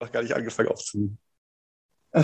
noch 0.00 0.12
gar 0.12 0.22
nicht 0.22 0.34
angefangen 0.34 0.68
aufzunehmen. 0.68 1.18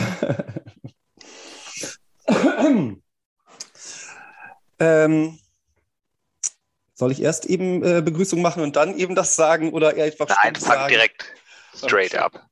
ähm, 4.78 5.38
soll 6.94 7.12
ich 7.12 7.20
erst 7.22 7.46
eben 7.46 7.82
äh, 7.84 8.00
Begrüßung 8.02 8.40
machen 8.40 8.62
und 8.62 8.76
dann 8.76 8.96
eben 8.96 9.14
das 9.14 9.36
sagen 9.36 9.72
oder 9.72 9.94
eher 9.94 10.04
einfach 10.06 10.28
Nein, 10.28 10.54
fang 10.54 10.78
sagen? 10.78 10.88
direkt 10.88 11.34
straight 11.74 12.14
Okay. 12.14 12.22
up. 12.22 12.46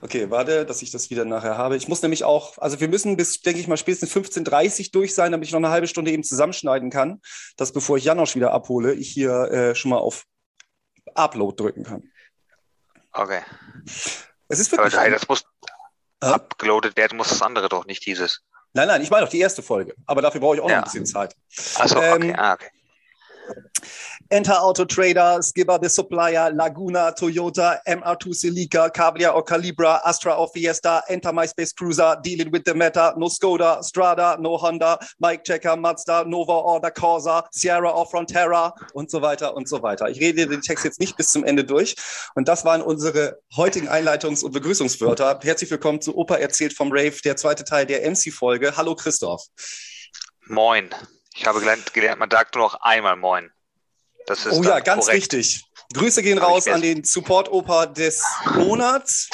Okay, 0.00 0.30
warte, 0.30 0.64
dass 0.64 0.80
ich 0.82 0.92
das 0.92 1.10
wieder 1.10 1.24
nachher 1.24 1.58
habe. 1.58 1.76
Ich 1.76 1.88
muss 1.88 2.02
nämlich 2.02 2.22
auch, 2.22 2.56
also 2.58 2.78
wir 2.78 2.86
müssen 2.88 3.16
bis, 3.16 3.40
denke 3.40 3.60
ich 3.60 3.66
mal, 3.66 3.76
spätestens 3.76 4.14
15.30 4.14 4.86
Uhr 4.86 4.90
durch 4.92 5.12
sein, 5.14 5.32
damit 5.32 5.48
ich 5.48 5.52
noch 5.52 5.58
eine 5.58 5.70
halbe 5.70 5.88
Stunde 5.88 6.12
eben 6.12 6.22
zusammenschneiden 6.22 6.90
kann, 6.90 7.20
dass 7.56 7.72
bevor 7.72 7.96
ich 7.96 8.04
Janosch 8.04 8.36
wieder 8.36 8.52
abhole, 8.52 8.94
ich 8.94 9.10
hier 9.10 9.50
äh, 9.50 9.74
schon 9.74 9.90
mal 9.90 9.98
auf 9.98 10.24
Upload 11.14 11.56
drücken 11.60 11.82
kann. 11.82 12.04
Okay. 13.12 13.40
Es 14.48 14.58
ist 14.58 14.72
Aber 14.72 14.84
wirklich. 14.84 15.00
nein, 15.00 15.12
das 15.12 15.28
muss 15.28 15.42
Hä? 16.22 16.30
abgeloadet 16.30 16.96
werden, 16.96 17.16
muss 17.16 17.28
das 17.28 17.42
andere 17.42 17.68
doch 17.68 17.86
nicht 17.86 18.04
dieses. 18.06 18.42
nein, 18.72 18.88
nein, 18.88 19.02
ich 19.02 19.10
meine 19.10 19.24
auch 19.26 19.30
die 19.30 19.40
erste 19.40 19.62
Folge, 19.62 19.94
aber 20.06 20.22
dafür 20.22 20.40
brauche 20.40 20.56
ich 20.56 20.60
auch 20.60 20.64
noch 20.66 20.70
Ja. 20.72 20.78
ein 20.78 20.84
bisschen 20.84 21.06
Zeit. 21.06 21.34
Achso, 21.76 22.00
Ähm, 22.00 22.14
okay, 22.14 22.34
ah, 22.36 22.52
okay. 22.54 22.70
Enter 24.30 24.60
Auto 24.60 24.84
Trader, 24.84 25.42
Skipper 25.42 25.78
the 25.80 25.88
Supplier, 25.88 26.52
Laguna, 26.52 27.14
Toyota, 27.18 27.78
MR2 27.88 28.34
Celica, 28.34 28.92
Cabria 28.92 29.34
or 29.34 29.42
Calibra, 29.42 30.00
Astra 30.04 30.34
or 30.34 30.46
Fiesta, 30.48 31.02
Enter 31.08 31.32
MySpace 31.32 31.74
Cruiser, 31.74 32.20
Dealing 32.22 32.52
with 32.52 32.64
the 32.66 32.74
Meta, 32.74 33.14
no 33.16 33.28
Skoda, 33.28 33.82
Strada, 33.82 34.36
no 34.38 34.58
Honda, 34.58 34.98
Mike 35.18 35.44
Checker, 35.44 35.78
Mazda, 35.78 36.24
Nova 36.26 36.52
or 36.52 36.78
Corsa, 36.90 37.42
Sierra 37.52 37.90
or 37.90 38.04
Frontera 38.04 38.74
und 38.92 39.10
so 39.10 39.22
weiter 39.22 39.56
und 39.56 39.66
so 39.66 39.82
weiter. 39.82 40.10
Ich 40.10 40.20
rede 40.20 40.46
den 40.46 40.60
Text 40.60 40.84
jetzt 40.84 41.00
nicht 41.00 41.16
bis 41.16 41.28
zum 41.28 41.42
Ende 41.42 41.64
durch. 41.64 41.96
Und 42.34 42.48
das 42.48 42.66
waren 42.66 42.82
unsere 42.82 43.38
heutigen 43.56 43.88
Einleitungs- 43.88 44.44
und 44.44 44.52
Begrüßungswörter. 44.52 45.40
Herzlich 45.42 45.70
willkommen 45.70 46.02
zu 46.02 46.14
Opa 46.14 46.34
erzählt 46.34 46.74
vom 46.74 46.92
Rave, 46.92 47.16
der 47.24 47.38
zweite 47.38 47.64
Teil 47.64 47.86
der 47.86 48.04
MC-Folge. 48.04 48.76
Hallo 48.76 48.94
Christoph. 48.94 49.46
Moin. 50.44 50.90
Ich 51.34 51.46
habe 51.46 51.60
gelernt, 51.60 52.18
man 52.18 52.30
sagt 52.30 52.56
nur 52.56 52.64
noch 52.64 52.74
einmal 52.82 53.16
Moin. 53.16 53.50
Das 54.28 54.44
ist 54.46 54.52
Oh 54.58 54.62
ja, 54.62 54.80
ganz 54.80 55.06
korrekt. 55.06 55.32
richtig. 55.32 55.64
Grüße 55.94 56.22
gehen 56.22 56.38
raus 56.38 56.68
an 56.68 56.82
den 56.82 57.02
Support-Opa 57.02 57.86
des 57.86 58.22
Monats. 58.56 59.30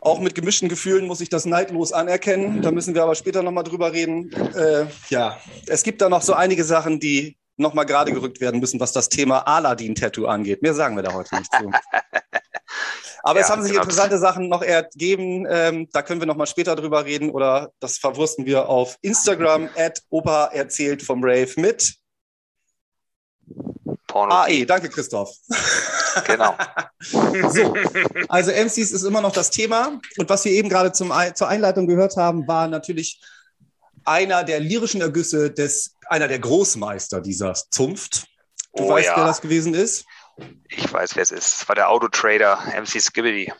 Auch 0.00 0.18
mit 0.20 0.34
gemischten 0.34 0.68
Gefühlen 0.70 1.06
muss 1.06 1.20
ich 1.20 1.28
das 1.28 1.44
neidlos 1.44 1.92
anerkennen. 1.92 2.62
Da 2.62 2.70
müssen 2.70 2.94
wir 2.94 3.02
aber 3.02 3.14
später 3.14 3.42
nochmal 3.42 3.64
drüber 3.64 3.92
reden. 3.92 4.32
Äh, 4.54 4.86
ja, 5.10 5.38
es 5.66 5.82
gibt 5.82 6.00
da 6.00 6.08
noch 6.08 6.22
so 6.22 6.32
einige 6.32 6.64
Sachen, 6.64 7.00
die 7.00 7.36
nochmal 7.56 7.84
gerade 7.84 8.12
gerückt 8.12 8.40
werden 8.40 8.60
müssen, 8.60 8.80
was 8.80 8.92
das 8.92 9.10
Thema 9.10 9.46
Aladdin-Tattoo 9.46 10.26
angeht. 10.26 10.62
Mehr 10.62 10.74
sagen 10.74 10.96
wir 10.96 11.02
da 11.02 11.12
heute 11.12 11.36
nicht 11.36 11.52
zu. 11.54 11.70
Aber 13.22 13.40
es 13.40 13.48
Ja, 13.48 13.52
haben 13.52 13.62
sich 13.62 13.72
genau. 13.72 13.82
interessante 13.84 14.18
Sachen 14.18 14.48
noch 14.48 14.62
ergeben. 14.62 15.46
Ähm, 15.48 15.88
da 15.92 16.02
können 16.02 16.20
wir 16.20 16.26
nochmal 16.26 16.46
später 16.46 16.74
drüber 16.76 17.04
reden 17.04 17.30
oder 17.30 17.72
das 17.80 17.98
verwursten 17.98 18.46
wir 18.46 18.68
auf 18.68 18.96
Instagram 19.02 19.68
at 19.76 20.02
Opa 20.10 20.46
erzählt 20.46 21.02
vom 21.02 21.22
Rave 21.22 21.52
mit 21.56 21.94
Porno. 24.14 24.32
AE. 24.32 24.64
Danke, 24.64 24.88
Christoph. 24.88 25.30
Genau. 26.28 26.56
So, 27.00 27.74
also 28.28 28.52
MCs 28.52 28.92
ist 28.92 29.02
immer 29.02 29.20
noch 29.20 29.32
das 29.32 29.50
Thema. 29.50 30.00
Und 30.16 30.28
was 30.28 30.44
wir 30.44 30.52
eben 30.52 30.68
gerade 30.68 30.92
zum, 30.92 31.12
zur 31.34 31.48
Einleitung 31.48 31.88
gehört 31.88 32.16
haben, 32.16 32.46
war 32.46 32.68
natürlich 32.68 33.20
einer 34.04 34.44
der 34.44 34.60
lyrischen 34.60 35.00
Ergüsse 35.00 35.50
des, 35.50 35.96
einer 36.06 36.28
der 36.28 36.38
Großmeister 36.38 37.20
dieser 37.20 37.54
Zunft. 37.54 38.28
Du 38.76 38.84
Oh 38.84 38.90
weißt, 38.90 39.08
ja. 39.08 39.16
wer 39.16 39.24
das 39.26 39.40
gewesen 39.40 39.74
ist? 39.74 40.04
Ich 40.68 40.92
weiß, 40.92 41.16
wer 41.16 41.24
es 41.24 41.32
ist. 41.32 41.62
Es 41.62 41.68
war 41.68 41.74
der 41.74 41.88
Autotrader 41.88 42.60
MC 42.80 43.02
Skibbity. 43.02 43.52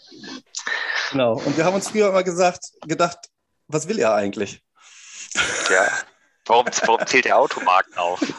Genau. 1.10 1.32
Und 1.32 1.56
wir 1.56 1.64
haben 1.64 1.74
uns 1.74 1.88
früher 1.88 2.10
immer 2.10 2.22
gesagt, 2.22 2.66
gedacht, 2.86 3.18
was 3.66 3.88
will 3.88 3.98
er 3.98 4.14
eigentlich? 4.14 4.62
Ja. 5.68 5.88
Warum, 6.46 6.66
warum 6.86 7.06
zählt 7.06 7.24
der 7.24 7.38
Automarken 7.38 7.94
auf? 7.96 8.20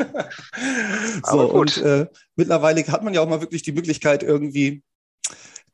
So, 1.23 1.51
und 1.51 1.77
äh, 1.77 2.07
mittlerweile 2.35 2.85
hat 2.88 3.03
man 3.03 3.13
ja 3.13 3.21
auch 3.21 3.27
mal 3.27 3.41
wirklich 3.41 3.63
die 3.63 3.71
Möglichkeit, 3.71 4.23
irgendwie 4.23 4.83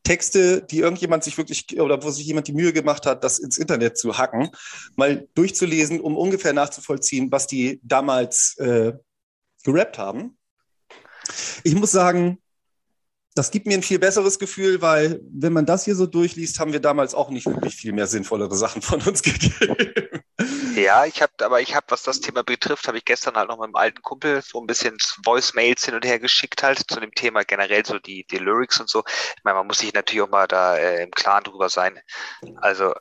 Texte, 0.03 0.61
die 0.63 0.79
irgendjemand 0.79 1.23
sich 1.23 1.37
wirklich 1.37 1.79
oder 1.79 2.01
wo 2.03 2.09
sich 2.09 2.25
jemand 2.25 2.47
die 2.47 2.53
Mühe 2.53 2.73
gemacht 2.73 3.05
hat, 3.05 3.23
das 3.23 3.37
ins 3.37 3.57
Internet 3.57 3.97
zu 3.97 4.17
hacken, 4.17 4.49
mal 4.95 5.27
durchzulesen, 5.35 5.99
um 5.99 6.17
ungefähr 6.17 6.53
nachzuvollziehen, 6.53 7.31
was 7.31 7.47
die 7.47 7.79
damals 7.83 8.57
äh, 8.57 8.93
gerappt 9.63 9.97
haben. 9.97 10.37
Ich 11.63 11.75
muss 11.75 11.91
sagen, 11.91 12.39
das 13.33 13.51
gibt 13.51 13.65
mir 13.65 13.75
ein 13.75 13.83
viel 13.83 13.99
besseres 13.99 14.39
Gefühl, 14.39 14.81
weil 14.81 15.21
wenn 15.31 15.53
man 15.53 15.65
das 15.65 15.85
hier 15.85 15.95
so 15.95 16.05
durchliest, 16.05 16.59
haben 16.59 16.73
wir 16.73 16.81
damals 16.81 17.15
auch 17.15 17.29
nicht 17.29 17.45
wirklich 17.45 17.75
viel 17.75 17.93
mehr 17.93 18.07
sinnvollere 18.07 18.55
Sachen 18.55 18.81
von 18.81 19.01
uns 19.01 19.21
gegeben. 19.23 19.75
Ja, 20.75 21.05
ich 21.05 21.21
habe, 21.21 21.31
aber 21.41 21.61
ich 21.61 21.75
habe, 21.75 21.85
was 21.89 22.03
das 22.03 22.19
Thema 22.19 22.43
betrifft, 22.43 22.87
habe 22.87 22.97
ich 22.97 23.05
gestern 23.05 23.35
halt 23.35 23.49
noch 23.49 23.57
mit 23.57 23.65
einem 23.65 23.75
alten 23.75 24.01
Kumpel 24.01 24.41
so 24.41 24.59
ein 24.59 24.67
bisschen 24.67 24.97
Voicemails 25.23 25.85
hin 25.85 25.95
und 25.95 26.05
her 26.05 26.19
geschickt 26.19 26.63
halt 26.63 26.79
zu 26.89 26.99
dem 26.99 27.11
Thema 27.11 27.43
generell 27.43 27.85
so 27.85 27.99
die, 27.99 28.25
die 28.29 28.37
Lyrics 28.37 28.79
und 28.79 28.89
so. 28.89 29.03
Ich 29.37 29.43
meine, 29.43 29.57
man 29.57 29.67
muss 29.67 29.79
sich 29.79 29.93
natürlich 29.93 30.21
auch 30.21 30.29
mal 30.29 30.47
da 30.47 30.77
äh, 30.77 31.03
im 31.03 31.11
Klaren 31.11 31.43
drüber 31.43 31.69
sein. 31.69 31.99
Also 32.57 32.93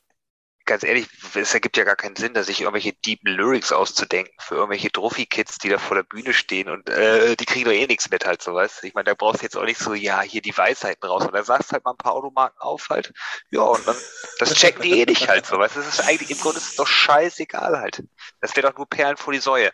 ganz 0.64 0.84
ehrlich, 0.84 1.06
es 1.34 1.54
ergibt 1.54 1.76
ja 1.76 1.84
gar 1.84 1.96
keinen 1.96 2.16
Sinn, 2.16 2.34
dass 2.34 2.46
sich 2.46 2.60
irgendwelche 2.60 2.92
deepen 2.92 3.32
Lyrics 3.32 3.72
auszudenken 3.72 4.34
für 4.38 4.56
irgendwelche 4.56 4.90
Trophy-Kids, 4.90 5.58
die 5.58 5.68
da 5.68 5.78
vor 5.78 5.96
der 5.96 6.02
Bühne 6.02 6.32
stehen 6.32 6.68
und 6.68 6.88
äh, 6.88 7.36
die 7.36 7.44
kriegen 7.44 7.64
doch 7.64 7.72
eh 7.72 7.86
nichts 7.86 8.10
mit 8.10 8.24
halt, 8.24 8.42
so 8.42 8.54
weißt 8.54 8.84
Ich 8.84 8.94
meine, 8.94 9.04
da 9.04 9.14
brauchst 9.14 9.40
du 9.40 9.46
jetzt 9.46 9.56
auch 9.56 9.64
nicht 9.64 9.78
so, 9.78 9.94
ja, 9.94 10.20
hier 10.22 10.42
die 10.42 10.56
Weisheiten 10.56 11.06
raus. 11.06 11.24
Und 11.26 11.34
da 11.34 11.42
sagst 11.42 11.72
halt 11.72 11.84
mal 11.84 11.92
ein 11.92 11.96
paar 11.96 12.12
Automarken 12.12 12.60
auf 12.60 12.88
halt. 12.88 13.12
Ja, 13.50 13.62
und 13.62 13.86
dann, 13.86 13.96
das 14.38 14.54
checken 14.54 14.82
die 14.82 15.00
eh 15.00 15.04
nicht 15.04 15.28
halt, 15.28 15.46
so 15.46 15.58
weißt 15.58 15.76
Das 15.76 15.86
ist 15.86 16.00
eigentlich, 16.00 16.30
im 16.30 16.38
Grunde 16.38 16.58
ist 16.58 16.68
es 16.68 16.76
doch 16.76 16.86
scheißegal 16.86 17.78
halt. 17.78 18.02
Das 18.40 18.54
wäre 18.56 18.68
doch 18.68 18.76
nur 18.76 18.88
Perlen 18.88 19.16
vor 19.16 19.32
die 19.32 19.40
Säue. 19.40 19.70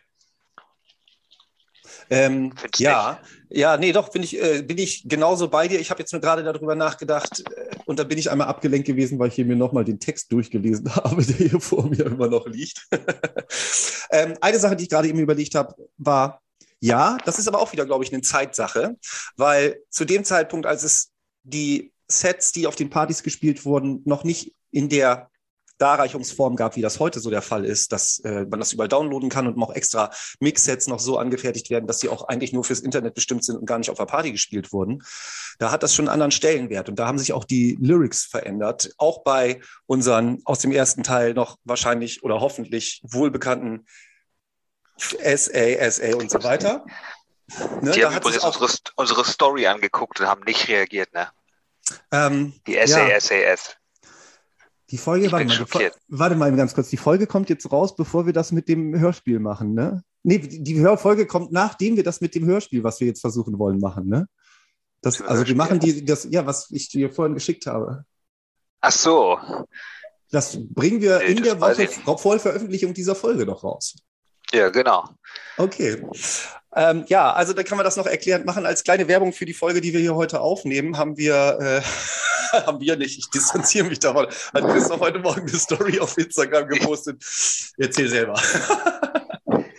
Ähm, 2.11 2.53
ja, 2.77 3.21
ja, 3.49 3.77
nee, 3.77 3.93
doch, 3.93 4.11
bin 4.11 4.23
ich, 4.23 4.41
äh, 4.43 4.63
bin 4.63 4.79
ich 4.79 5.09
genauso 5.09 5.49
bei 5.49 5.69
dir. 5.69 5.79
Ich 5.79 5.91
habe 5.91 6.01
jetzt 6.01 6.13
nur 6.13 6.21
gerade 6.21 6.43
darüber 6.43 6.75
nachgedacht 6.75 7.45
äh, 7.51 7.77
und 7.85 7.99
da 7.99 8.05
bin 8.05 8.19
ich 8.19 8.31
einmal 8.31 8.49
abgelenkt 8.49 8.87
gewesen, 8.87 9.19
weil 9.19 9.29
ich 9.29 9.35
hier 9.35 9.45
mir 9.45 9.57
nochmal 9.57 9.85
den 9.85 10.01
Text 10.01 10.33
durchgelesen 10.33 10.95
habe, 10.95 11.25
der 11.25 11.49
hier 11.49 11.61
vor 11.61 11.89
mir 11.89 12.07
immer 12.07 12.29
noch 12.29 12.47
liegt. 12.47 12.87
ähm, 14.11 14.37
eine 14.41 14.59
Sache, 14.59 14.77
die 14.77 14.85
ich 14.85 14.91
gerade 14.91 15.09
eben 15.09 15.19
überlegt 15.19 15.55
habe, 15.55 15.75
war, 15.97 16.43
ja, 16.81 17.19
das 17.25 17.39
ist 17.39 17.49
aber 17.49 17.61
auch 17.61 17.73
wieder, 17.73 17.87
glaube 17.87 18.05
ich, 18.05 18.13
eine 18.13 18.23
Zeitsache, 18.23 18.97
weil 19.37 19.81
zu 19.91 20.05
dem 20.05 20.25
Zeitpunkt, 20.25 20.67
als 20.67 20.83
es 20.83 21.13
die 21.43 21.93
Sets, 22.09 22.53
die 22.53 22.67
auf 22.67 22.77
den 22.77 22.91
Partys 22.91 23.23
gespielt 23.23 23.65
wurden, 23.65 24.03
noch 24.05 24.25
nicht 24.25 24.55
in 24.71 24.89
der 24.89 25.31
Darreichungsform 25.79 26.57
gab, 26.57 26.77
wie 26.77 26.83
das 26.83 27.01
heute 27.01 27.21
so 27.21 27.31
der 27.31 27.43
Fall 27.43 27.65
ist, 27.65 27.93
dass 27.93 28.19
äh, 28.21 28.47
man 28.49 28.59
das 28.61 28.73
überall 28.73 28.89
downloaden 28.89 29.29
kann 29.29 29.47
und 29.47 29.61
auch 29.63 29.75
extra 29.75 30.11
Mixsets 30.41 30.87
noch 30.87 31.01
so 31.01 31.19
angefertigt 31.19 31.71
werden, 31.71 31.87
dass 31.87 31.99
die 31.99 32.09
auch 32.09 32.29
eigentlich 32.29 32.53
nur 32.53 32.65
fürs 32.65 32.81
Internet 32.81 33.15
bestimmt 33.15 33.45
sind 33.45 33.57
und 33.57 33.67
gar 33.67 33.79
nicht 33.79 33.91
auf 33.91 33.99
der 33.99 34.07
Party 34.07 34.33
gespielt 34.33 34.73
wurden. 34.73 35.03
Da 35.59 35.71
hat 35.71 35.83
das 35.83 35.95
schon 35.95 36.07
einen 36.07 36.15
anderen 36.15 36.31
Stellenwert 36.31 36.89
und 36.89 36.99
da 36.99 37.07
haben 37.07 37.19
sich 37.19 37.33
auch 37.33 37.45
die 37.45 37.77
Lyrics 37.81 38.25
verändert. 38.25 38.91
Auch 38.99 39.23
bei 39.23 39.61
unseren 39.87 40.41
aus 40.45 40.61
dem 40.61 40.73
ersten 40.73 41.03
Teil 41.03 41.35
noch 41.35 41.59
wahrscheinlich 41.65 42.23
oder 42.23 42.41
hoffentlich 42.41 43.03
wohlbekannten 43.05 43.87
SA, 44.99 45.91
SA 45.91 46.17
und 46.17 46.31
so 46.31 46.43
weiter. 46.43 46.85
Ne, 47.81 47.93
die 47.93 48.05
haben 48.05 48.17
übrigens 48.17 48.45
unsere, 48.45 48.69
unsere 48.97 49.25
Story 49.25 49.67
angeguckt 49.67 50.21
und 50.21 50.27
haben 50.27 50.43
nicht 50.45 50.69
reagiert, 50.69 51.13
ne? 51.13 51.29
ähm, 52.11 52.55
Die 52.67 52.75
Ja. 52.75 53.21
SAS. 53.21 53.77
Die 54.91 54.99
Folge, 54.99 55.27
Ich 55.27 55.33
warte 55.33 55.47
mal, 55.47 55.91
warte 56.09 56.37
mal 56.37 56.55
ganz 56.57 56.75
kurz. 56.75 56.91
Die 56.91 56.97
Folge 56.97 57.27
kommt 57.27 57.49
jetzt 57.51 57.71
raus, 57.73 57.97
bevor 57.97 58.27
wir 58.27 58.33
das 58.33 58.53
mit 58.53 58.69
dem 58.69 58.97
Hörspiel 58.99 59.41
machen, 59.41 59.75
ne? 59.75 60.03
Nee, 60.23 60.39
die 60.39 60.63
die 60.63 60.79
Hör- 60.81 60.97
Folge 60.99 61.27
kommt, 61.27 61.51
nachdem 61.53 61.97
wir 61.97 62.05
das 62.05 62.21
mit 62.21 62.35
dem 62.35 62.45
Hörspiel, 62.47 62.85
was 62.85 63.01
wir 63.01 63.07
jetzt 63.09 63.21
versuchen 63.21 63.59
wollen, 63.59 63.79
machen, 63.81 64.07
ne? 64.09 64.29
Das, 65.03 65.21
also 65.21 65.47
wir 65.47 65.55
machen 65.57 65.79
die, 65.81 66.05
das, 66.05 66.27
ja, 66.31 66.47
was 66.47 66.71
ich 66.71 66.89
dir 66.89 67.13
vorhin 67.13 67.35
geschickt 67.35 67.67
habe. 67.67 68.05
Ach 68.81 68.93
so. 68.93 69.39
Das 70.31 70.59
bringen 70.71 71.01
wir 71.01 71.19
Nee, 71.19 71.33
in 71.33 71.43
der 71.43 71.61
Woche 71.61 71.87
vor 71.89 72.19
Vollveröffentlichung 72.19 72.95
dieser 72.95 73.15
Folge 73.15 73.45
noch 73.47 73.63
raus. 73.63 73.97
Ja, 74.53 74.69
genau. 74.71 75.09
Okay. 75.57 76.03
Ähm, 76.75 77.05
ja, 77.09 77.33
also 77.33 77.53
da 77.53 77.63
kann 77.63 77.79
man 77.79 77.85
das 77.85 77.97
noch 77.97 78.07
erklärend 78.07 78.45
machen. 78.45 78.67
Als 78.67 78.85
kleine 78.85 79.09
Werbung 79.09 79.33
für 79.33 79.47
die 79.47 79.55
Folge, 79.55 79.81
die 79.81 79.93
wir 79.93 80.01
hier 80.01 80.15
heute 80.15 80.41
aufnehmen, 80.41 80.99
haben 80.99 81.17
wir, 81.17 81.59
äh, 81.61 81.83
haben 82.67 82.81
wir 82.81 82.97
nicht, 82.97 83.19
ich 83.19 83.31
distanziere 83.31 83.89
mich 83.89 83.99
davon, 83.99 84.27
hat 84.27 84.69
Christoph 84.69 85.01
heute 85.01 85.19
Morgen 85.19 85.49
eine 85.49 85.59
Story 85.59 85.99
auf 85.99 86.17
Instagram 86.19 86.69
gepostet. 86.69 87.23
Erzähl 87.79 88.09
selber. 88.09 88.41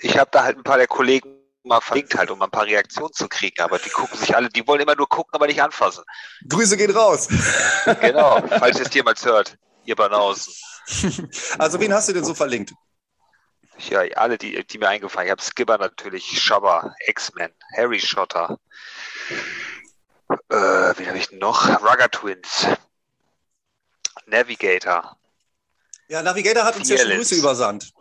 Ich 0.04 0.18
habe 0.18 0.30
da 0.32 0.44
halt 0.44 0.58
ein 0.58 0.64
paar 0.64 0.78
der 0.78 0.88
Kollegen 0.88 1.38
mal 1.64 1.82
verlinkt 1.82 2.16
halt, 2.16 2.32
um 2.32 2.42
ein 2.42 2.50
paar 2.50 2.66
Reaktionen 2.66 3.12
zu 3.14 3.28
kriegen, 3.28 3.62
aber 3.62 3.78
die 3.80 3.90
gucken 3.90 4.18
sich 4.18 4.36
alle, 4.36 4.48
die 4.48 4.66
wollen 4.68 4.82
immer 4.82 4.96
nur 4.96 5.10
gucken, 5.10 5.32
aber 5.34 5.48
nicht 5.48 5.62
anfassen. 5.62 6.04
Grüße 6.48 6.78
gehen 6.78 6.92
raus. 6.92 7.28
Genau, 8.02 8.42
falls 8.60 8.80
ihr 8.80 8.86
es 8.86 8.94
jemals 8.94 9.26
hört, 9.26 9.58
ihr 9.86 9.96
Banausen. 9.96 10.54
Also, 11.58 11.80
wen 11.82 11.94
hast 11.94 12.08
du 12.08 12.14
denn 12.14 12.24
so 12.24 12.34
verlinkt? 12.34 12.72
Ja, 13.80 14.00
alle, 14.16 14.38
die, 14.38 14.66
die 14.66 14.78
mir 14.78 14.90
eingefallen. 14.90 15.28
Ich 15.28 15.32
habe 15.32 15.42
Skipper 15.42 15.78
natürlich, 15.78 16.26
Shabba, 16.42 16.96
X-Men, 17.08 17.52
Harry 17.76 18.00
Schotter. 18.00 18.60
Äh, 20.30 20.56
wen 20.56 21.08
habe 21.08 21.18
ich 21.18 21.32
noch? 21.32 21.68
Rugger 21.82 22.10
Twins. 22.10 22.68
Navigator. 24.26 25.18
Ja, 26.10 26.22
Navigator 26.24 26.64
hat 26.64 26.76
uns 26.76 26.90
ja 26.90 26.98
schon 26.98 27.12
Grüße 27.12 27.36
übersandt. 27.36 27.92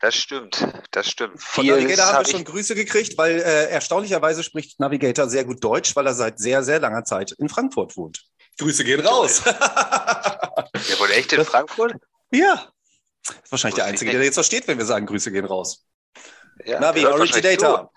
Das 0.00 0.14
stimmt, 0.16 0.66
das 0.90 1.08
stimmt. 1.08 1.40
Von 1.40 1.66
Navigator 1.66 2.06
haben 2.06 2.26
wir 2.26 2.30
schon 2.30 2.44
Grüße 2.44 2.74
gekriegt, 2.74 3.16
weil 3.16 3.38
äh, 3.38 3.70
erstaunlicherweise 3.70 4.42
spricht 4.42 4.78
Navigator 4.80 5.28
sehr 5.28 5.44
gut 5.44 5.62
Deutsch, 5.64 5.96
weil 5.96 6.06
er 6.06 6.14
seit 6.14 6.38
sehr, 6.38 6.62
sehr 6.62 6.80
langer 6.80 7.04
Zeit 7.04 7.32
in 7.32 7.48
Frankfurt 7.48 7.96
wohnt. 7.96 8.26
Grüße 8.58 8.84
gehen 8.84 9.00
raus. 9.00 9.42
Der 9.44 10.98
wohnt 10.98 11.10
echt 11.10 11.32
in 11.32 11.38
das, 11.38 11.48
Frankfurt? 11.48 11.94
Ja. 12.30 12.68
Das 13.26 13.36
ist 13.44 13.52
wahrscheinlich 13.52 13.76
der 13.76 13.86
Einzige, 13.86 14.12
der 14.12 14.22
jetzt 14.22 14.34
versteht, 14.34 14.68
wenn 14.68 14.78
wir 14.78 14.84
sagen, 14.84 15.06
Grüße 15.06 15.32
gehen 15.32 15.44
raus. 15.44 15.84
Ja, 16.64 16.80
Navi, 16.80 17.06
Originator. 17.06 17.90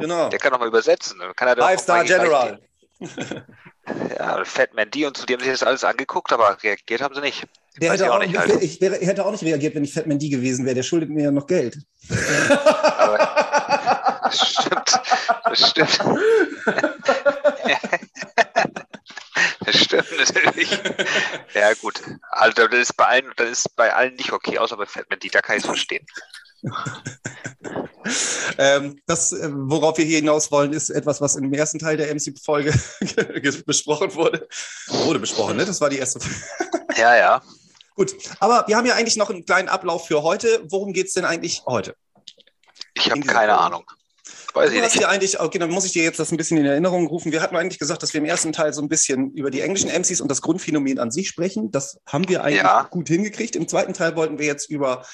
Genau. 0.00 0.28
Der 0.28 0.38
kann 0.38 0.52
auch 0.52 0.58
mal 0.58 0.68
übersetzen. 0.68 1.20
Five 1.36 1.80
Star 1.80 2.04
General. 2.04 2.58
ja, 4.18 4.44
Fatman 4.44 4.90
D 4.90 5.06
und 5.06 5.16
so, 5.16 5.26
die 5.26 5.34
haben 5.34 5.40
sich 5.40 5.52
das 5.52 5.62
alles 5.62 5.84
angeguckt, 5.84 6.32
aber 6.32 6.56
reagiert 6.62 7.00
haben 7.00 7.14
sie 7.14 7.20
nicht. 7.20 7.46
Der 7.80 7.92
hätte 7.92 8.10
auch, 8.10 8.16
auch 8.16 8.20
nicht, 8.20 8.36
halt. 8.36 8.62
ich 8.62 8.80
wäre, 8.80 8.96
hätte 8.96 9.24
auch 9.24 9.32
nicht 9.32 9.42
reagiert, 9.42 9.74
wenn 9.74 9.84
ich 9.84 9.92
Fatman 9.92 10.18
D 10.18 10.28
gewesen 10.28 10.64
wäre. 10.64 10.76
Der 10.76 10.82
schuldet 10.82 11.10
mir 11.10 11.24
ja 11.24 11.30
noch 11.30 11.46
Geld. 11.46 11.78
aber, 12.98 13.18
das 14.24 14.48
stimmt. 14.48 15.00
Das 15.44 15.70
stimmt. 15.70 15.98
das 19.66 19.76
stimmt 19.76 20.08
natürlich. 20.18 20.70
Ja, 21.54 21.74
gut. 21.74 22.02
Also 22.30 22.66
das 22.66 22.80
ist 22.80 22.96
bei 22.96 23.06
allen, 23.06 23.32
das 23.36 23.50
ist 23.50 23.76
bei 23.76 23.92
allen 23.92 24.14
nicht 24.14 24.32
okay, 24.32 24.58
außer 24.58 24.76
bei 24.76 24.86
Fatman 24.86 25.18
D, 25.18 25.28
da 25.28 25.40
kann 25.40 25.56
ich 25.56 25.62
es 25.62 25.66
verstehen. 25.66 26.06
ähm, 28.58 29.00
das, 29.06 29.32
äh, 29.32 29.50
worauf 29.52 29.98
wir 29.98 30.04
hier 30.04 30.18
hinaus 30.18 30.50
wollen, 30.50 30.72
ist 30.72 30.90
etwas, 30.90 31.20
was 31.20 31.36
im 31.36 31.52
ersten 31.52 31.78
Teil 31.78 31.96
der 31.96 32.14
MC-Folge 32.14 32.72
besprochen 33.66 34.14
wurde. 34.14 34.48
Wurde 34.88 35.18
besprochen, 35.18 35.56
ne? 35.56 35.64
Das 35.64 35.80
war 35.80 35.90
die 35.90 35.98
erste. 35.98 36.20
ja, 36.96 37.16
ja. 37.16 37.42
Gut, 37.96 38.14
aber 38.40 38.64
wir 38.66 38.76
haben 38.76 38.86
ja 38.86 38.94
eigentlich 38.94 39.16
noch 39.16 39.30
einen 39.30 39.44
kleinen 39.44 39.68
Ablauf 39.68 40.06
für 40.06 40.22
heute. 40.22 40.62
Worum 40.68 40.92
geht 40.92 41.06
es 41.08 41.12
denn 41.12 41.24
eigentlich 41.24 41.62
heute? 41.66 41.94
Ich 42.94 43.10
habe 43.10 43.20
keine 43.20 43.52
Folge? 43.52 43.58
Ahnung. 43.58 43.84
Weiß 44.54 44.70
ich 44.72 44.80
nicht. 44.80 45.04
Eigentlich, 45.04 45.40
okay, 45.40 45.58
dann 45.58 45.70
muss 45.70 45.84
ich 45.84 45.92
dir 45.92 46.04
jetzt 46.04 46.20
das 46.20 46.30
ein 46.30 46.36
bisschen 46.36 46.56
in 46.56 46.64
Erinnerung 46.64 47.06
rufen. 47.08 47.32
Wir 47.32 47.42
hatten 47.42 47.56
eigentlich 47.56 47.80
gesagt, 47.80 48.02
dass 48.02 48.14
wir 48.14 48.20
im 48.20 48.24
ersten 48.24 48.52
Teil 48.52 48.72
so 48.72 48.80
ein 48.80 48.88
bisschen 48.88 49.32
über 49.32 49.50
die 49.50 49.60
englischen 49.60 49.90
MCs 49.90 50.20
und 50.20 50.30
das 50.30 50.42
Grundphänomen 50.42 51.00
an 51.00 51.10
sich 51.10 51.28
sprechen. 51.28 51.72
Das 51.72 51.98
haben 52.06 52.28
wir 52.28 52.44
eigentlich 52.44 52.62
ja. 52.62 52.84
gut 52.84 53.08
hingekriegt. 53.08 53.56
Im 53.56 53.66
zweiten 53.66 53.94
Teil 53.94 54.14
wollten 54.14 54.38
wir 54.38 54.46
jetzt 54.46 54.70
über 54.70 55.04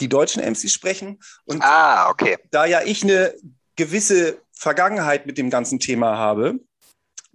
die 0.00 0.08
deutschen 0.08 0.42
MCs 0.42 0.72
sprechen. 0.72 1.20
Und 1.44 1.62
ah, 1.62 2.08
okay. 2.08 2.38
da 2.50 2.64
ja 2.64 2.82
ich 2.82 3.02
eine 3.02 3.34
gewisse 3.76 4.38
Vergangenheit 4.52 5.26
mit 5.26 5.36
dem 5.36 5.50
ganzen 5.50 5.78
Thema 5.78 6.16
habe, 6.16 6.58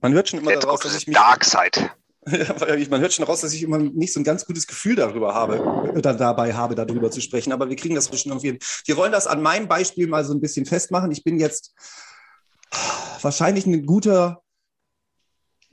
man 0.02 0.14
hört 0.14 0.30
schon 0.30 0.40
immer 0.40 0.52
Der 0.52 0.62
daraus, 0.62 0.80
dass 0.80 0.96
ich 0.96 1.08
mich. 1.08 1.16
Dark 1.16 1.44
Side. 1.44 1.92
Man 2.25 3.01
hört 3.01 3.13
schon 3.13 3.25
raus, 3.25 3.42
dass 3.42 3.54
ich 3.54 3.63
immer 3.63 3.77
nicht 3.77 4.13
so 4.13 4.19
ein 4.19 4.24
ganz 4.24 4.45
gutes 4.45 4.68
Gefühl 4.68 4.95
darüber 4.95 5.33
habe, 5.33 5.94
äh, 5.95 6.01
dabei 6.01 6.54
habe, 6.54 6.75
darüber 6.75 7.12
zu 7.12 7.21
sprechen. 7.21 7.51
Aber 7.54 7.69
wir 7.69 7.75
kriegen 7.75 7.95
das 7.95 8.10
bestimmt 8.10 8.33
irgendwie 8.33 8.50
hin. 8.50 8.60
Wir 8.86 8.98
wollen 8.98 9.12
das 9.12 9.27
an 9.27 9.42
meinem 9.42 9.68
Beispiel 9.68 10.07
mal 10.07 10.25
so 10.25 10.33
ein 10.33 10.42
bisschen 10.42 10.66
festmachen. 10.66 11.12
Ich 11.12 11.24
bin 11.24 11.39
jetzt 11.39 11.74
wahrscheinlich 13.21 13.66
ein 13.66 13.86
guter 13.86 14.42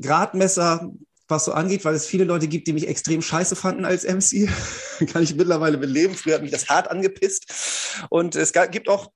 Gradmesser 0.00 0.92
was 1.28 1.44
so 1.44 1.52
angeht, 1.52 1.84
weil 1.84 1.94
es 1.94 2.06
viele 2.06 2.24
Leute 2.24 2.46
gibt, 2.46 2.66
die 2.68 2.72
mich 2.72 2.86
extrem 2.86 3.20
scheiße 3.20 3.56
fanden 3.56 3.84
als 3.84 4.04
MC. 4.04 4.48
Kann 5.12 5.22
ich 5.22 5.34
mittlerweile 5.34 5.78
beleben. 5.78 6.14
Früher 6.14 6.34
hat 6.34 6.42
mich 6.42 6.52
das 6.52 6.68
hart 6.68 6.90
angepisst. 6.90 7.96
Und 8.10 8.36
es 8.36 8.52
gibt 8.52 8.88
auch 8.88 9.10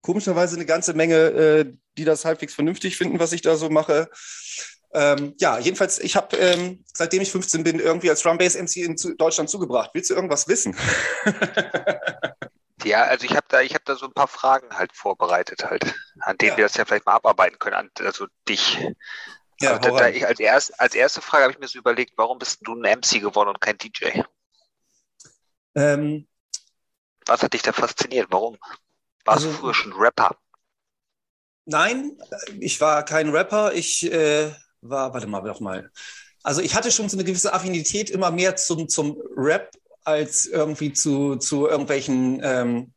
komischerweise 0.00 0.56
eine 0.56 0.66
ganze 0.66 0.94
Menge, 0.94 1.16
äh, 1.16 1.72
die 1.98 2.04
das 2.04 2.24
halbwegs 2.24 2.54
vernünftig 2.54 2.96
finden, 2.96 3.18
was 3.18 3.32
ich 3.32 3.42
da 3.42 3.56
so 3.56 3.68
mache. 3.68 4.08
Ähm, 4.92 5.34
ja, 5.38 5.58
jedenfalls, 5.58 5.98
ich 5.98 6.16
habe, 6.16 6.36
ähm, 6.36 6.84
seitdem 6.92 7.20
ich 7.20 7.30
15 7.30 7.64
bin, 7.64 7.80
irgendwie 7.80 8.10
als 8.10 8.22
Drum 8.22 8.38
Bass 8.38 8.56
MC 8.56 8.76
in 8.76 8.96
Deutschland 9.18 9.50
zugebracht. 9.50 9.90
Willst 9.92 10.10
du 10.10 10.14
irgendwas 10.14 10.48
wissen? 10.48 10.76
ja, 12.84 13.02
also 13.02 13.26
ich 13.26 13.32
habe 13.32 13.46
da, 13.48 13.60
ich 13.60 13.74
habe 13.74 13.84
da 13.84 13.96
so 13.96 14.06
ein 14.06 14.12
paar 14.12 14.28
Fragen 14.28 14.76
halt 14.76 14.92
vorbereitet 14.94 15.64
halt, 15.64 15.94
an 16.20 16.38
denen 16.38 16.52
ja. 16.52 16.56
wir 16.58 16.64
das 16.64 16.76
ja 16.76 16.84
vielleicht 16.84 17.06
mal 17.06 17.14
abarbeiten 17.14 17.58
können, 17.58 17.90
also 18.00 18.26
dich. 18.48 18.78
Ja, 19.60 19.78
da, 19.78 19.90
da 19.90 20.08
ich 20.08 20.26
als, 20.26 20.38
erst, 20.38 20.78
als 20.78 20.94
erste 20.94 21.22
Frage 21.22 21.44
habe 21.44 21.52
ich 21.52 21.58
mir 21.58 21.68
so 21.68 21.78
überlegt, 21.78 22.12
warum 22.16 22.38
bist 22.38 22.58
du 22.62 22.74
ein 22.74 22.98
MC 22.98 23.20
geworden 23.20 23.48
und 23.48 23.60
kein 23.60 23.78
DJ? 23.78 24.22
Ähm, 25.74 26.26
Was 27.26 27.42
hat 27.42 27.54
dich 27.54 27.62
da 27.62 27.72
fasziniert? 27.72 28.28
Warum? 28.30 28.56
Warst 29.24 29.44
also, 29.44 29.50
du 29.50 29.54
früher 29.54 29.74
schon 29.74 29.92
Rapper? 29.94 30.36
Nein, 31.64 32.16
ich 32.60 32.80
war 32.80 33.04
kein 33.04 33.30
Rapper. 33.30 33.72
Ich 33.72 34.10
äh, 34.10 34.54
war, 34.88 35.14
warte 35.14 35.26
mal, 35.26 35.42
doch 35.42 35.60
mal. 35.60 35.90
Also 36.42 36.60
ich 36.60 36.74
hatte 36.74 36.90
schon 36.90 37.08
so 37.08 37.16
eine 37.16 37.24
gewisse 37.24 37.52
Affinität 37.52 38.10
immer 38.10 38.30
mehr 38.30 38.56
zum, 38.56 38.88
zum 38.88 39.16
Rap 39.36 39.70
als 40.04 40.46
irgendwie 40.46 40.92
zu, 40.92 41.36
zu 41.36 41.66
irgendwelchen 41.66 42.40
ähm, 42.42 42.92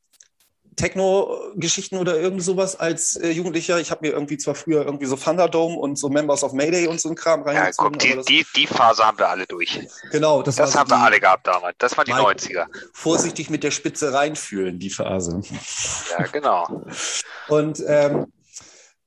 Techno-Geschichten 0.79 1.97
oder 1.97 2.17
irgend 2.17 2.41
sowas 2.41 2.79
als 2.79 3.17
äh, 3.17 3.31
Jugendlicher. 3.31 3.79
Ich 3.79 3.91
habe 3.91 4.07
mir 4.07 4.13
irgendwie 4.13 4.37
zwar 4.37 4.55
früher 4.55 4.85
irgendwie 4.85 5.07
so 5.07 5.17
Thunderdome 5.17 5.75
und 5.75 5.97
so 5.97 6.09
Members 6.09 6.43
of 6.43 6.53
Mayday 6.53 6.87
und 6.87 7.01
so 7.01 7.09
ein 7.09 7.15
Kram 7.15 7.41
reingezogen. 7.41 7.99
Ja, 7.99 8.15
guck, 8.15 8.25
die, 8.25 8.43
die, 8.43 8.45
die, 8.55 8.67
Phase 8.67 9.05
haben 9.05 9.17
wir 9.17 9.27
alle 9.27 9.45
durch. 9.45 9.79
Genau, 10.11 10.41
das, 10.41 10.55
das 10.55 10.75
haben 10.75 10.89
so 10.89 10.95
wir 10.95 11.01
alle 11.01 11.19
gehabt 11.19 11.47
damals. 11.47 11.75
Das 11.79 11.97
waren 11.97 12.05
die 12.05 12.13
90er. 12.13 12.67
Vorsichtig 12.93 13.49
mit 13.49 13.63
der 13.63 13.71
Spitze 13.71 14.13
reinfühlen, 14.13 14.79
die 14.79 14.89
Phase. 14.89 15.41
Ja, 16.17 16.25
genau. 16.27 16.85
und 17.49 17.83
ähm, 17.85 18.27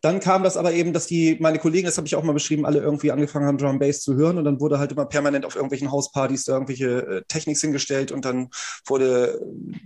dann 0.03 0.19
kam 0.19 0.43
das 0.43 0.57
aber 0.57 0.73
eben, 0.73 0.93
dass 0.93 1.07
die, 1.07 1.37
meine 1.41 1.61
Kollegen, 1.61 1.87
das 1.87 1.97
habe 1.97 2.09
ich 2.09 2.17
auch 2.17 2.25
mal 2.25 2.33
beschrieben, 2.33 2.67
alle 2.67 2.81
irgendwie 2.81 3.13
angefangen 3.13 3.47
haben, 3.47 3.57
Drum 3.57 3.79
Bass 3.79 4.01
zu 4.01 4.17
hören 4.17 4.37
und 4.37 4.45
dann 4.45 4.61
wurde 4.61 4.81
halt 4.81 4.91
immer 4.91 5.07
permanent 5.07 5.47
auf 5.47 5.55
irgendwelchen 5.55 5.93
Hauspartys 5.93 6.45
da 6.45 6.55
irgendwelche 6.55 7.07
äh, 7.07 7.23
Techniks 7.29 7.61
hingestellt 7.61 8.11
und 8.11 8.25
dann 8.25 8.51
wurde, 8.85 9.41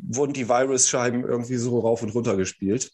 wurden 0.08 0.32
die 0.32 0.48
Virus-Scheiben 0.48 1.22
irgendwie 1.22 1.56
so 1.56 1.78
rauf 1.80 2.02
und 2.02 2.14
runter 2.14 2.34
gespielt. 2.36 2.92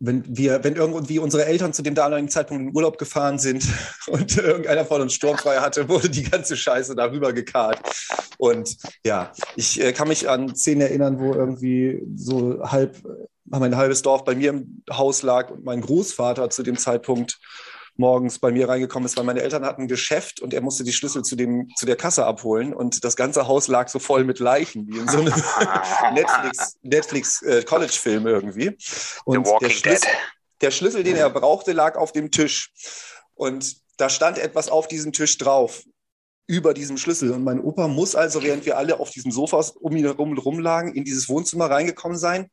Wenn 0.00 0.24
wir, 0.36 0.64
wenn 0.64 0.74
irgendwie 0.74 1.20
unsere 1.20 1.44
Eltern 1.44 1.72
zu 1.72 1.82
dem 1.82 1.94
damaligen 1.94 2.28
Zeitpunkt 2.28 2.64
in 2.64 2.76
Urlaub 2.76 2.98
gefahren 2.98 3.38
sind 3.38 3.64
und 4.08 4.36
irgendeiner 4.36 4.84
von 4.84 5.00
uns 5.00 5.14
sturmfrei 5.14 5.58
hatte, 5.58 5.88
wurde 5.88 6.10
die 6.10 6.24
ganze 6.24 6.56
Scheiße 6.56 6.96
darüber 6.96 7.32
gekarrt. 7.32 7.78
Und 8.36 8.76
ja, 9.06 9.30
ich 9.54 9.80
äh, 9.80 9.92
kann 9.92 10.08
mich 10.08 10.28
an 10.28 10.56
Szenen 10.56 10.80
erinnern, 10.80 11.20
wo 11.20 11.34
irgendwie 11.34 12.02
so 12.16 12.60
halb 12.64 13.00
mein 13.44 13.76
halbes 13.76 14.02
Dorf 14.02 14.24
bei 14.24 14.34
mir 14.34 14.50
im 14.50 14.82
Haus 14.90 15.22
lag 15.22 15.50
und 15.50 15.64
mein 15.64 15.80
Großvater 15.80 16.50
zu 16.50 16.62
dem 16.62 16.76
Zeitpunkt 16.78 17.38
morgens 17.96 18.38
bei 18.38 18.50
mir 18.50 18.68
reingekommen 18.68 19.06
ist, 19.06 19.16
weil 19.16 19.24
meine 19.24 19.42
Eltern 19.42 19.64
hatten 19.64 19.82
ein 19.82 19.88
Geschäft 19.88 20.40
und 20.40 20.52
er 20.52 20.60
musste 20.60 20.84
die 20.84 20.92
Schlüssel 20.92 21.22
zu, 21.22 21.36
dem, 21.36 21.68
zu 21.76 21.86
der 21.86 21.96
Kasse 21.96 22.26
abholen 22.26 22.74
und 22.74 23.04
das 23.04 23.14
ganze 23.14 23.46
Haus 23.46 23.68
lag 23.68 23.88
so 23.88 23.98
voll 23.98 24.24
mit 24.24 24.40
Leichen, 24.40 24.88
wie 24.88 24.98
in 24.98 25.08
so 25.08 25.20
einem 25.20 25.32
Netflix, 26.14 26.76
Netflix 26.82 27.42
äh, 27.42 27.62
College-Film 27.62 28.26
irgendwie. 28.26 28.76
Und 29.24 29.46
der 29.60 29.70
Schlüssel, 29.70 30.08
der 30.60 30.70
Schlüssel, 30.70 31.04
den 31.04 31.16
er 31.16 31.30
brauchte, 31.30 31.72
lag 31.72 31.96
auf 31.96 32.12
dem 32.12 32.30
Tisch. 32.30 32.72
Und 33.34 33.76
da 33.96 34.08
stand 34.08 34.38
etwas 34.38 34.68
auf 34.68 34.88
diesem 34.88 35.12
Tisch 35.12 35.38
drauf 35.38 35.84
über 36.46 36.74
diesem 36.74 36.96
Schlüssel. 36.98 37.30
Und 37.30 37.44
mein 37.44 37.60
Opa 37.60 37.86
muss 37.86 38.16
also, 38.16 38.42
während 38.42 38.66
wir 38.66 38.76
alle 38.76 38.98
auf 38.98 39.10
diesen 39.10 39.30
Sofas 39.30 39.70
um 39.70 39.96
ihn 39.96 40.04
herum 40.04 40.36
rumlagen, 40.36 40.94
in 40.94 41.04
dieses 41.04 41.28
Wohnzimmer 41.28 41.70
reingekommen 41.70 42.18
sein 42.18 42.50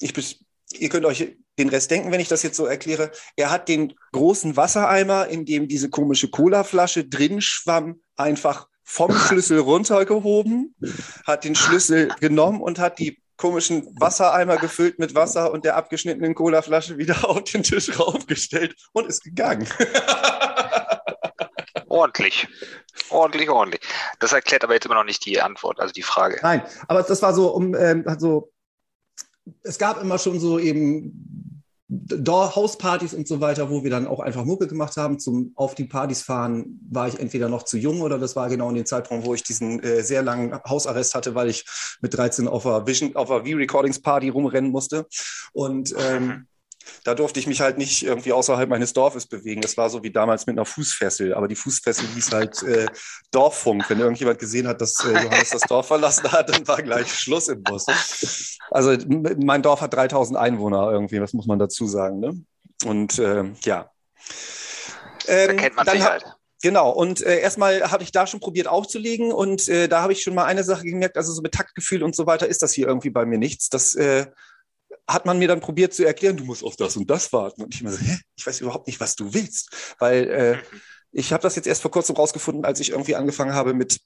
ich, 0.00 0.40
ihr 0.72 0.88
könnt 0.88 1.06
euch 1.06 1.36
den 1.58 1.68
Rest 1.68 1.90
denken, 1.90 2.10
wenn 2.10 2.20
ich 2.20 2.28
das 2.28 2.42
jetzt 2.42 2.56
so 2.56 2.66
erkläre. 2.66 3.10
Er 3.36 3.50
hat 3.50 3.68
den 3.68 3.94
großen 4.12 4.56
Wassereimer, 4.56 5.28
in 5.28 5.44
dem 5.44 5.68
diese 5.68 5.90
komische 5.90 6.30
Colaflasche 6.30 7.04
drin 7.04 7.40
schwamm, 7.40 8.00
einfach 8.16 8.68
vom 8.82 9.12
Schlüssel 9.14 9.60
runtergehoben, 9.60 10.74
hat 11.24 11.44
den 11.44 11.54
Schlüssel 11.54 12.08
genommen 12.20 12.60
und 12.60 12.78
hat 12.78 12.98
die 12.98 13.22
komischen 13.36 13.94
Wassereimer 13.98 14.58
gefüllt 14.58 14.98
mit 14.98 15.14
Wasser 15.14 15.50
und 15.50 15.64
der 15.64 15.76
abgeschnittenen 15.76 16.34
Colaflasche 16.34 16.98
wieder 16.98 17.24
auf 17.28 17.44
den 17.44 17.62
Tisch 17.62 17.98
raufgestellt 17.98 18.74
und 18.92 19.06
ist 19.06 19.22
gegangen. 19.22 19.66
ordentlich. 21.88 22.46
Ordentlich, 23.08 23.50
ordentlich. 23.50 23.80
Das 24.20 24.32
erklärt 24.32 24.62
aber 24.62 24.74
jetzt 24.74 24.86
immer 24.86 24.94
noch 24.94 25.04
nicht 25.04 25.24
die 25.24 25.40
Antwort, 25.40 25.80
also 25.80 25.92
die 25.92 26.02
Frage. 26.02 26.38
Nein, 26.42 26.62
aber 26.86 27.02
das 27.02 27.22
war 27.22 27.34
so, 27.34 27.48
um 27.48 27.74
ähm, 27.74 28.04
also 28.06 28.52
es 29.62 29.78
gab 29.78 30.00
immer 30.00 30.18
schon 30.18 30.40
so 30.40 30.58
eben 30.58 31.60
Hauspartys 31.90 33.14
und 33.14 33.26
so 33.26 33.40
weiter, 33.40 33.68
wo 33.68 33.82
wir 33.82 33.90
dann 33.90 34.06
auch 34.06 34.20
einfach 34.20 34.44
Mucke 34.44 34.68
gemacht 34.68 34.96
haben. 34.96 35.18
Zum 35.18 35.52
auf 35.56 35.74
die 35.74 35.84
Partys 35.84 36.22
fahren 36.22 36.78
war 36.88 37.08
ich 37.08 37.18
entweder 37.18 37.48
noch 37.48 37.64
zu 37.64 37.78
jung 37.78 38.00
oder 38.00 38.18
das 38.18 38.36
war 38.36 38.48
genau 38.48 38.68
in 38.68 38.76
dem 38.76 38.86
Zeitraum, 38.86 39.24
wo 39.24 39.34
ich 39.34 39.42
diesen 39.42 39.82
äh, 39.82 40.02
sehr 40.02 40.22
langen 40.22 40.54
Hausarrest 40.68 41.14
hatte, 41.14 41.34
weil 41.34 41.48
ich 41.48 41.64
mit 42.00 42.16
13 42.16 42.46
auf 42.46 42.64
einer 42.64 42.86
Vision, 42.86 43.16
auf 43.16 43.30
einer 43.30 43.44
V-Recordings 43.44 44.00
Party 44.00 44.28
rumrennen 44.28 44.70
musste. 44.70 45.06
Und 45.52 45.94
ähm, 45.98 46.46
da 47.04 47.14
durfte 47.14 47.40
ich 47.40 47.46
mich 47.46 47.60
halt 47.60 47.78
nicht 47.78 48.02
irgendwie 48.02 48.32
außerhalb 48.32 48.68
meines 48.68 48.92
Dorfes 48.92 49.26
bewegen. 49.26 49.60
Das 49.60 49.76
war 49.76 49.90
so 49.90 50.02
wie 50.02 50.10
damals 50.10 50.46
mit 50.46 50.56
einer 50.56 50.66
Fußfessel. 50.66 51.34
Aber 51.34 51.48
die 51.48 51.56
Fußfessel 51.56 52.06
hieß 52.14 52.32
halt 52.32 52.62
äh, 52.62 52.86
Dorffunk. 53.30 53.88
Wenn 53.88 54.00
irgendjemand 54.00 54.38
gesehen 54.38 54.66
hat, 54.66 54.80
dass 54.80 55.04
äh, 55.04 55.12
Johannes 55.12 55.50
das 55.50 55.62
Dorf 55.62 55.86
verlassen 55.86 56.30
hat, 56.32 56.48
dann 56.48 56.66
war 56.66 56.82
gleich 56.82 57.12
Schluss 57.12 57.48
im 57.48 57.62
Bus. 57.62 57.86
Also 58.70 58.96
mein 59.08 59.62
Dorf 59.62 59.80
hat 59.80 59.94
3000 59.94 60.38
Einwohner 60.38 60.90
irgendwie, 60.90 61.18
das 61.18 61.32
muss 61.32 61.46
man 61.46 61.58
dazu 61.58 61.86
sagen. 61.86 62.20
Ne? 62.20 62.44
Und 62.84 63.18
äh, 63.18 63.44
ja. 63.64 63.90
Ähm, 65.26 65.48
da 65.48 65.54
kennt 65.54 65.76
man 65.76 65.86
sich 65.86 66.02
halt. 66.02 66.24
genau. 66.62 66.90
Und 66.90 67.22
äh, 67.22 67.40
erstmal 67.40 67.90
habe 67.90 68.02
ich 68.02 68.12
da 68.12 68.26
schon 68.26 68.40
probiert 68.40 68.68
aufzulegen 68.68 69.32
und 69.32 69.68
äh, 69.68 69.88
da 69.88 70.02
habe 70.02 70.12
ich 70.12 70.22
schon 70.22 70.34
mal 70.34 70.44
eine 70.44 70.64
Sache 70.64 70.84
gemerkt, 70.84 71.16
also 71.16 71.32
so 71.32 71.42
mit 71.42 71.52
Taktgefühl 71.52 72.02
und 72.02 72.14
so 72.14 72.26
weiter 72.26 72.46
ist 72.46 72.62
das 72.62 72.72
hier 72.72 72.86
irgendwie 72.86 73.10
bei 73.10 73.26
mir 73.26 73.38
nichts. 73.38 73.68
Das 73.68 73.94
äh, 73.94 74.26
hat 75.12 75.26
man 75.26 75.38
mir 75.38 75.48
dann 75.48 75.60
probiert 75.60 75.92
zu 75.92 76.04
erklären, 76.04 76.36
du 76.36 76.44
musst 76.44 76.64
auf 76.64 76.76
das 76.76 76.96
und 76.96 77.10
das 77.10 77.32
warten. 77.32 77.62
Und 77.62 77.74
ich 77.74 77.82
mir 77.82 77.90
so, 77.90 77.98
hä? 77.98 78.18
Ich 78.36 78.46
weiß 78.46 78.60
überhaupt 78.60 78.86
nicht, 78.86 79.00
was 79.00 79.16
du 79.16 79.34
willst. 79.34 79.94
Weil 79.98 80.28
äh, 80.28 80.58
ich 81.12 81.32
habe 81.32 81.42
das 81.42 81.56
jetzt 81.56 81.66
erst 81.66 81.82
vor 81.82 81.90
kurzem 81.90 82.16
rausgefunden, 82.16 82.64
als 82.64 82.80
ich 82.80 82.90
irgendwie 82.90 83.16
angefangen 83.16 83.54
habe 83.54 83.74
mit 83.74 84.00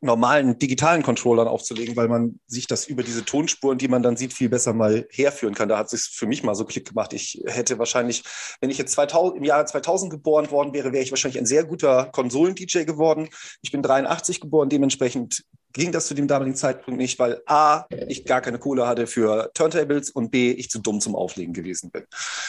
normalen 0.00 0.58
digitalen 0.58 1.02
Controllern 1.02 1.48
aufzulegen, 1.48 1.96
weil 1.96 2.08
man 2.08 2.40
sich 2.46 2.66
das 2.66 2.86
über 2.86 3.02
diese 3.02 3.24
Tonspuren, 3.24 3.78
die 3.78 3.88
man 3.88 4.02
dann 4.02 4.16
sieht, 4.16 4.32
viel 4.32 4.48
besser 4.48 4.72
mal 4.72 5.06
herführen 5.10 5.54
kann. 5.54 5.68
Da 5.68 5.78
hat 5.78 5.92
es 5.92 6.06
für 6.06 6.26
mich 6.26 6.42
mal 6.42 6.54
so 6.54 6.64
Klick 6.64 6.88
gemacht. 6.88 7.12
Ich 7.12 7.42
hätte 7.46 7.78
wahrscheinlich, 7.78 8.22
wenn 8.60 8.70
ich 8.70 8.78
jetzt 8.78 8.92
2000, 8.92 9.38
im 9.38 9.44
Jahre 9.44 9.64
2000 9.64 10.10
geboren 10.10 10.50
worden 10.50 10.72
wäre, 10.72 10.92
wäre 10.92 11.02
ich 11.02 11.10
wahrscheinlich 11.10 11.38
ein 11.38 11.46
sehr 11.46 11.64
guter 11.64 12.06
Konsolen-DJ 12.06 12.84
geworden. 12.84 13.28
Ich 13.62 13.72
bin 13.72 13.82
83 13.82 14.40
geboren, 14.40 14.68
dementsprechend 14.68 15.44
ging 15.72 15.92
das 15.92 16.06
zu 16.06 16.14
dem 16.14 16.26
damaligen 16.26 16.56
Zeitpunkt 16.56 16.98
nicht, 16.98 17.18
weil 17.18 17.42
A, 17.46 17.84
ich 18.08 18.24
gar 18.24 18.40
keine 18.40 18.58
Kohle 18.58 18.86
hatte 18.86 19.06
für 19.06 19.50
Turntables 19.52 20.10
und 20.10 20.30
B, 20.30 20.50
ich 20.52 20.70
zu 20.70 20.78
dumm 20.78 21.00
zum 21.02 21.14
Auflegen 21.14 21.52
gewesen 21.52 21.90
bin. 21.90 22.04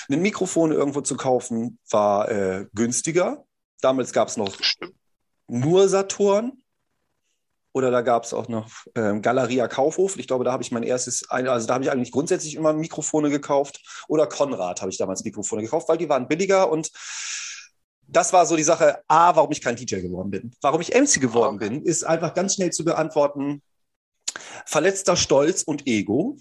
Ein 0.10 0.22
Mikrofon 0.22 0.72
irgendwo 0.72 1.02
zu 1.02 1.18
kaufen 1.18 1.78
war 1.90 2.30
äh, 2.30 2.66
günstiger. 2.74 3.44
Damals 3.82 4.14
gab 4.14 4.30
es 4.30 4.38
noch 4.38 4.56
nur 5.48 5.90
Saturn 5.90 6.54
oder 7.78 7.92
da 7.92 8.02
gab 8.02 8.24
es 8.24 8.34
auch 8.34 8.48
noch 8.48 8.70
ähm, 8.96 9.22
Galeria 9.22 9.68
Kaufhof. 9.68 10.18
Ich 10.18 10.28
glaube, 10.28 10.44
da 10.44 10.52
habe 10.52 10.64
ich 10.64 10.72
mein 10.72 10.84
erstes, 10.84 11.30
also 11.30 11.68
da 11.68 11.74
habe 11.74 11.84
ich 11.84 11.92
eigentlich 11.92 12.12
grundsätzlich 12.12 12.56
immer 12.56 12.74
Mikrofone 12.74 13.30
gekauft. 13.30 14.06
Oder 14.08 14.28
Konrad 14.28 14.82
habe 14.82 14.92
ich 14.92 14.98
damals 14.98 15.24
Mikrofone 15.24 15.64
gekauft, 15.64 15.88
weil 15.90 15.98
die 15.98 16.10
waren 16.10 16.28
billiger 16.28 16.70
und 16.72 16.92
das 18.08 18.32
war 18.34 18.46
so 18.46 18.56
die 18.56 18.64
Sache, 18.64 19.04
A, 19.08 19.36
warum 19.36 19.52
ich 19.52 19.62
kein 19.62 19.76
DJ 19.76 20.02
geworden 20.02 20.32
bin. 20.32 20.56
Warum 20.62 20.82
ich 20.82 20.94
MC 20.94 21.20
geworden 21.20 21.60
bin, 21.60 21.82
ist 21.84 22.04
einfach 22.04 22.34
ganz 22.34 22.56
schnell 22.56 22.72
zu 22.72 22.86
beantworten. 22.86 23.62
Verletzter 24.66 25.18
Stolz 25.18 25.64
und 25.64 25.88
Ego, 25.88 26.38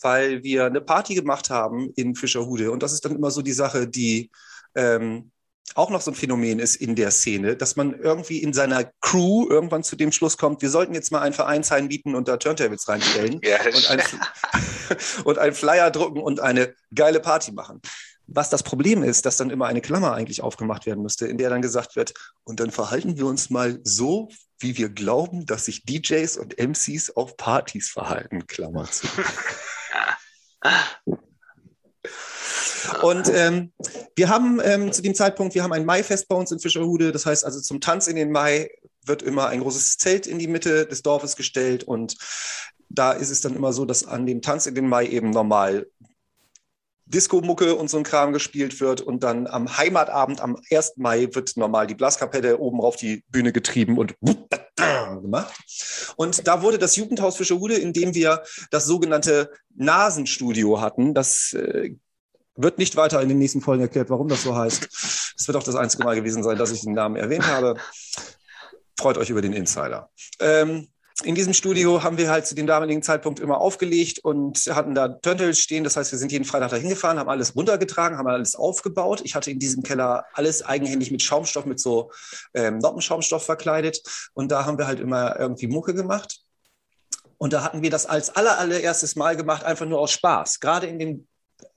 weil 0.00 0.42
wir 0.42 0.66
eine 0.66 0.80
Party 0.80 1.14
gemacht 1.14 1.50
haben 1.50 1.90
in 1.96 2.14
Fischerhude. 2.14 2.70
Und 2.70 2.82
das 2.82 2.92
ist 2.92 3.04
dann 3.04 3.16
immer 3.16 3.30
so 3.30 3.42
die 3.42 3.52
Sache, 3.52 3.86
die 3.86 4.30
ähm, 4.74 5.31
auch 5.74 5.90
noch 5.90 6.00
so 6.00 6.10
ein 6.10 6.14
Phänomen 6.14 6.58
ist 6.58 6.76
in 6.76 6.94
der 6.94 7.10
Szene, 7.10 7.56
dass 7.56 7.76
man 7.76 7.98
irgendwie 7.98 8.38
in 8.38 8.52
seiner 8.52 8.84
Crew 9.00 9.46
irgendwann 9.48 9.82
zu 9.82 9.96
dem 9.96 10.12
Schluss 10.12 10.36
kommt, 10.36 10.62
wir 10.62 10.70
sollten 10.70 10.94
jetzt 10.94 11.12
mal 11.12 11.20
ein 11.20 11.32
Vereinsheim 11.32 11.88
bieten 11.88 12.14
und 12.14 12.28
da 12.28 12.36
Turntables 12.36 12.88
reinstellen 12.88 13.40
ja, 13.42 13.58
und, 13.64 13.90
ein, 13.90 14.02
und 15.24 15.38
einen 15.38 15.54
Flyer 15.54 15.90
drucken 15.90 16.20
und 16.20 16.40
eine 16.40 16.74
geile 16.94 17.20
Party 17.20 17.52
machen. 17.52 17.80
Was 18.26 18.50
das 18.50 18.62
Problem 18.62 19.02
ist, 19.02 19.26
dass 19.26 19.36
dann 19.36 19.50
immer 19.50 19.66
eine 19.66 19.80
Klammer 19.80 20.14
eigentlich 20.14 20.42
aufgemacht 20.42 20.86
werden 20.86 21.02
müsste, 21.02 21.26
in 21.26 21.38
der 21.38 21.50
dann 21.50 21.60
gesagt 21.60 21.96
wird, 21.96 22.14
und 22.44 22.60
dann 22.60 22.70
verhalten 22.70 23.16
wir 23.16 23.26
uns 23.26 23.50
mal 23.50 23.80
so, 23.82 24.28
wie 24.58 24.78
wir 24.78 24.88
glauben, 24.88 25.44
dass 25.44 25.64
sich 25.64 25.84
DJs 25.84 26.38
und 26.38 26.56
MCs 26.58 27.10
auf 27.10 27.36
Partys 27.36 27.90
verhalten, 27.90 28.46
Klammer 28.46 28.90
zu. 28.90 29.06
Und 33.02 33.30
ähm, 33.34 33.72
wir 34.16 34.28
haben 34.28 34.60
ähm, 34.62 34.92
zu 34.92 35.02
dem 35.02 35.14
Zeitpunkt, 35.14 35.54
wir 35.54 35.62
haben 35.62 35.72
ein 35.72 35.84
Maifest 35.84 36.28
bei 36.28 36.36
uns 36.36 36.52
in 36.52 36.60
Fischerhude. 36.60 37.12
Das 37.12 37.26
heißt 37.26 37.44
also 37.44 37.60
zum 37.60 37.80
Tanz 37.80 38.06
in 38.06 38.16
den 38.16 38.30
Mai 38.30 38.70
wird 39.04 39.22
immer 39.22 39.48
ein 39.48 39.60
großes 39.60 39.96
Zelt 39.98 40.26
in 40.26 40.38
die 40.38 40.48
Mitte 40.48 40.86
des 40.86 41.02
Dorfes 41.02 41.36
gestellt 41.36 41.82
und 41.84 42.16
da 42.88 43.12
ist 43.12 43.30
es 43.30 43.40
dann 43.40 43.56
immer 43.56 43.72
so, 43.72 43.84
dass 43.84 44.06
an 44.06 44.26
dem 44.26 44.42
Tanz 44.42 44.66
in 44.66 44.74
den 44.74 44.88
Mai 44.88 45.06
eben 45.06 45.30
normal 45.30 45.86
Disco-Mucke 47.06 47.74
und 47.74 47.90
so 47.90 47.98
ein 47.98 48.04
Kram 48.04 48.32
gespielt 48.32 48.80
wird 48.80 49.00
und 49.00 49.22
dann 49.22 49.46
am 49.46 49.76
Heimatabend 49.76 50.40
am 50.40 50.56
1. 50.70 50.94
Mai 50.96 51.28
wird 51.32 51.56
normal 51.56 51.86
die 51.86 51.94
Blaskapelle 51.94 52.58
oben 52.58 52.80
auf 52.80 52.96
die 52.96 53.24
Bühne 53.28 53.52
getrieben 53.52 53.98
und 53.98 54.14
gemacht. 55.20 55.54
Und 56.16 56.46
da 56.46 56.62
wurde 56.62 56.78
das 56.78 56.96
Jugendhaus 56.96 57.36
Fischerhude, 57.36 57.74
in 57.74 57.92
dem 57.92 58.14
wir 58.14 58.42
das 58.70 58.86
sogenannte 58.86 59.50
Nasenstudio 59.74 60.80
hatten, 60.80 61.14
das 61.14 61.52
äh, 61.52 61.94
wird 62.56 62.78
nicht 62.78 62.96
weiter 62.96 63.20
in 63.22 63.28
den 63.28 63.38
nächsten 63.38 63.60
Folgen 63.60 63.82
erklärt, 63.82 64.10
warum 64.10 64.28
das 64.28 64.42
so 64.42 64.56
heißt. 64.56 64.88
Es 65.38 65.48
wird 65.48 65.56
auch 65.56 65.62
das 65.62 65.76
einzige 65.76 66.04
Mal 66.04 66.16
gewesen 66.16 66.42
sein, 66.42 66.58
dass 66.58 66.70
ich 66.70 66.82
den 66.82 66.94
Namen 66.94 67.16
erwähnt 67.16 67.46
habe. 67.46 67.76
Freut 68.98 69.18
euch 69.18 69.30
über 69.30 69.42
den 69.42 69.52
Insider. 69.52 70.10
Ähm, 70.38 70.88
in 71.24 71.34
diesem 71.34 71.52
Studio 71.52 72.02
haben 72.02 72.18
wir 72.18 72.30
halt 72.30 72.46
zu 72.46 72.54
dem 72.54 72.66
damaligen 72.66 73.02
Zeitpunkt 73.02 73.38
immer 73.38 73.60
aufgelegt 73.60 74.18
und 74.20 74.58
hatten 74.74 74.94
da 74.94 75.08
Turntables 75.08 75.58
stehen. 75.58 75.84
Das 75.84 75.96
heißt, 75.96 76.10
wir 76.10 76.18
sind 76.18 76.32
jeden 76.32 76.44
Freitag 76.44 76.70
da 76.70 76.76
hingefahren, 76.76 77.18
haben 77.18 77.28
alles 77.28 77.54
runtergetragen, 77.54 78.18
haben 78.18 78.26
alles 78.26 78.54
aufgebaut. 78.54 79.20
Ich 79.24 79.34
hatte 79.34 79.50
in 79.50 79.58
diesem 79.58 79.82
Keller 79.82 80.24
alles 80.32 80.62
eigenhändig 80.62 81.10
mit 81.10 81.22
Schaumstoff, 81.22 81.64
mit 81.64 81.80
so 81.80 82.10
ähm, 82.54 82.78
Noppenschaumstoff 82.78 83.44
verkleidet. 83.44 84.02
Und 84.34 84.50
da 84.50 84.64
haben 84.64 84.78
wir 84.78 84.86
halt 84.86 85.00
immer 85.00 85.38
irgendwie 85.38 85.68
Mucke 85.68 85.94
gemacht. 85.94 86.40
Und 87.38 87.52
da 87.52 87.62
hatten 87.62 87.82
wir 87.82 87.90
das 87.90 88.06
als 88.06 88.30
aller, 88.30 88.58
allererstes 88.58 89.16
Mal 89.16 89.36
gemacht, 89.36 89.64
einfach 89.64 89.86
nur 89.86 90.00
aus 90.00 90.12
Spaß. 90.12 90.60
Gerade 90.60 90.86
in 90.86 90.98
dem 90.98 91.28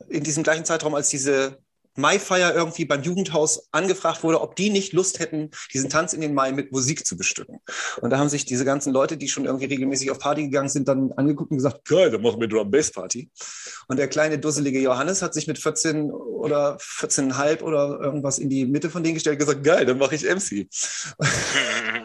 in 0.08 0.24
diesem 0.24 0.44
gleichen 0.44 0.66
Zeitraum, 0.66 0.96
als 0.96 1.10
diese 1.10 1.60
Maifeier 1.98 2.54
irgendwie 2.54 2.86
beim 2.86 3.02
Jugendhaus 3.04 3.70
angefragt 3.72 4.24
wurde, 4.24 4.42
ob 4.42 4.56
die 4.56 4.70
nicht 4.70 4.94
Lust 4.94 5.20
hätten, 5.20 5.52
diesen 5.74 5.90
Tanz 5.90 6.14
in 6.14 6.22
den 6.22 6.34
Mai 6.34 6.52
mit 6.52 6.72
Musik 6.72 7.06
zu 7.06 7.16
bestücken. 7.16 7.60
Und 8.02 8.10
da 8.10 8.18
haben 8.18 8.30
sich 8.30 8.46
diese 8.46 8.66
ganzen 8.66 8.92
Leute, 8.92 9.18
die 9.18 9.30
schon 9.30 9.46
irgendwie 9.46 9.66
regelmäßig 9.66 10.12
auf 10.12 10.20
Party 10.20 10.44
gegangen 10.44 10.70
sind, 10.70 10.88
dann 10.88 11.14
angeguckt 11.14 11.52
und 11.52 11.58
gesagt, 11.58 11.86
geil, 11.86 12.12
dann 12.12 12.22
machen 12.22 12.42
wir 12.42 12.48
Drum 12.48 12.70
Bass 12.70 12.92
Party. 12.92 13.30
Und 13.88 13.98
der 13.98 14.08
kleine 14.10 14.40
dusselige 14.40 14.80
Johannes 14.80 15.22
hat 15.22 15.34
sich 15.34 15.48
mit 15.48 15.58
14 15.58 16.12
oder 16.12 16.78
14,5 16.78 17.62
oder 17.62 18.00
irgendwas 18.02 18.40
in 18.40 18.50
die 18.50 18.66
Mitte 18.66 18.90
von 18.90 19.04
denen 19.04 19.16
gestellt 19.16 19.40
und 19.40 19.48
gesagt, 19.48 19.64
geil, 19.64 19.86
dann 19.86 19.98
mache 19.98 20.16
ich 20.16 20.24
MC. 20.24 20.68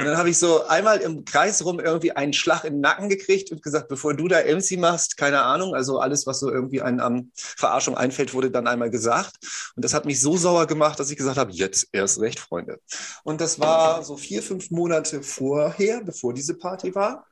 Und 0.00 0.06
dann 0.06 0.16
habe 0.16 0.30
ich 0.30 0.38
so 0.38 0.66
einmal 0.66 0.98
im 0.98 1.26
Kreis 1.26 1.62
rum 1.62 1.78
irgendwie 1.78 2.12
einen 2.12 2.32
Schlag 2.32 2.64
in 2.64 2.74
den 2.74 2.80
Nacken 2.80 3.10
gekriegt 3.10 3.52
und 3.52 3.62
gesagt, 3.62 3.88
bevor 3.88 4.14
du 4.14 4.28
da 4.28 4.40
MC 4.40 4.78
machst, 4.78 5.18
keine 5.18 5.42
Ahnung, 5.42 5.74
also 5.74 5.98
alles, 5.98 6.26
was 6.26 6.40
so 6.40 6.50
irgendwie 6.50 6.80
an 6.80 7.32
Verarschung 7.36 7.98
einfällt, 7.98 8.32
wurde 8.32 8.50
dann 8.50 8.66
einmal 8.66 8.88
gesagt. 8.88 9.36
Und 9.76 9.84
das 9.84 9.92
hat 9.92 10.06
mich 10.06 10.18
so 10.18 10.38
sauer 10.38 10.66
gemacht, 10.66 10.98
dass 10.98 11.10
ich 11.10 11.18
gesagt 11.18 11.36
habe, 11.36 11.52
jetzt 11.52 11.88
erst 11.92 12.18
recht, 12.18 12.40
Freunde. 12.40 12.80
Und 13.24 13.42
das 13.42 13.60
war 13.60 14.02
so 14.02 14.16
vier, 14.16 14.42
fünf 14.42 14.70
Monate 14.70 15.22
vorher, 15.22 16.02
bevor 16.02 16.32
diese 16.32 16.54
Party 16.54 16.94
war. 16.94 17.26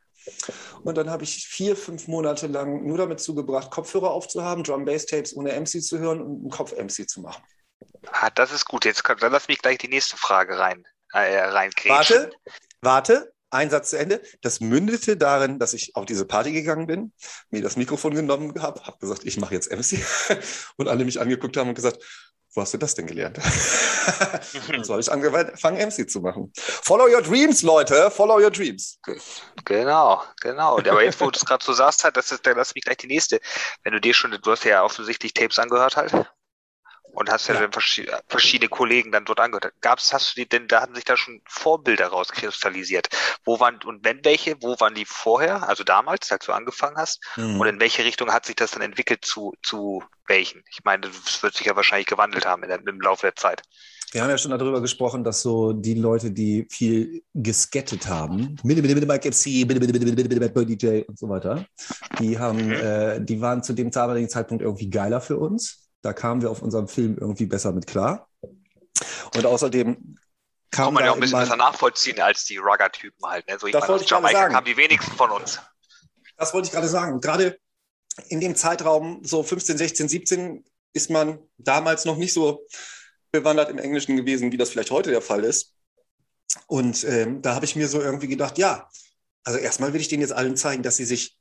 Und 0.82 0.98
dann 0.98 1.08
habe 1.08 1.24
ich 1.24 1.46
vier, 1.46 1.74
fünf 1.74 2.06
Monate 2.06 2.48
lang 2.48 2.86
nur 2.86 2.98
damit 2.98 3.20
zugebracht, 3.20 3.70
Kopfhörer 3.70 4.10
aufzuhaben, 4.10 4.62
Drum-Bass-Tapes 4.62 5.34
ohne 5.34 5.58
MC 5.58 5.82
zu 5.82 5.98
hören 5.98 6.20
und 6.20 6.40
einen 6.40 6.50
Kopf-MC 6.50 7.08
zu 7.08 7.22
machen. 7.22 7.42
Ah, 8.12 8.28
das 8.28 8.52
ist 8.52 8.66
gut. 8.66 8.84
Jetzt 8.84 9.02
dann 9.04 9.32
lass 9.32 9.48
mich 9.48 9.58
gleich 9.58 9.78
die 9.78 9.88
nächste 9.88 10.18
Frage 10.18 10.58
rein, 10.58 10.86
äh, 11.12 11.40
reinkriegen. 11.40 11.96
Warte, 11.96 12.30
warte, 12.80 13.32
ein 13.50 13.70
Satz 13.70 13.90
zu 13.90 13.98
Ende. 13.98 14.22
Das 14.42 14.60
mündete 14.60 15.16
darin, 15.16 15.58
dass 15.58 15.72
ich 15.72 15.96
auf 15.96 16.06
diese 16.06 16.26
Party 16.26 16.52
gegangen 16.52 16.86
bin, 16.86 17.12
mir 17.50 17.62
das 17.62 17.76
Mikrofon 17.76 18.14
genommen 18.14 18.60
habe, 18.60 18.82
habe 18.84 18.98
gesagt, 18.98 19.24
ich 19.24 19.38
mache 19.38 19.54
jetzt 19.54 19.70
MC 19.72 20.04
und 20.76 20.88
alle 20.88 21.04
mich 21.04 21.20
angeguckt 21.20 21.56
haben 21.56 21.68
und 21.68 21.74
gesagt, 21.74 22.02
wo 22.54 22.62
hast 22.62 22.72
du 22.74 22.78
das 22.78 22.94
denn 22.94 23.06
gelernt? 23.06 23.38
so 24.82 24.92
habe 24.94 25.00
ich 25.00 25.12
angefangen, 25.12 25.86
MC 25.86 26.10
zu 26.10 26.20
machen. 26.20 26.50
Follow 26.56 27.06
your 27.06 27.22
dreams, 27.22 27.62
Leute, 27.62 28.10
follow 28.10 28.40
your 28.40 28.50
dreams. 28.50 28.98
Genau, 29.64 30.22
genau. 30.40 30.78
Aber 30.78 31.04
jetzt, 31.04 31.20
wo 31.20 31.30
du 31.30 31.36
es 31.36 31.44
gerade 31.44 31.64
so 31.64 31.72
sagst, 31.72 32.04
halt, 32.04 32.16
das 32.16 32.32
ist, 32.32 32.44
lass 32.46 32.74
mich 32.74 32.84
gleich 32.84 32.96
die 32.96 33.06
nächste. 33.06 33.38
Wenn 33.84 33.92
du 33.92 34.00
dir 34.00 34.14
schon, 34.14 34.30
du 34.30 34.50
hast 34.50 34.64
ja 34.64 34.82
offensichtlich 34.82 35.34
Tapes 35.34 35.58
angehört 35.58 35.96
halt 35.96 36.12
und 37.18 37.30
hast 37.30 37.48
ja, 37.48 37.54
ja. 37.54 37.62
dann 37.62 37.72
verschiedene, 37.72 38.20
verschiedene 38.28 38.68
Kollegen 38.68 39.10
dann 39.10 39.24
dort 39.24 39.40
angehört. 39.40 39.72
Gab's, 39.80 40.12
hast 40.12 40.36
du 40.36 40.40
die 40.40 40.48
denn, 40.48 40.68
da 40.68 40.82
hatten 40.82 40.94
sich 40.94 41.04
da 41.04 41.16
schon 41.16 41.42
Vorbilder 41.46 42.06
rauskristallisiert. 42.06 43.08
Wo 43.44 43.58
waren, 43.58 43.80
und 43.84 44.04
wenn 44.04 44.24
welche, 44.24 44.56
wo 44.62 44.78
waren 44.78 44.94
die 44.94 45.04
vorher, 45.04 45.68
also 45.68 45.82
damals, 45.82 46.30
als 46.30 46.46
du 46.46 46.52
angefangen 46.52 46.96
hast? 46.96 47.20
Mhm. 47.36 47.60
Und 47.60 47.66
in 47.66 47.80
welche 47.80 48.04
Richtung 48.04 48.32
hat 48.32 48.46
sich 48.46 48.54
das 48.54 48.70
dann 48.70 48.82
entwickelt 48.82 49.24
zu, 49.24 49.52
zu 49.64 50.02
welchen? 50.28 50.62
Ich 50.70 50.84
meine, 50.84 51.08
das 51.08 51.42
wird 51.42 51.54
sich 51.54 51.66
ja 51.66 51.74
wahrscheinlich 51.74 52.06
gewandelt 52.06 52.46
haben 52.46 52.62
der, 52.62 52.78
im 52.86 53.00
Laufe 53.00 53.26
der 53.26 53.34
Zeit. 53.34 53.62
Wir 54.12 54.22
haben 54.22 54.30
ja 54.30 54.38
schon 54.38 54.52
darüber 54.52 54.80
gesprochen, 54.80 55.24
dass 55.24 55.42
so 55.42 55.72
die 55.72 55.94
Leute, 55.94 56.30
die 56.30 56.66
viel 56.70 57.24
geskettet 57.34 58.06
haben, 58.06 58.56
Mike 59.06 59.28
MC, 59.28 59.66
DJ 60.64 61.02
und 61.06 61.18
so 61.18 61.28
weiter, 61.28 61.66
die 62.18 62.38
haben, 62.38 62.70
äh, 62.70 63.20
die 63.20 63.40
waren 63.40 63.62
zu 63.62 63.74
dem 63.74 63.90
damaligen 63.90 64.30
Zeitpunkt 64.30 64.62
irgendwie 64.62 64.88
geiler 64.88 65.20
für 65.20 65.36
uns 65.36 65.87
da 66.02 66.12
kamen 66.12 66.42
wir 66.42 66.50
auf 66.50 66.62
unserem 66.62 66.88
Film 66.88 67.16
irgendwie 67.18 67.46
besser 67.46 67.72
mit 67.72 67.86
klar. 67.86 68.28
Und 69.34 69.46
außerdem 69.46 70.18
kam 70.70 70.86
Kann 70.86 70.94
man 70.94 71.04
ja 71.04 71.10
auch 71.10 71.14
ein 71.14 71.20
bisschen 71.20 71.38
besser 71.38 71.56
nachvollziehen 71.56 72.20
als 72.20 72.44
die 72.44 72.58
Rugger-Typen 72.58 73.24
halt. 73.26 73.48
Ne? 73.48 73.58
So, 73.58 73.66
ich 73.66 73.72
das 73.72 73.88
meine, 73.88 73.94
aus 73.94 74.08
Jamaika 74.10 74.38
sagen. 74.38 74.54
kamen 74.54 74.66
die 74.66 74.76
wenigsten 74.76 75.12
von 75.12 75.30
uns. 75.30 75.60
Das 76.36 76.54
wollte 76.54 76.66
ich 76.66 76.72
gerade 76.72 76.88
sagen. 76.88 77.14
Und 77.14 77.20
gerade 77.22 77.58
in 78.28 78.40
dem 78.40 78.54
Zeitraum, 78.54 79.20
so 79.24 79.42
15, 79.42 79.78
16, 79.78 80.08
17, 80.08 80.64
ist 80.92 81.10
man 81.10 81.38
damals 81.58 82.04
noch 82.04 82.16
nicht 82.16 82.32
so 82.32 82.66
bewandert 83.30 83.70
im 83.70 83.78
Englischen 83.78 84.16
gewesen, 84.16 84.52
wie 84.52 84.56
das 84.56 84.70
vielleicht 84.70 84.90
heute 84.90 85.10
der 85.10 85.22
Fall 85.22 85.44
ist. 85.44 85.74
Und 86.66 87.04
ähm, 87.04 87.42
da 87.42 87.54
habe 87.54 87.64
ich 87.64 87.76
mir 87.76 87.88
so 87.88 88.00
irgendwie 88.00 88.28
gedacht, 88.28 88.58
ja, 88.58 88.88
also 89.44 89.58
erstmal 89.58 89.92
will 89.92 90.00
ich 90.00 90.08
denen 90.08 90.22
jetzt 90.22 90.32
allen 90.32 90.56
zeigen, 90.56 90.82
dass 90.82 90.96
sie 90.96 91.04
sich 91.04 91.36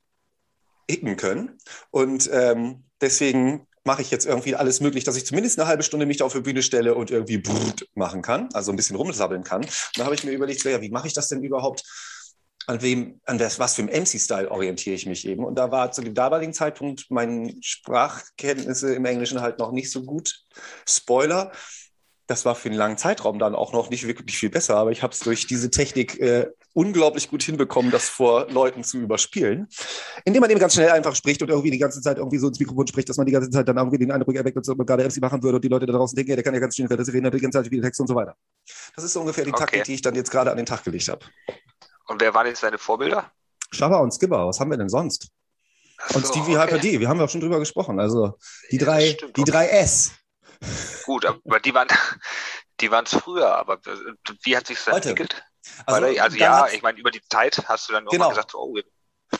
icken 0.86 1.16
können. 1.16 1.58
Und 1.90 2.28
ähm, 2.32 2.84
deswegen 3.00 3.67
mache 3.88 4.02
ich 4.02 4.10
jetzt 4.10 4.26
irgendwie 4.26 4.54
alles 4.54 4.80
möglich, 4.80 5.04
dass 5.04 5.16
ich 5.16 5.24
zumindest 5.24 5.58
eine 5.58 5.66
halbe 5.66 5.82
Stunde 5.82 6.04
mich 6.04 6.18
da 6.18 6.26
auf 6.26 6.34
die 6.34 6.40
Bühne 6.40 6.62
stelle 6.62 6.94
und 6.94 7.10
irgendwie 7.10 7.42
machen 7.94 8.20
kann, 8.20 8.50
also 8.52 8.70
ein 8.70 8.76
bisschen 8.76 8.96
rumsabbeln 8.96 9.44
kann. 9.44 9.66
Da 9.94 10.04
habe 10.04 10.14
ich 10.14 10.24
mir 10.24 10.32
überlegt, 10.32 10.60
so, 10.60 10.68
ja, 10.68 10.82
wie 10.82 10.90
mache 10.90 11.06
ich 11.06 11.14
das 11.14 11.28
denn 11.28 11.42
überhaupt? 11.42 11.82
An 12.66 12.82
wem, 12.82 13.18
an 13.24 13.38
das, 13.38 13.58
was 13.58 13.76
für 13.76 13.82
ein 13.82 13.88
MC-Style 13.88 14.50
orientiere 14.50 14.94
ich 14.94 15.06
mich 15.06 15.26
eben? 15.26 15.42
Und 15.42 15.54
da 15.54 15.70
war 15.70 15.90
zu 15.90 16.02
dem 16.02 16.12
damaligen 16.12 16.52
Zeitpunkt 16.52 17.06
meine 17.08 17.54
Sprachkenntnisse 17.62 18.94
im 18.94 19.06
Englischen 19.06 19.40
halt 19.40 19.58
noch 19.58 19.72
nicht 19.72 19.90
so 19.90 20.02
gut. 20.02 20.44
Spoiler 20.86 21.50
das 22.28 22.44
war 22.44 22.54
für 22.54 22.68
einen 22.68 22.76
langen 22.76 22.98
Zeitraum 22.98 23.38
dann 23.38 23.54
auch 23.54 23.72
noch 23.72 23.88
nicht 23.88 24.06
wirklich 24.06 24.36
viel 24.36 24.50
besser, 24.50 24.76
aber 24.76 24.92
ich 24.92 25.02
habe 25.02 25.14
es 25.14 25.20
durch 25.20 25.46
diese 25.46 25.70
Technik 25.70 26.20
äh, 26.20 26.48
unglaublich 26.72 27.28
gut 27.30 27.42
hinbekommen, 27.42 27.90
das 27.90 28.08
vor 28.08 28.48
Leuten 28.50 28.84
zu 28.84 28.98
überspielen, 28.98 29.68
indem 30.24 30.40
man 30.40 30.50
eben 30.50 30.60
ganz 30.60 30.74
schnell 30.74 30.90
einfach 30.90 31.14
spricht 31.16 31.42
und 31.42 31.48
irgendwie 31.48 31.70
die 31.70 31.78
ganze 31.78 32.00
Zeit 32.00 32.18
irgendwie 32.18 32.38
so 32.38 32.48
ins 32.48 32.58
Mikrofon 32.58 32.86
spricht, 32.86 33.08
dass 33.08 33.16
man 33.16 33.26
die 33.26 33.32
ganze 33.32 33.50
Zeit 33.50 33.66
dann 33.66 33.76
irgendwie 33.76 33.98
den 33.98 34.12
Eindruck 34.12 34.34
erweckt, 34.34 34.56
ob 34.56 34.78
man 34.78 34.86
gerade 34.86 35.04
MC 35.04 35.20
machen 35.20 35.42
würde 35.42 35.56
und 35.56 35.64
die 35.64 35.68
Leute 35.68 35.86
da 35.86 35.92
draußen 35.92 36.14
denken, 36.14 36.30
ja, 36.30 36.36
der 36.36 36.44
kann 36.44 36.54
ja 36.54 36.60
ganz 36.60 36.76
schnell 36.76 36.88
das 36.88 37.08
reden, 37.08 37.30
die 37.30 37.38
ganze 37.40 37.58
Zeit 37.58 37.68
viele 37.68 37.82
Texte 37.82 38.02
und 38.02 38.08
so 38.08 38.14
weiter. 38.14 38.36
Das 38.94 39.04
ist 39.04 39.12
so 39.12 39.20
ungefähr 39.20 39.44
die 39.44 39.52
okay. 39.52 39.60
Taktik, 39.60 39.84
die 39.84 39.94
ich 39.94 40.02
dann 40.02 40.14
jetzt 40.14 40.30
gerade 40.30 40.50
an 40.50 40.56
den 40.56 40.66
Tag 40.66 40.84
gelegt 40.84 41.08
habe. 41.08 41.24
Und 42.06 42.20
wer 42.20 42.32
waren 42.34 42.46
jetzt 42.46 42.62
deine 42.62 42.78
Vorbilder? 42.78 43.30
Schaber 43.72 44.00
und 44.00 44.12
Skipper, 44.12 44.46
was 44.46 44.60
haben 44.60 44.70
wir 44.70 44.78
denn 44.78 44.88
sonst? 44.88 45.28
So, 46.08 46.16
und 46.16 46.26
Stevie 46.26 46.56
okay. 46.56 46.74
Hyper 46.74 46.82
wir 46.82 47.08
haben 47.08 47.18
ja 47.18 47.24
auch 47.24 47.28
schon 47.28 47.40
drüber 47.40 47.58
gesprochen. 47.58 47.98
Also 47.98 48.38
die 48.70 48.76
ja, 48.76 48.84
drei, 48.84 49.06
stimmt, 49.10 49.36
die 49.36 49.42
okay. 49.42 49.50
drei 49.50 49.68
S. 49.68 50.12
Gut, 51.04 51.24
aber 51.26 51.60
die 51.60 51.74
waren 51.74 51.88
die 52.80 52.90
waren 52.90 53.04
es 53.04 53.14
früher, 53.14 53.56
aber 53.56 53.80
wie 54.42 54.56
hat 54.56 54.66
sich 54.66 54.78
das 54.84 54.94
entwickelt? 54.94 55.42
Also, 55.86 56.02
Weil, 56.02 56.18
also 56.20 56.36
ja, 56.36 56.66
ich 56.72 56.82
meine, 56.82 56.98
über 56.98 57.10
die 57.10 57.22
Zeit 57.30 57.62
hast 57.66 57.88
du 57.88 57.92
dann 57.92 58.06
genau. 58.06 58.30
gesagt, 58.30 58.54
oh, 58.54 58.76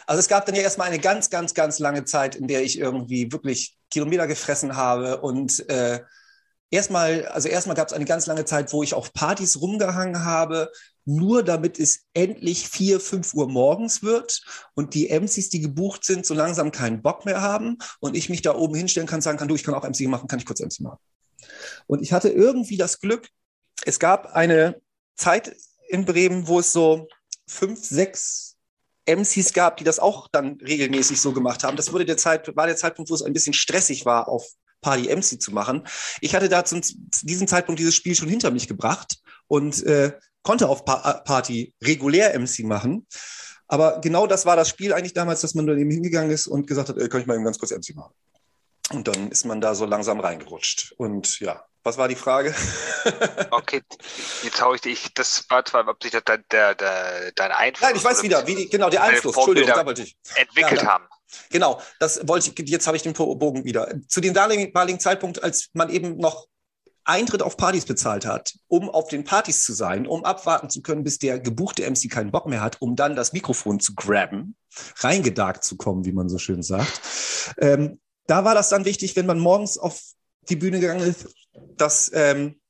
also 0.07 0.21
es 0.21 0.29
gab 0.29 0.47
dann 0.47 0.55
ja 0.55 0.63
erstmal 0.63 0.89
eine 0.89 0.99
ganz, 0.99 1.31
ganz, 1.31 1.55
ganz 1.55 1.79
lange 1.79 2.05
Zeit, 2.05 2.35
in 2.35 2.47
der 2.47 2.63
ich 2.63 2.79
irgendwie 2.79 3.33
wirklich 3.33 3.77
Kilometer 3.91 4.27
gefressen 4.27 4.77
habe 4.77 5.21
und 5.21 5.69
äh, 5.71 6.01
erstmal, 6.71 7.27
also 7.27 7.49
erstmal 7.49 7.77
gab 7.77 7.89
es 7.89 7.95
eine 7.95 8.05
ganz 8.05 8.27
lange 8.27 8.45
Zeit, 8.45 8.73
wo 8.73 8.83
ich 8.83 8.95
auf 8.95 9.13
Partys 9.13 9.61
rumgehangen 9.61 10.25
habe, 10.25 10.71
nur 11.05 11.43
damit 11.43 11.79
es 11.79 12.05
endlich 12.13 12.69
vier, 12.69 13.01
fünf 13.01 13.33
Uhr 13.33 13.49
morgens 13.49 14.03
wird 14.03 14.43
und 14.75 14.93
die 14.93 15.09
MCs, 15.09 15.49
die 15.49 15.61
gebucht 15.61 16.05
sind, 16.05 16.27
so 16.27 16.35
langsam 16.35 16.71
keinen 16.71 17.01
Bock 17.01 17.25
mehr 17.25 17.41
haben 17.41 17.79
und 18.01 18.15
ich 18.15 18.29
mich 18.29 18.43
da 18.43 18.55
oben 18.55 18.75
hinstellen 18.75 19.09
kann, 19.09 19.23
sagen 19.23 19.39
kann, 19.39 19.49
du, 19.49 19.55
ich 19.55 19.65
kann 19.65 19.75
auch 19.75 19.89
MC 19.89 20.03
machen, 20.03 20.29
kann 20.29 20.39
ich 20.39 20.47
kurz 20.47 20.61
MC 20.61 20.81
machen. 20.81 20.99
Und 21.87 22.03
ich 22.03 22.13
hatte 22.13 22.29
irgendwie 22.29 22.77
das 22.77 23.01
Glück, 23.01 23.29
es 23.85 23.99
gab 23.99 24.35
eine 24.35 24.81
Zeit 25.17 25.57
in 25.89 26.05
Bremen, 26.05 26.47
wo 26.47 26.61
es 26.61 26.73
so 26.73 27.09
fünf, 27.47 27.85
sechs 27.85 28.57
MCs 29.07 29.53
gab, 29.53 29.79
die 29.79 29.85
das 29.85 29.99
auch 29.99 30.29
dann 30.29 30.59
regelmäßig 30.61 31.21
so 31.21 31.33
gemacht 31.33 31.65
haben. 31.65 31.77
Das 31.77 31.93
wurde 31.93 32.05
der 32.05 32.19
Zeit, 32.19 32.55
war 32.57 32.67
der 32.67 32.77
Zeitpunkt, 32.77 33.11
wo 33.11 33.15
es 33.15 33.23
ein 33.23 33.33
bisschen 33.33 33.55
stressig 33.55 34.05
war, 34.05 34.29
auf 34.29 34.47
Party 34.81 35.15
MC 35.15 35.41
zu 35.41 35.53
machen. 35.53 35.87
Ich 36.21 36.35
hatte 36.35 36.49
da 36.49 36.65
zu 36.65 36.81
diesem 37.23 37.49
Zeitpunkt 37.49 37.81
dieses 37.81 37.95
Spiel 37.95 38.15
schon 38.15 38.29
hinter 38.29 38.51
mich 38.51 38.69
gebracht 38.69 39.19
und 39.49 39.83
äh, 39.85 40.13
konnte 40.43 40.69
auf 40.69 40.85
pa 40.85 41.15
Party 41.25 41.75
regulär 41.83 42.39
MC 42.39 42.61
machen. 42.61 43.07
Aber 43.67 44.01
genau 44.01 44.27
das 44.27 44.47
war 44.47 44.57
das 44.57 44.69
Spiel 44.69 44.93
eigentlich 44.93 45.15
damals, 45.15 45.41
dass 45.41 45.55
man 45.55 45.67
dann 45.67 45.79
eben 45.79 45.91
hingegangen 45.91 46.31
ist 46.31 46.47
und 46.47 46.67
gesagt 46.67 46.89
hat, 46.89 46.97
ey, 46.97 47.09
kann 47.09 47.21
ich 47.21 47.27
mal 47.27 47.35
eben 47.35 47.45
ganz 47.45 47.59
kurz 47.59 47.73
MC 47.73 47.95
machen. 47.95 48.15
Und 48.91 49.09
dann 49.09 49.31
ist 49.31 49.45
man 49.45 49.61
da 49.61 49.75
so 49.75 49.85
langsam 49.85 50.21
reingerutscht. 50.21 50.95
Und 50.97 51.41
ja, 51.41 51.68
was 51.89 51.97
war 51.97 52.07
die 52.07 52.15
Frage? 52.15 52.55
okay, 53.51 53.83
jetzt 54.43 54.61
haue 54.61 54.77
ich 54.77 54.83
dich. 54.83 55.15
Das 55.15 55.47
war 55.49 55.65
zwar, 55.65 55.89
ob 55.89 56.03
sich 56.03 56.13
das 56.13 56.23
der, 56.25 56.39
der, 56.39 56.75
der, 56.75 57.33
dein 57.35 57.51
Einfluss. 57.51 57.89
Nein, 57.89 57.97
ich 57.97 58.05
weiß 58.05 58.23
wieder, 58.23 58.47
wie 58.47 58.55
die, 58.55 58.69
genau, 58.69 58.91
der 58.91 59.03
Einfluss, 59.03 59.35
Entschuldigung, 59.35 59.71
da 59.75 59.87
wollte 59.87 60.03
ich. 60.03 60.17
Entwickelt 60.35 60.83
ja, 60.83 60.89
haben. 60.89 61.05
Genau, 61.51 61.81
das 61.99 62.29
wollte 62.29 62.51
ich, 62.51 62.69
jetzt 62.69 62.87
habe 62.87 62.97
ich 62.97 63.03
den 63.03 63.15
Bogen 63.15 63.65
wieder. 63.65 63.91
Zu 64.07 64.21
dem 64.21 64.35
damaligen 64.35 65.01
Zeitpunkt, 65.01 65.43
als 65.43 65.71
man 65.73 65.89
eben 65.89 66.19
noch 66.19 66.47
Eintritt 67.05 67.43
auf 67.43 67.57
Partys 67.57 67.87
bezahlt 67.87 68.27
hat, 68.27 68.55
um 68.69 68.91
auf 68.91 69.09
den 69.09 69.25
Partys 69.25 69.65
zu 69.65 69.73
sein, 69.73 70.07
um 70.07 70.27
abwarten 70.27 70.69
zu 70.69 70.83
können, 70.83 71.05
bis 71.05 71.19
der 71.19 71.41
gebuchte 71.41 71.89
MC 71.91 72.11
keinen 72.11 72.31
Bock 72.31 72.47
mehr 72.47 72.61
hat, 72.61 72.83
um 72.83 72.97
dann 72.97 73.17
das 73.17 73.33
Mikrofon 73.33 73.81
zu 73.81 73.95
grabben, 73.95 74.57
reingedarkt 74.97 75.65
zu 75.65 75.79
kommen, 75.79 76.05
wie 76.05 76.13
man 76.13 76.29
so 76.29 76.37
schön 76.37 76.63
sagt. 76.63 77.01
Ähm, 77.57 77.99
da 78.27 78.45
war 78.45 78.55
das 78.55 78.69
dann 78.69 78.85
wichtig, 78.85 79.17
wenn 79.17 79.25
man 79.25 79.39
morgens 79.39 79.79
auf 79.79 79.99
die 80.49 80.57
Bühne 80.57 80.81
gegangen 80.81 81.07
ist, 81.07 81.27
dass 81.77 82.11
ähm, 82.15 82.61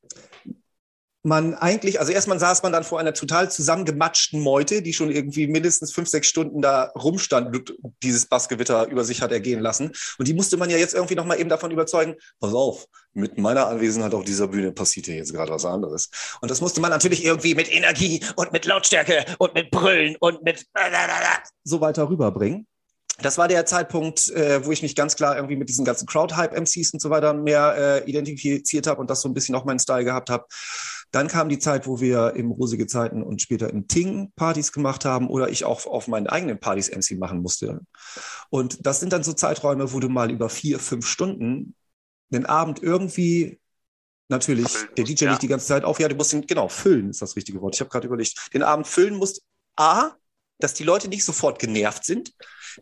man 1.22 1.54
eigentlich, 1.54 2.00
also 2.00 2.12
erstmal 2.12 2.38
saß 2.38 2.62
man 2.62 2.72
dann 2.72 2.84
vor 2.84 3.00
einer 3.00 3.12
total 3.12 3.50
zusammengematschten 3.50 4.40
Meute, 4.40 4.82
die 4.82 4.92
schon 4.92 5.10
irgendwie 5.10 5.46
mindestens 5.46 5.92
fünf, 5.92 6.08
sechs 6.08 6.28
Stunden 6.28 6.62
da 6.62 6.84
rumstand 6.94 7.54
und 7.54 7.74
dieses 8.02 8.26
Bassgewitter 8.26 8.88
über 8.88 9.04
sich 9.04 9.20
hat 9.20 9.32
ergehen 9.32 9.60
lassen. 9.60 9.92
Und 10.18 10.28
die 10.28 10.34
musste 10.34 10.56
man 10.56 10.70
ja 10.70 10.76
jetzt 10.76 10.94
irgendwie 10.94 11.16
nochmal 11.16 11.40
eben 11.40 11.48
davon 11.48 11.70
überzeugen, 11.70 12.16
pass 12.40 12.54
auf, 12.54 12.86
mit 13.12 13.36
meiner 13.36 13.66
Anwesenheit 13.66 14.14
auf 14.14 14.24
dieser 14.24 14.48
Bühne 14.48 14.72
passiert 14.72 15.06
hier 15.06 15.16
jetzt 15.16 15.32
gerade 15.32 15.52
was 15.52 15.64
anderes. 15.64 16.10
Und 16.40 16.50
das 16.50 16.60
musste 16.60 16.80
man 16.80 16.90
natürlich 16.90 17.24
irgendwie 17.24 17.54
mit 17.54 17.72
Energie 17.72 18.24
und 18.36 18.52
mit 18.52 18.64
Lautstärke 18.64 19.24
und 19.38 19.54
mit 19.54 19.70
Brüllen 19.70 20.16
und 20.20 20.42
mit 20.42 20.66
so 21.64 21.80
weiter 21.80 22.08
rüberbringen 22.08 22.66
das 23.20 23.36
war 23.36 23.48
der 23.48 23.66
Zeitpunkt, 23.66 24.28
äh, 24.30 24.64
wo 24.64 24.70
ich 24.70 24.82
mich 24.82 24.94
ganz 24.94 25.16
klar 25.16 25.36
irgendwie 25.36 25.56
mit 25.56 25.68
diesen 25.68 25.84
ganzen 25.84 26.06
Crowd-Hype-MCs 26.06 26.92
und 26.92 27.00
so 27.00 27.10
weiter 27.10 27.34
mehr 27.34 27.74
äh, 27.76 28.08
identifiziert 28.10 28.86
habe 28.86 29.00
und 29.00 29.10
das 29.10 29.20
so 29.20 29.28
ein 29.28 29.34
bisschen 29.34 29.54
auch 29.54 29.64
meinen 29.64 29.80
Style 29.80 30.04
gehabt 30.04 30.30
habe. 30.30 30.46
Dann 31.10 31.26
kam 31.26 31.48
die 31.48 31.58
Zeit, 31.58 31.86
wo 31.86 32.00
wir 32.00 32.34
im 32.36 32.50
Rosige 32.50 32.86
Zeiten 32.86 33.22
und 33.22 33.42
später 33.42 33.70
im 33.70 33.88
Ting 33.88 34.30
Partys 34.36 34.72
gemacht 34.72 35.04
haben 35.04 35.28
oder 35.28 35.48
ich 35.48 35.64
auch 35.64 35.86
auf 35.86 36.06
meinen 36.06 36.26
eigenen 36.26 36.60
Partys 36.60 36.90
MC 36.90 37.18
machen 37.18 37.40
musste. 37.40 37.80
Und 38.50 38.86
das 38.86 39.00
sind 39.00 39.12
dann 39.12 39.24
so 39.24 39.32
Zeiträume, 39.32 39.92
wo 39.92 40.00
du 40.00 40.08
mal 40.08 40.30
über 40.30 40.48
vier, 40.48 40.78
fünf 40.78 41.06
Stunden 41.06 41.74
den 42.30 42.46
Abend 42.46 42.82
irgendwie 42.82 43.58
natürlich, 44.28 44.68
der 44.96 45.04
DJ 45.04 45.24
ja. 45.24 45.30
nicht 45.30 45.42
die 45.42 45.48
ganze 45.48 45.66
Zeit 45.66 45.84
auf, 45.84 45.98
ja, 45.98 46.08
du 46.08 46.14
musst 46.14 46.32
ihn, 46.34 46.46
genau, 46.46 46.68
füllen 46.68 47.10
ist 47.10 47.22
das 47.22 47.34
richtige 47.34 47.60
Wort. 47.62 47.74
Ich 47.74 47.80
habe 47.80 47.90
gerade 47.90 48.06
überlegt, 48.06 48.50
den 48.52 48.62
Abend 48.62 48.86
füllen 48.86 49.14
musst, 49.14 49.42
A, 49.76 50.12
dass 50.58 50.74
die 50.74 50.84
Leute 50.84 51.08
nicht 51.08 51.24
sofort 51.24 51.58
genervt 51.58 52.04
sind, 52.04 52.32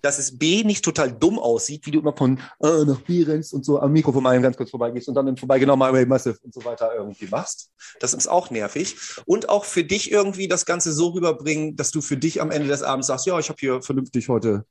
dass 0.02 0.18
es 0.18 0.38
B 0.38 0.64
nicht 0.64 0.84
total 0.84 1.12
dumm 1.12 1.38
aussieht, 1.38 1.86
wie 1.86 1.90
du 1.90 2.00
immer 2.00 2.16
von 2.16 2.38
äh, 2.60 2.84
nach 2.84 3.00
B 3.00 3.22
rennst 3.22 3.52
und 3.52 3.64
so 3.64 3.80
am 3.80 3.92
Mikrofon 3.92 4.22
mal 4.22 4.40
ganz 4.40 4.56
kurz 4.56 4.70
vorbeigehst 4.70 5.08
und 5.08 5.14
dann 5.14 5.28
im 5.28 5.36
Vorbeigenommen 5.36 5.78
mal 5.78 6.06
Massive 6.06 6.38
und 6.42 6.54
so 6.54 6.64
weiter 6.64 6.94
irgendwie 6.94 7.26
machst. 7.26 7.70
Das 8.00 8.14
ist 8.14 8.28
auch 8.28 8.50
nervig. 8.50 8.96
Und 9.26 9.48
auch 9.48 9.64
für 9.64 9.84
dich 9.84 10.10
irgendwie 10.10 10.48
das 10.48 10.66
Ganze 10.66 10.92
so 10.92 11.08
rüberbringen, 11.08 11.76
dass 11.76 11.90
du 11.90 12.00
für 12.00 12.16
dich 12.16 12.40
am 12.40 12.50
Ende 12.50 12.68
des 12.68 12.82
Abends 12.82 13.06
sagst, 13.08 13.26
ja, 13.26 13.38
ich 13.38 13.48
habe 13.48 13.58
hier 13.58 13.82
vernünftig 13.82 14.28
heute 14.28 14.64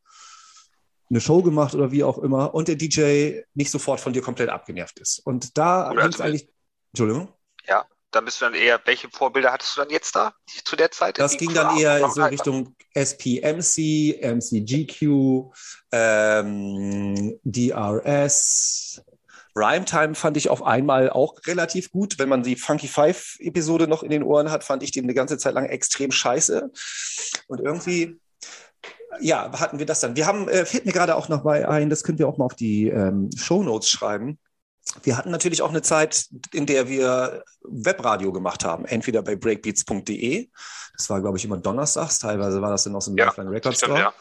eine 1.09 1.21
Show 1.21 1.41
gemacht 1.41 1.75
oder 1.75 1.91
wie 1.91 2.03
auch 2.03 2.17
immer 2.17 2.53
und 2.53 2.67
der 2.67 2.75
DJ 2.75 3.41
nicht 3.53 3.71
sofort 3.71 3.99
von 3.99 4.13
dir 4.13 4.21
komplett 4.21 4.49
abgenervt 4.49 4.99
ist. 4.99 5.19
Und 5.19 5.57
da 5.57 5.91
es 5.93 6.21
eigentlich. 6.21 6.49
Entschuldigung. 6.93 7.29
Ja, 7.67 7.85
dann 8.15 8.25
bist 8.25 8.39
du 8.39 8.45
dann 8.45 8.53
eher, 8.53 8.79
welche 8.85 9.09
Vorbilder 9.09 9.51
hattest 9.51 9.75
du 9.75 9.81
dann 9.81 9.89
jetzt 9.89 10.15
da 10.15 10.33
zu 10.63 10.75
der 10.75 10.89
Zeit? 10.91 11.19
Das 11.19 11.37
ging 11.37 11.53
dann 11.53 11.77
eher 11.77 12.09
so 12.09 12.23
Richtung 12.23 12.75
SPMC, 12.93 14.21
MCGQ, 14.21 15.51
ähm, 15.91 17.39
DRS. 17.43 19.01
Rhyme 19.57 20.15
fand 20.15 20.37
ich 20.37 20.49
auf 20.49 20.63
einmal 20.63 21.09
auch 21.09 21.35
relativ 21.45 21.91
gut. 21.91 22.19
Wenn 22.19 22.29
man 22.29 22.43
die 22.43 22.55
Funky 22.55 22.87
Five 22.87 23.37
Episode 23.39 23.87
noch 23.87 24.03
in 24.03 24.09
den 24.09 24.23
Ohren 24.23 24.51
hat, 24.51 24.63
fand 24.63 24.83
ich 24.83 24.91
den 24.91 25.05
eine 25.05 25.13
ganze 25.13 25.37
Zeit 25.37 25.53
lang 25.53 25.65
extrem 25.65 26.11
scheiße. 26.11 26.71
Und 27.47 27.61
irgendwie, 27.61 28.19
ja, 29.21 29.51
hatten 29.59 29.79
wir 29.79 29.85
das 29.85 30.01
dann. 30.01 30.15
Wir 30.15 30.25
haben, 30.25 30.49
äh, 30.49 30.65
fällt 30.65 30.85
mir 30.85 30.91
gerade 30.91 31.15
auch 31.15 31.29
noch 31.29 31.43
mal 31.43 31.65
ein, 31.65 31.89
das 31.89 32.03
können 32.03 32.19
wir 32.19 32.27
auch 32.27 32.37
mal 32.37 32.45
auf 32.45 32.55
die 32.55 32.87
ähm, 32.89 33.29
Show 33.37 33.63
Notes 33.63 33.89
schreiben. 33.89 34.39
Wir 35.03 35.17
hatten 35.17 35.31
natürlich 35.31 35.61
auch 35.61 35.69
eine 35.69 35.81
Zeit, 35.81 36.27
in 36.53 36.65
der 36.65 36.87
wir 36.87 37.43
Webradio 37.63 38.31
gemacht 38.31 38.63
haben, 38.63 38.85
entweder 38.85 39.21
bei 39.21 39.35
breakbeats.de, 39.35 40.49
das 40.97 41.09
war, 41.09 41.19
glaube 41.21 41.37
ich, 41.37 41.43
immer 41.45 41.57
donnerstags, 41.57 42.19
teilweise 42.19 42.61
war 42.61 42.71
das 42.71 42.85
dann 42.85 42.95
aus 42.95 43.05
dem 43.05 43.17
ja, 43.17 43.25
Lifeline 43.25 43.51
Record 43.51 43.77
Store. 43.77 43.99
Ja. 43.99 44.13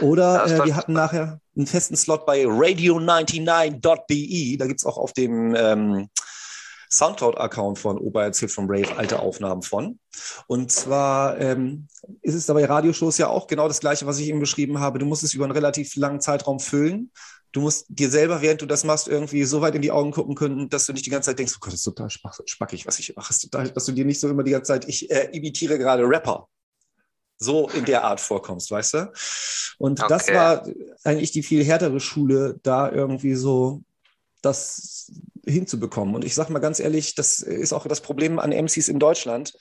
Oder 0.00 0.46
äh, 0.46 0.64
wir 0.64 0.74
hatten 0.74 0.94
nachher 0.94 1.38
einen 1.56 1.66
festen 1.66 1.96
Slot 1.96 2.26
bei 2.26 2.44
radio99.de, 2.44 4.56
da 4.56 4.66
gibt 4.66 4.80
es 4.80 4.86
auch 4.86 4.96
auf 4.96 5.12
dem 5.12 5.54
ähm, 5.54 6.08
Soundcloud-Account 6.90 7.78
von 7.78 7.98
Ober 7.98 8.24
erzählt 8.24 8.52
von 8.52 8.66
Brave 8.66 8.96
alte 8.96 9.18
Aufnahmen 9.18 9.60
von. 9.62 9.98
Und 10.46 10.70
zwar 10.70 11.38
ähm, 11.40 11.88
ist 12.20 12.34
es 12.34 12.44
dabei 12.46 12.66
Radioshows 12.66 13.16
ja 13.18 13.28
auch 13.28 13.46
genau 13.46 13.66
das 13.66 13.80
Gleiche, 13.80 14.06
was 14.06 14.18
ich 14.18 14.28
eben 14.28 14.40
beschrieben 14.40 14.80
habe. 14.80 14.98
Du 14.98 15.06
musst 15.06 15.22
es 15.22 15.32
über 15.34 15.44
einen 15.44 15.52
relativ 15.52 15.96
langen 15.96 16.20
Zeitraum 16.20 16.60
füllen 16.60 17.10
du 17.52 17.60
musst 17.60 17.86
dir 17.88 18.10
selber, 18.10 18.42
während 18.42 18.62
du 18.62 18.66
das 18.66 18.84
machst, 18.84 19.08
irgendwie 19.08 19.44
so 19.44 19.60
weit 19.60 19.74
in 19.74 19.82
die 19.82 19.92
Augen 19.92 20.10
gucken 20.10 20.34
können, 20.34 20.68
dass 20.68 20.86
du 20.86 20.92
nicht 20.92 21.06
die 21.06 21.10
ganze 21.10 21.30
Zeit 21.30 21.38
denkst, 21.38 21.52
oh 21.56 21.60
Gott, 21.60 21.72
das 21.72 21.80
ist 21.80 21.84
total 21.84 22.10
spackig, 22.10 22.86
was 22.86 22.98
ich 22.98 23.14
mache. 23.14 23.34
Total, 23.38 23.70
dass 23.70 23.84
du 23.84 23.92
dir 23.92 24.04
nicht 24.04 24.20
so 24.20 24.28
immer 24.28 24.42
die 24.42 24.50
ganze 24.50 24.72
Zeit, 24.72 24.88
ich 24.88 25.10
äh, 25.10 25.28
imitiere 25.32 25.78
gerade 25.78 26.04
Rapper. 26.04 26.48
So 27.38 27.68
in 27.70 27.84
der 27.84 28.04
Art 28.04 28.20
vorkommst, 28.20 28.70
weißt 28.70 28.94
du? 28.94 29.12
Und 29.78 30.00
okay. 30.00 30.08
das 30.08 30.28
war 30.28 30.66
eigentlich 31.02 31.32
die 31.32 31.42
viel 31.42 31.64
härtere 31.64 31.98
Schule, 31.98 32.58
da 32.62 32.90
irgendwie 32.90 33.34
so 33.34 33.82
das 34.42 35.10
hinzubekommen. 35.44 36.14
Und 36.14 36.24
ich 36.24 36.34
sage 36.34 36.52
mal 36.52 36.58
ganz 36.58 36.78
ehrlich, 36.78 37.14
das 37.14 37.40
ist 37.40 37.72
auch 37.72 37.86
das 37.86 38.00
Problem 38.00 38.38
an 38.38 38.52
MCs 38.52 38.88
in 38.88 38.98
Deutschland. 38.98 39.54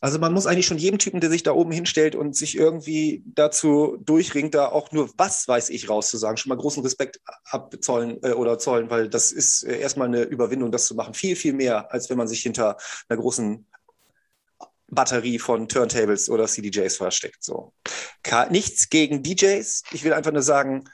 Also 0.00 0.18
man 0.18 0.34
muss 0.34 0.46
eigentlich 0.46 0.66
schon 0.66 0.78
jedem 0.78 0.98
Typen, 0.98 1.20
der 1.20 1.30
sich 1.30 1.42
da 1.42 1.52
oben 1.52 1.72
hinstellt 1.72 2.14
und 2.14 2.36
sich 2.36 2.56
irgendwie 2.56 3.22
dazu 3.26 3.96
durchringt, 4.04 4.54
da 4.54 4.68
auch 4.68 4.92
nur 4.92 5.10
was 5.16 5.48
weiß 5.48 5.70
ich 5.70 5.88
rauszusagen, 5.88 6.36
schon 6.36 6.50
mal 6.50 6.58
großen 6.58 6.82
Respekt 6.82 7.20
abzollen 7.44 8.22
äh, 8.22 8.32
oder 8.32 8.58
zollen, 8.58 8.90
weil 8.90 9.08
das 9.08 9.32
ist 9.32 9.62
äh, 9.62 9.78
erstmal 9.78 10.08
eine 10.08 10.22
Überwindung, 10.22 10.72
das 10.72 10.86
zu 10.86 10.94
machen. 10.94 11.14
Viel, 11.14 11.36
viel 11.36 11.54
mehr, 11.54 11.92
als 11.92 12.10
wenn 12.10 12.18
man 12.18 12.28
sich 12.28 12.42
hinter 12.42 12.76
einer 13.08 13.18
großen 13.18 13.66
Batterie 14.88 15.38
von 15.38 15.68
Turntables 15.68 16.28
oder 16.28 16.46
CDJs 16.46 16.96
versteckt. 16.96 17.42
So. 17.42 17.72
Nichts 18.50 18.90
gegen 18.90 19.22
DJs. 19.22 19.84
Ich 19.92 20.04
will 20.04 20.12
einfach 20.12 20.32
nur 20.32 20.42
sagen, 20.42 20.84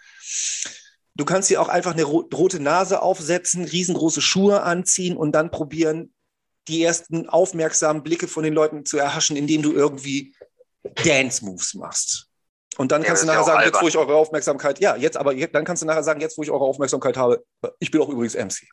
du 1.21 1.27
kannst 1.27 1.51
dir 1.51 1.61
auch 1.61 1.69
einfach 1.69 1.93
eine 1.93 2.05
rote 2.05 2.61
Nase 2.61 3.03
aufsetzen, 3.03 3.65
riesengroße 3.65 4.23
Schuhe 4.23 4.63
anziehen 4.63 5.19
und 5.19 5.33
dann 5.33 5.51
probieren, 5.51 6.15
die 6.67 6.83
ersten 6.83 7.29
aufmerksamen 7.29 8.03
Blicke 8.03 8.27
von 8.27 8.43
den 8.43 8.55
Leuten 8.55 8.87
zu 8.87 8.97
erhaschen, 8.97 9.37
indem 9.37 9.61
du 9.61 9.73
irgendwie 9.73 10.35
Dance-Moves 11.05 11.75
machst. 11.75 12.29
Und 12.79 12.91
dann 12.91 13.03
ja, 13.03 13.09
kannst 13.09 13.25
du 13.25 13.27
nachher 13.27 13.45
sagen, 13.45 13.59
albern. 13.59 13.75
jetzt 13.75 13.83
wo 13.83 13.89
ich 13.89 13.99
eure 13.99 14.15
Aufmerksamkeit, 14.15 14.81
ja, 14.81 14.97
jetzt, 14.97 15.19
aber 15.19 15.35
dann 15.35 15.65
kannst 15.67 15.83
du 15.83 15.87
nachher 15.87 16.03
sagen, 16.03 16.23
jetzt 16.23 16.39
wo 16.39 16.43
ich 16.43 16.51
eure 16.51 16.65
Aufmerksamkeit 16.65 17.19
habe, 17.19 17.45
ich 17.81 17.91
bin 17.91 18.01
auch 18.01 18.09
übrigens 18.09 18.35
MC. 18.35 18.67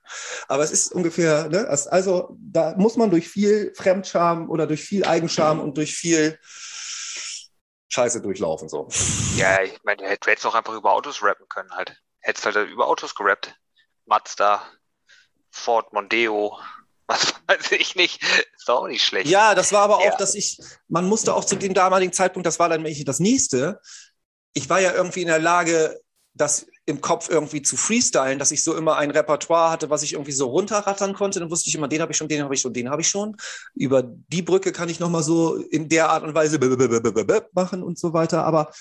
Aber 0.48 0.64
es 0.64 0.72
ist 0.72 0.94
ungefähr, 0.94 1.50
ne, 1.50 1.68
also 1.68 2.30
da 2.40 2.76
muss 2.78 2.96
man 2.96 3.10
durch 3.10 3.28
viel 3.28 3.74
Fremdscham 3.76 4.50
oder 4.50 4.68
durch 4.68 4.84
viel 4.84 5.04
Eigenscham 5.04 5.60
und 5.60 5.76
durch 5.76 5.94
viel 5.94 6.40
Scheiße 7.90 8.22
durchlaufen. 8.22 8.70
So. 8.70 8.88
Ja, 9.36 9.62
ich 9.64 9.78
meine, 9.84 10.04
du 10.04 10.30
hättest 10.30 10.46
auch 10.46 10.56
einfach 10.56 10.76
über 10.76 10.94
Autos 10.94 11.22
rappen 11.22 11.50
können 11.50 11.72
halt. 11.72 11.98
Hättest 12.28 12.46
halt 12.46 12.70
über 12.70 12.88
Autos 12.90 13.16
gerappt. 13.16 13.56
Mazda, 14.06 14.62
Ford 15.50 15.94
Mondeo, 15.94 16.60
was 17.08 17.36
weiß 17.48 17.72
ich 17.72 17.96
nicht, 17.96 18.22
ist 18.58 18.70
auch 18.70 18.86
nicht 18.86 19.02
schlecht. 19.02 19.30
Ja, 19.30 19.56
das 19.56 19.72
war 19.72 19.84
aber 19.84 20.04
ja. 20.04 20.12
auch, 20.12 20.18
dass 20.18 20.36
ich, 20.36 20.60
man 20.90 21.08
musste 21.08 21.34
auch 21.34 21.46
zu 21.46 21.56
dem 21.56 21.74
damaligen 21.74 22.12
Zeitpunkt, 22.12 22.46
das 22.46 22.60
war 22.60 22.68
dann 22.68 22.86
das 23.06 23.22
nächste, 23.22 23.80
ich 24.52 24.70
war 24.70 24.82
ja 24.82 24.94
irgendwie 24.94 25.22
in 25.22 25.30
der 25.30 25.40
Lage, 25.40 26.02
das 26.34 26.68
im 26.86 27.00
Kopf 27.00 27.30
irgendwie 27.30 27.62
zu 27.62 27.78
freestylen, 27.78 28.40
dass 28.40 28.52
ich 28.52 28.62
so 28.62 28.76
immer 28.76 28.98
ein 28.98 29.12
Repertoire 29.12 29.72
hatte, 29.72 29.90
was 29.90 30.04
ich 30.04 30.12
irgendwie 30.12 30.34
so 30.34 30.48
runterrattern 30.48 31.14
konnte. 31.14 31.40
Dann 31.40 31.50
wusste 31.50 31.70
ich 31.70 31.76
immer, 31.76 31.88
den 31.88 32.02
habe 32.02 32.12
ich 32.12 32.18
schon, 32.18 32.28
den 32.28 32.44
habe 32.44 32.54
ich 32.54 32.60
schon, 32.60 32.74
den 32.74 32.90
habe 32.90 33.02
ich 33.02 33.08
schon. 33.08 33.38
Über 33.74 34.04
die 34.04 34.42
Brücke 34.42 34.74
kann 34.74 34.90
ich 34.90 35.00
nochmal 35.00 35.24
so 35.24 35.56
in 35.56 35.88
der 35.88 36.10
Art 36.10 36.24
und 36.24 36.36
Weise 36.36 36.60
machen 37.54 37.84
und 37.84 37.98
so 37.98 38.12
weiter. 38.12 38.44
Aber 38.44 38.72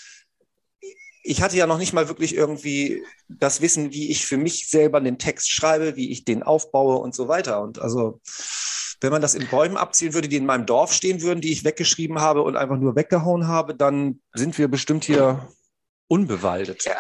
ich 1.27 1.43
hatte 1.43 1.57
ja 1.57 1.67
noch 1.67 1.79
nicht 1.79 1.93
mal 1.93 2.09
wirklich 2.09 2.35
irgendwie 2.35 3.05
das 3.29 3.61
Wissen, 3.61 3.93
wie 3.93 4.11
ich 4.11 4.27
für 4.27 4.37
mich 4.37 4.69
selber 4.69 5.01
den 5.01 5.19
Text 5.19 5.51
schreibe, 5.51 5.97
wie 5.97 6.13
ich 6.13 6.25
den 6.25 6.45
aufbaue 6.45 6.97
und 6.97 7.15
so 7.15 7.27
weiter. 7.27 7.61
Und 7.61 7.81
also, 7.81 8.21
wenn 9.01 9.11
man 9.11 9.23
das 9.23 9.35
in 9.35 9.49
Bäumen 9.49 9.77
abzielen 9.77 10.15
würde, 10.15 10.29
die 10.29 10.37
in 10.37 10.47
meinem 10.47 10.67
Dorf 10.67 10.93
stehen 10.93 11.23
würden, 11.23 11.41
die 11.41 11.53
ich 11.53 11.65
weggeschrieben 11.65 12.21
habe 12.21 12.43
und 12.43 12.57
einfach 12.57 12.77
nur 12.77 12.95
weggehauen 12.95 13.49
habe, 13.49 13.75
dann 13.75 14.21
sind 14.35 14.57
wir 14.57 14.69
bestimmt 14.69 15.05
hier 15.05 15.49
unbewaldet. 16.09 16.85
Ja, 16.85 16.97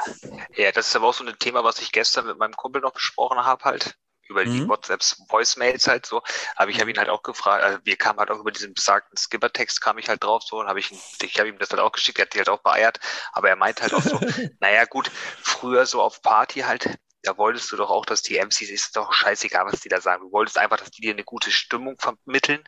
ja 0.56 0.72
das 0.72 0.88
ist 0.88 0.96
aber 0.96 1.06
auch 1.06 1.14
so 1.14 1.24
ein 1.24 1.38
Thema, 1.38 1.62
was 1.62 1.80
ich 1.80 1.92
gestern 1.92 2.26
mit 2.26 2.38
meinem 2.38 2.54
Kumpel 2.54 2.82
noch 2.82 2.92
besprochen 2.92 3.38
habe, 3.38 3.64
halt 3.64 3.96
über 4.28 4.44
die 4.44 4.60
mhm. 4.60 4.68
WhatsApps 4.68 5.22
Voicemails 5.28 5.86
halt 5.86 6.06
so, 6.06 6.22
aber 6.56 6.70
ich 6.70 6.80
habe 6.80 6.90
ihn 6.90 6.98
halt 6.98 7.08
auch 7.08 7.22
gefragt, 7.22 7.62
also 7.62 7.78
wir 7.84 7.96
kamen 7.96 8.18
halt 8.18 8.30
auch 8.30 8.38
über 8.38 8.52
diesen 8.52 8.74
besagten 8.74 9.16
Skipper-Text 9.16 9.80
kam 9.80 9.98
ich 9.98 10.08
halt 10.08 10.22
drauf 10.22 10.42
so 10.42 10.58
und 10.58 10.66
habe 10.66 10.78
ich, 10.78 10.92
ich 11.22 11.38
habe 11.38 11.48
ihm 11.48 11.58
das 11.58 11.70
halt 11.70 11.80
auch 11.80 11.92
geschickt, 11.92 12.18
er 12.18 12.22
hat 12.22 12.34
die 12.34 12.38
halt 12.38 12.48
auch 12.48 12.62
beeiert, 12.62 13.00
aber 13.32 13.48
er 13.48 13.56
meint 13.56 13.82
halt 13.82 13.94
auch 13.94 14.02
so, 14.02 14.18
naja 14.60 14.84
gut, 14.84 15.10
früher 15.42 15.86
so 15.86 16.02
auf 16.02 16.22
Party 16.22 16.60
halt, 16.60 16.98
da 17.22 17.36
wolltest 17.36 17.72
du 17.72 17.76
doch 17.76 17.90
auch, 17.90 18.06
dass 18.06 18.22
die 18.22 18.36
MCs, 18.38 18.70
ist 18.70 18.96
doch 18.96 19.12
scheißegal, 19.12 19.66
was 19.66 19.80
die 19.80 19.88
da 19.88 20.00
sagen, 20.00 20.22
du 20.22 20.32
wolltest 20.32 20.58
einfach, 20.58 20.78
dass 20.78 20.90
die 20.90 21.02
dir 21.02 21.12
eine 21.12 21.24
gute 21.24 21.50
Stimmung 21.50 21.96
vermitteln, 21.98 22.62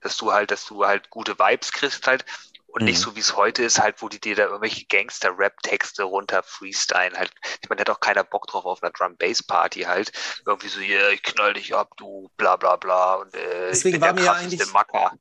dass 0.00 0.16
du 0.16 0.32
halt, 0.32 0.50
dass 0.50 0.66
du 0.66 0.84
halt 0.84 1.10
gute 1.10 1.38
Vibes 1.38 1.72
kriegst 1.72 2.06
halt 2.06 2.24
und 2.72 2.82
mhm. 2.82 2.88
nicht 2.88 3.00
so, 3.00 3.14
wie 3.14 3.20
es 3.20 3.36
heute 3.36 3.62
ist, 3.62 3.80
halt, 3.80 4.00
wo 4.00 4.08
die 4.08 4.18
dir 4.18 4.34
da 4.34 4.44
irgendwelche 4.44 4.86
Gangster-Rap-Texte 4.86 6.04
runter 6.04 6.42
freestylen. 6.42 7.14
Halt, 7.14 7.30
ich 7.62 7.68
meine, 7.68 7.84
da 7.84 7.90
hat 7.90 7.96
auch 7.96 8.00
keiner 8.00 8.24
Bock 8.24 8.46
drauf 8.46 8.64
auf 8.64 8.82
einer 8.82 8.92
Drum-Bass-Party 8.92 9.82
halt. 9.82 10.10
Irgendwie 10.46 10.68
so, 10.68 10.80
yeah, 10.80 11.10
ich 11.10 11.22
knall 11.22 11.52
dich 11.52 11.74
ab, 11.74 11.90
du 11.98 12.30
bla 12.38 12.56
bla 12.56 12.76
bla. 12.76 13.16
Und 13.16 13.34
äh, 13.34 13.68
Deswegen 13.70 14.00
war 14.00 14.14
mir 14.14 14.24
ja 14.24 14.32
eigentlich. 14.32 14.72
Macker. 14.72 15.12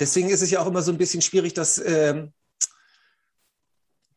Deswegen 0.00 0.28
ist 0.28 0.42
es 0.42 0.50
ja 0.50 0.60
auch 0.60 0.66
immer 0.66 0.82
so 0.82 0.90
ein 0.90 0.98
bisschen 0.98 1.22
schwierig, 1.22 1.54
dass 1.54 1.78
ähm, 1.78 2.32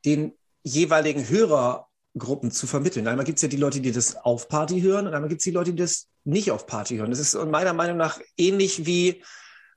den 0.05 0.33
jeweiligen 0.63 1.27
Hörergruppen 1.27 2.51
zu 2.51 2.65
vermitteln. 2.65 3.07
Einmal 3.07 3.25
gibt 3.25 3.37
es 3.37 3.43
ja 3.43 3.47
die 3.47 3.57
Leute, 3.57 3.79
die 3.79 3.91
das 3.91 4.15
auf 4.15 4.47
Party 4.47 4.81
hören 4.81 5.07
und 5.07 5.13
einmal 5.13 5.29
gibt 5.29 5.41
es 5.41 5.45
die 5.45 5.51
Leute, 5.51 5.71
die 5.71 5.81
das 5.81 6.07
nicht 6.23 6.49
auf 6.49 6.65
Party 6.65 6.97
hören. 6.97 7.11
Das 7.11 7.19
ist 7.19 7.35
meiner 7.35 7.73
Meinung 7.73 7.97
nach 7.97 8.19
ähnlich 8.37 8.87
wie 8.87 9.23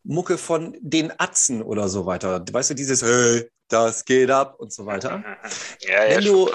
Mucke 0.05 0.39
von 0.39 0.77
den 0.81 1.13
Atzen 1.19 1.63
oder 1.63 1.89
so 1.89 2.07
weiter. 2.07 2.45
Weißt 2.51 2.71
du, 2.71 2.75
dieses 2.75 3.03
Hey, 3.03 3.51
das 3.69 4.05
geht 4.05 4.31
ab 4.31 4.57
und 4.59 4.73
so 4.73 4.87
weiter. 4.87 5.23
Ja, 5.81 6.05
ja, 6.05 6.17
Wenn 6.17 6.25
du, 6.25 6.51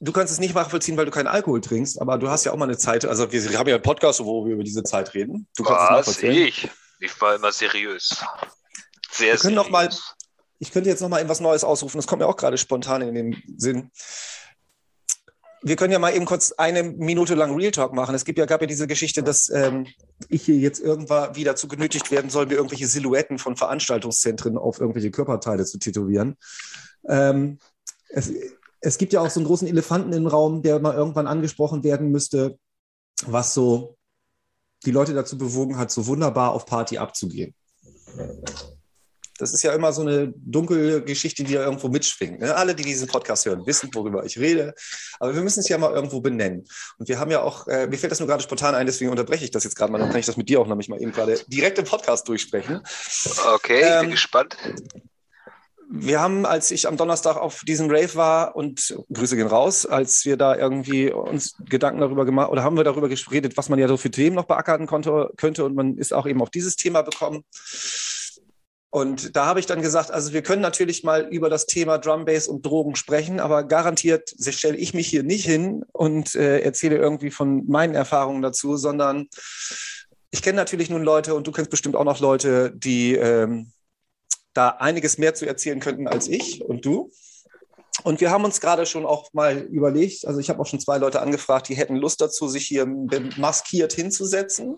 du 0.00 0.12
kannst 0.12 0.32
es 0.32 0.40
nicht 0.40 0.54
nachvollziehen, 0.54 0.96
weil 0.96 1.04
du 1.04 1.10
keinen 1.10 1.28
Alkohol 1.28 1.60
trinkst, 1.60 2.00
aber 2.00 2.18
du 2.18 2.28
hast 2.28 2.44
ja 2.44 2.52
auch 2.52 2.56
mal 2.56 2.64
eine 2.64 2.78
Zeit, 2.78 3.04
also 3.04 3.30
wir, 3.30 3.58
haben 3.58 3.68
ja 3.68 3.74
einen 3.74 3.82
Podcast, 3.82 4.24
wo 4.24 4.44
wir 4.44 4.54
über 4.54 4.64
diese 4.64 4.82
Zeit 4.82 5.14
reden. 5.14 5.46
Du 5.56 5.62
kannst 5.62 5.80
Was, 5.80 5.84
es 5.84 5.90
nachvollziehen. 5.90 6.46
Ich? 6.46 6.68
Ich 7.00 7.20
war 7.20 7.34
immer 7.34 7.52
seriös. 7.52 8.16
Sehr 9.10 9.34
wir 9.34 9.38
können 9.38 9.54
seriös. 9.54 9.54
Noch 9.54 9.70
mal, 9.70 9.88
ich 10.58 10.72
könnte 10.72 10.90
jetzt 10.90 11.00
noch 11.00 11.08
mal 11.08 11.20
etwas 11.20 11.40
Neues 11.40 11.64
ausrufen, 11.64 11.98
das 11.98 12.06
kommt 12.06 12.20
mir 12.20 12.28
auch 12.28 12.36
gerade 12.36 12.58
spontan 12.58 13.02
in 13.02 13.14
den 13.14 13.42
Sinn 13.56 13.90
wir 15.64 15.76
können 15.76 15.92
ja 15.92 15.98
mal 15.98 16.14
eben 16.14 16.26
kurz 16.26 16.52
eine 16.52 16.82
Minute 16.82 17.34
lang 17.34 17.56
Real 17.56 17.70
Talk 17.70 17.94
machen. 17.94 18.14
Es 18.14 18.26
gibt 18.26 18.38
ja, 18.38 18.44
gab 18.44 18.60
ja 18.60 18.66
diese 18.66 18.86
Geschichte, 18.86 19.22
dass 19.22 19.48
ähm, 19.48 19.86
ich 20.28 20.42
hier 20.42 20.56
jetzt 20.56 20.78
irgendwann 20.78 21.34
wieder 21.36 21.56
zu 21.56 21.68
genötigt 21.68 22.10
werden 22.10 22.28
soll, 22.28 22.46
mir 22.46 22.54
irgendwelche 22.54 22.86
Silhouetten 22.86 23.38
von 23.38 23.56
Veranstaltungszentren 23.56 24.58
auf 24.58 24.78
irgendwelche 24.78 25.10
Körperteile 25.10 25.64
zu 25.64 25.78
tätowieren. 25.78 26.36
Ähm, 27.08 27.58
es, 28.10 28.30
es 28.80 28.98
gibt 28.98 29.14
ja 29.14 29.22
auch 29.22 29.30
so 29.30 29.40
einen 29.40 29.46
großen 29.46 29.66
Elefanten 29.66 30.12
im 30.12 30.26
Raum, 30.26 30.62
der 30.62 30.78
mal 30.80 30.94
irgendwann 30.94 31.26
angesprochen 31.26 31.82
werden 31.82 32.10
müsste, 32.10 32.58
was 33.26 33.54
so 33.54 33.96
die 34.84 34.90
Leute 34.90 35.14
dazu 35.14 35.38
bewogen 35.38 35.78
hat, 35.78 35.90
so 35.90 36.06
wunderbar 36.06 36.52
auf 36.52 36.66
Party 36.66 36.98
abzugehen. 36.98 37.54
Das 39.38 39.52
ist 39.52 39.62
ja 39.62 39.72
immer 39.72 39.92
so 39.92 40.02
eine 40.02 40.32
dunkle 40.36 41.02
Geschichte, 41.02 41.42
die 41.42 41.54
ja 41.54 41.64
irgendwo 41.64 41.88
mitschwingt. 41.88 42.40
Ne? 42.40 42.54
Alle, 42.54 42.74
die 42.74 42.84
diesen 42.84 43.08
Podcast 43.08 43.46
hören, 43.46 43.66
wissen, 43.66 43.90
worüber 43.92 44.24
ich 44.24 44.38
rede. 44.38 44.74
Aber 45.18 45.34
wir 45.34 45.42
müssen 45.42 45.60
es 45.60 45.68
ja 45.68 45.76
mal 45.78 45.92
irgendwo 45.92 46.20
benennen. 46.20 46.64
Und 46.98 47.08
wir 47.08 47.18
haben 47.18 47.30
ja 47.30 47.42
auch, 47.42 47.66
äh, 47.66 47.86
mir 47.86 47.98
fällt 47.98 48.12
das 48.12 48.20
nur 48.20 48.28
gerade 48.28 48.42
spontan 48.42 48.74
ein, 48.74 48.86
deswegen 48.86 49.10
unterbreche 49.10 49.44
ich 49.44 49.50
das 49.50 49.64
jetzt 49.64 49.76
gerade 49.76 49.90
mal. 49.90 49.98
Dann 49.98 50.10
kann 50.10 50.20
ich 50.20 50.26
das 50.26 50.36
mit 50.36 50.48
dir 50.48 50.60
auch 50.60 50.66
nämlich 50.66 50.88
mal 50.88 51.00
eben 51.00 51.12
gerade 51.12 51.40
direkt 51.48 51.78
im 51.78 51.84
Podcast 51.84 52.28
durchsprechen. 52.28 52.80
Okay, 53.54 53.80
ich 53.80 53.86
ähm, 53.86 54.00
bin 54.02 54.10
gespannt. 54.12 54.56
Wir 55.90 56.20
haben, 56.20 56.46
als 56.46 56.70
ich 56.70 56.88
am 56.88 56.96
Donnerstag 56.96 57.36
auf 57.36 57.60
diesem 57.60 57.90
Rave 57.90 58.14
war 58.14 58.56
und 58.56 58.96
Grüße 59.12 59.36
gehen 59.36 59.46
raus, 59.46 59.84
als 59.84 60.24
wir 60.24 60.36
da 60.36 60.56
irgendwie 60.56 61.12
uns 61.12 61.56
Gedanken 61.68 62.00
darüber 62.00 62.24
gemacht 62.24 62.50
oder 62.50 62.62
haben 62.62 62.76
wir 62.76 62.84
darüber 62.84 63.08
geredet, 63.08 63.56
was 63.56 63.68
man 63.68 63.78
ja 63.78 63.86
so 63.86 63.96
für 63.96 64.10
Themen 64.10 64.34
noch 64.34 64.46
beackern 64.46 64.86
konnte, 64.86 65.30
könnte 65.36 65.64
und 65.64 65.74
man 65.74 65.98
ist 65.98 66.12
auch 66.14 66.26
eben 66.26 66.42
auf 66.42 66.50
dieses 66.50 66.76
Thema 66.76 67.02
bekommen. 67.02 67.44
Und 68.94 69.34
da 69.34 69.46
habe 69.46 69.58
ich 69.58 69.66
dann 69.66 69.82
gesagt, 69.82 70.12
also 70.12 70.32
wir 70.32 70.42
können 70.42 70.62
natürlich 70.62 71.02
mal 71.02 71.26
über 71.28 71.50
das 71.50 71.66
Thema 71.66 71.98
Drum 71.98 72.26
Bass 72.26 72.46
und 72.46 72.64
Drogen 72.64 72.94
sprechen, 72.94 73.40
aber 73.40 73.64
garantiert 73.64 74.32
stelle 74.38 74.76
ich 74.76 74.94
mich 74.94 75.08
hier 75.08 75.24
nicht 75.24 75.44
hin 75.44 75.84
und 75.90 76.36
äh, 76.36 76.60
erzähle 76.60 76.98
irgendwie 76.98 77.32
von 77.32 77.66
meinen 77.66 77.96
Erfahrungen 77.96 78.40
dazu, 78.40 78.76
sondern 78.76 79.28
ich 80.30 80.42
kenne 80.42 80.54
natürlich 80.54 80.90
nun 80.90 81.02
Leute 81.02 81.34
und 81.34 81.44
du 81.44 81.50
kennst 81.50 81.72
bestimmt 81.72 81.96
auch 81.96 82.04
noch 82.04 82.20
Leute, 82.20 82.70
die 82.72 83.16
ähm, 83.16 83.72
da 84.52 84.68
einiges 84.68 85.18
mehr 85.18 85.34
zu 85.34 85.44
erzählen 85.44 85.80
könnten 85.80 86.06
als 86.06 86.28
ich 86.28 86.62
und 86.64 86.84
du. 86.84 87.10
Und 88.04 88.20
wir 88.20 88.30
haben 88.30 88.44
uns 88.44 88.60
gerade 88.60 88.86
schon 88.86 89.06
auch 89.06 89.32
mal 89.32 89.58
überlegt, 89.58 90.24
also 90.24 90.38
ich 90.38 90.50
habe 90.50 90.60
auch 90.60 90.66
schon 90.66 90.78
zwei 90.78 90.98
Leute 90.98 91.20
angefragt, 91.20 91.68
die 91.68 91.74
hätten 91.74 91.96
Lust 91.96 92.20
dazu, 92.20 92.46
sich 92.46 92.64
hier 92.68 92.86
maskiert 92.86 93.92
hinzusetzen 93.92 94.76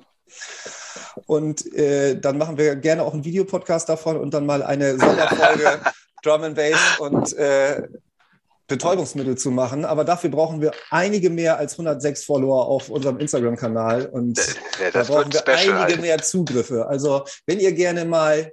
und 1.27 1.73
äh, 1.75 2.19
dann 2.19 2.39
machen 2.39 2.59
wir 2.59 2.77
gerne 2.77 3.03
auch 3.03 3.15
einen 3.15 3.25
Videopodcast 3.25 3.89
davon 3.89 4.17
und 4.17 4.35
dann 4.35 4.47
mal 4.47 4.63
eine 4.63 4.99
Sonderfolge 4.99 5.81
Drum 6.23 6.43
and 6.43 6.57
Bass 6.57 6.99
und 6.99 7.33
äh, 7.37 7.83
Betäubungsmittel 8.67 9.39
zu 9.39 9.51
machen. 9.51 9.85
Aber 9.85 10.05
dafür 10.05 10.31
brauchen 10.31 10.61
wir 10.61 10.73
einige 10.91 11.31
mehr 11.31 11.59
als 11.59 11.75
106 11.75 12.25
Follower 12.25 12.67
auf 12.67 12.91
unserem 12.91 13.19
Instagram-Kanal 13.19 14.07
und 14.07 14.39
ja, 14.39 14.91
da 14.93 15.05
brauchen 15.05 15.33
wir 15.33 15.47
einige 15.47 15.75
halt. 15.77 16.01
mehr 16.01 16.19
Zugriffe. 16.19 16.87
Also 16.87 17.25
wenn 17.47 17.61
ihr 17.61 17.73
gerne 17.73 18.05
mal 18.05 18.53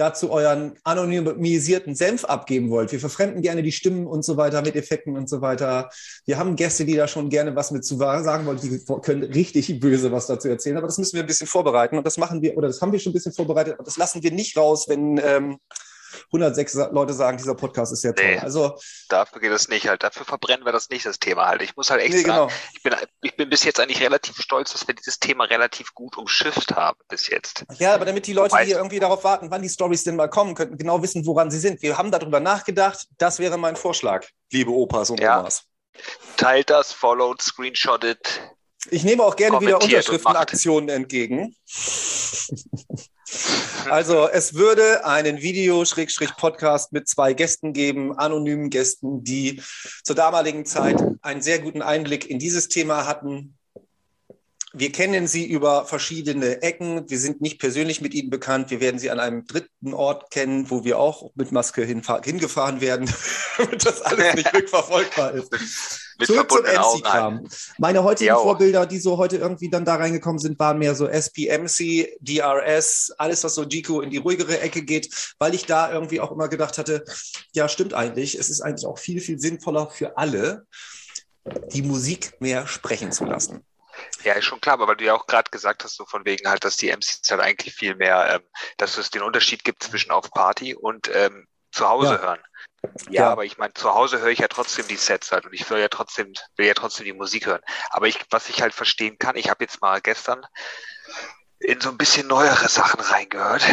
dazu 0.00 0.32
euren 0.32 0.72
anonymisierten 0.82 1.94
Senf 1.94 2.24
abgeben 2.24 2.70
wollt. 2.70 2.90
Wir 2.90 3.00
verfremden 3.00 3.42
gerne 3.42 3.62
die 3.62 3.72
Stimmen 3.72 4.06
und 4.06 4.24
so 4.24 4.36
weiter 4.36 4.62
mit 4.62 4.74
Effekten 4.74 5.16
und 5.16 5.28
so 5.28 5.42
weiter. 5.42 5.90
Wir 6.24 6.38
haben 6.38 6.56
Gäste, 6.56 6.86
die 6.86 6.96
da 6.96 7.06
schon 7.06 7.28
gerne 7.28 7.54
was 7.54 7.70
mit 7.70 7.84
zu 7.84 7.96
sagen 7.96 8.46
wollen. 8.46 8.60
Die 8.60 8.80
können 9.02 9.22
richtig 9.24 9.78
böse 9.78 10.10
was 10.10 10.26
dazu 10.26 10.48
erzählen, 10.48 10.78
aber 10.78 10.86
das 10.86 10.98
müssen 10.98 11.16
wir 11.16 11.22
ein 11.22 11.26
bisschen 11.26 11.46
vorbereiten 11.46 11.98
und 11.98 12.06
das 12.06 12.16
machen 12.16 12.40
wir, 12.40 12.56
oder 12.56 12.68
das 12.68 12.80
haben 12.80 12.92
wir 12.92 12.98
schon 12.98 13.10
ein 13.10 13.14
bisschen 13.14 13.32
vorbereitet, 13.32 13.74
aber 13.74 13.84
das 13.84 13.98
lassen 13.98 14.22
wir 14.22 14.32
nicht 14.32 14.56
raus, 14.56 14.86
wenn 14.88 15.20
ähm, 15.22 15.58
106 16.26 16.74
Leute 16.92 17.12
sagen, 17.12 17.36
dieser 17.38 17.54
Podcast 17.54 17.92
ist 17.92 18.02
sehr 18.02 18.14
toll. 18.14 18.24
Nee. 18.26 18.38
Also 18.38 18.78
Dafür 19.08 19.40
geht 19.40 19.52
es 19.52 19.68
nicht 19.68 19.88
halt. 19.88 20.02
Dafür 20.02 20.24
verbrennen 20.24 20.64
wir 20.64 20.72
das 20.72 20.88
nicht, 20.90 21.04
das 21.06 21.18
Thema 21.18 21.46
halt. 21.48 21.62
Ich 21.62 21.76
muss 21.76 21.90
halt 21.90 22.00
echt 22.02 22.12
Nee, 22.14 22.22
sagen, 22.22 22.48
genau. 22.48 22.60
ich, 22.74 22.82
bin, 22.82 22.94
ich 23.22 23.36
bin 23.36 23.48
bis 23.50 23.64
jetzt 23.64 23.80
eigentlich 23.80 24.00
relativ 24.00 24.36
stolz, 24.36 24.72
dass 24.72 24.86
wir 24.86 24.94
dieses 24.94 25.18
Thema 25.18 25.44
relativ 25.44 25.94
gut 25.94 26.16
umschifft 26.16 26.72
haben 26.76 26.98
bis 27.08 27.28
jetzt. 27.28 27.64
Ja, 27.78 27.94
aber 27.94 28.04
damit 28.04 28.26
die 28.26 28.32
Leute, 28.32 28.52
Wobei- 28.52 28.64
die 28.66 28.72
irgendwie 28.72 29.00
darauf 29.00 29.24
warten, 29.24 29.50
wann 29.50 29.62
die 29.62 29.68
Stories 29.68 30.04
denn 30.04 30.16
mal 30.16 30.28
kommen 30.28 30.54
könnten, 30.54 30.76
genau 30.78 31.02
wissen, 31.02 31.26
woran 31.26 31.50
sie 31.50 31.58
sind. 31.58 31.82
Wir 31.82 31.98
haben 31.98 32.10
darüber 32.10 32.40
nachgedacht. 32.40 33.06
Das 33.18 33.38
wäre 33.38 33.58
mein 33.58 33.76
Vorschlag, 33.76 34.26
liebe 34.52 34.70
Opas 34.70 35.10
und 35.10 35.20
Ja. 35.20 35.40
Omas. 35.40 35.64
Teilt 36.36 36.70
das, 36.70 36.92
followed, 36.92 37.42
screenshottet. 37.42 38.40
Ich 38.90 39.04
nehme 39.04 39.22
auch 39.24 39.36
gerne 39.36 39.60
wieder 39.60 39.82
Unterschriftenaktionen 39.82 40.88
entgegen. 40.88 41.54
Also 43.88 44.28
es 44.28 44.54
würde 44.54 45.04
einen 45.04 45.40
Video-Podcast 45.40 46.92
mit 46.92 47.08
zwei 47.08 47.32
Gästen 47.32 47.72
geben, 47.72 48.16
anonymen 48.18 48.70
Gästen, 48.70 49.24
die 49.24 49.62
zur 50.04 50.16
damaligen 50.16 50.64
Zeit 50.64 51.02
einen 51.22 51.42
sehr 51.42 51.58
guten 51.58 51.82
Einblick 51.82 52.28
in 52.28 52.38
dieses 52.38 52.68
Thema 52.68 53.06
hatten. 53.06 53.56
Wir 54.72 54.92
kennen 54.92 55.26
sie 55.26 55.46
über 55.46 55.84
verschiedene 55.84 56.62
Ecken. 56.62 57.10
Wir 57.10 57.18
sind 57.18 57.40
nicht 57.40 57.58
persönlich 57.58 58.00
mit 58.00 58.14
ihnen 58.14 58.30
bekannt. 58.30 58.70
Wir 58.70 58.80
werden 58.80 59.00
sie 59.00 59.10
an 59.10 59.18
einem 59.18 59.44
dritten 59.44 59.92
Ort 59.94 60.30
kennen, 60.30 60.70
wo 60.70 60.84
wir 60.84 60.98
auch 60.98 61.32
mit 61.34 61.50
Maske 61.50 61.84
hingefahren 61.84 62.80
werden, 62.80 63.12
damit 63.56 63.84
das 63.84 64.00
alles 64.02 64.34
nicht 64.34 64.54
rückverfolgbar 64.54 65.32
ist. 65.32 66.09
Mit 66.20 66.26
Zurück 66.26 66.50
zum 66.50 66.62
MC-Kram. 66.62 67.48
Meine 67.78 68.04
heutigen 68.04 68.30
Jo. 68.30 68.42
Vorbilder, 68.42 68.84
die 68.86 68.98
so 68.98 69.16
heute 69.16 69.38
irgendwie 69.38 69.70
dann 69.70 69.84
da 69.84 69.96
reingekommen 69.96 70.38
sind, 70.38 70.58
waren 70.58 70.78
mehr 70.78 70.94
so 70.94 71.08
SPMC, 71.08 72.16
DRS, 72.20 73.12
alles, 73.16 73.42
was 73.42 73.54
so 73.54 73.64
Jiku 73.64 74.02
in 74.02 74.10
die 74.10 74.18
ruhigere 74.18 74.60
Ecke 74.60 74.82
geht, 74.82 75.34
weil 75.38 75.54
ich 75.54 75.64
da 75.66 75.90
irgendwie 75.90 76.20
auch 76.20 76.30
immer 76.30 76.48
gedacht 76.48 76.76
hatte, 76.78 77.04
ja, 77.52 77.68
stimmt 77.68 77.94
eigentlich. 77.94 78.34
Es 78.36 78.50
ist 78.50 78.60
eigentlich 78.60 78.86
auch 78.86 78.98
viel, 78.98 79.20
viel 79.20 79.38
sinnvoller 79.38 79.88
für 79.90 80.16
alle, 80.18 80.66
die 81.72 81.82
Musik 81.82 82.34
mehr 82.40 82.66
sprechen 82.66 83.12
zu 83.12 83.24
lassen. 83.24 83.64
Ja, 84.22 84.34
ist 84.34 84.44
schon 84.44 84.60
klar, 84.60 84.74
aber 84.74 84.88
weil 84.88 84.96
du 84.96 85.04
ja 85.04 85.14
auch 85.14 85.26
gerade 85.26 85.50
gesagt 85.50 85.84
hast, 85.84 85.96
so 85.96 86.04
von 86.06 86.24
wegen 86.24 86.48
halt, 86.48 86.64
dass 86.64 86.76
die 86.76 86.88
MCs 86.90 87.22
halt 87.30 87.40
eigentlich 87.40 87.74
viel 87.74 87.96
mehr, 87.96 88.34
ähm, 88.34 88.42
dass 88.76 88.98
es 88.98 89.10
den 89.10 89.22
Unterschied 89.22 89.64
gibt 89.64 89.82
zwischen 89.82 90.10
auf 90.10 90.30
Party 90.30 90.74
und 90.74 91.10
ähm, 91.14 91.46
zu 91.72 91.88
Hause 91.88 92.14
Ja. 92.14 92.20
hören. 92.20 92.40
Ja, 93.08 93.22
Ja. 93.22 93.30
aber 93.32 93.44
ich 93.44 93.58
meine, 93.58 93.74
zu 93.74 93.92
Hause 93.94 94.20
höre 94.20 94.28
ich 94.30 94.38
ja 94.38 94.48
trotzdem 94.48 94.86
die 94.88 94.96
Sets 94.96 95.32
halt 95.32 95.44
und 95.46 95.52
ich 95.52 95.68
will 95.70 95.78
ja 95.78 95.88
trotzdem, 95.88 96.32
will 96.56 96.66
ja 96.66 96.74
trotzdem 96.74 97.04
die 97.04 97.12
Musik 97.12 97.46
hören. 97.46 97.60
Aber 97.90 98.08
ich, 98.08 98.18
was 98.30 98.48
ich 98.48 98.62
halt 98.62 98.74
verstehen 98.74 99.18
kann, 99.18 99.36
ich 99.36 99.50
habe 99.50 99.64
jetzt 99.64 99.80
mal 99.82 100.00
gestern 100.00 100.44
in 101.58 101.80
so 101.80 101.90
ein 101.90 101.98
bisschen 101.98 102.26
neuere 102.26 102.68
Sachen 102.68 103.00
reingehört 103.00 103.64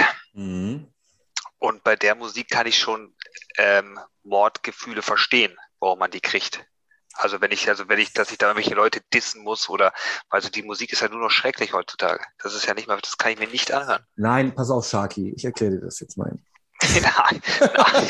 und 1.60 1.84
bei 1.84 1.96
der 1.96 2.16
Musik 2.16 2.50
kann 2.50 2.68
ich 2.68 2.78
schon 2.78 3.16
ähm, 3.58 4.00
Mordgefühle 4.24 5.02
verstehen, 5.02 5.56
warum 5.80 6.00
man 6.00 6.12
die 6.12 6.22
kriegt. 6.22 6.66
Also 7.14 7.42
wenn 7.42 7.52
ich, 7.52 7.68
also 7.68 7.90
wenn 7.90 7.98
ich, 7.98 8.14
dass 8.14 8.32
ich 8.32 8.38
da 8.38 8.48
irgendwelche 8.48 8.76
Leute 8.76 9.02
dissen 9.14 9.44
muss 9.44 9.70
oder, 9.70 9.92
also 10.30 10.50
die 10.50 10.62
Musik 10.62 10.94
ist 10.94 11.02
ja 11.02 11.10
nur 11.10 11.20
noch 11.22 11.32
schrecklich 11.32 11.74
heutzutage. 11.74 12.24
Das 12.38 12.54
ist 12.54 12.68
ja 12.68 12.76
nicht 12.76 12.88
mal, 12.88 13.00
das 13.02 13.18
kann 13.18 13.32
ich 13.32 13.40
mir 13.40 13.48
nicht 13.48 13.72
anhören. 13.72 14.04
Nein, 14.16 14.54
pass 14.54 14.70
auf, 14.70 14.88
Sharky, 14.88 15.34
ich 15.36 15.44
erkläre 15.46 15.72
dir 15.72 15.82
das 15.82 16.00
jetzt 16.00 16.18
mal. 16.18 16.38
Nein, 16.82 17.42
nein. 17.78 18.10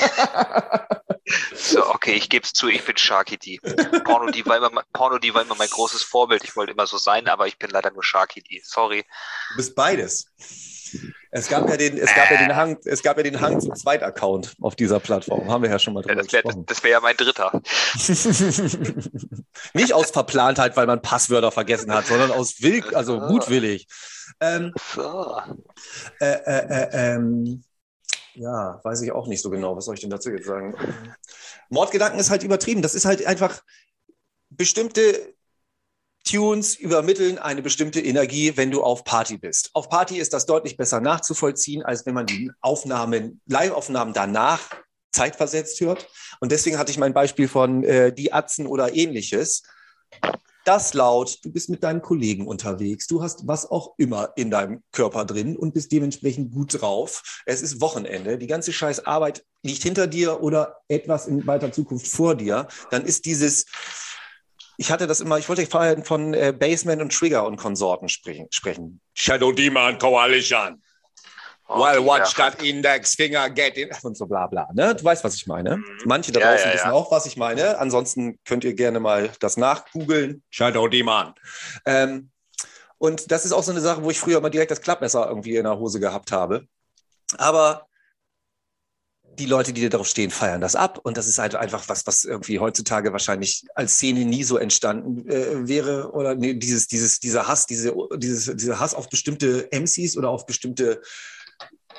So, 1.55 1.85
okay, 1.93 2.13
ich 2.13 2.29
gebe 2.29 2.45
es 2.45 2.53
zu, 2.53 2.69
ich 2.69 2.85
bin 2.85 2.95
Sharky 2.95 3.37
D. 3.37 3.59
Porno 4.05 4.31
D 4.31 4.45
war 4.45 4.55
immer, 4.57 4.69
mein- 4.71 4.85
Porno 4.93 5.17
D 5.17 5.33
war 5.33 5.41
immer 5.41 5.55
mein 5.55 5.67
großes 5.69 6.03
Vorbild. 6.03 6.43
Ich 6.45 6.55
wollte 6.55 6.71
immer 6.71 6.87
so 6.87 6.97
sein, 6.97 7.27
aber 7.27 7.47
ich 7.47 7.57
bin 7.59 7.69
leider 7.69 7.91
nur 7.91 8.03
Sharky 8.03 8.41
D. 8.41 8.61
Sorry. 8.63 9.03
Du 9.51 9.57
bist 9.57 9.75
beides. 9.75 10.27
Es 11.31 11.49
gab 11.49 11.69
ja 11.69 11.75
den, 11.75 11.97
es 11.97 12.15
gab 12.15 12.31
ja 12.31 12.37
den 12.37 12.55
Hang, 12.55 12.77
es 12.85 13.03
gab 13.03 13.17
ja 13.17 13.23
den 13.23 13.41
Hang 13.41 13.59
zum 13.59 13.75
Zweitaccount 13.75 14.55
auf 14.61 14.77
dieser 14.77 15.01
Plattform. 15.01 15.51
Haben 15.51 15.63
wir 15.63 15.69
ja 15.69 15.79
schon 15.79 15.93
mal 15.93 15.99
Ja, 16.05 16.15
drüber 16.15 16.23
das 16.23 16.31
wäre 16.31 16.43
gesprochen. 16.43 16.65
das 16.65 16.81
wär 16.83 16.91
ja 16.91 17.01
mein 17.01 17.17
dritter. 17.17 17.51
Nicht 19.73 19.91
aus 19.93 20.11
Verplantheit, 20.11 20.77
weil 20.77 20.87
man 20.87 21.01
Passwörter 21.01 21.51
vergessen 21.51 21.93
hat, 21.93 22.05
sondern 22.07 22.31
aus 22.31 22.61
Will, 22.61 22.85
also 22.95 23.19
mutwillig. 23.19 23.87
Ähm, 24.39 24.73
So. 24.95 25.37
äh, 26.21 26.25
äh, 26.25 26.67
äh, 26.69 27.15
ähm, 27.15 27.63
ja, 28.37 28.79
weiß 28.83 29.01
ich 29.01 29.11
auch 29.11 29.27
nicht 29.27 29.41
so 29.41 29.49
genau. 29.49 29.75
Was 29.75 29.85
soll 29.85 29.95
ich 29.95 30.01
denn 30.01 30.09
dazu 30.09 30.29
jetzt 30.29 30.45
sagen? 30.45 30.75
Mordgedanken 31.69 32.19
ist 32.19 32.29
halt 32.29 32.43
übertrieben. 32.43 32.81
Das 32.81 32.95
ist 32.95 33.05
halt 33.05 33.25
einfach 33.25 33.63
bestimmte 34.49 35.33
Tunes 36.23 36.75
übermitteln 36.75 37.39
eine 37.39 37.61
bestimmte 37.61 37.99
Energie, 37.99 38.55
wenn 38.55 38.69
du 38.69 38.83
auf 38.83 39.03
Party 39.03 39.37
bist. 39.37 39.71
Auf 39.73 39.89
Party 39.89 40.17
ist 40.17 40.33
das 40.33 40.45
deutlich 40.45 40.77
besser 40.77 40.99
nachzuvollziehen, 40.99 41.83
als 41.83 42.05
wenn 42.05 42.13
man 42.13 42.25
die 42.25 42.51
Aufnahmen, 42.61 43.41
Live-Aufnahmen 43.47 44.13
danach 44.13 44.69
zeitversetzt 45.11 45.79
hört. 45.81 46.07
Und 46.39 46.51
deswegen 46.51 46.77
hatte 46.77 46.91
ich 46.91 46.99
mein 46.99 47.13
Beispiel 47.13 47.47
von 47.47 47.83
äh, 47.83 48.13
Die 48.13 48.33
Atzen 48.33 48.67
oder 48.67 48.93
ähnliches. 48.93 49.63
Das 50.67 50.93
laut, 50.93 51.39
du 51.43 51.49
bist 51.53 51.69
mit 51.69 51.81
deinen 51.81 52.01
Kollegen 52.01 52.45
unterwegs, 52.45 53.07
du 53.07 53.23
hast 53.23 53.47
was 53.47 53.71
auch 53.71 53.93
immer 53.97 54.33
in 54.35 54.51
deinem 54.51 54.83
Körper 54.91 55.23
drin 55.23 55.55
und 55.55 55.73
bist 55.73 55.93
dementsprechend 55.93 56.51
gut 56.51 56.81
drauf. 56.81 57.41
Es 57.45 57.61
ist 57.61 57.79
Wochenende, 57.79 58.37
die 58.37 58.47
ganze 58.47 58.73
scheiß 58.73 59.05
Arbeit 59.05 59.45
liegt 59.63 59.81
hinter 59.81 60.07
dir 60.07 60.43
oder 60.43 60.81
etwas 60.89 61.25
in 61.25 61.47
weiter 61.47 61.71
Zukunft 61.71 62.09
vor 62.09 62.35
dir. 62.35 62.67
Dann 62.91 63.05
ist 63.05 63.25
dieses, 63.25 63.65
ich 64.75 64.91
hatte 64.91 65.07
das 65.07 65.21
immer, 65.21 65.37
ich 65.37 65.47
wollte 65.47 65.65
vorhin 65.67 66.03
von 66.03 66.33
äh, 66.33 66.53
Baseman 66.57 67.01
und 67.01 67.13
Trigger 67.13 67.47
und 67.47 67.55
Konsorten 67.55 68.09
sprechen. 68.09 68.47
sprechen. 68.49 68.99
Shadow 69.13 69.53
Demon 69.53 69.97
Coalition. 69.97 70.83
Well, 71.69 71.97
Okay, 71.97 72.05
watch 72.05 72.35
that 72.35 72.63
index 72.63 73.15
finger 73.15 73.49
get 73.49 73.77
in. 73.77 73.89
Und 74.03 74.15
so 74.15 74.25
bla 74.25 74.47
bla. 74.47 74.69
Ne? 74.73 74.95
Du 74.95 75.03
weißt, 75.03 75.23
was 75.23 75.35
ich 75.35 75.47
meine. 75.47 75.77
Mhm. 75.77 75.85
Manche 76.05 76.31
da 76.31 76.39
draußen 76.39 76.67
ja, 76.67 76.73
wissen 76.73 76.87
ja. 76.87 76.93
auch, 76.93 77.11
was 77.11 77.25
ich 77.25 77.35
meine. 77.35 77.77
Ansonsten 77.77 78.39
könnt 78.45 78.63
ihr 78.63 78.73
gerne 78.73 78.99
mal 78.99 79.29
das 79.39 79.57
nachgoogeln. 79.57 80.43
Shadow 80.49 80.87
Demon. 80.87 81.33
Ähm, 81.85 82.29
und 82.97 83.31
das 83.31 83.45
ist 83.45 83.51
auch 83.51 83.63
so 83.63 83.71
eine 83.71 83.81
Sache, 83.81 84.03
wo 84.03 84.09
ich 84.09 84.19
früher 84.19 84.37
immer 84.37 84.49
direkt 84.49 84.71
das 84.71 84.81
Klappmesser 84.81 85.27
irgendwie 85.27 85.57
in 85.57 85.63
der 85.63 85.77
Hose 85.77 85.99
gehabt 85.99 86.31
habe. 86.31 86.67
Aber 87.37 87.87
die 89.37 89.45
Leute, 89.45 89.71
die 89.71 89.87
da 89.87 89.95
drauf 89.95 90.07
stehen, 90.07 90.31
feiern 90.31 90.61
das 90.61 90.75
ab. 90.75 90.99
Und 91.03 91.17
das 91.17 91.27
ist 91.27 91.37
halt 91.37 91.53
einfach 91.55 91.87
was, 91.89 92.07
was 92.07 92.23
irgendwie 92.23 92.59
heutzutage 92.59 93.11
wahrscheinlich 93.11 93.65
als 93.75 93.93
Szene 93.93 94.25
nie 94.25 94.43
so 94.43 94.57
entstanden 94.57 95.29
äh, 95.29 95.67
wäre. 95.67 96.11
Oder 96.13 96.33
nee, 96.33 96.55
dieses, 96.55 96.87
dieses, 96.87 97.19
dieser 97.19 97.47
Hass, 97.47 97.67
diese, 97.67 97.93
dieses, 98.15 98.55
dieser 98.55 98.79
Hass 98.79 98.95
auf 98.95 99.09
bestimmte 99.09 99.69
MCs 99.71 100.17
oder 100.17 100.29
auf 100.29 100.45
bestimmte 100.45 101.01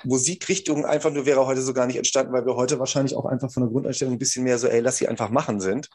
Musikrichtungen 0.05 0.85
einfach 0.85 1.11
nur 1.11 1.27
wäre 1.27 1.47
heute 1.47 1.63
so 1.63 1.73
gar 1.73 1.87
nicht 1.87 1.97
entstanden, 1.97 2.33
weil 2.33 2.47
wir 2.47 2.57
heute 2.57 2.79
wahrscheinlich 2.79 3.17
auch 3.17 3.27
einfach 3.27 3.51
von 3.51 3.63
der 3.63 3.71
Grundeinstellung 3.71 4.15
ein 4.15 4.19
bisschen 4.19 4.45
mehr 4.45 4.59
so, 4.59 4.67
ey, 4.69 4.81
lass 4.81 4.99
sie 4.99 5.09
einfach 5.09 5.31
machen 5.31 5.61
sind. 5.61 5.89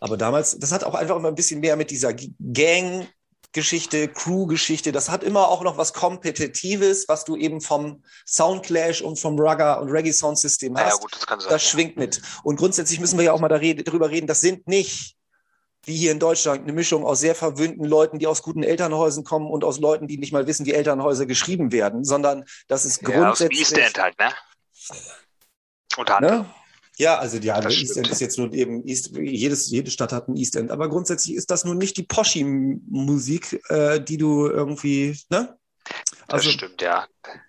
Aber 0.00 0.16
damals, 0.16 0.58
das 0.58 0.72
hat 0.72 0.84
auch 0.84 0.94
einfach 0.94 1.16
immer 1.16 1.28
ein 1.28 1.34
bisschen 1.34 1.60
mehr 1.60 1.76
mit 1.76 1.90
dieser 1.90 2.14
Gang 2.14 3.08
Geschichte, 3.52 4.08
Crew-Geschichte, 4.08 4.92
das 4.92 5.08
hat 5.08 5.24
immer 5.24 5.48
auch 5.48 5.62
noch 5.62 5.78
was 5.78 5.94
Kompetitives, 5.94 7.08
was 7.08 7.24
du 7.24 7.34
eben 7.34 7.62
vom 7.62 8.02
Soundclash 8.26 9.00
und 9.00 9.18
vom 9.18 9.38
Rugger 9.38 9.80
und 9.80 9.88
Reggae 9.90 10.12
Soundsystem 10.12 10.74
Naja, 10.74 10.88
hast. 10.88 11.00
gut, 11.00 11.14
das 11.14 11.26
kann 11.26 11.40
sein. 11.40 11.48
Das 11.50 11.62
schwingt 11.62 11.96
mit. 11.96 12.20
Und 12.44 12.56
grundsätzlich 12.56 13.00
müssen 13.00 13.18
wir 13.18 13.24
ja 13.24 13.32
auch 13.32 13.40
mal 13.40 13.48
darüber 13.48 14.10
reden, 14.10 14.26
das 14.26 14.42
sind 14.42 14.68
nicht, 14.68 15.16
wie 15.88 15.96
hier 15.96 16.12
in 16.12 16.20
Deutschland, 16.20 16.62
eine 16.62 16.72
Mischung 16.72 17.04
aus 17.04 17.18
sehr 17.20 17.34
verwöhnten 17.34 17.84
Leuten, 17.84 18.18
die 18.18 18.26
aus 18.28 18.42
guten 18.42 18.62
Elternhäusern 18.62 19.24
kommen 19.24 19.50
und 19.50 19.64
aus 19.64 19.80
Leuten, 19.80 20.06
die 20.06 20.18
nicht 20.18 20.32
mal 20.32 20.46
wissen, 20.46 20.66
wie 20.66 20.74
Elternhäuser 20.74 21.26
geschrieben 21.26 21.72
werden, 21.72 22.04
sondern 22.04 22.44
das 22.68 22.84
ist 22.84 23.02
ja, 23.02 23.08
aus 23.08 23.38
dem 23.38 23.48
grundsätzlich. 23.48 23.60
East 23.60 23.78
End 23.78 23.98
halt, 24.00 24.18
ne? 24.18 24.32
Unter 25.96 26.16
anderem. 26.18 26.40
Ne? 26.42 26.54
Ja, 26.98 27.18
also 27.18 27.38
die 27.38 27.50
andere 27.50 27.72
East. 27.72 27.96
End 27.96 28.08
ist 28.08 28.20
jetzt 28.20 28.38
nur 28.38 28.52
eben 28.52 28.86
East, 28.86 29.16
jedes, 29.16 29.70
jede 29.70 29.90
Stadt 29.90 30.12
hat 30.12 30.28
ein 30.28 30.36
East 30.36 30.56
End, 30.56 30.70
aber 30.70 30.88
grundsätzlich 30.88 31.34
ist 31.36 31.50
das 31.50 31.64
nun 31.64 31.78
nicht 31.78 31.96
die 31.96 32.02
Poschi-Musik, 32.02 33.60
äh, 33.68 34.00
die 34.00 34.16
du 34.16 34.48
irgendwie, 34.48 35.18
ne? 35.30 35.56
Das 36.26 36.44
stimmt, 36.44 36.82
ja. 36.82 37.06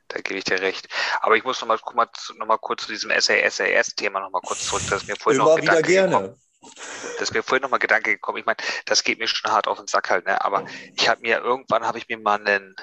Da 0.08 0.22
gebe 0.22 0.40
ich 0.40 0.46
dir 0.46 0.62
recht. 0.62 0.88
Aber 1.20 1.36
ich 1.36 1.44
muss 1.44 1.60
noch 1.62 1.68
mal, 1.68 1.78
guck 1.82 1.96
mal, 1.96 2.08
zu- 2.14 2.34
noch 2.36 2.48
mal 2.48 2.58
kurz 2.58 2.86
zu 2.86 2.92
diesem 2.92 3.12
SAS-Thema 3.12 4.22
noch 4.22 4.32
mal 4.32 4.42
kurz 4.42 4.66
zurück. 4.66 4.82
Das 4.90 5.02
ist 5.02 5.08
mir 5.08 5.16
vorhin 5.18 5.42
immer 5.42 5.56
noch 5.56 5.62
wieder 5.62 5.82
Gedanke 5.82 6.10
gekommen. 6.10 6.42
Das 6.62 7.30
ist 7.30 7.34
mir 7.34 7.44
vorhin 7.44 7.62
noch 7.62 7.70
mal 7.70 7.78
Gedanke 7.78 8.12
gekommen. 8.12 8.38
Ich 8.38 8.46
meine, 8.46 8.58
das 8.86 9.04
geht 9.04 9.20
mir 9.20 9.28
schon 9.28 9.52
hart 9.52 9.68
auf 9.68 9.78
den 9.78 9.88
Sack 9.88 10.10
halt, 10.10 10.26
ne? 10.26 10.44
Aber 10.44 10.66
ich 10.96 11.08
habe 11.08 11.22
mir 11.22 11.40
irgendwann 11.40 11.86
habe 11.86 11.98
ich 11.98 12.08
mir 12.08 12.18
mal 12.18 12.40
einen 12.40 12.76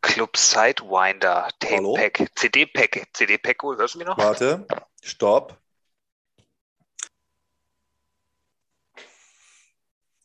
Club 0.00 0.36
Sidewinder 0.36 1.48
Hallo? 1.64 1.94
Tape 1.94 2.10
Pack, 2.10 2.30
CD 2.36 2.66
Pack, 2.66 3.06
CD 3.12 3.38
Pack. 3.38 3.62
Hörst 3.62 3.94
du 3.94 3.98
mich 3.98 4.06
noch? 4.06 4.18
Warte, 4.18 4.66
stopp. 5.02 5.58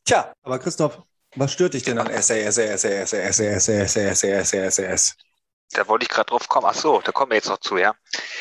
Tja, 0.05 0.33
aber 0.43 0.59
Christoph, 0.59 1.01
was 1.35 1.51
stört 1.51 1.73
dich 1.73 1.83
denn 1.83 1.97
an 1.97 2.07
SAS, 2.21 2.55
SAS, 2.55 2.81
SAS, 2.81 3.09
SAS, 3.09 3.65
SAS, 3.65 4.21
SAS, 4.21 4.49
SAS, 4.49 4.75
SAS? 4.75 5.17
Da 5.71 5.88
wollte 5.88 6.04
ich 6.04 6.10
gerade 6.10 6.30
drauf 6.30 6.47
kommen. 6.47 6.67
Ach 6.69 6.75
so, 6.75 7.01
da 7.01 7.12
kommen 7.12 7.32
wir 7.32 7.36
jetzt 7.36 7.49
noch 7.49 7.60
zu, 7.60 7.78
ja. 7.78 7.95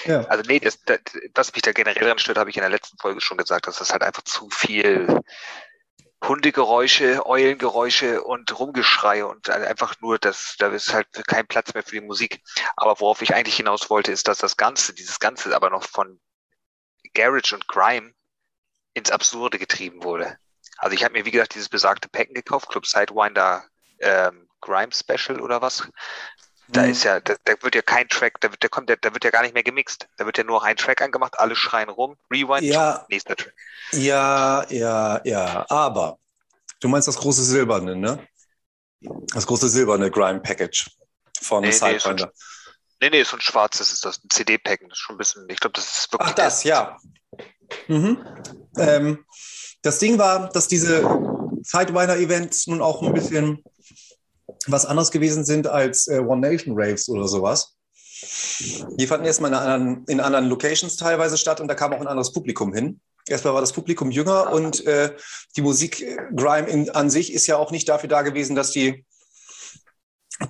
Ja. 0.04 0.22
Also 0.24 0.44
nee, 0.46 0.60
das, 0.60 0.78
das, 0.84 1.00
was 1.34 1.52
mich 1.52 1.62
da 1.62 1.72
generell 1.72 2.06
dran 2.06 2.18
stört, 2.18 2.38
habe 2.38 2.50
ich 2.50 2.56
in 2.56 2.62
der 2.62 2.70
letzten 2.70 2.98
Folge 2.98 3.20
schon 3.20 3.38
gesagt, 3.38 3.66
dass 3.66 3.78
das 3.78 3.90
halt 3.90 4.02
einfach 4.02 4.22
zu 4.22 4.48
viel 4.50 5.20
Hundegeräusche, 6.22 7.26
Eulengeräusche 7.26 8.22
und 8.22 8.58
Rumgeschrei 8.58 9.24
und 9.24 9.50
einfach 9.50 9.94
nur, 10.00 10.18
dass 10.18 10.56
da 10.58 10.68
ist 10.68 10.94
halt 10.94 11.08
kein 11.26 11.46
Platz 11.46 11.74
mehr 11.74 11.82
für 11.82 11.96
die 11.96 12.06
Musik. 12.06 12.40
Aber 12.76 12.98
worauf 13.00 13.20
ich 13.20 13.34
eigentlich 13.34 13.56
hinaus 13.56 13.90
wollte, 13.90 14.12
ist, 14.12 14.28
dass 14.28 14.38
das 14.38 14.56
Ganze, 14.56 14.94
dieses 14.94 15.20
Ganze 15.20 15.54
aber 15.54 15.70
noch 15.70 15.84
von 15.84 16.20
Garage 17.14 17.54
und 17.54 17.68
Grime 17.68 18.12
ins 18.94 19.10
Absurde 19.10 19.58
getrieben 19.58 20.02
wurde. 20.02 20.38
Also 20.78 20.94
ich 20.94 21.04
habe 21.04 21.12
mir, 21.12 21.24
wie 21.24 21.30
gesagt, 21.30 21.54
dieses 21.54 21.68
besagte 21.68 22.08
Packen 22.08 22.34
gekauft, 22.34 22.68
Club 22.68 22.86
Sidewinder 22.86 23.64
ähm, 23.98 24.48
Grime 24.60 24.92
Special 24.92 25.40
oder 25.40 25.60
was. 25.60 25.88
Da 26.68 26.82
mhm. 26.82 26.90
ist 26.90 27.04
ja, 27.04 27.20
da, 27.20 27.34
da, 27.44 27.54
wird 27.60 27.74
ja 27.74 27.82
kein 27.82 28.08
Track, 28.08 28.40
da 28.40 28.50
wird, 28.50 28.64
da 28.64 28.68
kommt, 28.68 28.88
da, 28.88 28.96
da 28.96 29.12
wird 29.12 29.24
ja 29.24 29.30
gar 29.30 29.42
nicht 29.42 29.54
mehr 29.54 29.62
gemixt. 29.62 30.08
Da 30.16 30.24
wird 30.24 30.38
ja 30.38 30.44
nur 30.44 30.64
ein 30.64 30.76
Track 30.76 31.02
angemacht, 31.02 31.38
alle 31.38 31.56
schreien 31.56 31.90
rum, 31.90 32.16
Rewind, 32.30 32.62
ja, 32.62 33.04
nächster 33.10 33.36
Track. 33.36 33.54
Ja, 33.92 34.64
ja, 34.70 35.20
ja, 35.24 35.66
aber 35.68 36.18
du 36.80 36.88
meinst 36.88 37.06
das 37.06 37.16
große 37.16 37.44
Silberne, 37.44 37.96
ne? 37.96 38.26
Das 39.34 39.46
große 39.46 39.68
silberne 39.68 40.10
Grime 40.10 40.40
Package 40.40 40.90
von 41.42 41.62
nee, 41.62 41.70
Sidewinder. 41.70 42.32
Nee, 43.00 43.10
nee, 43.10 43.22
so 43.22 43.36
ein 43.36 43.40
schwarzes 43.40 43.92
ist 43.92 44.04
das, 44.04 44.22
ein 44.24 44.30
CD-Pack. 44.30 44.80
Das 44.80 44.92
ist 44.92 44.98
schon 44.98 45.16
ein 45.16 45.18
bisschen, 45.18 45.46
ich 45.50 45.60
glaube, 45.60 45.74
das 45.74 45.98
ist 45.98 46.12
wirklich. 46.12 46.30
Ach, 46.30 46.34
das, 46.34 46.64
ja. 46.64 46.96
Mhm. 47.88 48.24
Ähm, 48.78 49.26
das 49.82 49.98
Ding 49.98 50.18
war, 50.18 50.48
dass 50.48 50.68
diese 50.68 51.02
Sidewinder-Events 51.62 52.66
nun 52.68 52.80
auch 52.80 53.02
ein 53.02 53.12
bisschen 53.12 53.62
was 54.66 54.86
anderes 54.86 55.10
gewesen 55.10 55.44
sind 55.44 55.66
als 55.66 56.06
äh, 56.06 56.18
One 56.18 56.40
Nation 56.40 56.74
Raves 56.76 57.08
oder 57.08 57.28
sowas. 57.28 57.76
Die 58.98 59.06
fanden 59.06 59.26
erstmal 59.26 59.50
in 59.50 59.56
anderen, 59.56 60.04
in 60.06 60.20
anderen 60.20 60.46
Locations 60.46 60.96
teilweise 60.96 61.36
statt 61.36 61.60
und 61.60 61.68
da 61.68 61.74
kam 61.74 61.92
auch 61.92 62.00
ein 62.00 62.06
anderes 62.06 62.32
Publikum 62.32 62.72
hin. 62.72 63.00
Erstmal 63.26 63.54
war 63.54 63.60
das 63.60 63.72
Publikum 63.72 64.10
jünger 64.10 64.52
und 64.52 64.86
äh, 64.86 65.14
die 65.56 65.62
Musik 65.62 66.02
äh, 66.02 66.16
Grime 66.34 66.68
in, 66.68 66.90
an 66.90 67.10
sich 67.10 67.32
ist 67.32 67.46
ja 67.46 67.56
auch 67.56 67.70
nicht 67.70 67.88
dafür 67.88 68.08
da 68.08 68.22
gewesen, 68.22 68.54
dass 68.54 68.70
die, 68.70 69.04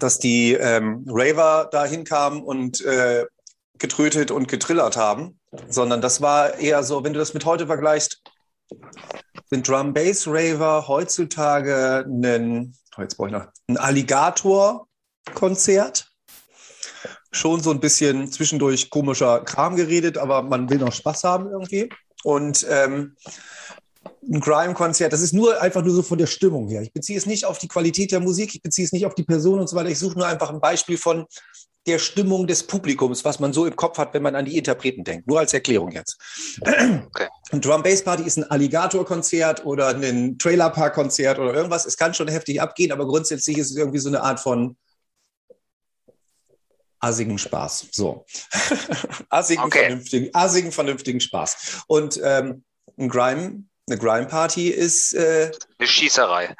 dass 0.00 0.18
die 0.18 0.55
ähm, 0.55 1.05
Raver 1.09 1.68
da 1.70 1.85
hinkamen 1.85 2.42
und 2.42 2.81
äh, 2.85 3.27
getrötet 3.79 4.31
und 4.31 4.48
getrillert 4.48 4.96
haben, 4.96 5.38
sondern 5.68 6.00
das 6.00 6.20
war 6.20 6.59
eher 6.59 6.83
so, 6.83 7.05
wenn 7.05 7.12
du 7.12 7.18
das 7.18 7.35
mit 7.35 7.44
heute 7.44 7.66
vergleichst, 7.66 8.22
sind 9.50 9.68
Drum 9.68 9.92
Bass 9.92 10.27
Raver 10.27 10.88
heutzutage 10.88 12.05
ein, 12.07 12.74
jetzt 13.02 13.16
brauche 13.16 13.28
ich 13.28 13.35
noch, 13.35 13.46
ein 13.68 13.76
Alligator-Konzert. 13.76 16.11
Schon 17.33 17.62
so 17.62 17.70
ein 17.72 17.80
bisschen 17.80 18.30
zwischendurch 18.30 18.90
komischer 18.90 19.40
Kram 19.40 19.76
geredet, 19.76 20.18
aber 20.18 20.42
man 20.42 20.68
will 20.70 20.78
noch 20.78 20.92
Spaß 20.92 21.24
haben 21.24 21.50
irgendwie. 21.50 21.88
Und 22.22 22.64
ähm, 22.70 23.16
ein 24.22 24.40
Grime-Konzert, 24.40 25.12
das 25.12 25.20
ist 25.20 25.35
nur 25.35 25.61
einfach 25.61 25.83
nur 25.83 25.94
so 25.94 26.02
von 26.02 26.18
der 26.18 26.26
Stimmung 26.26 26.68
her. 26.68 26.83
Ich 26.83 26.92
beziehe 26.92 27.18
es 27.18 27.26
nicht 27.26 27.44
auf 27.44 27.59
die 27.59 27.68
Qualität 27.68 28.12
der 28.12 28.20
Musik, 28.20 28.54
ich 28.54 28.62
beziehe 28.62 28.87
es 28.87 28.92
nicht 28.92 29.07
auf 29.07 29.14
die 29.14 29.24
Person 29.24 29.61
und 29.61 29.68
so 29.68 29.76
weiter. 29.76 29.90
Ich 29.90 29.98
suche 29.98 30.18
nur 30.18 30.26
einfach 30.26 30.50
ein 30.50 30.61
Beispiel 30.61 30.96
von 30.96 31.26
der 31.86 31.98
Stimmung 31.98 32.46
des 32.46 32.62
Publikums, 32.62 33.24
was 33.24 33.40
man 33.40 33.52
so 33.52 33.66
im 33.66 33.76
Kopf 33.76 33.98
hat, 33.98 34.14
wenn 34.14 34.22
man 34.22 34.34
an 34.34 34.44
die 34.44 34.56
Interpreten 34.56 35.04
denkt. 35.04 35.26
Nur 35.26 35.40
als 35.40 35.52
Erklärung 35.52 35.92
jetzt. 35.92 36.18
Okay. 36.60 37.28
Ein 37.52 37.60
Drum 37.60 37.82
Bass 37.82 38.02
Party 38.02 38.22
ist 38.22 38.38
ein 38.38 38.44
Alligator-Konzert 38.44 39.64
oder 39.66 39.88
ein 39.88 40.38
Trailer 40.38 40.70
Park 40.70 40.94
Konzert 40.94 41.38
oder 41.38 41.52
irgendwas. 41.52 41.84
Es 41.84 41.96
kann 41.96 42.14
schon 42.14 42.28
heftig 42.28 42.60
abgehen, 42.60 42.90
aber 42.90 43.06
grundsätzlich 43.06 43.58
ist 43.58 43.70
es 43.70 43.76
irgendwie 43.76 43.98
so 43.98 44.08
eine 44.08 44.22
Art 44.22 44.40
von 44.40 44.76
assigen 47.00 47.38
Spaß. 47.38 47.88
So. 47.92 48.24
assigen, 49.28 49.62
okay. 49.62 49.86
vernünftigen, 49.86 50.34
assigen, 50.34 50.72
vernünftigen 50.72 51.20
Spaß. 51.20 51.84
Und 51.86 52.18
ähm, 52.22 52.64
ein 52.98 53.08
Grime, 53.08 53.64
eine 53.86 53.98
Grime-Party 53.98 54.70
ist 54.70 55.12
äh, 55.12 55.52
eine 55.78 55.86
Schießerei 55.86 56.56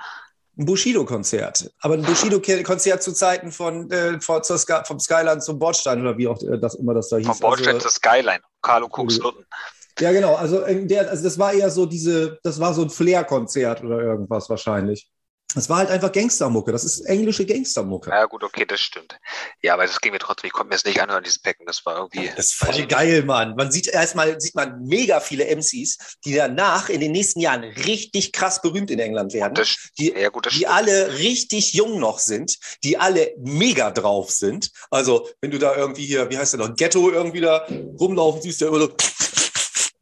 ein 0.59 0.67
Bushido-Konzert. 0.67 1.71
Aber 1.81 1.95
ein 1.95 2.03
Bushido-Konzert 2.05 3.03
zu 3.03 3.13
Zeiten 3.13 3.51
von, 3.51 3.91
äh, 3.91 4.21
von 4.21 4.43
vom 4.43 5.01
Skyline 5.01 5.41
zum 5.41 5.59
Bordstein 5.59 6.01
oder 6.01 6.17
wie 6.17 6.29
auch 6.29 6.41
äh, 6.43 6.59
das 6.59 6.75
immer 6.75 6.95
das 6.95 7.09
da 7.09 7.17
hieß. 7.17 7.27
Vom 7.27 7.39
Bordstein 7.41 7.75
also, 7.75 7.89
zur 7.89 7.91
Skyline, 7.91 8.41
Carlo 8.63 8.89
Kuxlutten. 8.89 9.45
Ja, 10.01 10.13
genau. 10.13 10.35
Also, 10.35 10.65
der, 10.67 11.09
also 11.09 11.23
das 11.23 11.39
war 11.39 11.53
eher 11.53 11.71
so 11.71 11.87
diese, 11.87 12.39
das 12.43 12.59
war 12.59 12.75
so 12.75 12.83
ein 12.83 12.91
Flair-Konzert 12.91 13.85
oder 13.85 14.01
irgendwas 14.01 14.51
wahrscheinlich. 14.51 15.09
Das 15.55 15.69
war 15.69 15.79
halt 15.79 15.91
einfach 15.91 16.13
Gangstermucke. 16.13 16.73
Das 16.73 16.85
ist 16.85 17.01
englische 17.03 17.47
Gangstermucke. 17.47 18.11
Ja, 18.11 18.25
gut, 18.27 18.43
okay, 18.43 18.65
das 18.67 18.81
stimmt. 18.81 19.19
Ja, 19.63 19.75
aber 19.75 19.87
das 19.87 20.01
ging 20.01 20.13
mir 20.13 20.19
trotzdem, 20.19 20.49
ich 20.49 20.53
konnte 20.53 20.69
mir 20.69 20.75
das 20.75 20.85
nicht 20.85 21.01
anhören, 21.01 21.23
dieses 21.23 21.39
Packen. 21.39 21.65
Das 21.67 21.85
war 21.87 21.97
irgendwie. 21.97 22.31
Das 22.37 22.47
ist 22.47 22.55
voll 22.55 22.87
geil, 22.87 23.25
Mann. 23.25 23.55
Man 23.57 23.71
sieht 23.71 23.87
erstmal, 23.87 24.41
sieht 24.41 24.55
man 24.55 24.83
mega 24.83 25.21
viele 25.21 25.45
MCs, 25.55 26.19
die 26.25 26.35
danach 26.35 26.89
in 26.89 27.01
den 27.01 27.13
nächsten 27.13 27.41
Jahren 27.41 27.65
richtig 27.65 28.33
krass 28.33 28.61
berühmt 28.61 28.91
in 28.91 28.99
England 28.99 29.33
werden. 29.33 29.55
Das, 29.55 29.77
die, 29.99 30.13
ja, 30.13 30.29
gut, 30.31 30.47
das 30.47 30.55
die 30.55 30.67
alle 30.67 31.19
richtig 31.19 31.73
jung 31.73 32.01
noch 32.01 32.19
sind, 32.19 32.59
die 32.83 32.99
alle 32.99 33.33
mega 33.39 33.91
drauf 33.91 34.31
sind. 34.31 34.71
Also, 34.91 35.29
wenn 35.41 35.51
du 35.51 35.59
da 35.59 35.77
irgendwie 35.77 36.05
hier, 36.05 36.31
wie 36.31 36.39
heißt 36.39 36.55
der 36.55 36.61
noch, 36.61 36.75
Ghetto 36.75 37.11
irgendwie 37.11 37.41
da 37.41 37.67
rumlaufen 38.01 38.43
siehst, 38.43 38.61
der 38.61 38.69
immer 38.69 38.81
so 38.81 38.95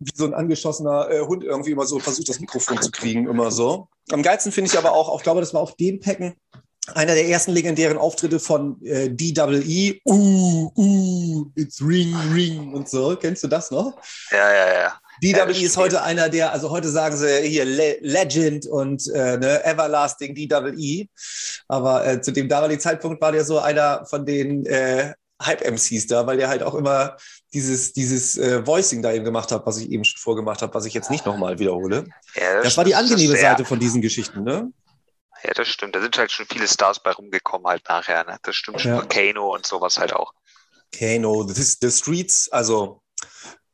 wie 0.05 0.12
so 0.15 0.25
ein 0.25 0.35
angeschossener 0.35 1.11
äh, 1.11 1.21
Hund 1.21 1.45
irgendwie 1.45 1.71
immer 1.71 1.87
so 1.87 1.99
versucht, 1.99 2.29
das 2.29 2.41
Mikrofon 2.41 2.81
zu 2.81 2.91
kriegen, 2.91 3.29
immer 3.29 3.51
so. 3.51 3.88
Am 4.11 4.23
geilsten 4.23 4.53
finde 4.53 4.71
ich 4.71 4.79
aber 4.79 4.93
auch, 4.93 5.17
ich 5.17 5.23
glaube, 5.23 5.41
das 5.41 5.55
war 5.55 5.61
auf 5.61 5.77
dem 5.77 6.01
Packen, 6.01 6.35
einer 6.95 7.15
der 7.15 7.29
ersten 7.29 7.53
legendären 7.53 7.97
Auftritte 7.97 8.41
von 8.41 8.83
äh, 8.85 9.09
DWE. 9.09 10.01
Uh, 10.05 10.71
uh, 10.77 11.47
it's 11.55 11.81
ring, 11.81 12.15
ring 12.33 12.75
und 12.75 12.88
so. 12.88 13.17
Kennst 13.17 13.45
du 13.45 13.49
das 13.49 13.71
noch? 13.71 13.97
Ja, 14.31 14.53
ja, 14.53 14.73
ja. 14.75 15.01
DWE 15.23 15.53
ja, 15.53 15.67
ist 15.67 15.77
heute 15.77 16.03
einer 16.03 16.29
der, 16.29 16.53
also 16.53 16.71
heute 16.71 16.88
sagen 16.88 17.17
sie 17.17 17.43
hier 17.43 17.65
Le 17.65 17.99
Legend 18.01 18.67
und 18.67 19.07
äh, 19.15 19.37
ne, 19.37 19.65
Everlasting 19.65 20.35
DWE. 20.35 21.07
Aber 21.69 22.05
äh, 22.05 22.21
zu 22.21 22.33
dem 22.33 22.49
damaligen 22.49 22.81
Zeitpunkt 22.81 23.21
war 23.23 23.31
der 23.31 23.45
so 23.45 23.61
einer 23.61 24.05
von 24.07 24.27
den 24.27 24.67
äh, 24.67 25.15
Hype-MCs 25.44 26.07
da, 26.07 26.26
weil 26.26 26.37
der 26.37 26.48
halt 26.48 26.62
auch 26.62 26.74
immer 26.74 27.16
dieses, 27.52 27.92
dieses 27.92 28.38
äh, 28.38 28.66
Voicing 28.66 29.02
da 29.02 29.12
eben 29.12 29.24
gemacht 29.24 29.52
hat, 29.52 29.66
was 29.66 29.78
ich 29.78 29.90
eben 29.90 30.05
schon 30.05 30.18
vorgemacht 30.18 30.62
habe, 30.62 30.74
was 30.74 30.85
ich 30.85 30.94
jetzt 30.94 31.11
nicht 31.11 31.26
nochmal 31.26 31.59
wiederhole. 31.59 32.07
Ja, 32.35 32.55
das, 32.55 32.64
das, 32.64 32.76
war 32.76 32.85
die 32.85 32.94
angenehme 32.94 33.37
Seite 33.37 33.64
von 33.64 33.78
diesen 33.78 34.00
Geschichten, 34.00 34.42
ne? 34.42 34.72
Ja, 35.44 35.52
das 35.55 35.68
stimmt. 35.68 35.94
Da 35.96 36.00
sind 36.00 36.16
halt 36.16 36.31
schon 36.31 36.46
viele 36.46 36.68
Stars 36.68 37.02
bei 37.02 37.11
rumgekommen 37.11 37.66
halt 37.66 37.88
nachher, 37.88 38.24
ne? 38.24 38.38
Das 38.42 38.57
stimmt 38.57 38.81
schon. 38.81 38.92
Ja. 38.92 39.02
Kano 39.02 39.55
und 39.55 39.66
sowas 39.66 39.98
halt 39.98 40.12
auch. 40.12 40.33
Kano, 40.96 41.46
The, 41.46 41.62
The 41.81 41.90
Streets, 41.90 42.48
also 42.50 43.02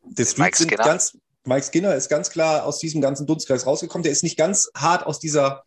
The 0.02 0.24
Streets 0.24 0.38
Mike 0.38 0.56
sind 0.56 0.68
Skinner. 0.68 0.84
ganz, 0.84 1.18
Mike 1.44 1.66
Skinner 1.66 1.94
ist 1.94 2.08
ganz 2.08 2.30
klar 2.30 2.64
aus 2.64 2.78
diesem 2.78 3.00
ganzen 3.00 3.26
Dunstkreis 3.26 3.66
rausgekommen. 3.66 4.02
Der 4.02 4.12
ist 4.12 4.22
nicht 4.22 4.38
ganz 4.38 4.70
hart 4.76 5.06
aus 5.06 5.20
dieser 5.20 5.64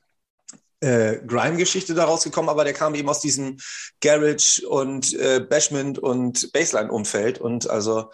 äh, 0.82 1.20
Grime-Geschichte 1.26 1.94
da 1.94 2.06
rausgekommen, 2.06 2.50
aber 2.50 2.64
der 2.64 2.74
kam 2.74 2.96
eben 2.96 3.08
aus 3.08 3.22
diesem 3.22 3.58
Garage 4.02 4.68
und 4.68 5.14
äh, 5.14 5.40
Bashment 5.40 6.00
und 6.00 6.52
Baseline-Umfeld. 6.52 7.40
Und 7.40 7.70
also, 7.70 8.12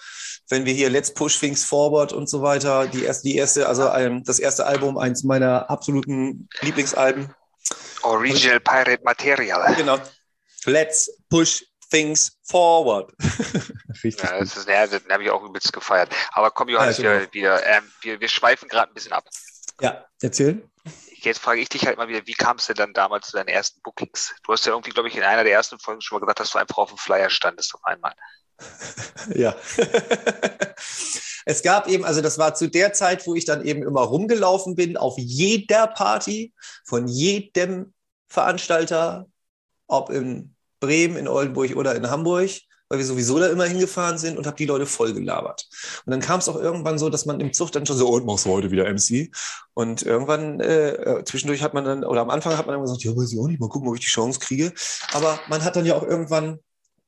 wenn 0.49 0.65
wir 0.65 0.73
hier 0.73 0.89
Let's 0.89 1.13
Push 1.13 1.39
Things 1.39 1.63
Forward 1.63 2.13
und 2.13 2.29
so 2.29 2.41
weiter, 2.41 2.87
die 2.87 3.03
erste, 3.03 3.27
die 3.27 3.37
erste, 3.37 3.67
also 3.67 3.89
ähm, 3.89 4.23
das 4.23 4.39
erste 4.39 4.65
Album, 4.65 4.97
eins 4.97 5.23
meiner 5.23 5.69
absoluten 5.69 6.49
Lieblingsalben. 6.61 7.33
Original 8.03 8.59
Pirate 8.59 9.03
Material. 9.03 9.73
Genau. 9.75 9.97
Let's 10.65 11.09
Push 11.29 11.63
Things 11.89 12.33
Forward. 12.43 13.13
Richtig. 14.03 14.23
Ja, 14.29 14.39
das 14.39 14.57
ist, 14.57 14.67
ja, 14.67 14.85
den 14.87 15.09
habe 15.09 15.23
ich 15.23 15.29
auch 15.29 15.43
übelst 15.43 15.71
gefeiert. 15.71 16.09
Aber 16.33 16.51
komm, 16.51 16.67
Johannes, 16.67 16.97
ja, 16.97 17.21
wir, 17.21 17.27
wir, 17.31 17.63
ähm, 17.63 17.83
wir, 18.01 18.19
wir 18.19 18.27
schweifen 18.27 18.67
gerade 18.67 18.91
ein 18.91 18.93
bisschen 18.93 19.13
ab. 19.13 19.23
Ja, 19.79 20.05
erzählen 20.21 20.69
jetzt 21.23 21.39
frage 21.39 21.61
ich 21.61 21.69
dich 21.69 21.85
halt 21.85 21.97
mal 21.97 22.07
wieder, 22.07 22.25
wie 22.25 22.33
kam 22.33 22.57
es 22.57 22.67
denn 22.67 22.75
dann 22.75 22.93
damals 22.93 23.27
zu 23.27 23.37
deinen 23.37 23.47
ersten 23.47 23.81
Bookings? 23.81 24.35
Du 24.43 24.51
hast 24.53 24.65
ja 24.65 24.73
irgendwie, 24.73 24.91
glaube 24.91 25.09
ich, 25.09 25.15
in 25.15 25.23
einer 25.23 25.43
der 25.43 25.53
ersten 25.53 25.79
Folgen 25.79 26.01
schon 26.01 26.17
mal 26.17 26.19
gesagt, 26.21 26.39
dass 26.39 26.51
du 26.51 26.59
einfach 26.59 26.77
auf 26.77 26.89
dem 26.89 26.97
Flyer 26.97 27.29
standest 27.29 27.73
auf 27.75 27.83
einmal. 27.83 28.13
ja. 29.35 29.55
es 31.45 31.63
gab 31.63 31.87
eben, 31.87 32.05
also 32.05 32.21
das 32.21 32.37
war 32.37 32.55
zu 32.55 32.69
der 32.69 32.93
Zeit, 32.93 33.25
wo 33.27 33.35
ich 33.35 33.45
dann 33.45 33.65
eben 33.65 33.83
immer 33.83 34.01
rumgelaufen 34.01 34.75
bin, 34.75 34.97
auf 34.97 35.15
jeder 35.17 35.87
Party 35.87 36.53
von 36.85 37.07
jedem 37.07 37.93
Veranstalter, 38.29 39.27
ob 39.87 40.09
in 40.09 40.55
Bremen, 40.79 41.17
in 41.17 41.27
Oldenburg 41.27 41.75
oder 41.75 41.95
in 41.95 42.09
Hamburg 42.09 42.51
weil 42.89 42.99
wir 42.99 43.05
sowieso 43.05 43.39
da 43.39 43.47
immer 43.47 43.65
hingefahren 43.65 44.17
sind 44.17 44.37
und 44.37 44.47
habe 44.47 44.57
die 44.57 44.65
Leute 44.65 44.85
voll 44.85 45.13
gelabert. 45.13 45.67
Und 46.05 46.11
dann 46.11 46.21
kam 46.21 46.39
es 46.39 46.49
auch 46.49 46.55
irgendwann 46.55 46.97
so, 46.97 47.09
dass 47.09 47.25
man 47.25 47.39
im 47.39 47.53
Zug 47.53 47.71
dann 47.71 47.85
schon 47.85 47.97
so, 47.97 48.07
und 48.09 48.25
machst 48.25 48.45
du 48.45 48.49
heute 48.49 48.71
wieder 48.71 48.85
MC? 48.91 49.31
Und 49.73 50.03
irgendwann, 50.03 50.59
äh, 50.59 50.89
äh, 50.91 51.23
zwischendurch 51.23 51.61
hat 51.61 51.73
man 51.73 51.85
dann, 51.85 52.03
oder 52.03 52.21
am 52.21 52.29
Anfang 52.29 52.57
hat 52.57 52.65
man 52.65 52.75
dann 52.75 52.83
gesagt, 52.83 53.03
ja, 53.03 53.15
weiß 53.15 53.31
ich 53.31 53.39
auch 53.39 53.47
nicht, 53.47 53.59
mal 53.59 53.69
gucken, 53.69 53.89
ob 53.89 53.95
ich 53.95 54.01
die 54.01 54.07
Chance 54.07 54.39
kriege. 54.39 54.73
Aber 55.13 55.39
man 55.49 55.63
hat 55.63 55.75
dann 55.75 55.85
ja 55.85 55.95
auch 55.95 56.03
irgendwann 56.03 56.59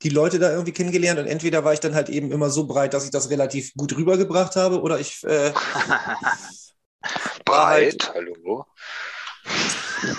die 0.02 0.10
Leute 0.10 0.40
da 0.40 0.52
irgendwie 0.52 0.72
kennengelernt 0.72 1.20
und 1.20 1.28
entweder 1.28 1.66
war 1.66 1.74
ich 1.74 1.82
dann 1.82 1.94
halt 1.94 2.10
eben 2.10 2.32
immer 2.32 2.50
so 2.50 2.66
breit, 2.68 2.94
dass 2.94 3.04
ich 3.04 3.12
das 3.12 3.30
relativ 3.30 3.74
gut 3.74 3.96
rübergebracht 3.98 4.56
habe 4.56 4.82
oder 4.82 5.00
ich 5.00 5.24
äh, 5.26 5.52
breit, 7.46 8.10
halt, 8.14 8.14
hallo. 8.14 8.66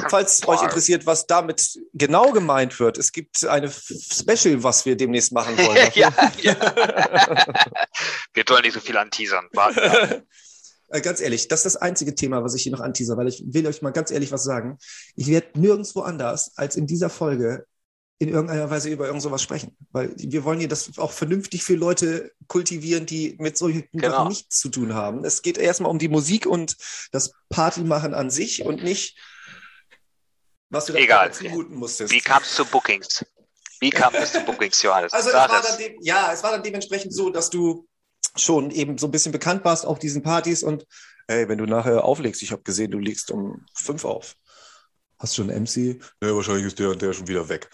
Falls 0.09 0.41
Boah. 0.43 0.55
euch 0.55 0.62
interessiert, 0.62 1.07
was 1.07 1.26
damit 1.26 1.78
genau 1.95 2.33
gemeint 2.33 2.78
wird, 2.81 2.99
es 2.99 3.12
gibt 3.12 3.45
eine 3.47 3.70
Special, 3.70 4.62
was 4.62 4.87
wir 4.87 4.97
demnächst 4.97 5.33
machen 5.33 5.57
wollen. 5.59 5.91
ja, 5.95 6.12
ja. 6.41 6.55
wir 8.35 8.45
wollen 8.49 8.62
nicht 8.62 8.74
so 8.74 8.81
viel 8.81 8.97
anteasern. 8.97 9.47
Warten. 9.53 10.24
Äh, 10.89 11.01
ganz 11.01 11.20
ehrlich, 11.20 11.49
das 11.49 11.61
ist 11.61 11.74
das 11.74 11.83
einzige 11.83 12.14
Thema, 12.14 12.43
was 12.43 12.55
ich 12.55 12.62
hier 12.62 12.72
noch 12.72 12.81
anteaser, 12.81 13.16
weil 13.16 13.28
ich 13.28 13.43
will 13.47 13.66
euch 13.66 13.83
mal 13.83 13.93
ganz 13.93 14.11
ehrlich 14.11 14.33
was 14.33 14.45
sagen. 14.45 14.78
Ich 15.16 15.28
werde 15.28 15.59
nirgendwo 15.59 16.01
anders 16.01 16.53
als 16.57 16.76
in 16.76 16.87
dieser 16.87 17.11
Folge 17.11 17.64
in 18.20 18.28
irgendeiner 18.28 18.68
Weise 18.68 18.91
über 18.91 19.07
irgend 19.07 19.22
sowas 19.22 19.43
sprechen. 19.43 19.74
Weil 19.93 20.12
wir 20.16 20.45
wollen 20.45 20.59
hier 20.59 20.68
das 20.68 20.99
auch 20.99 21.11
vernünftig 21.11 21.64
für 21.64 21.74
Leute 21.74 22.31
kultivieren, 22.49 23.07
die 23.07 23.35
mit 23.39 23.57
solchen 23.57 23.85
genau. 23.93 24.11
Sachen 24.11 24.28
nichts 24.28 24.59
zu 24.59 24.68
tun 24.68 24.93
haben. 24.93 25.24
Es 25.24 25.41
geht 25.41 25.57
erstmal 25.57 25.91
um 25.91 25.99
die 25.99 26.11
Musik 26.11 26.45
und 26.45 26.76
das 27.12 27.33
Partymachen 27.49 28.12
an 28.12 28.28
sich 28.28 28.62
und 28.62 28.85
nicht, 28.85 29.16
was 30.71 30.87
du 30.87 30.93
da 30.93 30.99
Egal. 30.99 31.33
zumuten 31.33 31.77
musstest. 31.77 32.12
Wie 32.12 32.21
kam 32.21 32.43
es 32.43 32.55
zu 32.55 32.64
Bookings? 32.64 33.25
Wie 33.81 33.91
kam 33.91 34.14
es 34.14 34.33
zu 34.33 34.41
Bookings, 34.41 34.81
Johannes? 34.83 35.12
Also 35.12 35.29
es 35.31 35.35
war 35.35 35.49
dann 35.49 35.79
dem, 35.79 35.97
ja, 36.01 36.33
es 36.33 36.43
war 36.43 36.53
dann 36.53 36.62
dementsprechend 36.62 37.14
so, 37.14 37.31
dass 37.31 37.51
du 37.51 37.87
schon 38.37 38.71
eben 38.71 38.97
so 38.99 39.07
ein 39.07 39.11
bisschen 39.11 39.33
bekannt 39.33 39.64
warst 39.64 39.85
auf 39.85 39.99
diesen 39.99 40.23
Partys 40.23 40.62
und 40.62 40.87
hey, 41.29 41.49
wenn 41.49 41.59
du 41.59 41.66
nachher 41.66 42.05
auflegst, 42.05 42.43
ich 42.43 42.53
habe 42.53 42.62
gesehen, 42.62 42.91
du 42.91 42.99
legst 42.99 43.31
um 43.31 43.64
fünf 43.75 44.05
auf. 44.05 44.37
Hast 45.18 45.37
du 45.37 45.43
schon 45.43 45.51
MC? 45.51 46.03
Ja, 46.23 46.35
wahrscheinlich 46.35 46.64
ist 46.64 46.79
der 46.79 46.89
und 46.91 47.03
der 47.03 47.12
schon 47.12 47.29
wieder 47.29 47.47
weg. 47.51 47.68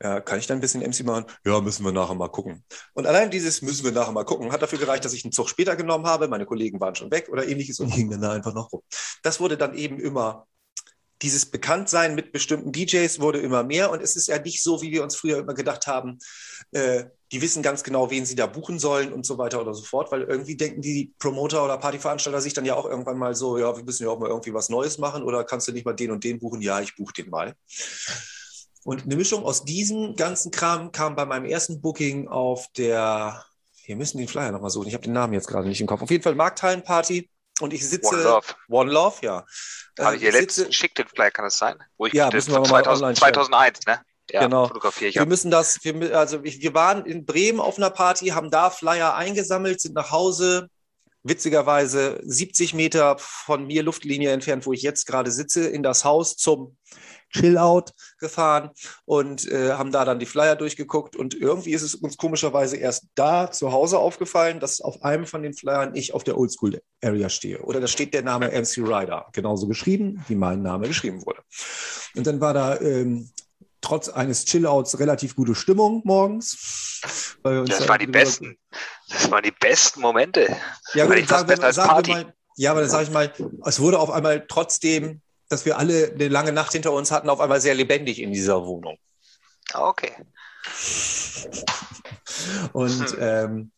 Ja, 0.00 0.20
kann 0.20 0.38
ich 0.38 0.46
da 0.46 0.54
ein 0.54 0.60
bisschen 0.60 0.82
MC 0.82 1.04
machen? 1.04 1.24
Ja, 1.44 1.60
müssen 1.60 1.84
wir 1.84 1.90
nachher 1.90 2.14
mal 2.14 2.28
gucken. 2.28 2.64
Und 2.94 3.06
allein 3.06 3.28
dieses 3.28 3.60
müssen 3.60 3.84
wir 3.84 3.90
nachher 3.90 4.12
mal 4.12 4.24
gucken 4.24 4.52
hat 4.52 4.62
dafür 4.62 4.78
gereicht, 4.78 5.04
dass 5.04 5.12
ich 5.12 5.24
einen 5.24 5.32
Zug 5.32 5.48
später 5.48 5.74
genommen 5.74 6.06
habe. 6.06 6.28
Meine 6.28 6.46
Kollegen 6.46 6.78
waren 6.80 6.94
schon 6.94 7.10
weg 7.10 7.28
oder 7.28 7.46
ähnliches 7.46 7.80
und 7.80 7.88
hingen 7.88 8.12
dann 8.12 8.20
da 8.20 8.32
einfach 8.32 8.54
noch 8.54 8.72
rum. 8.72 8.82
Das 9.24 9.40
wurde 9.40 9.56
dann 9.56 9.74
eben 9.74 9.98
immer 9.98 10.46
dieses 11.22 11.46
Bekanntsein 11.46 12.14
mit 12.14 12.32
bestimmten 12.32 12.72
DJs 12.72 13.20
wurde 13.20 13.40
immer 13.40 13.62
mehr 13.62 13.90
und 13.90 14.02
es 14.02 14.16
ist 14.16 14.26
ja 14.26 14.38
nicht 14.38 14.62
so, 14.62 14.82
wie 14.82 14.90
wir 14.90 15.02
uns 15.02 15.16
früher 15.16 15.38
immer 15.38 15.54
gedacht 15.54 15.86
haben, 15.86 16.18
äh, 16.72 17.04
die 17.30 17.40
wissen 17.40 17.62
ganz 17.62 17.82
genau, 17.82 18.10
wen 18.10 18.26
sie 18.26 18.34
da 18.34 18.46
buchen 18.46 18.78
sollen 18.78 19.12
und 19.12 19.24
so 19.24 19.38
weiter 19.38 19.60
oder 19.60 19.72
so 19.72 19.84
fort, 19.84 20.12
weil 20.12 20.22
irgendwie 20.22 20.56
denken 20.56 20.82
die 20.82 21.14
Promoter 21.18 21.64
oder 21.64 21.78
Partyveranstalter 21.78 22.40
sich 22.40 22.52
dann 22.52 22.66
ja 22.66 22.74
auch 22.74 22.84
irgendwann 22.84 23.18
mal 23.18 23.34
so, 23.34 23.56
ja, 23.56 23.74
wir 23.74 23.84
müssen 23.84 24.04
ja 24.04 24.10
auch 24.10 24.18
mal 24.18 24.28
irgendwie 24.28 24.52
was 24.52 24.68
Neues 24.68 24.98
machen 24.98 25.22
oder 25.22 25.44
kannst 25.44 25.68
du 25.68 25.72
nicht 25.72 25.86
mal 25.86 25.94
den 25.94 26.10
und 26.10 26.24
den 26.24 26.40
buchen? 26.40 26.60
Ja, 26.60 26.80
ich 26.80 26.94
buche 26.96 27.14
den 27.14 27.30
mal. 27.30 27.54
Und 28.84 29.04
eine 29.04 29.16
Mischung 29.16 29.44
aus 29.44 29.64
diesem 29.64 30.16
ganzen 30.16 30.50
Kram 30.50 30.92
kam 30.92 31.14
bei 31.14 31.24
meinem 31.24 31.46
ersten 31.46 31.80
Booking 31.80 32.28
auf 32.28 32.66
der, 32.76 33.44
wir 33.86 33.96
müssen 33.96 34.18
den 34.18 34.28
Flyer 34.28 34.52
nochmal 34.52 34.70
suchen, 34.70 34.88
ich 34.88 34.94
habe 34.94 35.04
den 35.04 35.12
Namen 35.14 35.32
jetzt 35.32 35.46
gerade 35.46 35.68
nicht 35.68 35.80
im 35.80 35.86
Kopf, 35.86 36.02
auf 36.02 36.10
jeden 36.10 36.22
Fall 36.22 36.34
Markthallenparty 36.34 37.30
und 37.62 37.72
ich 37.72 37.88
sitze. 37.88 38.14
One 38.14 38.22
Love. 38.22 38.46
One 38.68 38.92
Love, 38.92 39.16
ja. 39.22 39.46
Habe 39.98 40.16
ich 40.16 40.22
hier 40.22 40.32
letztens 40.32 40.68
geschickt, 40.68 40.98
den 40.98 41.06
Flyer, 41.06 41.30
kann 41.30 41.44
das 41.44 41.58
sein? 41.58 41.76
Wo 41.96 42.06
ich 42.06 42.12
ja, 42.12 42.30
müssen 42.30 42.52
wir 42.52 42.62
2000, 42.62 43.18
2001, 43.18 43.86
ne? 43.86 44.00
Ja, 44.30 44.40
genau. 44.44 44.68
fotografiere 44.68 45.10
ich. 45.10 45.16
Wir 45.16 45.26
müssen 45.26 45.50
das, 45.50 45.82
wir, 45.84 46.16
also 46.18 46.42
wir 46.42 46.74
waren 46.74 47.04
in 47.04 47.26
Bremen 47.26 47.60
auf 47.60 47.76
einer 47.76 47.90
Party, 47.90 48.28
haben 48.28 48.50
da 48.50 48.70
Flyer 48.70 49.14
eingesammelt, 49.14 49.80
sind 49.80 49.94
nach 49.94 50.10
Hause, 50.10 50.68
witzigerweise 51.22 52.20
70 52.24 52.74
Meter 52.74 53.16
von 53.18 53.66
mir 53.66 53.82
Luftlinie 53.82 54.32
entfernt, 54.32 54.66
wo 54.66 54.72
ich 54.72 54.82
jetzt 54.82 55.06
gerade 55.06 55.30
sitze, 55.30 55.68
in 55.68 55.82
das 55.82 56.04
Haus 56.04 56.36
zum 56.36 56.76
Chill-Out 57.32 57.92
gefahren 58.18 58.70
und 59.04 59.50
äh, 59.50 59.72
haben 59.72 59.92
da 59.92 60.04
dann 60.04 60.18
die 60.18 60.26
Flyer 60.26 60.56
durchgeguckt. 60.56 61.16
Und 61.16 61.34
irgendwie 61.34 61.72
ist 61.72 61.82
es 61.82 61.94
uns 61.94 62.16
komischerweise 62.16 62.76
erst 62.76 63.06
da 63.14 63.50
zu 63.50 63.72
Hause 63.72 63.98
aufgefallen, 63.98 64.60
dass 64.60 64.80
auf 64.80 65.02
einem 65.02 65.26
von 65.26 65.42
den 65.42 65.54
Flyern 65.54 65.94
ich 65.94 66.14
auf 66.14 66.24
der 66.24 66.38
Oldschool-Area 66.38 67.28
stehe. 67.28 67.60
Oder 67.62 67.80
da 67.80 67.86
steht 67.86 68.14
der 68.14 68.22
Name 68.22 68.48
MC 68.48 68.78
Rider, 68.78 69.26
genauso 69.32 69.66
geschrieben, 69.66 70.24
wie 70.28 70.34
mein 70.34 70.62
Name 70.62 70.86
geschrieben 70.86 71.24
wurde. 71.26 71.40
Und 72.14 72.26
dann 72.26 72.40
war 72.40 72.54
da 72.54 72.80
ähm, 72.80 73.30
trotz 73.80 74.08
eines 74.08 74.44
Chillouts 74.44 74.98
relativ 74.98 75.36
gute 75.36 75.54
Stimmung 75.54 76.02
morgens. 76.04 77.00
das 77.42 77.88
waren 77.88 77.98
die 77.98 78.06
besten. 78.06 78.56
Das 79.08 79.30
waren 79.30 79.42
die 79.42 79.52
besten 79.52 80.00
Momente. 80.00 80.56
Ja, 80.94 81.06
gut, 81.06 81.28
sagen 81.28 81.48
wir, 81.48 81.72
sagen 81.72 82.06
wir 82.06 82.14
mal, 82.14 82.34
ja, 82.56 82.70
aber 82.70 82.80
dann 82.80 82.90
sage 82.90 83.04
ich 83.04 83.10
mal, 83.10 83.32
es 83.64 83.80
wurde 83.80 83.98
auf 83.98 84.10
einmal 84.10 84.46
trotzdem 84.46 85.20
dass 85.52 85.66
wir 85.66 85.78
alle 85.78 86.12
eine 86.12 86.28
lange 86.28 86.52
Nacht 86.52 86.72
hinter 86.72 86.92
uns 86.92 87.10
hatten, 87.10 87.28
auf 87.28 87.40
einmal 87.40 87.60
sehr 87.60 87.74
lebendig 87.74 88.20
in 88.20 88.32
dieser 88.32 88.64
Wohnung. 88.64 88.96
Okay. 89.74 90.12
Und 92.72 93.10
hm. 93.10 93.18
ähm, 93.20 93.70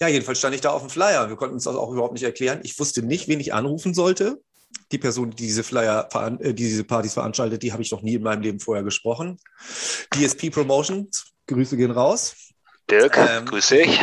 ja, 0.00 0.08
jedenfalls 0.08 0.38
stand 0.38 0.54
ich 0.54 0.60
da 0.60 0.70
auf 0.70 0.82
dem 0.82 0.90
Flyer. 0.90 1.28
Wir 1.28 1.36
konnten 1.36 1.54
uns 1.54 1.64
das 1.64 1.74
auch 1.74 1.90
überhaupt 1.90 2.12
nicht 2.12 2.22
erklären. 2.22 2.60
Ich 2.62 2.78
wusste 2.78 3.02
nicht, 3.02 3.28
wen 3.28 3.40
ich 3.40 3.52
anrufen 3.52 3.94
sollte. 3.94 4.40
Die 4.92 4.98
Person, 4.98 5.30
die 5.30 5.36
diese 5.36 5.64
Flyer, 5.64 6.08
äh, 6.14 6.54
die 6.54 6.64
diese 6.64 6.84
Partys 6.84 7.14
veranstaltet, 7.14 7.62
die 7.62 7.72
habe 7.72 7.82
ich 7.82 7.90
noch 7.90 8.02
nie 8.02 8.14
in 8.14 8.22
meinem 8.22 8.42
Leben 8.42 8.60
vorher 8.60 8.84
gesprochen. 8.84 9.40
DSP 10.14 10.50
Promotions, 10.50 11.32
Grüße 11.46 11.76
gehen 11.76 11.90
raus. 11.90 12.36
Dirk, 12.90 13.16
ähm, 13.16 13.46
grüße 13.46 13.78
ich. 13.78 14.00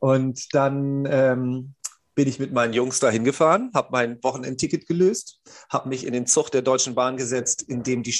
Und 0.00 0.54
dann 0.54 1.06
ähm, 1.08 1.74
bin 2.14 2.28
ich 2.28 2.38
mit 2.38 2.52
meinen 2.52 2.72
Jungs 2.72 3.00
da 3.00 3.10
hingefahren, 3.10 3.70
habe 3.74 3.88
mein 3.90 4.22
Wochenendticket 4.22 4.86
gelöst, 4.86 5.40
habe 5.68 5.88
mich 5.88 6.06
in 6.06 6.12
den 6.12 6.26
Zug 6.26 6.50
der 6.50 6.62
Deutschen 6.62 6.94
Bahn 6.94 7.16
gesetzt, 7.16 7.62
in 7.62 7.82
dem 7.82 8.02
die 8.02 8.14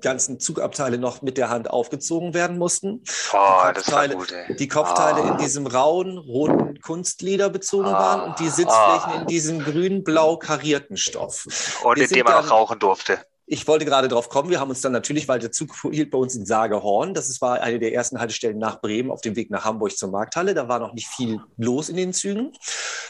ganzen 0.00 0.38
Zugabteile 0.38 0.98
noch 0.98 1.22
mit 1.22 1.38
der 1.38 1.48
Hand 1.48 1.70
aufgezogen 1.70 2.34
werden 2.34 2.58
mussten. 2.58 3.02
Oh, 3.32 3.62
die 3.70 3.74
Kopfteile, 3.74 4.16
gut, 4.16 4.34
die 4.58 4.68
Kopfteile 4.68 5.22
oh. 5.22 5.28
in 5.28 5.38
diesem 5.38 5.66
rauen, 5.66 6.18
roten 6.18 6.80
Kunstleder 6.80 7.48
bezogen 7.50 7.88
oh. 7.88 7.92
waren 7.92 8.28
und 8.28 8.38
die 8.38 8.48
Sitzflächen 8.48 9.22
in 9.22 9.26
diesem 9.26 9.60
grün-blau 9.60 10.36
karierten 10.36 10.96
Stoff. 10.96 11.46
Und 11.84 11.96
Wir 11.96 12.04
in 12.04 12.10
dem 12.10 12.24
man 12.24 12.44
auch 12.44 12.50
rauchen 12.50 12.78
durfte. 12.78 13.18
Ich 13.50 13.66
wollte 13.66 13.86
gerade 13.86 14.08
drauf 14.08 14.28
kommen. 14.28 14.50
Wir 14.50 14.60
haben 14.60 14.68
uns 14.68 14.82
dann 14.82 14.92
natürlich, 14.92 15.26
weil 15.26 15.38
der 15.38 15.50
Zug 15.50 15.74
hielt 15.90 16.10
bei 16.10 16.18
uns 16.18 16.34
in 16.34 16.44
Sagehorn. 16.44 17.14
Das 17.14 17.40
war 17.40 17.62
eine 17.62 17.78
der 17.78 17.94
ersten 17.94 18.20
Haltestellen 18.20 18.58
nach 18.58 18.82
Bremen 18.82 19.10
auf 19.10 19.22
dem 19.22 19.36
Weg 19.36 19.50
nach 19.50 19.64
Hamburg 19.64 19.96
zur 19.96 20.10
Markthalle. 20.10 20.52
Da 20.52 20.68
war 20.68 20.78
noch 20.78 20.92
nicht 20.92 21.08
viel 21.08 21.40
los 21.56 21.88
in 21.88 21.96
den 21.96 22.12
Zügen. 22.12 22.52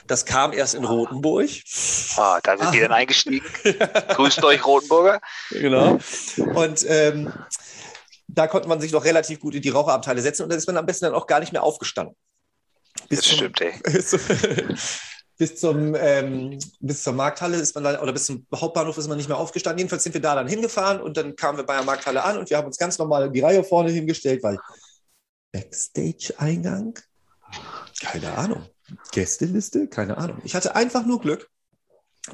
Das 0.07 0.24
kam 0.26 0.53
erst 0.53 0.76
in 0.76 0.84
Rotenburg. 0.84 1.51
Ah, 2.16 2.39
da 2.45 2.57
sind 2.57 2.68
ah. 2.68 2.70
die 2.70 2.78
dann 2.78 2.93
eingestiegen. 2.93 3.45
Grüßt 4.11 4.45
euch, 4.45 4.64
Rotenburger. 4.64 5.20
Genau. 5.51 5.99
Und 6.55 6.86
ähm, 6.89 7.32
da 8.28 8.47
konnte 8.47 8.68
man 8.68 8.80
sich 8.80 8.93
noch 8.93 9.05
relativ 9.05 9.41
gut 9.41 9.57
in 9.57 9.62
die 9.62 9.70
Raucherabteile 9.70 10.22
setzen 10.22 10.45
und 10.45 10.51
da 10.51 10.57
ist 10.57 10.68
man 10.68 10.76
am 10.76 10.86
besten 10.86 11.07
dann 11.07 11.14
auch 11.14 11.26
gar 11.26 11.41
nicht 11.41 11.53
mehr 11.53 11.64
aufgestanden. 11.64 12.14
Bis 13.09 13.20
das 13.20 13.28
stimmt, 13.28 13.61
ey. 13.61 13.72
bis 15.39 15.61
zum 15.61 15.95
ähm, 15.95 16.59
bis 16.80 17.05
zur 17.05 17.12
Markthalle 17.12 17.57
ist 17.57 17.74
man 17.74 17.84
dann, 17.84 17.97
oder 18.01 18.12
bis 18.12 18.26
zum 18.26 18.45
Hauptbahnhof 18.55 18.99
ist 18.99 19.09
man 19.09 19.16
nicht 19.16 19.28
mehr 19.28 19.39
aufgestanden. 19.39 19.78
Jedenfalls 19.78 20.03
sind 20.03 20.12
wir 20.12 20.20
da 20.20 20.34
dann 20.34 20.49
hingefahren 20.49 21.01
und 21.01 21.16
dann 21.16 21.36
kamen 21.36 21.59
wir 21.59 21.64
bei 21.64 21.76
der 21.76 21.84
Markthalle 21.84 22.24
an 22.24 22.39
und 22.39 22.51
wir 22.51 22.57
haben 22.57 22.66
uns 22.66 22.76
ganz 22.76 22.99
normal 22.99 23.30
die 23.30 23.41
Reihe 23.41 23.62
vorne 23.62 23.91
hingestellt, 23.91 24.43
weil 24.43 24.59
Backstage-Eingang? 25.53 26.99
Keine 28.01 28.36
Ahnung. 28.36 28.66
Gästeliste? 29.12 29.89
Keine 29.89 30.18
Ahnung. 30.18 30.39
Ich 30.45 30.55
hatte 30.55 30.74
einfach 30.74 31.07
nur 31.07 31.20
Glück, 31.20 31.49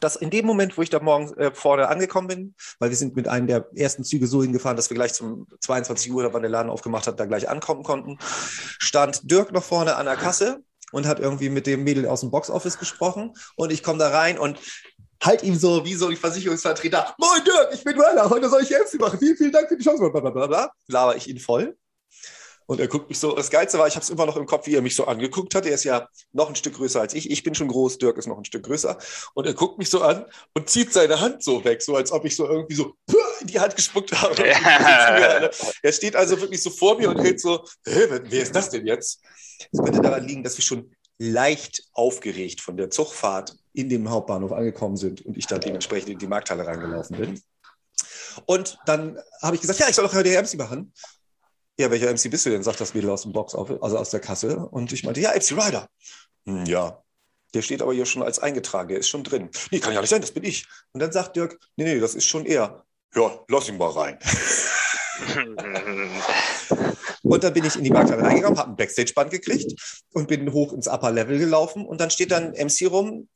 dass 0.01 0.17
in 0.17 0.31
dem 0.31 0.47
Moment, 0.47 0.77
wo 0.77 0.83
ich 0.83 0.91
da 0.91 0.99
morgens 1.01 1.33
äh, 1.33 1.53
vorne 1.53 1.89
angekommen 1.89 2.27
bin, 2.27 2.55
weil 2.79 2.91
wir 2.91 2.97
sind 2.97 3.15
mit 3.17 3.29
einem 3.29 3.47
der 3.47 3.69
ersten 3.77 4.03
Züge 4.03 4.27
so 4.27 4.43
hingefahren, 4.43 4.77
dass 4.77 4.91
wir 4.91 4.97
gleich 4.97 5.15
zum 5.15 5.47
22 5.61 6.11
Uhr, 6.11 6.23
da 6.23 6.33
wann 6.33 6.43
der 6.43 6.51
Laden 6.51 6.71
aufgemacht 6.71 7.07
hat, 7.07 7.21
da 7.21 7.27
gleich 7.27 7.49
ankommen 7.49 7.83
konnten, 7.83 8.19
stand 8.21 9.31
Dirk 9.31 9.53
noch 9.53 9.63
vorne 9.63 9.97
an 9.97 10.07
der 10.07 10.17
Kasse 10.17 10.65
und 10.95 11.07
hat 11.07 11.19
irgendwie 11.19 11.49
mit 11.49 11.67
dem 11.67 11.85
Mädel 11.85 12.07
aus 12.07 12.21
dem 12.21 12.31
Boxoffice 12.31 12.79
gesprochen. 12.79 13.35
Und 13.57 13.73
ich 13.73 13.83
komme 13.83 13.99
da 13.99 14.11
rein 14.11 14.39
und 14.39 14.59
halt 15.23 15.43
ihm 15.43 15.57
so 15.57 15.85
wie 15.85 15.95
so 15.95 16.07
ein 16.07 16.17
Versicherungsvertreter: 16.17 17.15
Moin 17.19 17.45
Dirk, 17.45 17.75
ich 17.75 17.83
bin 17.83 17.99
Werner, 17.99 18.31
heute 18.31 18.49
soll 18.49 18.63
ich 18.63 18.71
MC 18.71 19.01
machen. 19.01 19.19
Vielen, 19.19 19.37
vielen 19.37 19.53
Dank 19.53 19.69
für 19.69 19.77
die 19.77 19.85
Chance. 19.85 20.09
Blablabla. 20.11 20.71
Laber 20.87 21.17
ich 21.17 21.29
ihn 21.29 21.39
voll. 21.39 21.77
Und 22.67 22.81
er 22.81 22.89
guckt 22.89 23.11
mich 23.11 23.19
so, 23.19 23.35
das 23.35 23.51
Geilste 23.51 23.79
war, 23.79 23.87
ich 23.87 23.95
habe 23.95 24.05
es 24.05 24.09
immer 24.09 24.25
noch 24.25 24.37
im 24.37 24.47
Kopf, 24.47 24.67
wie 24.67 24.75
er 24.75 24.81
mich 24.81 24.95
so 24.95 25.05
angeguckt 25.07 25.55
hat. 25.55 25.67
Er 25.67 25.75
ist 25.75 25.85
ja 25.85 26.09
noch 26.33 26.49
ein 26.49 26.57
Stück 26.57 26.75
größer 26.77 27.01
als 27.01 27.13
ich. 27.13 27.31
Ich 27.31 27.43
bin 27.43 27.55
schon 27.55 27.69
groß, 27.69 27.99
Dirk 27.99 28.17
ist 28.17 28.27
noch 28.27 28.39
ein 28.39 28.45
Stück 28.47 28.65
größer. 28.65 28.97
Und 29.35 29.47
er 29.47 29.53
guckt 29.53 29.79
mich 29.79 29.91
so 29.91 30.01
an 30.01 30.25
und 30.55 30.71
zieht 30.71 30.93
seine 30.93 31.21
Hand 31.21 31.43
so 31.43 31.63
weg, 31.65 31.83
so 31.83 31.95
als 31.95 32.11
ob 32.11 32.25
ich 32.25 32.35
so 32.37 32.49
irgendwie 32.49 32.75
so 32.75 32.97
in 33.07 33.15
die 33.51 33.61
Hand 33.61 33.77
gespuckt 33.77 34.13
habe. 34.13 34.49
er 35.83 35.93
steht 35.93 36.17
also 36.17 36.41
wirklich 36.41 36.63
so 36.63 36.71
vor 36.71 36.99
mir 36.99 37.11
und 37.11 37.21
hält 37.21 37.41
so, 37.41 37.65
wer 37.85 38.43
ist 38.43 38.55
das 38.55 38.71
denn 38.71 38.87
jetzt? 38.87 39.21
Es 39.73 39.79
könnte 39.83 40.01
daran 40.01 40.27
liegen, 40.27 40.43
dass 40.43 40.57
wir 40.57 40.65
schon 40.65 40.91
leicht 41.19 41.85
aufgeregt 41.93 42.61
von 42.61 42.77
der 42.77 42.91
Zugfahrt 42.91 43.57
in 43.73 43.89
den 43.89 44.09
Hauptbahnhof 44.11 44.53
angekommen 44.53 44.97
sind 44.97 45.25
und 45.25 45.37
ich 45.37 45.47
da 45.47 45.59
dementsprechend 45.59 46.11
in 46.11 46.19
die 46.19 46.27
Markthalle 46.27 46.67
reingelaufen 46.67 47.17
bin. 47.17 47.43
Und 48.47 48.79
dann 48.87 49.19
habe 49.43 49.55
ich 49.55 49.61
gesagt, 49.61 49.79
ja, 49.79 49.89
ich 49.89 49.95
soll 49.95 50.05
doch 50.05 50.15
heute 50.15 50.31
MC 50.31 50.55
machen. 50.55 50.93
Ja, 51.79 51.91
welcher 51.91 52.13
MC 52.13 52.31
bist 52.31 52.47
du 52.47 52.51
denn? 52.51 52.63
sagt 52.63 52.81
das 52.81 52.95
Mädel 52.95 53.11
aus 53.11 53.23
dem 53.23 53.33
Box, 53.33 53.55
also 53.55 53.79
aus 53.81 54.11
der 54.11 54.21
Kasse. 54.21 54.57
Und 54.57 54.93
ich 54.93 55.05
meinte, 55.05 55.21
ja, 55.21 55.31
MC 55.31 55.53
Ryder. 55.53 55.89
Hm, 56.47 56.67
ja, 56.67 57.03
der 57.55 57.63
steht 57.63 57.83
aber 57.83 57.95
hier 57.95 58.07
schon 58.07 58.23
als 58.23 58.39
eingetragen, 58.39 58.89
der 58.89 58.99
ist 58.99 59.09
schon 59.09 59.25
drin. 59.25 59.51
Nee, 59.71 59.79
kann 59.79 59.93
ja 59.93 60.01
nicht 60.01 60.11
sein, 60.11 60.21
das 60.21 60.33
bin 60.33 60.45
ich. 60.45 60.67
Und 60.93 61.01
dann 61.01 61.13
sagt 61.13 61.37
Dirk, 61.37 61.59
nee, 61.77 61.85
nee, 61.85 62.01
das 62.01 62.15
ist 62.15 62.27
schon 62.27 62.45
er. 62.47 62.85
Ja, 63.17 63.45
lass 63.49 63.69
ihn 63.69 63.77
mal 63.79 63.91
rein. 63.91 64.19
Und 67.23 67.43
dann 67.43 67.55
bin 67.55 67.65
ich 67.65 67.77
in 67.77 67.85
die 67.85 67.91
Markthalle 67.91 68.23
reingekommen, 68.23 68.59
habe 68.59 68.71
ein 68.71 68.77
Backstage-Band 68.77 69.31
gekriegt 69.31 70.05
und 70.13 70.29
bin 70.29 70.53
hoch 70.53 70.73
ins 70.75 70.87
Upper 70.87 71.11
Level 71.11 71.39
gelaufen. 71.39 71.87
Und 71.87 72.01
dann 72.01 72.11
steht 72.11 72.31
dann 72.31 72.51
MC 72.51 72.91
rum, 72.91 73.29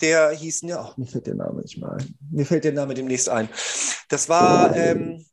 der 0.00 0.30
hieß, 0.30 0.62
ja, 0.62 0.80
ach, 0.80 0.96
mir 0.96 1.06
fällt 1.06 1.26
der 1.26 1.34
Name 1.34 1.62
nicht 1.62 1.78
mal 1.78 1.96
ein. 1.96 2.14
Mir 2.30 2.44
fällt 2.44 2.64
der 2.64 2.72
Name 2.72 2.94
demnächst 2.94 3.28
ein. 3.28 3.48
Das 4.08 4.28
war 4.28 4.76
ähm, 4.76 5.24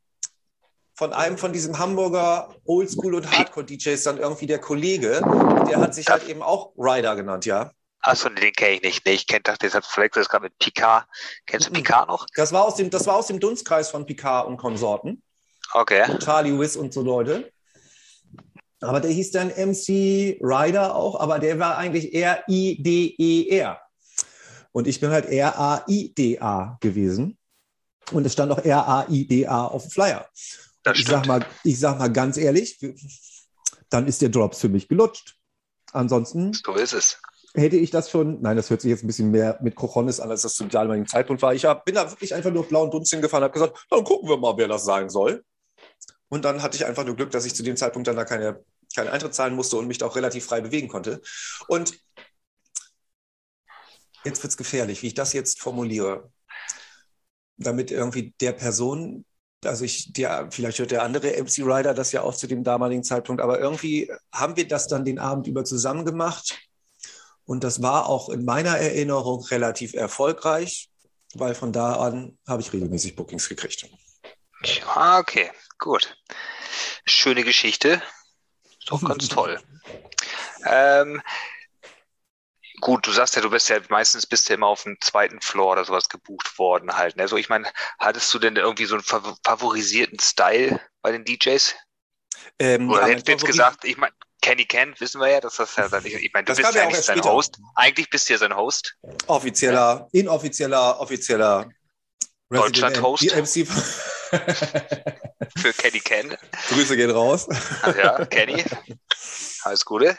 von 0.94 1.14
einem 1.14 1.38
von 1.38 1.52
diesem 1.52 1.80
Hamburger 1.80 2.56
Oldschool- 2.66 3.16
und 3.16 3.30
Hardcore-DJs 3.30 4.04
dann 4.04 4.18
irgendwie 4.20 4.48
der 4.48 4.60
Kollege. 4.60 5.20
Der 5.70 5.80
hat 5.80 5.94
sich 5.94 6.08
halt 6.08 6.28
eben 6.30 6.42
auch 6.42 6.74
Ryder 6.78 7.16
genannt, 7.16 7.46
ja. 7.46 7.72
Achso, 8.02 8.30
den 8.30 8.54
kenne 8.54 8.76
ich 8.76 8.82
nicht. 8.82 9.06
Nee, 9.06 9.14
ich 9.14 9.28
kenne, 9.28 9.44
hat 9.46 9.86
verwechselt 9.86 10.30
gerade 10.30 10.44
mit 10.44 10.58
Picard. 10.58 11.08
Kennst 11.46 11.68
du 11.68 11.72
Picard 11.72 12.08
noch? 12.08 12.26
Das 12.36 12.52
war 12.52 12.66
aus 12.66 12.76
dem, 12.76 12.90
das 12.90 13.06
war 13.06 13.16
aus 13.16 13.28
dem 13.28 13.40
Dunstkreis 13.40 13.90
von 13.90 14.06
Picard 14.06 14.48
und 14.48 14.58
Konsorten. 14.58 15.22
Okay. 15.74 16.04
Charlie 16.20 16.58
Wiss 16.58 16.76
und 16.76 16.94
so 16.94 17.02
Leute. 17.02 17.52
Aber 18.82 19.00
der 19.00 19.12
hieß 19.12 19.32
dann 19.32 19.50
MC 19.50 20.40
Ryder 20.42 20.96
auch, 20.96 21.20
aber 21.20 21.38
der 21.38 21.60
war 21.60 21.78
eigentlich 21.78 22.14
R-I-D-E-R. 22.14 23.80
Und 24.72 24.88
ich 24.88 25.00
bin 25.00 25.12
halt 25.12 25.26
R-A-I-D-A 25.26 26.78
gewesen. 26.82 27.38
Und 28.12 28.26
es 28.26 28.34
stand 28.34 28.52
auch 28.52 28.64
R-A-I-D-A 28.64 29.66
auf 29.66 29.84
dem 29.84 29.92
Flyer. 29.92 30.28
Ich 30.96 31.06
sag, 31.06 31.28
mal, 31.28 31.46
ich 31.64 31.80
sag 31.80 32.00
mal 32.00 32.12
ganz 32.12 32.38
ehrlich, 32.38 32.80
dann 33.90 34.08
ist 34.08 34.22
der 34.22 34.30
Drops 34.30 34.60
für 34.60 34.70
mich 34.70 34.88
gelutscht. 34.88 35.38
Ansonsten 35.94 36.54
So 36.54 36.74
ist 36.74 36.94
es. 36.94 37.22
Hätte 37.54 37.76
ich 37.76 37.92
das 37.92 38.10
schon, 38.10 38.42
nein, 38.42 38.56
das 38.56 38.70
hört 38.70 38.82
sich 38.82 38.90
jetzt 38.90 39.04
ein 39.04 39.08
bisschen 39.08 39.32
mehr 39.32 39.60
mit 39.62 39.76
Krochonis 39.76 40.20
an, 40.20 40.30
als 40.30 40.44
das 40.44 40.56
zum 40.56 40.70
damaligen 40.70 41.08
Zeitpunkt 41.08 41.42
war. 41.42 41.54
Ich 41.54 41.66
hab, 41.66 41.86
bin 41.86 41.96
da 41.96 42.10
wirklich 42.10 42.34
einfach 42.34 42.52
nur 42.52 42.62
auf 42.62 42.70
blauen 42.70 42.92
Dunst 42.92 43.12
hingefahren 43.12 43.44
und 43.44 43.50
habe 43.50 43.60
gesagt, 43.60 43.86
dann 43.90 44.04
gucken 44.04 44.30
wir 44.30 44.38
mal, 44.38 44.56
wer 44.58 44.68
das 44.68 44.86
sein 44.86 45.10
soll. 45.10 45.44
Und 46.30 46.46
dann 46.46 46.62
hatte 46.64 46.78
ich 46.78 46.86
einfach 46.86 47.06
nur 47.06 47.16
Glück, 47.16 47.32
dass 47.32 47.46
ich 47.46 47.54
zu 47.54 47.64
dem 47.64 47.76
Zeitpunkt 47.76 48.08
dann 48.08 48.16
da 48.16 48.24
keine, 48.24 48.64
keine 48.96 49.12
Eintritt 49.12 49.34
zahlen 49.34 49.56
musste 49.56 49.76
und 49.78 49.88
mich 49.88 49.98
da 49.98 50.06
auch 50.06 50.16
relativ 50.16 50.46
frei 50.46 50.62
bewegen 50.62 50.88
konnte. 50.88 51.22
Und 51.68 52.00
jetzt 54.24 54.42
wird 54.42 54.52
es 54.52 54.58
gefährlich, 54.58 55.02
wie 55.02 55.08
ich 55.08 55.14
das 55.14 55.34
jetzt 55.34 55.60
formuliere. 55.60 56.32
Damit 57.58 57.92
irgendwie 57.92 58.34
der 58.40 58.54
Person, 58.54 59.26
also 59.66 59.84
ich, 59.84 60.14
der, 60.14 60.50
vielleicht 60.52 60.80
hört 60.80 60.92
der 60.92 61.04
andere 61.04 61.32
MC 61.32 61.60
Rider 61.60 61.94
das 61.94 62.14
ja 62.14 62.22
auch 62.22 62.34
zu 62.34 62.48
dem 62.48 62.64
damaligen 62.64 63.04
Zeitpunkt, 63.04 63.42
aber 63.42 63.60
irgendwie 63.60 64.10
haben 64.34 64.56
wir 64.56 64.68
das 64.68 64.88
dann 64.88 65.04
den 65.04 65.20
Abend 65.20 65.48
über 65.48 65.66
zusammen 65.66 66.06
gemacht. 66.06 66.58
Und 67.52 67.66
das 67.66 67.82
war 67.82 68.08
auch 68.08 68.30
in 68.30 68.46
meiner 68.46 68.78
Erinnerung 68.78 69.44
relativ 69.44 69.94
erfolgreich, 69.94 70.90
weil 71.34 71.54
von 71.54 71.74
da 71.74 71.96
an 71.96 72.38
habe 72.48 72.62
ich 72.62 72.72
regelmäßig 72.72 73.18
Bookings 73.18 73.50
gekriegt. 73.50 73.90
Ah, 74.88 75.20
okay, 75.20 75.52
gut. 75.78 76.16
Schöne 77.06 77.44
Geschichte. 77.44 78.02
Ist 78.80 78.90
doch 78.90 79.04
ganz 79.04 79.28
toll. 79.28 79.60
Ähm, 80.66 81.22
gut, 82.80 83.06
du 83.06 83.12
sagst 83.12 83.36
ja, 83.36 83.42
du 83.42 83.50
bist 83.50 83.68
ja 83.68 83.82
meistens 83.90 84.26
bist 84.26 84.48
ja 84.48 84.56
immer 84.56 84.68
auf 84.68 84.84
dem 84.84 84.96
zweiten 85.02 85.42
Floor 85.42 85.74
oder 85.74 85.84
sowas 85.84 86.08
gebucht 86.08 86.58
worden 86.58 86.96
halt. 86.96 87.20
Also 87.20 87.36
ich 87.36 87.50
meine, 87.50 87.70
hattest 88.00 88.34
du 88.34 88.40
denn 88.40 88.56
irgendwie 88.56 88.86
so 88.86 88.96
einen 88.96 89.04
fav- 89.04 89.36
favorisierten 89.44 90.20
Style 90.20 90.80
bei 91.02 91.12
den 91.12 91.26
DJs? 91.26 91.76
Ähm, 92.60 92.90
Oder 92.90 93.02
ja, 93.02 93.08
hättest 93.08 93.28
du 93.28 93.34
jetzt 93.34 93.46
gesagt, 93.46 93.84
ich 93.84 93.98
meine, 93.98 94.14
Kenny 94.42 94.66
Ken, 94.66 94.96
wissen 95.00 95.22
wir 95.22 95.30
ja, 95.30 95.40
dass 95.40 95.58
das 95.58 95.76
ja 95.76 95.88
dann, 95.88 96.06
ich, 96.06 96.16
ich 96.16 96.34
meine, 96.34 96.46
du 96.46 96.52
Das 96.52 96.58
bist 96.58 96.74
ja 96.74 96.84
eigentlich 96.84 97.06
sein 97.06 97.18
später. 97.18 97.32
Host. 97.32 97.60
Eigentlich 97.76 98.10
bist 98.10 98.28
du 98.28 98.34
ja 98.34 98.40
sein 98.40 98.56
Host. 98.56 98.96
offizieller, 99.28 100.08
inoffizieller, 100.12 101.00
offizieller 101.00 101.70
Deutschland-Host. 102.50 103.36
MC. 103.36 103.68
Für 105.58 105.74
Kenny 105.74 106.00
Ken. 106.00 106.36
Grüße 106.70 106.96
gehen 106.98 107.12
raus. 107.12 107.48
Ach 107.82 107.96
ja, 107.96 108.26
Kenny. 108.26 108.64
Alles 109.64 109.86
Gute. 109.86 110.18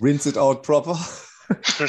Rinse 0.00 0.30
it 0.30 0.38
out 0.38 0.62
proper. 0.62 0.98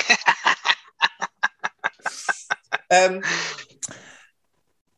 ähm, 2.90 3.24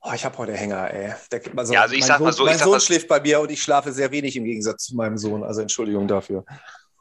oh, 0.09 0.13
ich 0.13 0.25
habe 0.25 0.37
heute 0.37 0.53
Hänger, 0.53 0.91
ey. 0.91 1.13
Der, 1.31 1.41
also, 1.55 1.73
Ja, 1.73 1.81
also 1.81 1.93
ich 1.95 2.01
mein 2.01 2.07
sag 2.07 2.17
Sohn, 2.17 2.25
mal 2.25 2.33
so, 2.33 2.45
Mein 2.45 2.57
Sohn 2.57 2.71
mal- 2.71 2.79
schläft 2.81 3.07
bei 3.07 3.19
mir 3.19 3.39
und 3.39 3.51
ich 3.51 3.61
schlafe 3.61 3.91
sehr 3.91 4.11
wenig 4.11 4.35
im 4.35 4.43
Gegensatz 4.45 4.85
zu 4.85 4.95
meinem 4.95 5.17
Sohn. 5.17 5.43
Also 5.43 5.61
Entschuldigung 5.61 6.07
dafür. 6.07 6.45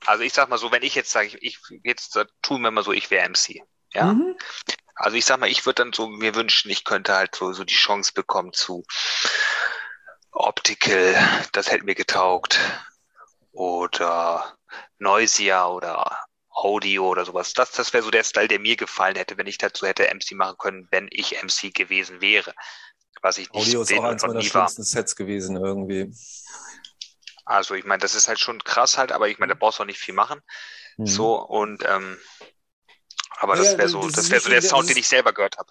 Also 0.04 0.22
ich 0.22 0.32
sag 0.32 0.48
mal 0.48 0.58
so, 0.58 0.70
wenn 0.72 0.82
ich 0.82 0.94
jetzt 0.94 1.10
sage, 1.10 1.28
ich, 1.28 1.38
ich 1.40 1.58
jetzt 1.82 2.16
äh, 2.16 2.26
tun 2.42 2.62
wir 2.62 2.70
mal 2.70 2.84
so, 2.84 2.92
ich 2.92 3.10
wäre 3.10 3.28
MC. 3.28 3.60
Ja. 3.92 4.12
Mhm. 4.12 4.36
Also 4.94 5.16
ich 5.16 5.24
sag 5.24 5.38
mal, 5.40 5.48
ich 5.48 5.64
würde 5.66 5.82
dann 5.82 5.92
so 5.92 6.06
mir 6.08 6.34
wünschen, 6.34 6.70
ich 6.70 6.84
könnte 6.84 7.14
halt 7.14 7.34
so, 7.34 7.52
so 7.52 7.64
die 7.64 7.74
Chance 7.74 8.12
bekommen 8.14 8.52
zu 8.52 8.84
Optical, 10.32 11.14
das 11.52 11.70
hätte 11.70 11.84
mir 11.84 11.94
getaugt. 11.94 12.58
Oder 13.52 14.54
Noisia 14.98 15.66
oder 15.68 16.18
Audio 16.50 17.08
oder 17.08 17.24
sowas. 17.24 17.52
Das, 17.54 17.72
das 17.72 17.92
wäre 17.92 18.02
so 18.02 18.10
der 18.10 18.24
Style, 18.24 18.48
der 18.48 18.58
mir 18.60 18.76
gefallen 18.76 19.16
hätte, 19.16 19.36
wenn 19.38 19.46
ich 19.46 19.58
dazu 19.58 19.86
hätte 19.86 20.04
MC 20.14 20.32
machen 20.32 20.56
können, 20.58 20.88
wenn 20.90 21.08
ich 21.10 21.42
MC 21.42 21.72
gewesen 21.74 22.20
wäre. 22.20 22.54
Was 23.22 23.38
ich 23.38 23.50
nicht 23.52 23.66
Audio 23.68 23.82
ist 23.82 23.92
auch 23.94 24.04
eins 24.04 24.22
meiner 24.26 24.42
schlimmsten 24.42 24.82
Sets 24.82 25.16
gewesen 25.16 25.56
irgendwie. 25.56 26.12
Also 27.44 27.74
ich 27.74 27.84
meine, 27.84 28.00
das 28.00 28.14
ist 28.14 28.28
halt 28.28 28.40
schon 28.40 28.58
krass 28.64 28.98
halt, 28.98 29.12
aber 29.12 29.28
ich 29.28 29.38
meine, 29.38 29.52
da 29.54 29.58
brauchst 29.58 29.78
du 29.78 29.82
auch 29.82 29.86
nicht 29.86 30.00
viel 30.00 30.14
machen. 30.14 30.40
Mhm. 30.96 31.06
So 31.06 31.40
und 31.40 31.84
ähm, 31.88 32.16
aber 33.38 33.56
Ja, 33.56 33.62
das 33.62 33.78
wäre 33.78 33.88
so, 33.88 34.08
das 34.08 34.30
wäre 34.30 34.40
so 34.40 34.48
der 34.50 34.62
so- 34.62 34.68
Sound, 34.68 34.88
den 34.88 34.96
ich 34.96 35.08
selber 35.08 35.32
gehört 35.32 35.56
habe. 35.58 35.70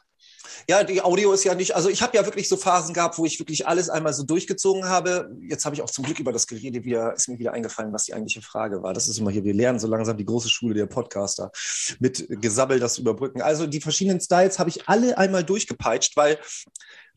Ja, 0.67 0.83
die 0.83 1.01
Audio 1.01 1.31
ist 1.33 1.43
ja 1.43 1.53
nicht, 1.53 1.75
also 1.75 1.89
ich 1.89 2.01
habe 2.01 2.15
ja 2.17 2.25
wirklich 2.25 2.47
so 2.49 2.57
Phasen 2.57 2.93
gehabt, 2.93 3.17
wo 3.17 3.25
ich 3.25 3.37
wirklich 3.39 3.67
alles 3.67 3.89
einmal 3.89 4.13
so 4.13 4.23
durchgezogen 4.23 4.85
habe. 4.85 5.29
Jetzt 5.47 5.65
habe 5.65 5.75
ich 5.75 5.81
auch 5.81 5.89
zum 5.89 6.05
Glück 6.05 6.17
über 6.19 6.31
das 6.31 6.47
Gerede 6.47 6.83
wieder, 6.83 7.13
ist 7.13 7.27
mir 7.27 7.37
wieder 7.37 7.53
eingefallen, 7.53 7.91
was 7.93 8.05
die 8.05 8.13
eigentliche 8.13 8.41
Frage 8.41 8.81
war. 8.81 8.93
Das 8.93 9.07
ist 9.07 9.17
immer 9.19 9.29
hier, 9.31 9.43
wir 9.43 9.53
lernen 9.53 9.79
so 9.79 9.87
langsam 9.87 10.17
die 10.17 10.25
große 10.25 10.49
Schule 10.49 10.73
der 10.73 10.85
Podcaster 10.87 11.51
mit 11.99 12.25
Gesabbel 12.41 12.79
das 12.79 12.97
überbrücken. 12.97 13.41
Also 13.41 13.67
die 13.67 13.81
verschiedenen 13.81 14.21
Styles 14.21 14.57
habe 14.57 14.69
ich 14.69 14.87
alle 14.87 15.17
einmal 15.17 15.43
durchgepeitscht, 15.43 16.15
weil 16.15 16.39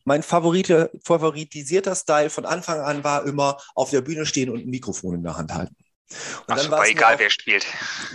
mein 0.05 0.23
Favorite, 0.23 0.91
favoritisierter 1.03 1.95
Style 1.95 2.29
von 2.29 2.45
Anfang 2.45 2.79
an 2.79 3.03
war 3.03 3.25
immer 3.25 3.57
auf 3.75 3.89
der 3.91 4.01
Bühne 4.01 4.25
stehen 4.25 4.49
und 4.49 4.59
ein 4.61 4.69
Mikrofon 4.69 5.15
in 5.15 5.23
der 5.23 5.37
Hand 5.37 5.53
halten. 5.53 5.75
Und 6.47 6.53
Also 6.53 6.71
war 6.71 6.79
war 6.79 6.87
egal, 6.87 7.15
auch- 7.15 7.19
wer 7.19 7.29
spielt. 7.29 7.65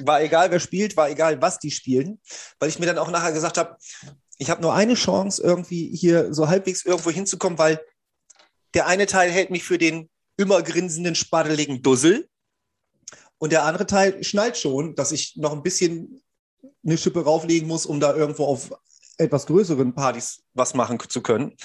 war 0.04 0.20
egal, 0.22 0.50
wer 0.50 0.58
spielt, 0.60 0.96
war 0.96 1.08
egal, 1.10 1.40
was 1.40 1.58
die 1.60 1.70
spielen, 1.70 2.20
weil 2.58 2.68
ich 2.68 2.78
mir 2.78 2.86
dann 2.86 2.98
auch 2.98 3.10
nachher 3.10 3.32
gesagt 3.32 3.56
habe, 3.58 3.76
ich 4.38 4.50
habe 4.50 4.62
nur 4.62 4.74
eine 4.74 4.94
Chance, 4.94 5.40
irgendwie 5.42 5.94
hier 5.94 6.34
so 6.34 6.48
halbwegs 6.48 6.84
irgendwo 6.84 7.10
hinzukommen, 7.10 7.58
weil 7.58 7.80
der 8.74 8.88
eine 8.88 9.06
Teil 9.06 9.30
hält 9.30 9.50
mich 9.50 9.62
für 9.62 9.78
den 9.78 10.10
immer 10.36 10.60
grinsenden, 10.62 11.14
spaddeligen 11.14 11.82
Dussel 11.82 12.28
und 13.38 13.52
der 13.52 13.62
andere 13.62 13.86
Teil 13.86 14.24
schnallt 14.24 14.56
schon, 14.56 14.96
dass 14.96 15.12
ich 15.12 15.36
noch 15.36 15.52
ein 15.52 15.62
bisschen 15.62 16.20
eine 16.84 16.98
Schippe 16.98 17.22
rauflegen 17.22 17.68
muss, 17.68 17.86
um 17.86 18.00
da 18.00 18.14
irgendwo 18.16 18.46
auf 18.46 18.72
etwas 19.18 19.46
größeren 19.46 19.94
Partys 19.94 20.42
was 20.54 20.74
machen 20.74 20.98
zu 21.08 21.22
können. 21.22 21.56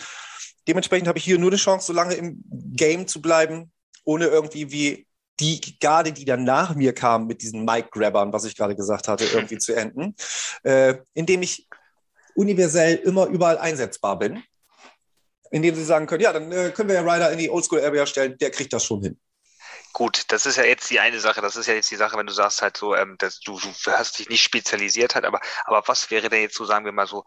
Dementsprechend 0.67 1.07
habe 1.07 1.17
ich 1.17 1.25
hier 1.25 1.39
nur 1.39 1.49
eine 1.49 1.57
Chance, 1.57 1.87
so 1.87 1.93
lange 1.93 2.15
im 2.15 2.43
Game 2.45 3.07
zu 3.07 3.21
bleiben, 3.21 3.71
ohne 4.03 4.27
irgendwie 4.27 4.71
wie 4.71 5.07
die 5.39 5.79
Garde, 5.79 6.11
die 6.11 6.25
dann 6.25 6.43
nach 6.43 6.75
mir 6.75 6.93
kam 6.93 7.27
mit 7.27 7.41
diesen 7.41 7.63
Mic-Grabbern, 7.63 8.33
was 8.33 8.45
ich 8.45 8.55
gerade 8.55 8.75
gesagt 8.75 9.07
hatte, 9.07 9.25
irgendwie 9.33 9.57
zu 9.57 9.73
enden, 9.73 10.15
äh, 10.63 10.95
indem 11.13 11.41
ich 11.41 11.67
universell 12.35 12.95
immer 12.95 13.27
überall 13.27 13.57
einsetzbar 13.57 14.19
bin. 14.19 14.43
Indem 15.51 15.73
sie 15.73 15.83
sagen 15.83 16.05
können, 16.05 16.21
ja, 16.21 16.31
dann 16.31 16.51
äh, 16.51 16.71
können 16.75 16.89
wir 16.89 16.95
ja 16.95 17.01
Ryder 17.01 17.31
in 17.31 17.39
die 17.39 17.49
Oldschool-Area 17.49 18.05
stellen, 18.05 18.37
der 18.37 18.51
kriegt 18.51 18.71
das 18.71 18.85
schon 18.85 19.01
hin. 19.01 19.19
Gut, 19.93 20.25
das 20.29 20.45
ist 20.45 20.57
ja 20.57 20.63
jetzt 20.63 20.89
die 20.89 20.99
eine 20.99 21.19
Sache, 21.19 21.41
das 21.41 21.55
ist 21.55 21.67
ja 21.67 21.73
jetzt 21.73 21.89
die 21.91 21.95
Sache, 21.95 22.17
wenn 22.17 22.27
du 22.27 22.33
sagst 22.33 22.61
halt 22.61 22.77
so, 22.77 22.95
ähm, 22.95 23.15
dass 23.17 23.39
du, 23.39 23.59
du 23.59 23.91
hast 23.91 24.19
dich 24.19 24.29
nicht 24.29 24.43
spezialisiert 24.43 25.15
halt, 25.15 25.25
aber, 25.25 25.41
aber 25.65 25.87
was 25.87 26.11
wäre 26.11 26.29
denn 26.29 26.41
jetzt 26.41 26.55
so, 26.55 26.65
sagen 26.65 26.85
wir 26.85 26.91
mal 26.91 27.07
so, 27.07 27.25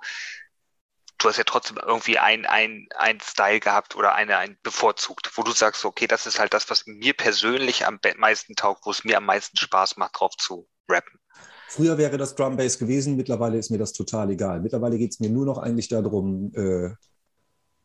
du 1.19 1.29
hast 1.29 1.37
ja 1.37 1.45
trotzdem 1.45 1.79
irgendwie 1.85 2.19
ein, 2.19 2.47
ein, 2.47 2.89
ein 2.97 3.21
Style 3.21 3.61
gehabt 3.61 3.97
oder 3.97 4.15
eine, 4.15 4.39
ein 4.39 4.59
bevorzugt, 4.63 5.31
wo 5.37 5.43
du 5.43 5.53
sagst, 5.53 5.85
okay, 5.85 6.07
das 6.07 6.27
ist 6.27 6.39
halt 6.39 6.55
das, 6.55 6.69
was 6.71 6.87
mir 6.87 7.15
persönlich 7.15 7.87
am 7.87 7.99
meisten 8.17 8.55
taugt, 8.55 8.87
wo 8.87 8.91
es 8.91 9.05
mir 9.05 9.17
am 9.19 9.27
meisten 9.27 9.57
Spaß 9.57 9.97
macht, 9.97 10.21
drauf 10.21 10.37
zu 10.37 10.69
rappen. 10.89 11.21
Früher 11.69 11.97
wäre 11.97 12.19
das 12.19 12.35
Drum 12.35 12.57
Bass 12.57 12.79
gewesen, 12.79 13.17
mittlerweile 13.17 13.57
ist 13.57 13.71
mir 13.71 13.79
das 13.79 13.93
total 13.93 14.31
egal. 14.31 14.61
Mittlerweile 14.61 14.99
geht 14.99 15.13
es 15.13 15.21
mir 15.21 15.31
nur 15.31 15.47
noch 15.47 15.59
eigentlich 15.59 15.89
darum, 15.89 16.53
äh, 16.55 16.91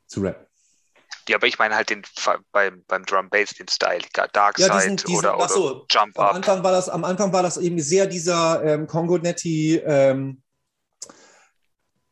zu 0.07 0.21
rappen. 0.21 0.45
Ja, 1.27 1.37
aber 1.37 1.47
ich 1.47 1.59
meine 1.59 1.75
halt 1.75 1.89
den 1.89 2.03
beim, 2.51 2.83
beim 2.87 3.05
Drum 3.05 3.29
Bass 3.29 3.51
den 3.51 3.67
Style, 3.67 4.01
Dark 4.33 4.59
Ja, 4.59 4.67
Side 4.67 4.95
diesen, 4.95 4.97
diesen, 4.97 5.19
oder, 5.19 5.35
oder 5.37 5.49
so, 5.49 5.85
Jump 5.89 6.17
am 6.19 6.27
Up. 6.27 6.35
Anfang 6.35 6.63
war 6.63 6.71
das, 6.71 6.89
am 6.89 7.03
Anfang 7.03 7.33
war 7.33 7.43
das 7.43 7.57
eben 7.57 7.79
sehr 7.79 8.07
dieser 8.07 8.63
ähm, 8.63 8.87
Congo-Netti, 8.87 9.81
ähm, 9.85 10.41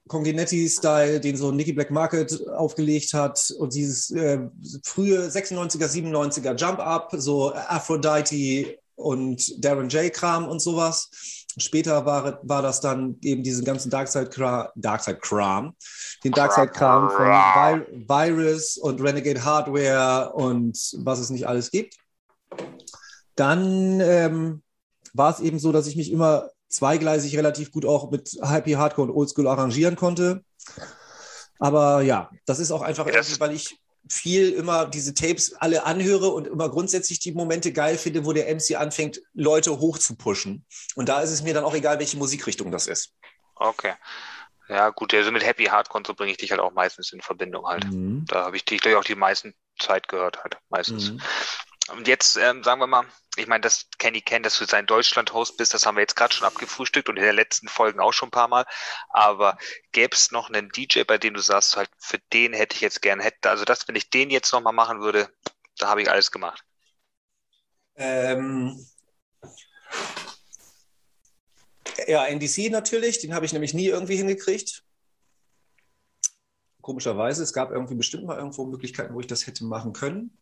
Conginetti-Style, 0.07 1.20
den 1.20 1.36
so 1.36 1.51
Nicky 1.51 1.74
Black 1.74 1.89
Market 1.89 2.47
aufgelegt 2.49 3.13
hat 3.13 3.51
und 3.57 3.74
dieses 3.74 4.11
äh, 4.11 4.39
frühe 4.84 5.28
96er, 5.28 5.88
97er 5.88 6.55
Jump-Up, 6.55 7.11
so 7.18 7.53
Aphrodite 7.53 8.78
und 8.95 9.63
Darren 9.63 9.89
J-Kram 9.89 10.47
und 10.47 10.59
sowas. 10.59 11.09
Später 11.57 12.05
war, 12.05 12.39
war 12.43 12.61
das 12.61 12.81
dann 12.81 13.17
eben 13.21 13.43
diesen 13.43 13.63
ganzen 13.63 13.89
Darkside-Kram, 13.89 15.73
den 16.23 16.31
Darkside-Kram 16.31 17.09
von 17.09 17.25
Vi 17.25 18.07
Virus 18.07 18.77
und 18.77 19.01
Renegade 19.01 19.43
Hardware 19.43 20.33
und 20.33 20.77
was 20.97 21.19
es 21.19 21.29
nicht 21.29 21.47
alles 21.47 21.71
gibt. 21.71 21.95
Dann 23.35 23.99
ähm, 24.01 24.63
war 25.13 25.31
es 25.31 25.39
eben 25.39 25.59
so, 25.59 25.71
dass 25.71 25.87
ich 25.87 25.95
mich 25.95 26.11
immer 26.11 26.49
zweigleisig 26.67 27.37
relativ 27.37 27.71
gut 27.71 27.85
auch 27.85 28.11
mit 28.11 28.37
Happy 28.41 28.73
Hardcore 28.73 29.09
und 29.09 29.15
Oldschool 29.15 29.47
arrangieren 29.47 29.95
konnte. 29.95 30.43
Aber 31.59 32.01
ja, 32.01 32.29
das 32.45 32.59
ist 32.59 32.71
auch 32.71 32.81
einfach, 32.81 33.07
irgendwie, 33.07 33.39
weil 33.39 33.53
ich 33.53 33.79
viel 34.09 34.51
immer 34.51 34.85
diese 34.85 35.13
Tapes 35.13 35.53
alle 35.53 35.85
anhöre 35.85 36.29
und 36.29 36.47
immer 36.47 36.69
grundsätzlich 36.69 37.19
die 37.19 37.31
Momente 37.31 37.73
geil 37.73 37.97
finde, 37.97 38.25
wo 38.25 38.33
der 38.33 38.53
MC 38.53 38.75
anfängt, 38.75 39.21
Leute 39.33 39.79
hoch 39.79 39.97
zu 39.97 40.15
pushen. 40.15 40.65
Und 40.95 41.09
da 41.09 41.21
ist 41.21 41.31
es 41.31 41.41
mir 41.41 41.53
dann 41.53 41.63
auch 41.63 41.73
egal, 41.73 41.99
welche 41.99 42.17
Musikrichtung 42.17 42.71
das 42.71 42.87
ist. 42.87 43.13
Okay. 43.55 43.93
Ja, 44.67 44.89
gut, 44.89 45.13
also 45.13 45.31
mit 45.31 45.45
Happy 45.45 45.65
Hardcore 45.65 46.03
so 46.05 46.13
bringe 46.13 46.31
ich 46.31 46.37
dich 46.37 46.51
halt 46.51 46.61
auch 46.61 46.73
meistens 46.73 47.11
in 47.11 47.21
Verbindung 47.21 47.65
halt. 47.65 47.85
Mhm. 47.85 48.25
Da 48.27 48.45
habe 48.45 48.57
ich 48.57 48.65
dich, 48.65 48.81
glaube 48.81 48.93
ich, 48.93 48.99
auch 48.99 49.03
die 49.03 49.15
meisten 49.15 49.53
Zeit 49.79 50.07
gehört 50.07 50.43
halt, 50.43 50.57
meistens. 50.69 51.11
Mhm. 51.11 51.21
Und 51.89 52.07
jetzt 52.07 52.36
ähm, 52.38 52.63
sagen 52.63 52.81
wir 52.81 52.88
mal, 52.88 53.05
ich 53.38 53.47
meine, 53.47 53.61
das 53.61 53.88
Kenny 53.99 54.21
Ken, 54.21 54.41
dass 54.41 54.57
du 54.57 54.65
sein 54.65 54.88
Deutschland-Host 54.88 55.57
bist, 55.57 55.73
das 55.73 55.86
haben 55.86 55.95
wir 55.95 56.01
jetzt 56.01 56.15
gerade 56.15 56.33
schon 56.33 56.47
abgefrühstückt 56.47 57.09
und 57.09 57.17
in 57.17 57.23
den 57.23 57.36
letzten 57.36 57.67
Folgen 57.67 57.99
auch 57.99 58.13
schon 58.13 58.29
ein 58.29 58.31
paar 58.31 58.47
Mal. 58.47 58.65
Aber 59.09 59.57
gäbe 59.91 60.15
es 60.15 60.31
noch 60.31 60.49
einen 60.49 60.69
DJ, 60.69 61.03
bei 61.03 61.17
dem 61.17 61.36
du 61.36 61.41
sagst, 61.41 61.77
halt, 61.77 61.89
für 61.99 62.17
den 62.33 62.53
hätte 62.53 62.75
ich 62.75 62.81
jetzt 62.81 63.01
gern, 63.01 63.19
hätte, 63.19 63.49
also 63.49 63.65
das, 63.65 63.88
wenn 63.88 63.95
ich 63.95 64.09
den 64.09 64.31
jetzt 64.31 64.51
nochmal 64.51 64.73
machen 64.73 65.01
würde, 65.01 65.29
da 65.77 65.89
habe 65.89 66.01
ich 66.01 66.09
alles 66.09 66.31
gemacht. 66.31 66.63
Ähm, 67.95 68.83
ja, 72.07 72.25
NDC 72.25 72.71
natürlich, 72.71 73.19
den 73.19 73.36
habe 73.36 73.45
ich 73.45 73.53
nämlich 73.53 73.73
nie 73.73 73.88
irgendwie 73.88 74.17
hingekriegt. 74.17 74.83
Komischerweise, 76.81 77.43
es 77.43 77.53
gab 77.53 77.71
irgendwie 77.71 77.95
bestimmt 77.95 78.25
mal 78.25 78.38
irgendwo 78.38 78.65
Möglichkeiten, 78.65 79.13
wo 79.13 79.19
ich 79.19 79.27
das 79.27 79.45
hätte 79.45 79.65
machen 79.65 79.93
können 79.93 80.38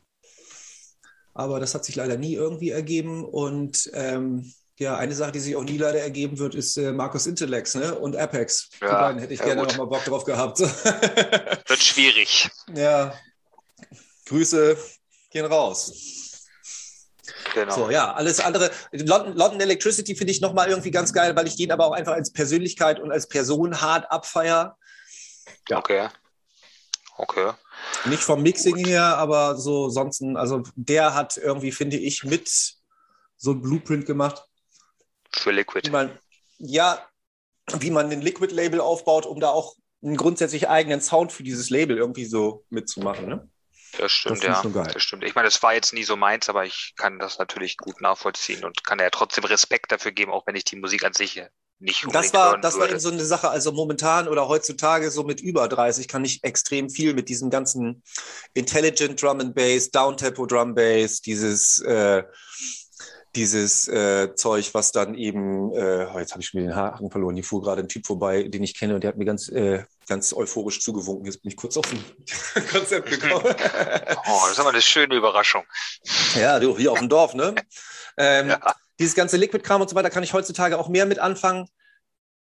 aber 1.34 1.60
das 1.60 1.74
hat 1.74 1.86
sich 1.86 1.96
leider 1.96 2.18
nie 2.18 2.34
irgendwie 2.34 2.70
ergeben. 2.70 3.26
Und 3.26 3.90
ähm, 3.94 4.54
ja, 4.78 4.98
eine 4.98 5.14
Sache, 5.14 5.32
die 5.32 5.40
sich 5.40 5.56
auch 5.56 5.64
nie 5.64 5.78
leider 5.78 6.00
ergeben 6.00 6.40
wird, 6.40 6.56
ist 6.56 6.78
äh, 6.78 6.92
Markus 6.92 7.28
Intellex 7.28 7.76
ne? 7.76 7.96
und 7.96 8.16
Apex. 8.16 8.70
Ja, 8.82 8.88
die 8.88 8.94
beiden 8.94 9.20
hätte 9.20 9.34
ich 9.34 9.40
ja, 9.40 9.46
gerne 9.46 9.64
nochmal 9.64 9.88
Bock 9.88 10.04
drauf 10.06 10.24
gehabt. 10.26 10.60
wird 11.68 11.84
schwierig. 11.84 12.50
Ja, 12.76 13.14
Grüße 14.26 14.78
gehen 15.30 15.46
raus. 15.46 15.92
Genau. 17.54 17.76
So, 17.76 17.90
ja, 17.90 18.14
alles 18.14 18.40
andere. 18.40 18.72
London, 18.92 19.36
London 19.36 19.62
Electricity 19.62 20.16
finde 20.16 20.32
ich 20.32 20.42
nochmal 20.42 20.70
irgendwie 20.70 20.92
ganz 20.92 21.14
geil, 21.14 21.36
weil 21.36 21.48
ich 21.48 21.56
den 21.56 21.72
aber 21.72 21.86
auch 21.86 21.92
einfach 21.92 22.14
als 22.14 22.32
Persönlichkeit 22.32 23.00
und 23.00 23.12
als 23.12 23.28
Person 23.28 23.80
hart 23.80 24.12
abfeier. 24.12 24.78
Ja. 25.70 25.78
Okay. 25.78 26.08
Okay. 27.18 27.52
Nicht 28.06 28.24
vom 28.24 28.42
Mixing 28.42 28.78
her, 28.78 29.18
aber 29.18 29.56
so 29.56 29.90
sonst, 29.90 30.22
also 30.36 30.64
der 30.76 31.14
hat 31.14 31.38
irgendwie, 31.38 31.72
finde 31.72 31.98
ich, 31.98 32.24
mit 32.24 32.76
so 33.38 33.52
ein 33.52 33.62
Blueprint 33.62 34.06
gemacht. 34.06 34.44
Für 35.32 35.52
Liquid. 35.52 35.88
Wie 35.88 35.92
man, 35.92 36.18
ja, 36.58 37.00
wie 37.80 37.92
man 37.92 38.12
ein 38.12 38.22
Liquid-Label 38.22 38.82
aufbaut, 38.82 39.26
um 39.26 39.40
da 39.40 39.50
auch 39.50 39.76
einen 40.04 40.18
grundsätzlich 40.18 40.68
eigenen 40.68 41.02
Sound 41.02 41.32
für 41.32 41.44
dieses 41.44 41.70
Label 41.70 41.98
irgendwie 41.98 42.26
so 42.26 42.66
mitzumachen. 42.70 43.28
Ne? 43.28 43.50
Das 43.98 44.12
stimmt, 44.12 44.44
das 44.44 44.64
ja. 44.64 44.84
Das 44.84 45.04
stimmt. 45.04 45.24
Ich 45.24 45.36
meine, 45.36 45.48
das 45.48 45.62
war 45.62 45.74
jetzt 45.74 45.94
nie 45.94 46.04
so 46.04 46.16
meins, 46.16 46.50
aber 46.50 46.66
ich 46.66 46.94
kann 46.98 47.20
das 47.20 47.38
natürlich 47.38 47.78
gut 47.78 48.02
nachvollziehen 48.02 48.64
und 48.66 48.84
kann 48.84 49.00
ja 49.00 49.10
trotzdem 49.10 49.44
Respekt 49.44 49.92
dafür 49.92 50.12
geben, 50.12 50.32
auch 50.32 50.46
wenn 50.48 50.56
ich 50.56 50.66
die 50.66 50.76
Musik 50.76 51.06
an 51.06 51.14
sich 51.14 51.42
nicht 51.84 52.06
Das 52.12 52.34
war, 52.34 52.58
das 52.60 52.80
war 52.80 52.90
eben 52.90 53.00
so 53.00 53.12
eine 53.12 53.26
Sache. 53.26 53.50
Also 53.50 53.72
momentan 53.72 54.28
oder 54.28 54.48
heutzutage 54.48 55.12
so 55.12 55.24
mit 55.24 55.42
über 55.42 55.68
30 55.68 56.08
kann 56.08 56.24
ich 56.24 56.44
extrem 56.44 56.90
viel 56.90 57.14
mit 57.14 57.30
diesem 57.30 57.50
ganzen 57.50 58.04
Intelligent 58.54 59.22
Drum 59.22 59.42
and 59.42 59.56
Bass, 59.56 59.92
Downtempo 59.92 60.46
Drum 60.46 60.74
Bass, 60.74 61.22
dieses 61.22 61.80
äh, 61.80 62.24
dieses 63.36 63.88
äh, 63.88 64.36
Zeug, 64.36 64.74
was 64.74 64.92
dann 64.92 65.16
eben, 65.16 65.74
äh, 65.74 66.08
oh, 66.14 66.20
jetzt 66.20 66.34
habe 66.34 66.42
ich 66.42 66.50
schon 66.50 66.62
den 66.62 66.76
Haken 66.76 67.10
verloren, 67.10 67.34
hier 67.34 67.44
fuhr 67.44 67.64
gerade 67.64 67.82
ein 67.82 67.88
Typ 67.88 68.06
vorbei, 68.06 68.44
den 68.44 68.62
ich 68.62 68.78
kenne 68.78 68.94
und 68.94 69.04
der 69.04 69.08
hat 69.08 69.18
mir 69.18 69.26
ganz, 69.26 69.50
äh, 69.50 69.86
ganz 70.08 70.34
euphorisch 70.34 70.82
zugewunken. 70.82 71.26
Jetzt 71.26 71.42
bin 71.42 71.50
ich 71.50 71.58
kurz 71.58 71.76
auf 71.76 71.86
dem 71.90 72.04
Konzept 72.72 73.10
gekommen. 73.20 73.44
oh, 73.44 74.40
das 74.44 74.52
ist 74.52 74.60
aber 74.60 74.70
eine 74.70 74.84
schöne 74.84 75.16
Überraschung. 75.16 75.64
Ja, 76.36 76.60
du, 76.60 76.78
hier 76.78 76.92
auf 76.92 77.00
dem 77.00 77.10
Dorf, 77.10 77.34
ne? 77.34 77.56
Ähm, 78.16 78.50
ja 78.50 78.76
dieses 79.00 79.16
ganze 79.16 79.38
Liquid-Kram 79.38 79.82
und 79.82 79.89
so 79.89 79.96
weiter 79.96 80.10
kann 80.10 80.24
ich 80.24 80.34
heutzutage 80.34 80.78
auch 80.78 80.89
mehr 80.89 81.06
mit 81.06 81.20
anfangen, 81.20 81.68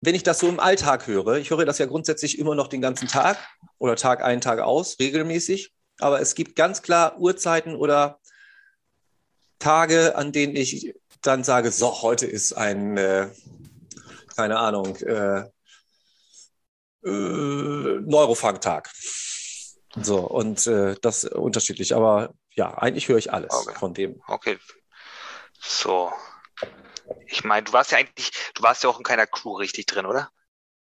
wenn 0.01 0.15
ich 0.15 0.23
das 0.23 0.39
so 0.39 0.49
im 0.49 0.61
Alltag 0.61 1.07
höre. 1.07 1.37
Ich 1.37 1.51
höre 1.51 1.65
das 1.65 1.79
ja 1.79 1.87
grundsätzlich 1.87 2.39
immer 2.39 2.55
noch 2.55 2.69
den 2.69 2.83
ganzen 2.83 3.09
Tag 3.09 3.39
oder 3.79 3.97
Tag 3.97 4.23
ein, 4.23 4.41
Tag 4.41 4.61
aus, 4.61 4.99
regelmäßig. 4.99 5.73
Aber 5.99 6.21
es 6.21 6.35
gibt 6.35 6.57
ganz 6.57 6.83
klar 6.83 7.19
Uhrzeiten 7.19 7.75
oder 7.75 8.21
Tage, 9.59 10.17
an 10.17 10.33
denen 10.33 10.57
ich 10.57 10.95
dann 11.23 11.45
sage, 11.45 11.71
so, 11.71 12.03
heute 12.03 12.27
ist 12.27 12.53
ein, 12.53 12.99
äh, 12.99 13.31
keine 14.37 14.59
Ahnung, 14.59 14.97
äh, 14.97 15.45
äh, 17.05 18.01
Neurofunk-Tag. 18.01 18.91
So, 20.03 20.19
und 20.19 20.67
äh, 20.67 20.97
das 21.01 21.25
unterschiedlich. 21.25 21.95
Aber 21.95 22.35
ja, 22.51 22.77
eigentlich 22.77 23.09
höre 23.09 23.19
ich 23.19 23.33
alles 23.33 23.55
okay. 23.55 23.79
von 23.79 23.95
dem. 23.95 24.21
Okay. 24.27 24.59
So, 25.61 26.13
ich 27.35 27.45
meine, 27.45 27.65
du 27.65 27.73
warst 27.73 27.91
ja 27.91 27.99
eigentlich, 27.99 28.31
du 28.55 28.63
warst 28.63 28.85
ja 28.85 28.91
auch 28.91 28.99
in 28.99 29.05
keiner 29.05 29.27
Crew 29.27 29.57
richtig 29.57 29.87
drin, 29.87 30.07
oder? 30.07 30.31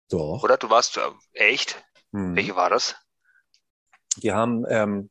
Doch. 0.08 0.42
Oder? 0.42 0.56
Du 0.56 0.70
warst 0.70 0.96
äh, 0.96 1.10
echt? 1.32 1.84
Hm. 2.12 2.36
Welche 2.36 2.54
war 2.54 2.70
das? 2.70 2.94
Wir 4.20 4.36
haben, 4.36 4.64
ähm, 4.68 5.10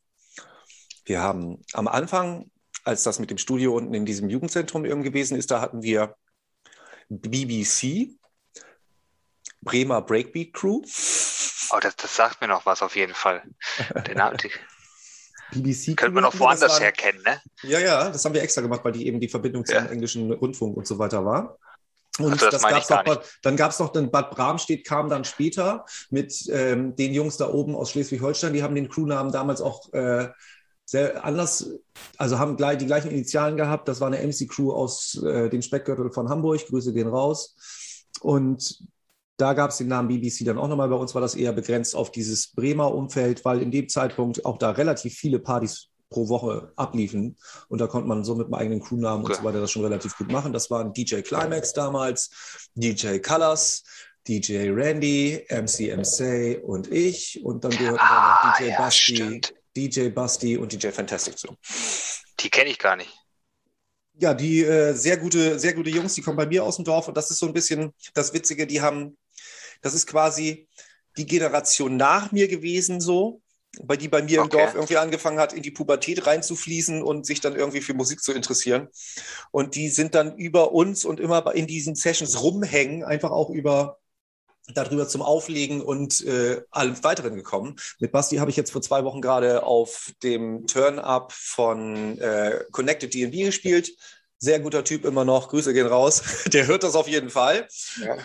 wir 1.04 1.20
haben 1.20 1.62
am 1.74 1.90
Anfang, 1.90 2.50
als 2.86 3.04
das 3.04 3.20
mit 3.20 3.30
dem 3.30 3.38
Studio 3.38 3.76
unten 3.76 3.94
in 3.94 4.06
diesem 4.06 4.30
Jugendzentrum 4.30 4.86
irgendwie 4.86 5.10
gewesen 5.10 5.38
ist, 5.38 5.52
da 5.52 5.60
hatten 5.60 5.84
wir 5.84 6.16
BBC, 7.10 8.18
Bremer 9.62 10.02
Breakbeat 10.02 10.54
Crew. 10.54 10.82
Oh, 11.72 11.80
das, 11.82 11.96
das 11.98 12.16
sagt 12.16 12.40
mir 12.40 12.48
noch 12.48 12.66
was 12.66 12.82
auf 12.82 12.96
jeden 12.96 13.14
Fall. 13.14 13.44
Den, 14.08 14.22
BBC. 15.52 15.96
Könnte 15.96 16.16
man 16.16 16.26
auch 16.26 16.38
woanders 16.40 16.80
her 16.80 16.92
kennen, 16.92 17.22
ne? 17.26 17.42
Ja, 17.64 17.80
ja, 17.80 18.10
das 18.10 18.24
haben 18.26 18.34
wir 18.34 18.42
extra 18.42 18.62
gemacht, 18.62 18.82
weil 18.84 18.92
die 18.92 19.08
eben 19.08 19.20
die 19.20 19.28
Verbindung 19.28 19.66
zum 19.66 19.76
ja. 19.76 19.86
englischen 19.86 20.32
Rundfunk 20.32 20.78
und 20.78 20.88
so 20.88 20.98
weiter 21.00 21.26
war. 21.26 21.58
Und 22.20 22.34
Ach, 22.34 22.38
das, 22.38 22.62
das 22.62 22.88
gab's 22.88 22.90
noch, 22.90 23.24
dann 23.42 23.56
gab 23.56 23.72
es 23.72 23.80
noch 23.80 23.92
den 23.92 24.12
Bad 24.12 24.32
Bramstedt, 24.32 24.86
kam 24.86 25.10
dann 25.10 25.26
später 25.26 25.86
mit 26.12 26.48
ähm, 26.52 26.96
den 26.96 27.14
Jungs 27.14 27.38
da 27.38 27.50
oben 27.50 27.76
aus 27.76 27.90
Schleswig-Holstein. 27.92 28.54
Die 28.54 28.62
haben 28.62 28.76
den 28.76 28.88
Crewnamen 28.88 29.32
damals 29.32 29.62
auch 29.62 29.92
äh, 29.94 30.30
sehr 30.86 31.26
anders, 31.26 31.72
also 32.18 32.38
haben 32.38 32.56
gleich 32.56 32.78
die 32.78 32.86
gleichen 32.86 33.10
Initialen 33.10 33.58
gehabt. 33.58 33.88
Das 33.88 34.00
war 34.00 34.08
eine 34.12 34.26
MC-Crew 34.26 34.72
aus 34.72 35.22
äh, 35.24 35.50
dem 35.50 35.64
Speckgürtel 35.64 36.12
von 36.12 36.30
Hamburg. 36.30 36.68
Grüße 36.68 36.94
gehen 36.94 37.08
raus. 37.08 37.56
Und 38.22 38.84
da 39.44 39.52
gab 39.52 39.72
es 39.72 39.78
den 39.78 39.90
Namen 39.90 40.08
BBC 40.08 40.46
dann 40.46 40.58
auch 40.58 40.70
nochmal. 40.70 40.88
Bei 40.88 40.96
uns 40.96 41.14
war 41.14 41.22
das 41.22 41.36
eher 41.36 41.52
begrenzt 41.52 41.98
auf 41.98 42.12
dieses 42.12 42.54
Bremer 42.54 42.96
Umfeld, 42.96 43.44
weil 43.44 43.62
in 43.62 43.72
dem 43.72 43.90
Zeitpunkt 43.90 44.46
auch 44.46 44.58
da 44.58 44.72
relativ 44.72 45.16
viele 45.16 45.38
Partys 45.38 45.90
pro 46.10 46.30
Woche 46.30 46.72
abliefen. 46.78 47.36
Und 47.68 47.82
da 47.82 47.88
konnte 47.88 48.08
man 48.08 48.24
so 48.24 48.36
mit 48.36 48.46
einem 48.46 48.54
eigenen 48.54 48.82
Crewnamen 48.82 49.26
okay. 49.26 49.34
und 49.34 49.40
so 49.40 49.44
weiter 49.44 49.60
das 49.60 49.70
schon 49.70 49.84
relativ 49.84 50.18
gut 50.18 50.32
machen. 50.32 50.54
Das 50.54 50.72
waren 50.72 50.94
DJ 50.94 51.20
Climax 51.24 51.74
damals, 51.74 52.70
DJ 52.76 53.18
Colors, 53.18 53.84
DJ 54.26 54.70
Randy, 54.70 55.46
MC 55.50 55.94
MC 55.94 56.64
und 56.64 56.90
ich. 56.90 57.44
Und 57.44 57.66
dann 57.66 57.72
gehörten 57.72 58.00
ah, 58.00 58.46
noch 58.46 58.58
DJ 58.58 58.70
ja, 58.70 58.78
Basti, 58.78 59.16
stimmt. 59.18 59.54
DJ 59.76 60.08
Basti 60.08 60.56
und 60.56 60.72
DJ 60.72 60.88
Fantastic 60.92 61.38
zu. 61.38 61.58
Die 62.40 62.50
kenne 62.50 62.70
ich 62.70 62.80
gar 62.80 62.96
nicht. 62.96 63.12
Ja, 64.14 64.34
die 64.34 64.64
äh, 64.64 64.94
sehr 64.94 65.18
gute, 65.18 65.60
sehr 65.60 65.74
gute 65.74 65.90
Jungs, 65.90 66.14
die 66.14 66.22
kommen 66.22 66.38
bei 66.38 66.46
mir 66.46 66.64
aus 66.64 66.78
dem 66.78 66.86
Dorf 66.86 67.10
und 67.10 67.18
das 67.18 67.30
ist 67.30 67.40
so 67.40 67.48
ein 67.48 67.54
bisschen 67.54 67.92
das 68.14 68.34
Witzige, 68.34 68.66
die 68.66 68.80
haben 68.80 69.18
das 69.84 69.94
ist 69.94 70.08
quasi 70.08 70.68
die 71.18 71.28
Generation 71.28 71.96
nach 71.96 72.32
mir 72.32 72.48
gewesen, 72.48 73.00
so, 73.00 73.42
bei 73.82 73.98
die 73.98 74.08
bei 74.08 74.22
mir 74.22 74.42
okay. 74.42 74.44
im 74.44 74.50
Dorf 74.50 74.76
irgendwie 74.76 74.98
angefangen 74.98 75.40
hat, 75.40 75.54
in 75.54 75.64
die 75.64 75.72
Pubertät 75.72 76.26
reinzufließen 76.26 77.04
und 77.04 77.26
sich 77.26 77.42
dann 77.42 77.56
irgendwie 77.56 77.82
für 77.82 77.94
Musik 77.94 78.22
zu 78.22 78.34
interessieren. 78.34 78.88
Und 79.52 79.76
die 79.76 79.90
sind 79.90 80.16
dann 80.16 80.36
über 80.38 80.72
uns 80.72 81.06
und 81.06 81.20
immer 81.20 81.54
in 81.54 81.68
diesen 81.68 81.96
Sessions 81.96 82.42
rumhängen, 82.42 83.04
einfach 83.04 83.32
auch 83.32 83.50
über 83.50 84.00
darüber 84.74 85.08
zum 85.08 85.22
Auflegen 85.22 85.82
und 85.82 86.22
äh, 86.22 86.62
allem 86.72 87.04
weiteren 87.04 87.36
gekommen. 87.36 87.76
Mit 88.00 88.12
Basti 88.12 88.38
habe 88.38 88.50
ich 88.50 88.56
jetzt 88.56 88.72
vor 88.72 88.82
zwei 88.82 89.04
Wochen 89.04 89.22
gerade 89.22 89.64
auf 89.64 90.14
dem 90.24 90.68
Turn-Up 90.68 91.34
von 91.34 92.18
äh, 92.20 92.64
Connected 92.72 93.14
DB 93.14 93.44
gespielt. 93.44 93.92
Sehr 94.44 94.60
guter 94.60 94.84
Typ 94.84 95.06
immer 95.06 95.24
noch. 95.24 95.48
Grüße 95.48 95.74
gehen 95.74 95.88
raus. 95.88 96.22
Der 96.52 96.68
hört 96.68 96.84
das 96.84 96.96
auf 96.96 97.08
jeden 97.08 97.30
Fall. 97.30 97.66
Ja. 98.04 98.18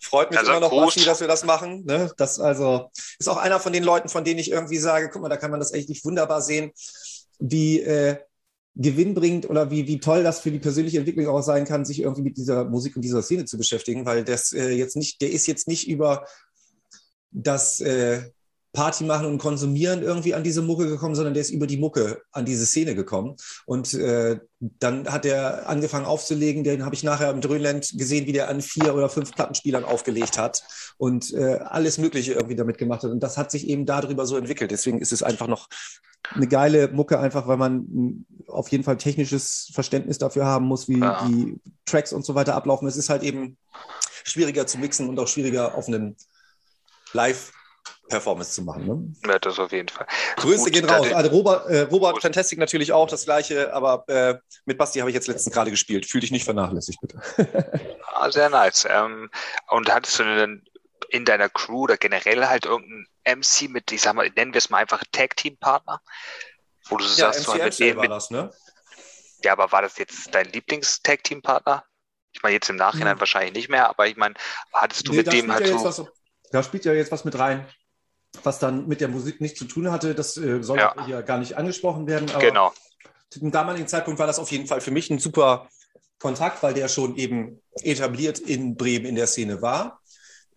Freut 0.00 0.30
mich 0.30 0.38
also 0.38 0.52
immer 0.52 0.60
noch, 0.60 0.70
Basti, 0.70 1.04
dass 1.04 1.18
wir 1.18 1.26
das 1.26 1.44
machen. 1.44 1.84
Ne? 1.84 2.12
Das 2.16 2.38
also 2.38 2.92
ist 3.18 3.28
auch 3.28 3.38
einer 3.38 3.58
von 3.58 3.72
den 3.72 3.82
Leuten, 3.82 4.08
von 4.08 4.22
denen 4.22 4.38
ich 4.38 4.52
irgendwie 4.52 4.78
sage, 4.78 5.10
guck 5.12 5.20
mal, 5.20 5.28
da 5.28 5.36
kann 5.36 5.50
man 5.50 5.58
das 5.58 5.72
echt 5.72 6.04
wunderbar 6.04 6.42
sehen, 6.42 6.70
wie 7.40 7.80
äh, 7.80 8.18
gewinnbringend 8.76 9.50
oder 9.50 9.68
wie, 9.72 9.88
wie 9.88 9.98
toll 9.98 10.22
das 10.22 10.38
für 10.38 10.52
die 10.52 10.60
persönliche 10.60 10.98
Entwicklung 10.98 11.26
auch 11.26 11.42
sein 11.42 11.64
kann, 11.64 11.84
sich 11.84 12.02
irgendwie 12.02 12.22
mit 12.22 12.36
dieser 12.36 12.64
Musik 12.64 12.94
und 12.94 13.02
dieser 13.02 13.22
Szene 13.24 13.44
zu 13.44 13.58
beschäftigen, 13.58 14.06
weil 14.06 14.22
das 14.22 14.52
äh, 14.52 14.68
jetzt 14.68 14.94
nicht, 14.94 15.20
der 15.20 15.32
ist 15.32 15.48
jetzt 15.48 15.66
nicht 15.66 15.88
über 15.88 16.24
das 17.32 17.80
äh, 17.80 18.30
Party 18.72 19.04
machen 19.04 19.26
und 19.26 19.38
konsumieren 19.38 20.02
irgendwie 20.02 20.34
an 20.34 20.44
diese 20.44 20.62
Mucke 20.62 20.86
gekommen, 20.86 21.14
sondern 21.14 21.34
der 21.34 21.40
ist 21.40 21.50
über 21.50 21.66
die 21.66 21.78
Mucke 21.78 22.22
an 22.32 22.44
diese 22.44 22.66
Szene 22.66 22.94
gekommen. 22.94 23.36
Und 23.66 23.94
äh, 23.94 24.40
dann 24.60 25.10
hat 25.10 25.24
er 25.24 25.68
angefangen 25.68 26.04
aufzulegen. 26.04 26.64
Den 26.64 26.84
habe 26.84 26.94
ich 26.94 27.02
nachher 27.02 27.30
im 27.30 27.40
Dröhnland 27.40 27.96
gesehen, 27.96 28.26
wie 28.26 28.32
der 28.32 28.48
an 28.48 28.60
vier 28.60 28.94
oder 28.94 29.08
fünf 29.08 29.32
Plattenspielern 29.32 29.84
aufgelegt 29.84 30.38
hat 30.38 30.62
und 30.98 31.32
äh, 31.32 31.58
alles 31.64 31.98
Mögliche 31.98 32.34
irgendwie 32.34 32.56
damit 32.56 32.78
gemacht 32.78 33.02
hat. 33.02 33.10
Und 33.10 33.20
das 33.20 33.38
hat 33.38 33.50
sich 33.50 33.66
eben 33.68 33.86
darüber 33.86 34.26
so 34.26 34.36
entwickelt. 34.36 34.70
Deswegen 34.70 35.00
ist 35.00 35.12
es 35.12 35.22
einfach 35.22 35.46
noch 35.46 35.68
eine 36.34 36.46
geile 36.46 36.88
Mucke, 36.88 37.18
einfach 37.18 37.46
weil 37.48 37.56
man 37.56 38.26
auf 38.48 38.68
jeden 38.68 38.84
Fall 38.84 38.98
technisches 38.98 39.70
Verständnis 39.72 40.18
dafür 40.18 40.44
haben 40.44 40.66
muss, 40.66 40.88
wie 40.88 40.98
ja. 40.98 41.26
die 41.26 41.58
Tracks 41.86 42.12
und 42.12 42.24
so 42.24 42.34
weiter 42.34 42.54
ablaufen. 42.54 42.86
Es 42.86 42.96
ist 42.96 43.08
halt 43.08 43.22
eben 43.22 43.56
schwieriger 44.24 44.66
zu 44.66 44.78
mixen 44.78 45.08
und 45.08 45.18
auch 45.18 45.28
schwieriger 45.28 45.74
auf 45.74 45.88
einem 45.88 46.16
Live- 47.12 47.52
Performance 48.08 48.52
zu 48.52 48.62
machen. 48.62 48.86
Ne? 48.86 49.30
Ja, 49.30 49.38
das 49.38 49.58
auf 49.58 49.72
jeden 49.72 49.88
Fall. 49.88 50.06
Grüße 50.36 50.64
Gut, 50.64 50.72
gehen 50.72 50.88
raus. 50.88 51.12
Also 51.12 51.30
Robert, 51.30 51.68
äh, 51.68 51.80
Robert 51.82 52.20
Fantastic 52.22 52.58
natürlich 52.58 52.92
auch 52.92 53.08
das 53.08 53.24
gleiche, 53.24 53.72
aber 53.72 54.04
äh, 54.08 54.38
mit 54.64 54.78
Basti 54.78 54.98
habe 54.98 55.10
ich 55.10 55.14
jetzt 55.14 55.28
letztens 55.28 55.54
gerade 55.54 55.70
gespielt. 55.70 56.06
Fühl 56.06 56.20
dich 56.20 56.30
nicht 56.30 56.44
vernachlässigt, 56.44 57.00
bitte. 57.00 57.20
ah, 58.14 58.30
sehr 58.30 58.48
nice. 58.50 58.86
Ähm, 58.88 59.30
und 59.68 59.92
hattest 59.92 60.18
du 60.18 60.24
denn 60.24 60.64
in 61.10 61.24
deiner 61.24 61.48
Crew 61.48 61.82
oder 61.82 61.96
generell 61.96 62.46
halt 62.46 62.66
irgendeinen 62.66 63.06
MC 63.24 63.68
mit, 63.68 63.92
ich 63.92 64.02
sag 64.02 64.14
mal, 64.14 64.28
nennen 64.30 64.52
wir 64.52 64.58
es 64.58 64.70
mal 64.70 64.78
einfach 64.78 65.02
Tag-Team-Partner? 65.12 66.00
Wo 66.88 66.96
du 66.96 67.04
ja, 67.04 67.10
sagst, 67.10 67.48
MC 67.48 67.54
du 67.54 67.62
halt 67.62 67.78
mit, 67.80 67.96
war 67.96 68.08
das, 68.08 68.30
ne? 68.30 68.52
Ja, 69.44 69.52
aber 69.52 69.70
war 69.70 69.82
das 69.82 69.98
jetzt 69.98 70.34
dein 70.34 70.46
Lieblings-Tag-Team-Partner? 70.46 71.84
Ich 72.32 72.42
meine, 72.42 72.54
jetzt 72.54 72.68
im 72.68 72.76
Nachhinein 72.76 73.14
hm. 73.14 73.20
wahrscheinlich 73.20 73.54
nicht 73.54 73.68
mehr, 73.68 73.88
aber 73.88 74.06
ich 74.06 74.16
meine, 74.16 74.34
hattest 74.72 75.08
du 75.08 75.12
nee, 75.12 75.18
mit 75.18 75.32
dem 75.32 75.52
halt 75.52 75.66
so. 75.66 76.08
Da 76.50 76.62
spielt 76.62 76.84
ja 76.84 76.92
jetzt 76.92 77.12
was 77.12 77.24
mit 77.24 77.38
rein 77.38 77.66
was 78.42 78.58
dann 78.58 78.86
mit 78.86 79.00
der 79.00 79.08
Musik 79.08 79.40
nichts 79.40 79.58
zu 79.58 79.64
tun 79.64 79.90
hatte. 79.90 80.14
Das 80.14 80.36
äh, 80.36 80.62
soll 80.62 80.78
ja. 80.78 80.94
hier 81.06 81.22
gar 81.22 81.38
nicht 81.38 81.56
angesprochen 81.56 82.06
werden. 82.06 82.30
Aber 82.30 82.40
genau. 82.40 82.72
Zu 83.30 83.40
dem 83.40 83.50
damaligen 83.50 83.88
Zeitpunkt 83.88 84.18
war 84.18 84.26
das 84.26 84.38
auf 84.38 84.50
jeden 84.50 84.66
Fall 84.66 84.80
für 84.80 84.90
mich 84.90 85.10
ein 85.10 85.18
super 85.18 85.68
Kontakt, 86.18 86.62
weil 86.62 86.74
der 86.74 86.88
schon 86.88 87.16
eben 87.16 87.60
etabliert 87.82 88.38
in 88.38 88.76
Bremen 88.76 89.06
in 89.06 89.14
der 89.14 89.26
Szene 89.26 89.60
war. 89.62 90.00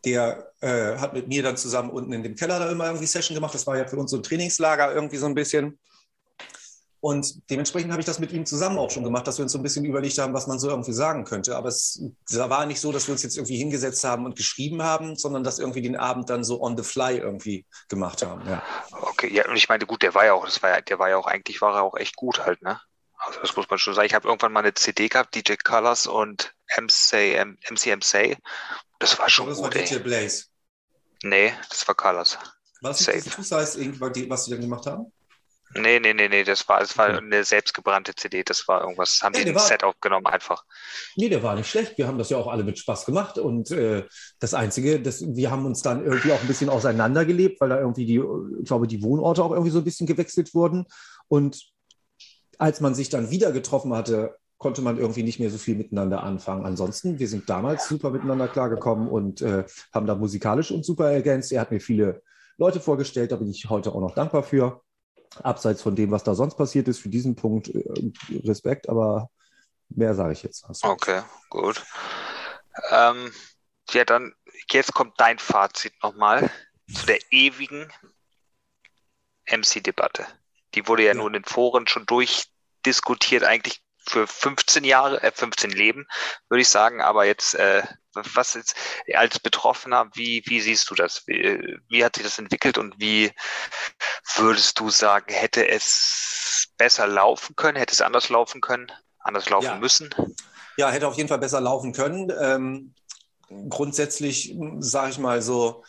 Der 0.05 0.51
äh, 0.61 0.97
hat 0.97 1.13
mit 1.13 1.27
mir 1.27 1.43
dann 1.43 1.57
zusammen 1.57 1.91
unten 1.91 2.13
in 2.13 2.23
dem 2.23 2.35
Keller 2.35 2.59
da 2.59 2.71
immer 2.71 2.85
irgendwie 2.85 3.05
Session 3.05 3.35
gemacht. 3.35 3.53
Das 3.53 3.67
war 3.67 3.77
ja 3.77 3.85
für 3.85 3.97
uns 3.97 4.11
so 4.11 4.17
ein 4.17 4.23
Trainingslager 4.23 4.93
irgendwie 4.93 5.17
so 5.17 5.25
ein 5.25 5.35
bisschen. 5.35 5.79
Und 7.01 7.49
dementsprechend 7.49 7.91
habe 7.91 7.99
ich 7.99 8.05
das 8.05 8.19
mit 8.19 8.31
ihm 8.31 8.45
zusammen 8.45 8.77
auch 8.77 8.91
schon 8.91 9.03
gemacht, 9.03 9.25
dass 9.25 9.39
wir 9.39 9.43
uns 9.43 9.51
so 9.51 9.57
ein 9.57 9.63
bisschen 9.63 9.85
überlegt 9.85 10.19
haben, 10.19 10.35
was 10.35 10.45
man 10.45 10.59
so 10.59 10.69
irgendwie 10.69 10.93
sagen 10.93 11.25
könnte. 11.25 11.57
Aber 11.57 11.67
es 11.67 11.99
war 12.29 12.67
nicht 12.67 12.79
so, 12.79 12.91
dass 12.91 13.07
wir 13.07 13.13
uns 13.13 13.23
jetzt 13.23 13.37
irgendwie 13.37 13.57
hingesetzt 13.57 14.03
haben 14.03 14.23
und 14.25 14.35
geschrieben 14.35 14.83
haben, 14.83 15.15
sondern 15.15 15.43
dass 15.43 15.57
irgendwie 15.57 15.81
den 15.81 15.95
Abend 15.95 16.29
dann 16.29 16.43
so 16.43 16.61
on 16.61 16.77
the 16.77 16.83
fly 16.83 17.17
irgendwie 17.17 17.65
gemacht 17.89 18.21
haben. 18.21 18.47
Ja. 18.47 18.61
Okay, 18.91 19.33
ja, 19.33 19.49
und 19.49 19.55
ich 19.55 19.67
meine, 19.67 19.87
gut, 19.87 20.03
der 20.03 20.13
war 20.13 20.25
ja 20.25 20.33
auch, 20.33 20.45
das 20.45 20.61
war 20.61 20.69
ja, 20.69 20.81
der 20.81 20.99
war 20.99 21.09
ja 21.09 21.17
auch, 21.17 21.25
eigentlich 21.25 21.59
war 21.59 21.75
er 21.75 21.81
auch 21.81 21.97
echt 21.97 22.15
gut 22.15 22.45
halt, 22.45 22.61
ne? 22.61 22.79
Also 23.17 23.39
das 23.39 23.55
muss 23.55 23.67
man 23.67 23.79
schon 23.79 23.95
sagen. 23.95 24.05
Ich 24.05 24.13
habe 24.13 24.27
irgendwann 24.27 24.51
mal 24.51 24.59
eine 24.59 24.75
CD 24.75 25.09
gehabt, 25.09 25.33
DJ 25.35 25.53
Colors 25.63 26.05
und 26.05 26.53
MC, 26.77 27.43
MC 27.71 27.97
MC. 27.97 28.37
Das 28.99 29.17
war 29.17 29.27
schon 29.27 29.47
das 29.47 29.57
gut, 29.57 29.75
war 29.75 29.83
DJ 29.83 29.97
Blaze. 29.97 30.45
Nee, 31.23 31.53
das 31.69 31.87
war 31.87 31.95
Colors. 31.95 32.37
Was 32.81 33.01
ist 33.01 33.07
das 33.07 33.35
Two-Size, 33.35 33.99
was 34.29 34.45
die 34.45 34.51
dann 34.51 34.61
gemacht 34.61 34.85
haben? 34.85 35.11
Nee, 35.75 35.99
nee, 35.99 36.13
nee, 36.13 36.27
nee, 36.27 36.43
das 36.43 36.67
war, 36.67 36.79
das 36.79 36.97
war 36.97 37.07
eine 37.07 37.43
selbstgebrannte 37.43 38.13
CD, 38.13 38.43
das 38.43 38.67
war 38.67 38.81
irgendwas, 38.81 39.21
haben 39.21 39.33
die 39.33 39.49
ein 39.49 39.57
Set 39.57 39.83
aufgenommen 39.83 40.25
einfach. 40.25 40.65
Nee, 41.15 41.29
der 41.29 41.43
war 41.43 41.55
nicht 41.55 41.69
schlecht. 41.69 41.97
Wir 41.97 42.07
haben 42.07 42.17
das 42.17 42.29
ja 42.29 42.37
auch 42.37 42.47
alle 42.47 42.63
mit 42.63 42.77
Spaß 42.77 43.05
gemacht 43.05 43.37
und 43.37 43.71
äh, 43.71 44.05
das 44.39 44.53
Einzige, 44.53 45.01
das, 45.01 45.23
wir 45.25 45.49
haben 45.49 45.65
uns 45.65 45.81
dann 45.81 46.03
irgendwie 46.03 46.33
auch 46.33 46.41
ein 46.41 46.47
bisschen 46.47 46.69
auseinandergelebt, 46.69 47.61
weil 47.61 47.69
da 47.69 47.79
irgendwie 47.79 48.05
die, 48.05 48.21
ich 48.59 48.67
glaube, 48.67 48.87
die 48.87 49.01
Wohnorte 49.01 49.43
auch 49.43 49.51
irgendwie 49.51 49.71
so 49.71 49.79
ein 49.79 49.85
bisschen 49.85 50.07
gewechselt 50.07 50.53
wurden 50.53 50.85
und 51.27 51.61
als 52.57 52.81
man 52.81 52.93
sich 52.93 53.09
dann 53.09 53.31
wieder 53.31 53.51
getroffen 53.51 53.93
hatte, 53.95 54.37
konnte 54.57 54.83
man 54.83 54.97
irgendwie 54.97 55.23
nicht 55.23 55.39
mehr 55.39 55.49
so 55.49 55.57
viel 55.57 55.75
miteinander 55.75 56.21
anfangen. 56.21 56.65
Ansonsten, 56.65 57.17
wir 57.17 57.27
sind 57.27 57.49
damals 57.49 57.87
super 57.87 58.11
miteinander 58.11 58.47
klargekommen 58.47 59.07
und 59.07 59.41
äh, 59.41 59.63
haben 59.91 60.05
da 60.05 60.13
musikalisch 60.13 60.69
uns 60.69 60.85
super 60.85 61.11
ergänzt. 61.11 61.51
Er 61.51 61.61
hat 61.61 61.71
mir 61.71 61.79
viele 61.79 62.21
Leute 62.57 62.79
vorgestellt, 62.79 63.31
da 63.31 63.37
bin 63.37 63.49
ich 63.49 63.67
heute 63.69 63.91
auch 63.91 63.99
noch 63.99 64.13
dankbar 64.13 64.43
für 64.43 64.83
abseits 65.43 65.81
von 65.81 65.95
dem, 65.95 66.11
was 66.11 66.23
da 66.23 66.35
sonst 66.35 66.55
passiert 66.55 66.87
ist, 66.87 66.99
für 66.99 67.09
diesen 67.09 67.35
Punkt 67.35 67.69
äh, 67.69 68.11
Respekt, 68.45 68.89
aber 68.89 69.29
mehr 69.89 70.15
sage 70.15 70.33
ich 70.33 70.43
jetzt. 70.43 70.65
Okay, 70.83 71.21
gut. 71.49 71.83
Ähm, 72.89 73.31
ja, 73.91 74.05
dann 74.05 74.33
jetzt 74.71 74.93
kommt 74.93 75.19
dein 75.19 75.39
Fazit 75.39 75.93
nochmal 76.01 76.49
zu 76.93 77.05
der 77.05 77.19
ewigen 77.31 77.91
MC-Debatte. 79.45 80.25
Die 80.75 80.87
wurde 80.87 81.03
ja, 81.03 81.09
ja, 81.09 81.15
nur 81.15 81.27
in 81.27 81.33
den 81.33 81.43
Foren 81.43 81.87
schon 81.87 82.05
durchdiskutiert, 82.05 83.43
eigentlich 83.43 83.83
für 83.97 84.27
15 84.27 84.83
Jahre, 84.83 85.21
äh, 85.21 85.31
15 85.31 85.71
Leben, 85.71 86.07
würde 86.49 86.61
ich 86.61 86.69
sagen. 86.69 87.01
Aber 87.01 87.25
jetzt, 87.25 87.55
äh, 87.55 87.83
was 88.13 88.53
jetzt 88.55 88.75
als 89.13 89.39
Betroffener, 89.39 90.09
wie, 90.13 90.43
wie 90.45 90.61
siehst 90.61 90.89
du 90.89 90.95
das? 90.95 91.23
Wie, 91.27 91.77
wie 91.89 92.03
hat 92.03 92.15
sich 92.15 92.23
das 92.23 92.39
entwickelt 92.39 92.77
und 92.77 92.99
wie 92.99 93.31
würdest 94.35 94.79
du 94.79 94.89
sagen, 94.89 95.33
hätte 95.33 95.67
es 95.67 96.67
besser 96.77 97.07
laufen 97.07 97.55
können, 97.55 97.77
hätte 97.77 97.93
es 97.93 98.01
anders 98.01 98.29
laufen 98.29 98.61
können, 98.61 98.91
anders 99.19 99.49
laufen 99.49 99.65
ja. 99.65 99.77
müssen? 99.77 100.09
Ja, 100.77 100.89
hätte 100.89 101.07
auf 101.07 101.17
jeden 101.17 101.29
Fall 101.29 101.39
besser 101.39 101.61
laufen 101.61 101.93
können. 101.93 102.31
Ähm, 102.39 102.93
grundsätzlich 103.69 104.55
sage 104.79 105.11
ich 105.11 105.17
mal 105.17 105.41
so, 105.41 105.83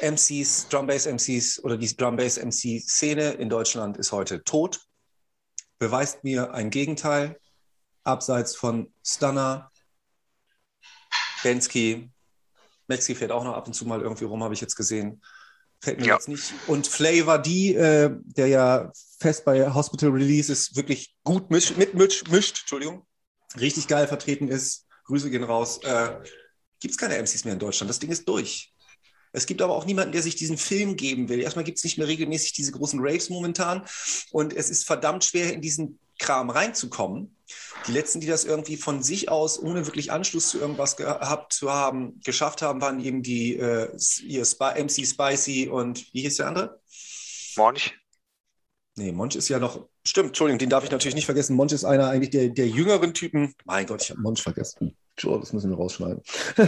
MCs, 0.00 0.68
Drum 0.68 0.88
Bass 0.88 1.06
MCs 1.06 1.62
oder 1.62 1.76
die 1.76 1.96
Drum 1.96 2.16
Bass 2.16 2.36
MC 2.36 2.80
Szene 2.80 3.32
in 3.32 3.48
Deutschland 3.48 3.96
ist 3.96 4.10
heute 4.10 4.42
tot 4.42 4.80
beweist 5.82 6.22
mir 6.22 6.54
ein 6.54 6.70
Gegenteil. 6.70 7.40
Abseits 8.04 8.54
von 8.54 8.94
Stunner, 9.04 9.71
Bensky, 11.42 12.10
Maxi 12.88 13.14
fährt 13.14 13.32
auch 13.32 13.44
noch 13.44 13.54
ab 13.54 13.66
und 13.66 13.74
zu 13.74 13.86
mal 13.86 14.00
irgendwie 14.00 14.24
rum, 14.24 14.42
habe 14.42 14.54
ich 14.54 14.60
jetzt 14.60 14.76
gesehen. 14.76 15.22
Fällt 15.80 15.98
mir 16.00 16.06
ja. 16.06 16.14
jetzt 16.14 16.28
nicht. 16.28 16.52
Und 16.68 16.86
Flavor 16.86 17.38
D, 17.38 17.74
äh, 17.74 18.10
der 18.22 18.46
ja 18.46 18.92
fest 19.18 19.44
bei 19.44 19.72
Hospital 19.72 20.10
Release 20.10 20.52
ist, 20.52 20.76
wirklich 20.76 21.14
gut 21.24 21.50
misch, 21.50 21.76
mit 21.76 21.94
mischt, 21.94 22.28
mischt, 22.28 22.60
Entschuldigung, 22.60 23.06
richtig 23.58 23.88
geil 23.88 24.06
vertreten 24.06 24.48
ist. 24.48 24.86
Grüße 25.06 25.30
gehen 25.30 25.44
raus. 25.44 25.80
Äh, 25.82 26.20
Gibt 26.80 26.92
es 26.92 26.98
keine 26.98 27.16
MCs 27.16 27.44
mehr 27.44 27.54
in 27.54 27.58
Deutschland. 27.58 27.90
Das 27.90 27.98
Ding 27.98 28.10
ist 28.10 28.28
durch. 28.28 28.71
Es 29.32 29.46
gibt 29.46 29.62
aber 29.62 29.74
auch 29.74 29.86
niemanden, 29.86 30.12
der 30.12 30.22
sich 30.22 30.36
diesen 30.36 30.58
Film 30.58 30.96
geben 30.96 31.28
will. 31.28 31.40
Erstmal 31.40 31.64
gibt 31.64 31.78
es 31.78 31.84
nicht 31.84 31.98
mehr 31.98 32.06
regelmäßig 32.06 32.52
diese 32.52 32.72
großen 32.72 33.00
Raves 33.02 33.30
momentan 33.30 33.84
und 34.30 34.54
es 34.54 34.70
ist 34.70 34.84
verdammt 34.86 35.24
schwer, 35.24 35.52
in 35.52 35.60
diesen 35.60 35.98
Kram 36.18 36.50
reinzukommen. 36.50 37.36
Die 37.86 37.92
letzten, 37.92 38.20
die 38.20 38.26
das 38.26 38.44
irgendwie 38.44 38.76
von 38.76 39.02
sich 39.02 39.28
aus, 39.28 39.60
ohne 39.60 39.86
wirklich 39.86 40.12
Anschluss 40.12 40.48
zu 40.48 40.58
irgendwas 40.58 40.96
gehabt 40.96 41.52
zu 41.52 41.72
haben, 41.72 42.20
geschafft 42.24 42.62
haben, 42.62 42.80
waren 42.80 43.04
eben 43.04 43.22
die 43.22 43.56
äh, 43.56 43.88
MC 43.92 45.06
Spicy 45.06 45.68
und 45.68 46.12
wie 46.12 46.22
hieß 46.22 46.36
der 46.36 46.48
andere? 46.48 46.80
Monch. 47.56 47.92
Nee, 48.94 49.12
Monch 49.12 49.36
ist 49.36 49.48
ja 49.48 49.58
noch. 49.58 49.88
Stimmt, 50.06 50.28
Entschuldigung, 50.28 50.58
den 50.58 50.70
darf 50.70 50.84
ich 50.84 50.90
natürlich 50.90 51.14
nicht 51.14 51.26
vergessen. 51.26 51.56
Monch 51.56 51.72
ist 51.72 51.84
einer 51.84 52.08
eigentlich 52.08 52.30
der, 52.30 52.48
der 52.50 52.68
jüngeren 52.68 53.14
Typen. 53.14 53.54
Mein 53.64 53.86
Gott, 53.86 54.02
ich 54.02 54.10
habe 54.10 54.20
Monch 54.20 54.42
vergessen. 54.42 54.96
Sure, 55.18 55.40
das 55.40 55.52
müssen 55.52 55.70
wir 55.70 55.76
rausschneiden. 55.76 56.22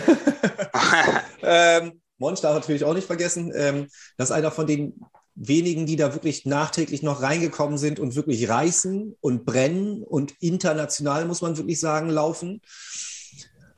ähm, 1.42 2.00
Monch 2.24 2.40
darf 2.40 2.54
natürlich 2.54 2.84
auch 2.84 2.94
nicht 2.94 3.06
vergessen. 3.06 3.52
Ähm, 3.54 3.88
das 4.16 4.30
ist 4.30 4.36
einer 4.36 4.50
von 4.50 4.66
den 4.66 4.94
wenigen, 5.34 5.84
die 5.86 5.96
da 5.96 6.14
wirklich 6.14 6.46
nachträglich 6.46 7.02
noch 7.02 7.20
reingekommen 7.20 7.76
sind 7.76 7.98
und 7.98 8.14
wirklich 8.14 8.48
reißen 8.48 9.16
und 9.20 9.44
brennen 9.44 10.02
und 10.02 10.34
international, 10.40 11.26
muss 11.26 11.42
man 11.42 11.56
wirklich 11.56 11.80
sagen, 11.80 12.08
laufen. 12.08 12.62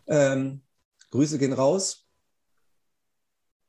Ähm, 0.07 0.63
Grüße 1.11 1.39
gehen 1.39 1.53
raus. 1.53 2.06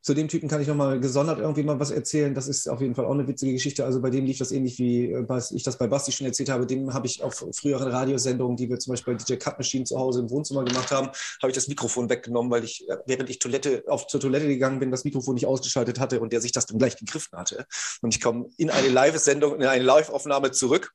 Zu 0.07 0.13
dem 0.13 0.29
Typen 0.29 0.47
kann 0.47 0.61
ich 0.61 0.69
nochmal 0.69 1.01
gesondert 1.01 1.39
irgendwie 1.39 1.63
mal 1.63 1.81
was 1.81 1.91
erzählen. 1.91 2.33
Das 2.33 2.47
ist 2.47 2.69
auf 2.69 2.79
jeden 2.79 2.95
Fall 2.95 3.03
auch 3.03 3.11
eine 3.11 3.27
witzige 3.27 3.51
Geschichte. 3.51 3.83
Also 3.83 4.01
bei 4.01 4.09
dem 4.09 4.23
lief 4.23 4.37
das 4.37 4.53
ähnlich 4.53 4.79
wie 4.79 5.11
äh, 5.11 5.41
ich 5.51 5.63
das 5.63 5.77
bei 5.77 5.87
Basti 5.87 6.13
schon 6.13 6.25
erzählt 6.25 6.47
habe. 6.47 6.65
Dem 6.65 6.93
habe 6.93 7.07
ich 7.07 7.21
auf 7.21 7.43
früheren 7.51 7.89
Radiosendungen, 7.89 8.55
die 8.55 8.69
wir 8.69 8.79
zum 8.79 8.93
Beispiel 8.93 9.15
bei 9.15 9.21
DJ 9.21 9.35
Cut 9.35 9.57
Machine 9.57 9.83
zu 9.83 9.99
Hause 9.99 10.21
im 10.21 10.29
Wohnzimmer 10.29 10.63
gemacht 10.63 10.91
haben, 10.91 11.07
habe 11.41 11.49
ich 11.49 11.55
das 11.55 11.67
Mikrofon 11.67 12.09
weggenommen, 12.09 12.49
weil 12.49 12.63
ich, 12.63 12.87
äh, 12.87 12.95
während 13.05 13.29
ich 13.29 13.39
Toilette, 13.39 13.83
auf, 13.87 14.07
zur 14.07 14.21
Toilette 14.21 14.47
gegangen 14.47 14.79
bin, 14.79 14.91
das 14.91 15.03
Mikrofon 15.03 15.33
nicht 15.33 15.45
ausgeschaltet 15.45 15.99
hatte 15.99 16.21
und 16.21 16.31
der 16.31 16.39
sich 16.39 16.53
das 16.53 16.67
dann 16.67 16.77
gleich 16.77 16.95
gegriffen 16.95 17.37
hatte. 17.37 17.65
Und 18.01 18.15
ich 18.15 18.21
komme 18.21 18.45
in 18.55 18.69
eine 18.69 18.87
Live-Sendung, 18.87 19.55
in 19.55 19.65
eine 19.65 19.83
Live-Aufnahme 19.83 20.51
zurück 20.51 20.93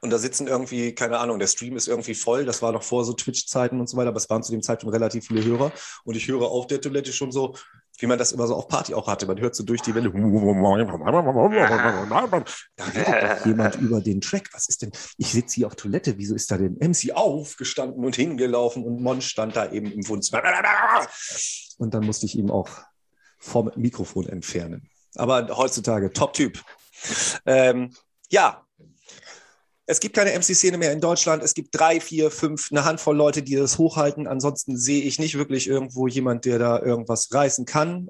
und 0.00 0.10
da 0.10 0.18
sitzen 0.18 0.46
irgendwie, 0.46 0.94
keine 0.94 1.18
Ahnung, 1.18 1.38
der 1.38 1.46
Stream 1.46 1.76
ist 1.76 1.88
irgendwie 1.88 2.14
voll. 2.14 2.44
Das 2.44 2.62
war 2.62 2.72
noch 2.72 2.82
vor 2.82 3.04
so 3.04 3.12
Twitch-Zeiten 3.12 3.80
und 3.80 3.88
so 3.88 3.96
weiter, 3.96 4.08
aber 4.08 4.16
es 4.16 4.28
waren 4.28 4.42
zu 4.42 4.52
dem 4.52 4.62
Zeitpunkt 4.62 4.94
relativ 4.94 5.26
viele 5.26 5.44
Hörer. 5.44 5.72
Und 6.04 6.16
ich 6.16 6.28
höre 6.28 6.42
auf 6.42 6.66
der 6.66 6.80
Toilette 6.80 7.12
schon 7.12 7.32
so, 7.32 7.54
wie 7.98 8.06
man 8.06 8.18
das 8.18 8.32
immer 8.32 8.46
so 8.46 8.54
auf 8.54 8.68
Party 8.68 8.94
auch 8.94 9.06
hatte. 9.06 9.26
Man 9.26 9.40
hört 9.40 9.54
so 9.54 9.64
durch 9.64 9.82
die 9.82 9.94
Welle. 9.94 10.12
Da 12.76 12.84
redet 12.84 13.40
doch 13.40 13.46
jemand 13.46 13.76
über 13.76 14.00
den 14.00 14.20
Track. 14.20 14.48
Was 14.52 14.68
ist 14.68 14.82
denn? 14.82 14.90
Ich 15.18 15.32
sitze 15.32 15.56
hier 15.56 15.66
auf 15.66 15.76
Toilette. 15.76 16.18
Wieso 16.18 16.34
ist 16.34 16.50
da 16.50 16.58
denn 16.58 16.76
MC 16.80 17.12
aufgestanden 17.14 18.04
und 18.04 18.16
hingelaufen 18.16 18.84
und 18.84 19.02
Mon 19.02 19.20
stand 19.20 19.56
da 19.56 19.70
eben 19.70 19.90
im 19.90 20.08
Wohnzimmer. 20.08 20.42
Und 21.78 21.94
dann 21.94 22.04
musste 22.04 22.26
ich 22.26 22.36
ihm 22.36 22.50
auch 22.50 22.68
vom 23.38 23.70
Mikrofon 23.76 24.28
entfernen. 24.28 24.88
Aber 25.16 25.48
heutzutage, 25.56 26.12
Top-Typ. 26.12 26.62
Ähm, 27.44 27.92
ja, 28.30 28.64
es 29.92 30.00
gibt 30.00 30.16
keine 30.16 30.32
MC-Szene 30.36 30.78
mehr 30.78 30.90
in 30.92 31.02
Deutschland. 31.02 31.42
Es 31.42 31.52
gibt 31.52 31.78
drei, 31.78 32.00
vier, 32.00 32.30
fünf, 32.30 32.68
eine 32.70 32.86
Handvoll 32.86 33.14
Leute, 33.14 33.42
die 33.42 33.56
das 33.56 33.76
hochhalten. 33.76 34.26
Ansonsten 34.26 34.78
sehe 34.78 35.02
ich 35.02 35.18
nicht 35.18 35.36
wirklich 35.36 35.68
irgendwo 35.68 36.06
jemand, 36.06 36.46
der 36.46 36.58
da 36.58 36.80
irgendwas 36.80 37.28
reißen 37.32 37.66
kann. 37.66 38.08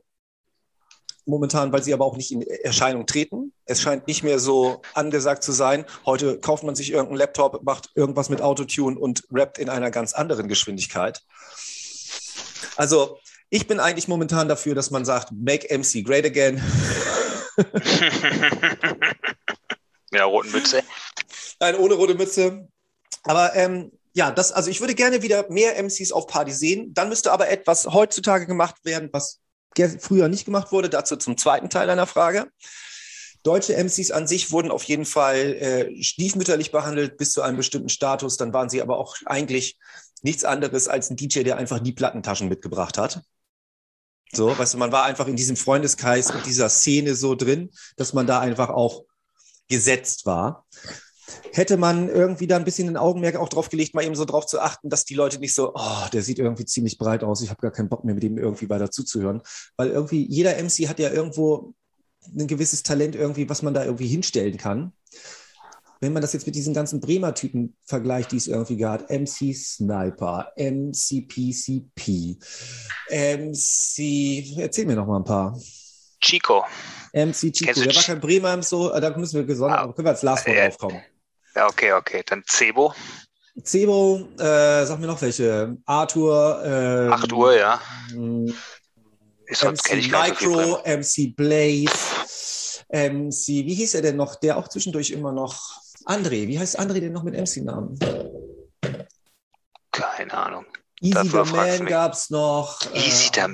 Momentan, 1.25 1.73
weil 1.73 1.83
sie 1.83 1.93
aber 1.93 2.05
auch 2.05 2.17
nicht 2.17 2.31
in 2.31 2.43
Erscheinung 2.43 3.05
treten. 3.07 3.53
Es 3.65 3.83
scheint 3.83 4.07
nicht 4.07 4.23
mehr 4.23 4.39
so 4.39 4.81
angesagt 4.95 5.43
zu 5.43 5.51
sein. 5.51 5.85
Heute 6.07 6.39
kauft 6.39 6.63
man 6.63 6.77
sich 6.77 6.93
irgendeinen 6.93 7.19
Laptop, 7.19 7.65
macht 7.65 7.91
irgendwas 7.97 8.29
mit 8.29 8.41
Autotune 8.41 8.97
und 8.97 9.25
rappt 9.33 9.59
in 9.59 9.69
einer 9.69 9.91
ganz 9.91 10.13
anderen 10.13 10.47
Geschwindigkeit. 10.47 11.21
Also, 12.77 13.19
ich 13.51 13.67
bin 13.67 13.81
eigentlich 13.81 14.07
momentan 14.07 14.49
dafür, 14.49 14.77
dass 14.77 14.93
man 14.93 15.05
sagt, 15.05 15.33
make 15.33 15.67
MC 15.77 16.05
great 16.05 16.25
again. 16.25 16.63
Der 20.13 20.25
roten 20.25 20.53
Mütze. 20.53 20.83
Nein, 21.63 21.77
ohne 21.77 21.95
rote 21.95 22.17
Mütze. 22.17 22.67
Aber 23.23 23.55
ähm, 23.55 23.93
ja, 24.15 24.33
das, 24.33 24.51
also 24.51 24.69
ich 24.69 24.81
würde 24.81 24.97
gerne 24.97 25.23
wieder 25.23 25.49
mehr 25.49 25.81
MCs 25.81 26.11
auf 26.11 26.27
Party 26.27 26.51
sehen. 26.51 26.93
Dann 26.93 27.09
müsste 27.09 27.31
aber 27.31 27.51
etwas 27.51 27.87
heutzutage 27.87 28.49
gemacht 28.49 28.85
werden, 28.85 29.11
was 29.13 29.39
früher 30.01 30.27
nicht 30.27 30.45
gemacht 30.45 30.73
wurde. 30.73 30.91
Dazu 30.91 31.15
zum 31.15 31.39
zweiten 31.39 31.71
Teil 31.71 31.89
einer 31.89 32.09
Frage. 32.09 32.51
Deutsche 33.45 33.77
MCs 33.77 34.11
an 34.11 34.27
sich 34.27 34.51
wurden 34.51 34.73
auf 34.73 34.83
jeden 34.83 35.05
Fall 35.05 35.37
äh, 35.37 36.03
stiefmütterlich 36.03 36.73
behandelt 36.73 37.17
bis 37.17 37.31
zu 37.31 37.43
einem 37.43 37.59
bestimmten 37.59 37.91
Status. 37.91 38.37
Dann 38.37 38.53
waren 38.53 38.69
sie 38.69 38.83
aber 38.83 38.99
auch 38.99 39.15
eigentlich 39.27 39.79
nichts 40.23 40.43
anderes 40.43 40.89
als 40.89 41.11
ein 41.11 41.17
DJ, 41.17 41.45
der 41.45 41.59
einfach 41.59 41.79
die 41.79 41.93
Plattentaschen 41.93 42.49
mitgebracht 42.49 42.99
hat. 42.99 43.23
So, 44.33 44.59
weißt 44.59 44.75
du, 44.75 44.79
man 44.79 44.91
war 44.91 45.05
einfach 45.05 45.29
in 45.29 45.37
diesem 45.37 45.55
Freundeskreis 45.55 46.33
und 46.33 46.45
dieser 46.45 46.69
Szene 46.69 47.15
so 47.15 47.37
drin, 47.37 47.71
dass 47.97 48.15
man 48.15 48.27
da 48.27 48.41
einfach 48.41 48.71
auch 48.71 49.05
gesetzt 49.69 50.27
war. 50.27 50.67
Hätte 51.53 51.77
man 51.77 52.09
irgendwie 52.09 52.47
da 52.47 52.57
ein 52.57 52.65
bisschen 52.65 52.89
ein 52.89 52.97
Augenmerk 52.97 53.37
auch 53.37 53.49
drauf 53.49 53.69
gelegt, 53.69 53.95
mal 53.95 54.05
eben 54.05 54.15
so 54.15 54.25
drauf 54.25 54.47
zu 54.47 54.61
achten, 54.61 54.91
dass 54.91 55.05
die 55.05 55.15
Leute 55.15 55.39
nicht 55.39 55.55
so, 55.55 55.73
oh, 55.75 56.07
der 56.13 56.23
sieht 56.23 56.39
irgendwie 56.39 56.65
ziemlich 56.65 56.99
breit 56.99 57.23
aus, 57.25 57.43
ich 57.43 57.51
habe 57.51 57.61
gar 57.61 57.71
keinen 57.71 57.89
Bock 57.89 58.05
mehr, 58.05 58.15
mit 58.15 58.23
dem 58.23 58.39
irgendwie 58.39 58.69
weiter 58.69 58.91
zuzuhören. 58.91 59.43
Weil 59.77 59.91
irgendwie 59.91 60.27
jeder 60.27 60.57
MC 60.63 60.89
hat 60.89 60.99
ja 60.99 61.11
irgendwo 61.11 61.75
ein 62.27 62.47
gewisses 62.47 62.83
Talent 62.83 63.15
irgendwie, 63.15 63.49
was 63.49 63.63
man 63.63 63.75
da 63.75 63.85
irgendwie 63.85 64.07
hinstellen 64.07 64.57
kann. 64.57 64.93
Wenn 66.01 66.13
man 66.13 66.23
das 66.23 66.33
jetzt 66.33 66.47
mit 66.47 66.57
diesen 66.57 66.75
ganzen 66.75 67.01
Bremer 67.01 67.33
Typen 67.33 67.77
vergleicht, 67.85 68.33
die 68.33 68.37
es 68.37 68.49
irgendwie 68.49 68.77
gab, 68.77 69.09
MC 69.09 69.55
Sniper, 69.55 70.53
MC 70.57 71.29
PCP, 71.29 72.39
MC, 73.09 74.59
erzähl 74.59 74.87
mir 74.87 74.97
noch 74.97 75.07
mal 75.07 75.19
ein 75.19 75.25
paar. 75.25 75.57
Chico. 76.21 76.65
MC 77.13 77.53
Chico, 77.53 77.81
der 77.81 77.95
war 77.95 78.03
kein 78.03 78.21
Bremer 78.21 78.61
so, 78.65 78.89
da 78.89 79.17
müssen 79.17 79.37
wir 79.37 79.45
gesondert, 79.45 79.79
ah, 79.79 79.93
können 79.93 80.07
wir 80.07 80.11
als 80.11 80.23
Last 80.23 80.47
One 80.49 80.57
äh, 80.57 80.69
draufkommen. 80.69 81.03
Ja, 81.55 81.67
okay, 81.69 81.93
okay. 81.93 82.23
Dann 82.27 82.43
Cebo. 82.47 82.95
Cebo, 83.63 84.29
äh, 84.39 84.87
sag 84.87 84.99
mir 84.99 85.07
noch 85.07 85.21
welche. 85.21 85.77
Arthur. 85.85 86.63
Äh, 86.65 87.13
8 87.13 87.33
Uhr, 87.33 87.57
ja. 87.57 87.81
Ist 89.47 89.65
MC 89.65 89.93
ich 89.93 90.11
Micro, 90.11 90.63
so 90.63 90.83
MC 90.85 91.37
Blaze, 91.37 92.85
MC, 92.89 93.47
wie 93.67 93.75
hieß 93.75 93.95
er 93.95 94.03
denn 94.03 94.17
noch? 94.17 94.37
Der 94.37 94.57
auch 94.57 94.69
zwischendurch 94.69 95.11
immer 95.11 95.33
noch. 95.33 95.79
André, 96.07 96.49
wie 96.49 96.59
heißt 96.59 96.81
André 96.81 97.01
denn 97.01 97.13
noch 97.13 97.23
mit 97.23 97.35
MC-Namen? 97.35 97.99
Keine 99.91 100.33
Ahnung. 100.33 100.67
Easy 101.03 101.29
the 101.29 101.53
Man 101.53 101.87
gab 101.87 102.13
es 102.13 102.31
noch. 102.31 102.81
Easy 102.95 103.31
äh, 103.37 103.49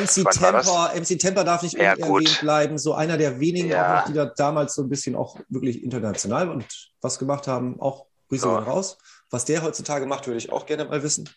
MC 0.00 0.28
Temper. 0.30 0.92
MC 0.96 1.18
Temper 1.18 1.44
darf 1.44 1.62
nicht 1.62 1.78
ja, 1.78 1.94
unerwähnt 1.94 2.40
bleiben. 2.40 2.76
So 2.76 2.94
einer 2.94 3.16
der 3.16 3.38
wenigen, 3.38 3.68
ja. 3.68 4.00
noch, 4.00 4.06
die 4.06 4.12
da 4.14 4.26
damals 4.26 4.74
so 4.74 4.82
ein 4.82 4.88
bisschen 4.88 5.14
auch 5.14 5.38
wirklich 5.48 5.84
international 5.84 6.48
und 6.48 6.66
was 7.00 7.20
gemacht 7.20 7.46
haben. 7.46 7.80
Auch 7.80 8.06
Grüße 8.28 8.48
ja. 8.48 8.58
raus. 8.58 8.98
Was 9.30 9.44
der 9.44 9.62
heutzutage 9.62 10.06
macht, 10.06 10.26
würde 10.26 10.38
ich 10.38 10.50
auch 10.50 10.66
gerne 10.66 10.84
mal 10.84 11.02
wissen. 11.02 11.30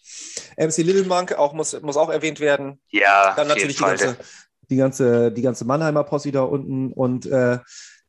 MC 0.57 0.77
Little 0.77 1.05
Monk 1.05 1.33
auch, 1.33 1.53
muss, 1.53 1.79
muss 1.81 1.95
auch 1.95 2.09
erwähnt 2.09 2.39
werden. 2.39 2.81
Ja, 2.89 3.33
Dann 3.35 3.47
natürlich 3.47 3.77
die 3.77 3.83
ganze, 3.83 4.17
die 4.69 4.75
ganze, 4.75 5.31
die 5.31 5.41
ganze 5.41 5.65
Mannheimer 5.65 6.03
Posse 6.03 6.31
da 6.31 6.41
unten 6.41 6.91
und 6.91 7.25
äh, 7.27 7.59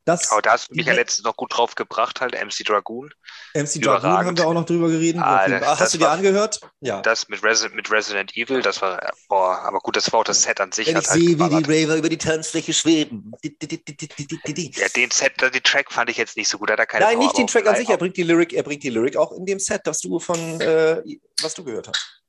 das, 0.07 0.31
Aber 0.31 0.41
da 0.41 0.53
hast 0.53 0.69
du 0.69 0.75
mich 0.75 0.85
ja 0.85 0.93
letztens 0.93 1.25
noch 1.25 1.35
gut 1.35 1.57
drauf 1.57 1.75
gebracht, 1.75 2.21
halt 2.21 2.33
MC 2.33 2.65
Dragoon. 2.65 3.13
MC 3.53 3.81
Dragoon 3.81 4.09
haben 4.09 4.37
wir 4.37 4.47
auch 4.47 4.53
noch 4.53 4.65
drüber 4.65 4.87
geredet. 4.87 5.21
Ah, 5.21 5.49
das, 5.49 5.81
hast 5.81 5.93
du 5.95 5.97
dir 5.97 6.09
angehört? 6.09 6.61
Ja. 6.79 7.01
Das 7.01 7.27
mit, 7.27 7.43
Resi 7.43 7.67
mit 7.73 7.91
Resident 7.91 8.33
Evil, 8.37 8.61
das 8.61 8.81
war, 8.81 9.01
boah, 9.27 9.59
aber 9.63 9.79
gut, 9.79 9.97
das 9.97 10.09
war 10.13 10.21
auch 10.21 10.23
das 10.23 10.43
Set 10.43 10.61
an 10.61 10.71
sich. 10.71 10.87
Wenn 10.87 10.99
ich 10.99 11.09
halt 11.09 11.19
sehe, 11.19 11.37
wie 11.37 11.61
die 11.61 11.83
Raver 11.83 11.97
über 11.97 12.07
die 12.07 12.17
Tanzfläche 12.17 12.73
schweben. 12.73 13.33
Ja, 13.43 14.87
den 14.95 15.11
Set, 15.11 15.33
die 15.53 15.59
Track 15.59 15.91
fand 15.91 16.09
ich 16.09 16.15
jetzt 16.15 16.37
nicht 16.37 16.47
so 16.47 16.57
gut. 16.57 16.71
Hat 16.71 16.79
er 16.79 16.85
keine 16.85 17.03
Nein, 17.03 17.19
nicht 17.19 17.37
den 17.37 17.47
Track 17.47 17.67
an 17.67 17.75
sich, 17.75 17.89
er 17.89 17.97
bringt 17.97 18.15
die 18.15 18.23
Lyric, 18.23 18.53
er 18.53 18.63
bringt 18.63 18.83
die 18.83 18.89
Lyric 18.89 19.17
auch 19.17 19.33
in 19.33 19.45
dem 19.45 19.59
Set, 19.59 19.81
das 19.83 19.99
du 19.99 20.19
von, 20.19 20.61
äh, 20.61 21.03
was 21.41 21.53
du 21.53 21.65
gehört 21.65 21.89
hast. 21.89 22.21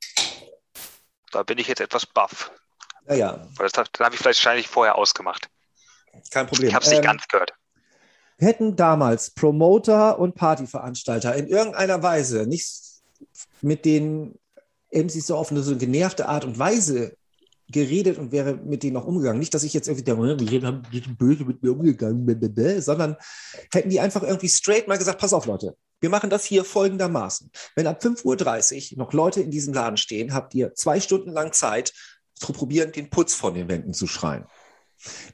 Da 1.31 1.43
bin 1.43 1.57
ich 1.57 1.67
jetzt 1.67 1.79
etwas 1.79 2.05
baff. 2.05 2.51
Ja, 3.07 3.15
ja. 3.15 3.47
Das, 3.57 3.71
das 3.71 3.87
habe 3.99 4.15
ich 4.15 4.19
vielleicht 4.19 4.43
wahrscheinlich 4.43 4.67
vorher 4.67 4.95
ausgemacht. 4.95 5.47
Kein 6.29 6.47
Problem. 6.47 6.67
Ich 6.67 6.75
habe 6.75 6.83
es 6.83 6.89
nicht 6.91 6.99
ähm, 6.99 7.05
ganz 7.05 7.25
gehört 7.29 7.53
hätten 8.39 8.75
damals 8.75 9.31
Promoter 9.31 10.19
und 10.19 10.35
Partyveranstalter 10.35 11.35
in 11.35 11.47
irgendeiner 11.47 12.01
Weise 12.01 12.47
nicht 12.47 12.69
mit 13.61 13.85
den 13.85 14.35
MCs 14.91 15.27
so 15.27 15.35
auf 15.35 15.51
eine 15.51 15.61
so 15.61 15.75
genervte 15.77 16.27
Art 16.27 16.45
und 16.45 16.57
Weise 16.57 17.15
geredet 17.71 18.17
und 18.17 18.31
wäre 18.31 18.55
mit 18.55 18.81
denen 18.81 18.97
auch 18.97 19.05
umgegangen. 19.05 19.39
Nicht, 19.39 19.53
dass 19.53 19.63
ich 19.63 19.73
jetzt 19.73 19.87
irgendwie 19.87 20.39
die 20.49 20.65
haben 20.65 20.81
böse 21.17 21.45
mit 21.45 21.61
mir 21.61 21.71
umgegangen, 21.71 22.81
sondern 22.81 23.15
hätten 23.71 23.89
die 23.89 23.99
einfach 23.99 24.23
irgendwie 24.23 24.49
straight 24.49 24.87
mal 24.87 24.97
gesagt, 24.97 25.19
pass 25.19 25.33
auf 25.33 25.45
Leute, 25.45 25.75
wir 26.01 26.09
machen 26.09 26.29
das 26.29 26.45
hier 26.45 26.63
folgendermaßen. 26.63 27.51
Wenn 27.75 27.85
ab 27.85 28.01
5.30 28.01 28.93
Uhr 28.93 28.97
noch 28.97 29.13
Leute 29.13 29.41
in 29.41 29.51
diesem 29.51 29.73
Laden 29.73 29.97
stehen, 29.97 30.33
habt 30.33 30.55
ihr 30.55 30.73
zwei 30.73 30.99
Stunden 30.99 31.31
lang 31.31 31.53
Zeit, 31.53 31.93
zu 32.39 32.53
probieren, 32.53 32.91
den 32.91 33.09
Putz 33.09 33.33
von 33.33 33.53
den 33.53 33.67
Wänden 33.67 33.93
zu 33.93 34.07
schreien. 34.07 34.45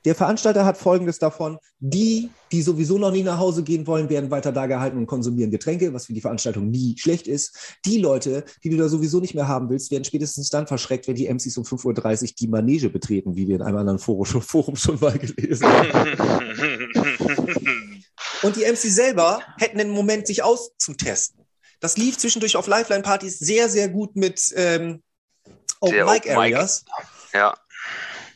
Der 0.03 0.15
Veranstalter 0.15 0.65
hat 0.65 0.77
Folgendes 0.77 1.19
davon. 1.19 1.57
Die, 1.79 2.29
die 2.51 2.61
sowieso 2.61 2.97
noch 2.97 3.11
nie 3.11 3.23
nach 3.23 3.39
Hause 3.39 3.63
gehen 3.63 3.87
wollen, 3.87 4.09
werden 4.09 4.31
weiter 4.31 4.51
da 4.51 4.67
gehalten 4.67 4.97
und 4.97 5.07
konsumieren 5.07 5.51
Getränke, 5.51 5.93
was 5.93 6.05
für 6.05 6.13
die 6.13 6.21
Veranstaltung 6.21 6.69
nie 6.69 6.95
schlecht 6.97 7.27
ist. 7.27 7.77
Die 7.85 7.97
Leute, 7.97 8.45
die 8.63 8.69
du 8.69 8.77
da 8.77 8.87
sowieso 8.87 9.19
nicht 9.19 9.35
mehr 9.35 9.47
haben 9.47 9.69
willst, 9.69 9.91
werden 9.91 10.03
spätestens 10.03 10.49
dann 10.49 10.67
verschreckt, 10.67 11.07
wenn 11.07 11.15
die 11.15 11.27
MCs 11.27 11.57
um 11.57 11.63
5.30 11.63 12.23
Uhr 12.23 12.29
die 12.39 12.47
Manege 12.47 12.89
betreten, 12.89 13.35
wie 13.35 13.47
wir 13.47 13.55
in 13.55 13.61
einem 13.61 13.77
anderen 13.77 13.99
Forum 13.99 14.25
schon, 14.25 14.41
Forum 14.41 14.75
schon 14.75 14.99
mal 14.99 15.17
gelesen 15.17 15.67
haben. 15.67 15.91
und 18.43 18.55
die 18.55 18.63
MCs 18.63 18.95
selber 18.95 19.41
hätten 19.57 19.79
einen 19.79 19.91
Moment, 19.91 20.27
sich 20.27 20.43
auszutesten. 20.43 21.45
Das 21.79 21.97
lief 21.97 22.17
zwischendurch 22.17 22.55
auf 22.55 22.67
Lifeline-Partys 22.67 23.39
sehr, 23.39 23.69
sehr 23.69 23.89
gut 23.89 24.15
mit 24.15 24.53
ähm, 24.55 25.03
Open 25.81 26.05
Mic 26.05 26.29
Areas. 26.29 26.85
Ja. 27.33 27.53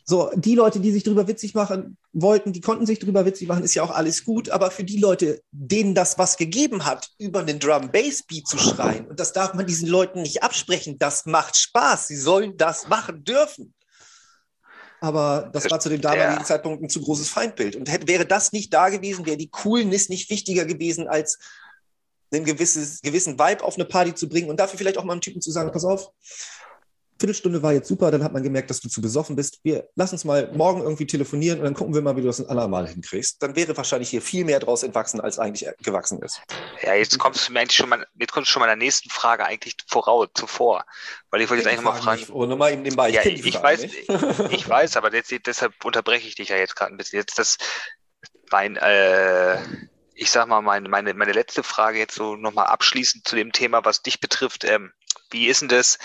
So, 0.10 0.32
die 0.34 0.56
Leute, 0.56 0.80
die 0.80 0.92
sich 0.92 1.04
darüber 1.04 1.28
witzig 1.28 1.54
machen 1.54 1.96
wollten, 2.14 2.52
die 2.52 2.62
konnten 2.62 2.88
sich 2.88 2.98
darüber 2.98 3.28
witzig 3.28 3.48
machen, 3.48 3.64
ist 3.64 3.76
ja 3.76 3.84
auch 3.84 3.92
alles 3.92 4.24
gut. 4.24 4.50
Aber 4.50 4.72
für 4.72 4.84
die 4.84 4.98
Leute, 4.98 5.44
denen 5.52 5.94
das 5.94 6.18
was 6.18 6.36
gegeben 6.36 6.88
hat, 6.88 7.12
über 7.20 7.42
einen 7.42 7.60
Drum-Bass-Beat 7.60 8.48
zu 8.48 8.58
schreien, 8.58 9.06
und 9.06 9.20
das 9.20 9.34
darf 9.34 9.54
man 9.54 9.68
diesen 9.68 9.88
Leuten 9.88 10.24
nicht 10.24 10.42
absprechen, 10.42 10.98
das 10.98 11.28
macht 11.28 11.58
Spaß. 11.58 12.08
Sie 12.08 12.16
sollen 12.16 12.58
das 12.58 12.88
machen 12.88 13.24
dürfen. 13.24 13.76
Aber 15.00 15.52
das 15.54 15.70
war 15.70 15.80
zu 15.80 15.90
dem 15.90 16.02
damaligen 16.02 16.40
ja. 16.40 16.44
Zeitpunkt 16.44 16.82
ein 16.82 16.90
zu 16.90 17.04
großes 17.04 17.30
Feindbild. 17.30 17.76
Und 17.76 17.88
hätte, 17.88 18.08
wäre 18.08 18.26
das 18.26 18.52
nicht 18.52 18.74
da 18.74 18.90
gewesen, 18.90 19.28
wäre 19.28 19.38
die 19.38 19.52
Coolness 19.52 20.10
nicht 20.10 20.32
wichtiger 20.32 20.66
gewesen, 20.66 21.08
als 21.08 21.38
einen 22.34 22.46
gewisses, 22.46 23.02
gewissen 23.02 23.38
Vibe 23.38 23.64
auf 23.64 23.76
eine 23.76 23.86
Party 23.86 24.16
zu 24.16 24.28
bringen 24.28 24.50
und 24.50 24.60
dafür 24.60 24.80
vielleicht 24.80 24.98
auch 24.98 25.04
mal 25.04 25.14
einem 25.14 25.22
Typen 25.22 25.40
zu 25.40 25.52
sagen, 25.52 25.72
pass 25.72 25.86
auf, 25.86 26.10
Viertelstunde 27.20 27.62
war 27.62 27.74
jetzt 27.74 27.90
super, 27.90 28.12
dann 28.12 28.24
hat 28.24 28.32
man 28.32 28.44
gemerkt, 28.44 28.70
dass 28.70 28.80
du 28.80 28.88
zu 28.88 29.02
besoffen 29.02 29.36
bist. 29.36 29.60
Wir 29.64 29.90
lass 29.96 30.14
uns 30.14 30.24
mal 30.24 30.50
morgen 30.54 30.82
irgendwie 30.82 31.06
telefonieren 31.06 31.60
und 31.60 31.66
dann 31.66 31.74
gucken 31.74 31.94
wir 31.94 32.02
mal, 32.02 32.16
wie 32.16 32.22
du 32.22 32.28
das 32.28 32.40
ein 32.40 32.48
andermal 32.48 32.88
hinkriegst. 32.88 33.44
Dann 33.44 33.58
wäre 33.58 33.76
wahrscheinlich 33.76 34.10
hier 34.10 34.22
viel 34.22 34.46
mehr 34.46 34.60
draus 34.60 34.84
entwachsen, 34.84 35.20
als 35.20 35.38
eigentlich 35.38 35.70
gewachsen 35.84 36.22
ist. 36.22 36.42
Ja, 36.82 36.94
jetzt 36.94 37.20
kommst 37.20 37.48
du 37.48 37.54
mir 37.54 37.60
eigentlich 37.60 37.76
schon 37.76 37.90
mal, 37.90 38.06
jetzt 38.18 38.32
kommst 38.32 38.50
du 38.50 38.54
schon 38.54 38.62
mal 38.62 38.68
der 38.68 38.78
nächsten 38.78 39.10
Frage 39.10 39.46
eigentlich 39.46 39.76
voraus, 39.88 40.30
zuvor. 40.34 40.86
Weil 41.30 41.42
ich 41.42 41.50
wollte 41.50 41.64
jetzt 41.64 41.72
eigentlich 41.72 41.84
mal 41.84 42.02
fragen. 42.02 42.22
Nicht, 42.22 42.32
ohne 42.32 42.56
mal 42.56 42.72
eben 42.72 42.84
nebenbei. 42.84 43.10
Ich, 43.10 43.16
ja, 43.16 43.26
ich, 43.26 43.46
ich 43.46 43.62
weiß, 43.62 43.84
ich, 43.84 44.10
ich, 44.52 44.70
weiß, 44.70 44.96
aber 44.96 45.14
jetzt, 45.14 45.34
deshalb 45.46 45.74
unterbreche 45.84 46.28
ich 46.28 46.36
dich 46.36 46.50
ja 46.50 46.56
jetzt 46.56 46.76
gerade 46.78 46.94
ein 46.94 46.98
bisschen. 46.98 47.20
Jetzt 47.20 47.38
das, 47.38 47.58
mein, 48.50 48.78
äh, 48.78 49.58
ich 50.14 50.32
sag 50.32 50.48
mal, 50.48 50.62
meine, 50.62 50.88
meine, 50.88 51.14
meine 51.14 51.34
letzte 51.34 51.64
Frage 51.64 52.00
jetzt 52.00 52.16
so 52.16 52.36
nochmal 52.38 52.68
abschließend 52.68 53.28
zu 53.28 53.36
dem 53.36 53.52
Thema, 53.52 53.84
was 53.84 54.04
dich 54.04 54.22
betrifft. 54.22 54.64
Ähm, 54.64 54.94
wie 55.32 55.48
ist 55.48 55.62
denn 55.62 55.70
das? 55.70 56.00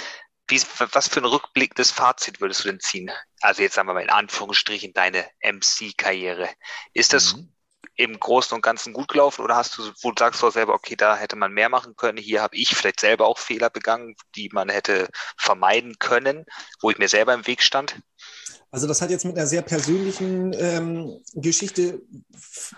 Wie, 0.48 0.60
was 0.92 1.08
für 1.08 1.20
ein 1.20 1.24
rückblickendes 1.24 1.90
Fazit 1.90 2.40
würdest 2.40 2.64
du 2.64 2.68
denn 2.68 2.80
ziehen? 2.80 3.10
Also 3.40 3.62
jetzt 3.62 3.74
sagen 3.74 3.88
wir 3.88 3.94
mal 3.94 4.02
in 4.02 4.10
Anführungsstrichen 4.10 4.92
deine 4.92 5.26
MC-Karriere. 5.42 6.48
Ist 6.92 7.12
das 7.12 7.36
mhm. 7.36 7.52
im 7.96 8.20
Großen 8.20 8.54
und 8.54 8.60
Ganzen 8.60 8.92
gut 8.92 9.08
gelaufen 9.08 9.42
oder 9.42 9.56
hast 9.56 9.78
du, 9.78 9.90
wo 10.02 10.12
du 10.12 10.18
sagst 10.18 10.42
du 10.42 10.50
selber, 10.50 10.74
okay, 10.74 10.96
da 10.96 11.16
hätte 11.16 11.36
man 11.36 11.52
mehr 11.52 11.70
machen 11.70 11.96
können, 11.96 12.18
hier 12.18 12.42
habe 12.42 12.56
ich 12.56 12.74
vielleicht 12.76 13.00
selber 13.00 13.26
auch 13.26 13.38
Fehler 13.38 13.70
begangen, 13.70 14.16
die 14.36 14.50
man 14.52 14.68
hätte 14.68 15.08
vermeiden 15.38 15.98
können, 15.98 16.44
wo 16.80 16.90
ich 16.90 16.98
mir 16.98 17.08
selber 17.08 17.32
im 17.32 17.46
Weg 17.46 17.62
stand? 17.62 18.00
Also 18.74 18.88
das 18.88 19.00
hat 19.00 19.10
jetzt 19.10 19.24
mit 19.24 19.36
einer 19.36 19.46
sehr 19.46 19.62
persönlichen 19.62 20.52
ähm, 20.58 21.20
Geschichte 21.34 22.02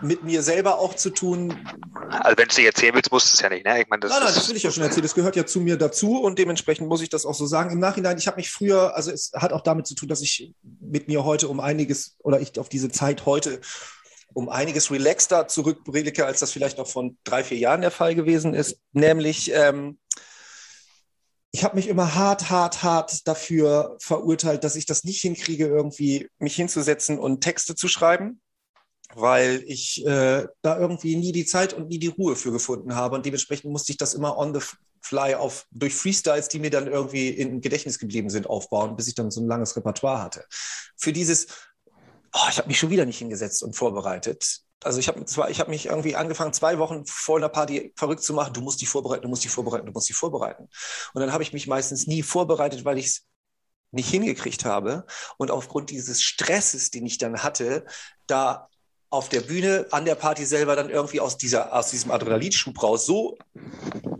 mit 0.02 0.24
mir 0.24 0.42
selber 0.42 0.78
auch 0.78 0.92
zu 0.92 1.08
tun. 1.08 1.56
Also 2.10 2.36
wenn 2.36 2.44
du 2.44 2.50
es 2.50 2.58
nicht 2.58 2.66
erzählen 2.66 2.94
willst, 2.94 3.10
musst 3.10 3.32
du 3.32 3.34
es 3.34 3.40
ja 3.40 3.48
nicht. 3.48 3.64
Ne? 3.64 3.80
Ich 3.80 3.88
meine, 3.88 4.00
das 4.00 4.10
nein, 4.10 4.20
nein, 4.22 4.34
das 4.34 4.46
will 4.46 4.56
ich 4.56 4.62
ja 4.62 4.70
schon 4.70 4.82
erzählen. 4.82 5.04
Das 5.04 5.14
gehört 5.14 5.36
ja 5.36 5.46
zu 5.46 5.58
mir 5.58 5.78
dazu 5.78 6.20
und 6.20 6.38
dementsprechend 6.38 6.86
muss 6.86 7.00
ich 7.00 7.08
das 7.08 7.24
auch 7.24 7.32
so 7.32 7.46
sagen. 7.46 7.70
Im 7.70 7.78
Nachhinein, 7.78 8.18
ich 8.18 8.26
habe 8.26 8.36
mich 8.36 8.50
früher, 8.50 8.94
also 8.94 9.10
es 9.10 9.32
hat 9.34 9.54
auch 9.54 9.62
damit 9.62 9.86
zu 9.86 9.94
tun, 9.94 10.10
dass 10.10 10.20
ich 10.20 10.52
mit 10.82 11.08
mir 11.08 11.24
heute 11.24 11.48
um 11.48 11.60
einiges 11.60 12.16
oder 12.18 12.40
ich 12.40 12.58
auf 12.58 12.68
diese 12.68 12.90
Zeit 12.90 13.24
heute 13.24 13.62
um 14.34 14.50
einiges 14.50 14.90
relaxter 14.90 15.48
zurückblicke, 15.48 16.26
als 16.26 16.40
das 16.40 16.52
vielleicht 16.52 16.76
noch 16.76 16.88
von 16.88 17.16
drei, 17.24 17.42
vier 17.42 17.56
Jahren 17.56 17.80
der 17.80 17.90
Fall 17.90 18.14
gewesen 18.14 18.52
ist. 18.52 18.80
Nämlich 18.92 19.50
ähm, 19.54 19.96
ich 21.56 21.64
habe 21.64 21.76
mich 21.76 21.88
immer 21.88 22.14
hart, 22.14 22.50
hart, 22.50 22.82
hart 22.82 23.26
dafür 23.26 23.96
verurteilt, 23.98 24.62
dass 24.62 24.76
ich 24.76 24.84
das 24.84 25.04
nicht 25.04 25.22
hinkriege, 25.22 25.66
irgendwie 25.66 26.28
mich 26.38 26.54
hinzusetzen 26.54 27.18
und 27.18 27.40
Texte 27.40 27.74
zu 27.74 27.88
schreiben, 27.88 28.42
weil 29.14 29.64
ich 29.66 30.04
äh, 30.04 30.48
da 30.60 30.78
irgendwie 30.78 31.16
nie 31.16 31.32
die 31.32 31.46
Zeit 31.46 31.72
und 31.72 31.88
nie 31.88 31.98
die 31.98 32.08
Ruhe 32.08 32.36
für 32.36 32.52
gefunden 32.52 32.94
habe. 32.94 33.16
Und 33.16 33.24
dementsprechend 33.24 33.72
musste 33.72 33.90
ich 33.90 33.96
das 33.96 34.12
immer 34.12 34.36
on 34.36 34.52
the 34.52 34.60
fly 35.00 35.34
auf, 35.34 35.64
durch 35.70 35.94
Freestyles, 35.94 36.48
die 36.48 36.58
mir 36.58 36.68
dann 36.68 36.88
irgendwie 36.88 37.30
im 37.30 37.62
Gedächtnis 37.62 37.98
geblieben 37.98 38.28
sind, 38.28 38.46
aufbauen, 38.46 38.94
bis 38.94 39.08
ich 39.08 39.14
dann 39.14 39.30
so 39.30 39.40
ein 39.40 39.48
langes 39.48 39.74
Repertoire 39.78 40.22
hatte. 40.22 40.44
Für 40.98 41.14
dieses, 41.14 41.46
oh, 42.34 42.48
ich 42.50 42.58
habe 42.58 42.68
mich 42.68 42.78
schon 42.78 42.90
wieder 42.90 43.06
nicht 43.06 43.18
hingesetzt 43.18 43.62
und 43.62 43.74
vorbereitet, 43.74 44.60
also 44.84 44.98
ich 44.98 45.08
habe 45.08 45.24
zwar, 45.24 45.48
mich 45.68 45.86
irgendwie 45.86 46.16
angefangen, 46.16 46.52
zwei 46.52 46.78
Wochen 46.78 47.04
vor 47.06 47.38
einer 47.38 47.48
Party 47.48 47.92
verrückt 47.96 48.22
zu 48.22 48.34
machen, 48.34 48.52
du 48.52 48.60
musst 48.60 48.80
dich 48.80 48.88
vorbereiten, 48.88 49.22
du 49.22 49.28
musst 49.28 49.44
dich 49.44 49.50
vorbereiten, 49.50 49.86
du 49.86 49.92
musst 49.92 50.08
dich 50.08 50.16
vorbereiten. 50.16 50.68
Und 51.14 51.20
dann 51.20 51.32
habe 51.32 51.42
ich 51.42 51.52
mich 51.52 51.66
meistens 51.66 52.06
nie 52.06 52.22
vorbereitet, 52.22 52.84
weil 52.84 52.98
ich 52.98 53.06
es 53.06 53.26
nicht 53.90 54.10
hingekriegt 54.10 54.64
habe. 54.64 55.06
Und 55.38 55.50
aufgrund 55.50 55.90
dieses 55.90 56.22
Stresses, 56.22 56.90
den 56.90 57.06
ich 57.06 57.18
dann 57.18 57.42
hatte, 57.42 57.86
da 58.26 58.68
auf 59.08 59.28
der 59.28 59.40
Bühne, 59.40 59.86
an 59.92 60.04
der 60.04 60.14
Party 60.14 60.44
selber 60.44 60.76
dann 60.76 60.90
irgendwie 60.90 61.20
aus, 61.20 61.38
dieser, 61.38 61.72
aus 61.72 61.90
diesem 61.90 62.10
Adrenalinschub 62.10 62.82
raus 62.82 63.06
so 63.06 63.38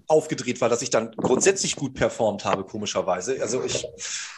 aufgedreht 0.09 0.61
war, 0.61 0.69
dass 0.69 0.83
ich 0.83 0.91
dann 0.91 1.11
grundsätzlich 1.13 1.77
gut 1.77 1.95
performt 1.95 2.45
habe, 2.45 2.65
komischerweise. 2.65 3.41
Also 3.41 3.63
ich, 3.65 3.87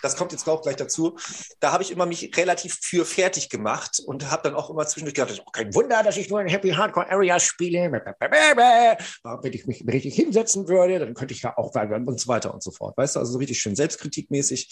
das 0.03 0.17
kommt 0.17 0.33
jetzt 0.33 0.49
auch 0.49 0.63
gleich 0.63 0.77
dazu. 0.77 1.17
Da 1.61 1.73
habe 1.73 1.83
ich 1.83 1.91
immer 1.91 2.07
mich 2.07 2.37
relativ 2.37 2.79
für 2.81 3.05
fertig 3.05 3.51
gemacht 3.51 4.01
und 4.05 4.31
habe 4.31 4.43
dann 4.45 4.55
auch 4.55 4.71
immer 4.71 4.87
zwischendurch 4.87 5.15
gedacht, 5.15 5.43
auch 5.47 5.53
kein 5.53 5.75
Wunder, 5.75 6.03
dass 6.03 6.17
ich 6.17 6.31
nur 6.31 6.41
in 6.41 6.49
Happy 6.49 6.71
Hardcore 6.71 7.11
Area 7.11 7.39
spiele. 7.39 7.91
Wenn 7.91 9.53
ich 9.53 9.67
mich 9.67 9.85
richtig 9.87 10.15
hinsetzen 10.15 10.69
würde, 10.69 10.99
dann 10.99 11.15
könnte 11.15 11.35
ich 11.35 11.43
ja 11.43 11.57
auch 11.57 11.75
und 11.75 12.21
so 12.21 12.29
weiter 12.29 12.55
und 12.55 12.63
so 12.63 12.71
fort. 12.71 12.97
Weißt 12.97 13.17
du, 13.17 13.21
also 13.21 13.33
so 13.33 13.39
richtig 13.39 13.61
schön 13.61 13.77
selbstkritikmäßig. 13.77 14.71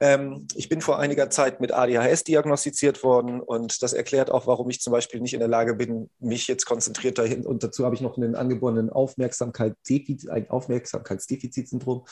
Ähm, 0.00 0.46
ich 0.54 0.68
bin 0.68 0.80
vor 0.80 0.98
einiger 0.98 1.30
Zeit 1.30 1.60
mit 1.60 1.72
ADHS 1.72 2.24
diagnostiziert 2.24 3.04
worden 3.04 3.40
und 3.40 3.82
das 3.82 3.92
erklärt 3.92 4.30
auch, 4.30 4.46
warum 4.46 4.70
ich 4.70 4.80
zum 4.80 4.92
Beispiel 4.92 5.20
nicht 5.20 5.34
in 5.34 5.40
der 5.40 5.48
Lage 5.48 5.74
bin, 5.74 6.10
mich 6.18 6.48
jetzt 6.48 6.64
konzentriert 6.64 7.18
dahin 7.18 7.46
und 7.46 7.62
dazu 7.62 7.84
habe 7.84 7.94
ich 7.94 8.00
noch 8.00 8.16
einen 8.16 8.34
angeborenen 8.34 8.90
Aufmerksamkeitsdefizit 8.90 10.21
ein 10.21 10.21
Aufmerksamkeitsdefizitsyndrom. 10.28 12.04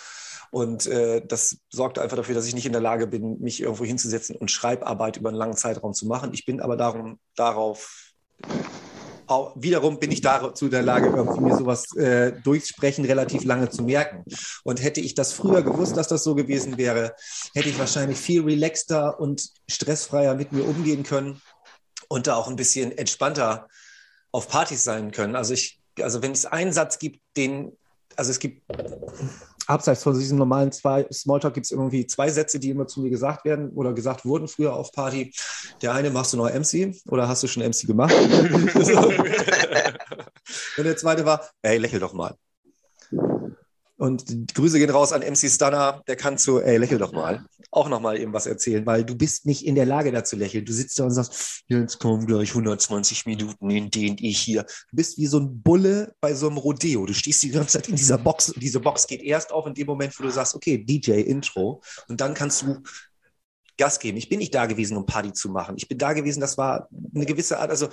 Und 0.50 0.86
äh, 0.86 1.24
das 1.26 1.58
sorgt 1.70 1.98
einfach 1.98 2.16
dafür, 2.16 2.34
dass 2.34 2.46
ich 2.46 2.54
nicht 2.54 2.66
in 2.66 2.72
der 2.72 2.80
Lage 2.80 3.06
bin, 3.06 3.40
mich 3.40 3.60
irgendwo 3.60 3.84
hinzusetzen 3.84 4.36
und 4.36 4.50
Schreibarbeit 4.50 5.16
über 5.16 5.28
einen 5.28 5.38
langen 5.38 5.56
Zeitraum 5.56 5.94
zu 5.94 6.06
machen. 6.06 6.30
Ich 6.32 6.44
bin 6.44 6.60
aber 6.60 6.76
darum, 6.76 7.18
darauf 7.36 8.10
wiederum 9.54 9.98
bin 9.98 10.10
ich 10.10 10.20
dazu 10.20 10.64
in 10.64 10.70
der 10.70 10.82
Lage, 10.82 11.06
irgendwie 11.06 11.40
mir 11.40 11.56
sowas 11.56 11.94
äh, 11.96 12.32
durchsprechen 12.42 13.04
relativ 13.04 13.44
lange 13.44 13.70
zu 13.70 13.82
merken. 13.82 14.24
Und 14.64 14.82
hätte 14.82 15.00
ich 15.00 15.14
das 15.14 15.32
früher 15.32 15.62
gewusst, 15.62 15.96
dass 15.96 16.08
das 16.08 16.24
so 16.24 16.34
gewesen 16.34 16.78
wäre, 16.78 17.14
hätte 17.54 17.68
ich 17.68 17.78
wahrscheinlich 17.78 18.18
viel 18.18 18.42
relaxter 18.42 19.20
und 19.20 19.50
stressfreier 19.68 20.34
mit 20.34 20.52
mir 20.52 20.64
umgehen 20.64 21.04
können 21.04 21.40
und 22.08 22.26
da 22.26 22.34
auch 22.36 22.48
ein 22.48 22.56
bisschen 22.56 22.96
entspannter 22.96 23.68
auf 24.32 24.48
Partys 24.48 24.84
sein 24.84 25.12
können. 25.12 25.36
Also 25.36 25.54
ich, 25.54 25.80
also 26.00 26.22
wenn 26.22 26.32
es 26.32 26.46
einen 26.46 26.72
Satz 26.72 26.98
gibt, 26.98 27.20
den 27.36 27.76
also 28.20 28.30
es 28.32 28.38
gibt 28.38 28.62
abseits 29.66 30.02
von 30.02 30.18
diesem 30.18 30.36
normalen 30.36 30.70
zwei 30.72 31.06
Smalltalk 31.10 31.54
gibt 31.54 31.64
es 31.64 31.70
irgendwie 31.70 32.06
zwei 32.06 32.28
Sätze, 32.28 32.60
die 32.60 32.68
immer 32.68 32.86
zu 32.86 33.00
mir 33.00 33.08
gesagt 33.08 33.46
werden 33.46 33.70
oder 33.70 33.94
gesagt 33.94 34.26
wurden 34.26 34.46
früher 34.46 34.74
auf 34.74 34.92
Party. 34.92 35.32
Der 35.80 35.94
eine 35.94 36.10
machst 36.10 36.34
du 36.34 36.36
noch 36.36 36.52
MC 36.52 36.94
oder 37.08 37.28
hast 37.28 37.42
du 37.42 37.46
schon 37.46 37.62
MC 37.62 37.86
gemacht? 37.86 38.14
Und 40.76 40.84
der 40.84 40.98
zweite 40.98 41.24
war, 41.24 41.48
ey, 41.62 41.78
lächel 41.78 41.98
doch 41.98 42.12
mal. 42.12 42.36
Und 44.00 44.54
Grüße 44.54 44.78
gehen 44.78 44.88
raus 44.88 45.12
an 45.12 45.20
MC 45.20 45.50
Stunner, 45.50 46.02
der 46.08 46.16
kann 46.16 46.38
zu, 46.38 46.58
ey, 46.58 46.78
lächel 46.78 46.96
doch 46.96 47.12
mal, 47.12 47.44
auch 47.70 47.86
nochmal 47.90 48.18
eben 48.18 48.32
was 48.32 48.46
erzählen, 48.46 48.86
weil 48.86 49.04
du 49.04 49.14
bist 49.14 49.44
nicht 49.44 49.66
in 49.66 49.74
der 49.74 49.84
Lage, 49.84 50.10
da 50.10 50.24
zu 50.24 50.36
lächeln. 50.36 50.64
Du 50.64 50.72
sitzt 50.72 50.98
da 50.98 51.04
und 51.04 51.10
sagst, 51.10 51.64
jetzt 51.66 51.98
kommen 51.98 52.24
gleich 52.24 52.48
120 52.48 53.26
Minuten, 53.26 53.68
in 53.68 53.90
denen 53.90 54.16
ich 54.18 54.40
hier. 54.40 54.62
Du 54.62 54.96
bist 54.96 55.18
wie 55.18 55.26
so 55.26 55.38
ein 55.38 55.62
Bulle 55.62 56.14
bei 56.22 56.32
so 56.32 56.48
einem 56.48 56.56
Rodeo. 56.56 57.04
Du 57.04 57.12
stehst 57.12 57.42
die 57.42 57.50
ganze 57.50 57.76
Zeit 57.76 57.90
in 57.90 57.96
dieser 57.96 58.16
Box. 58.16 58.54
Diese 58.56 58.80
Box 58.80 59.06
geht 59.06 59.22
erst 59.22 59.52
auf 59.52 59.66
in 59.66 59.74
dem 59.74 59.86
Moment, 59.86 60.18
wo 60.18 60.22
du 60.22 60.30
sagst, 60.30 60.54
okay, 60.54 60.78
DJ, 60.78 61.20
Intro. 61.20 61.82
Und 62.08 62.22
dann 62.22 62.32
kannst 62.32 62.62
du 62.62 62.82
Gas 63.80 63.98
geben. 63.98 64.18
Ich 64.18 64.28
bin 64.28 64.38
nicht 64.38 64.54
da 64.54 64.66
gewesen, 64.66 64.96
um 64.96 65.06
Party 65.06 65.32
zu 65.32 65.48
machen. 65.48 65.74
Ich 65.78 65.88
bin 65.88 65.98
da 65.98 66.12
gewesen, 66.12 66.40
das 66.40 66.58
war 66.58 66.88
eine 67.14 67.24
gewisse 67.24 67.58
Art, 67.58 67.70
also 67.70 67.88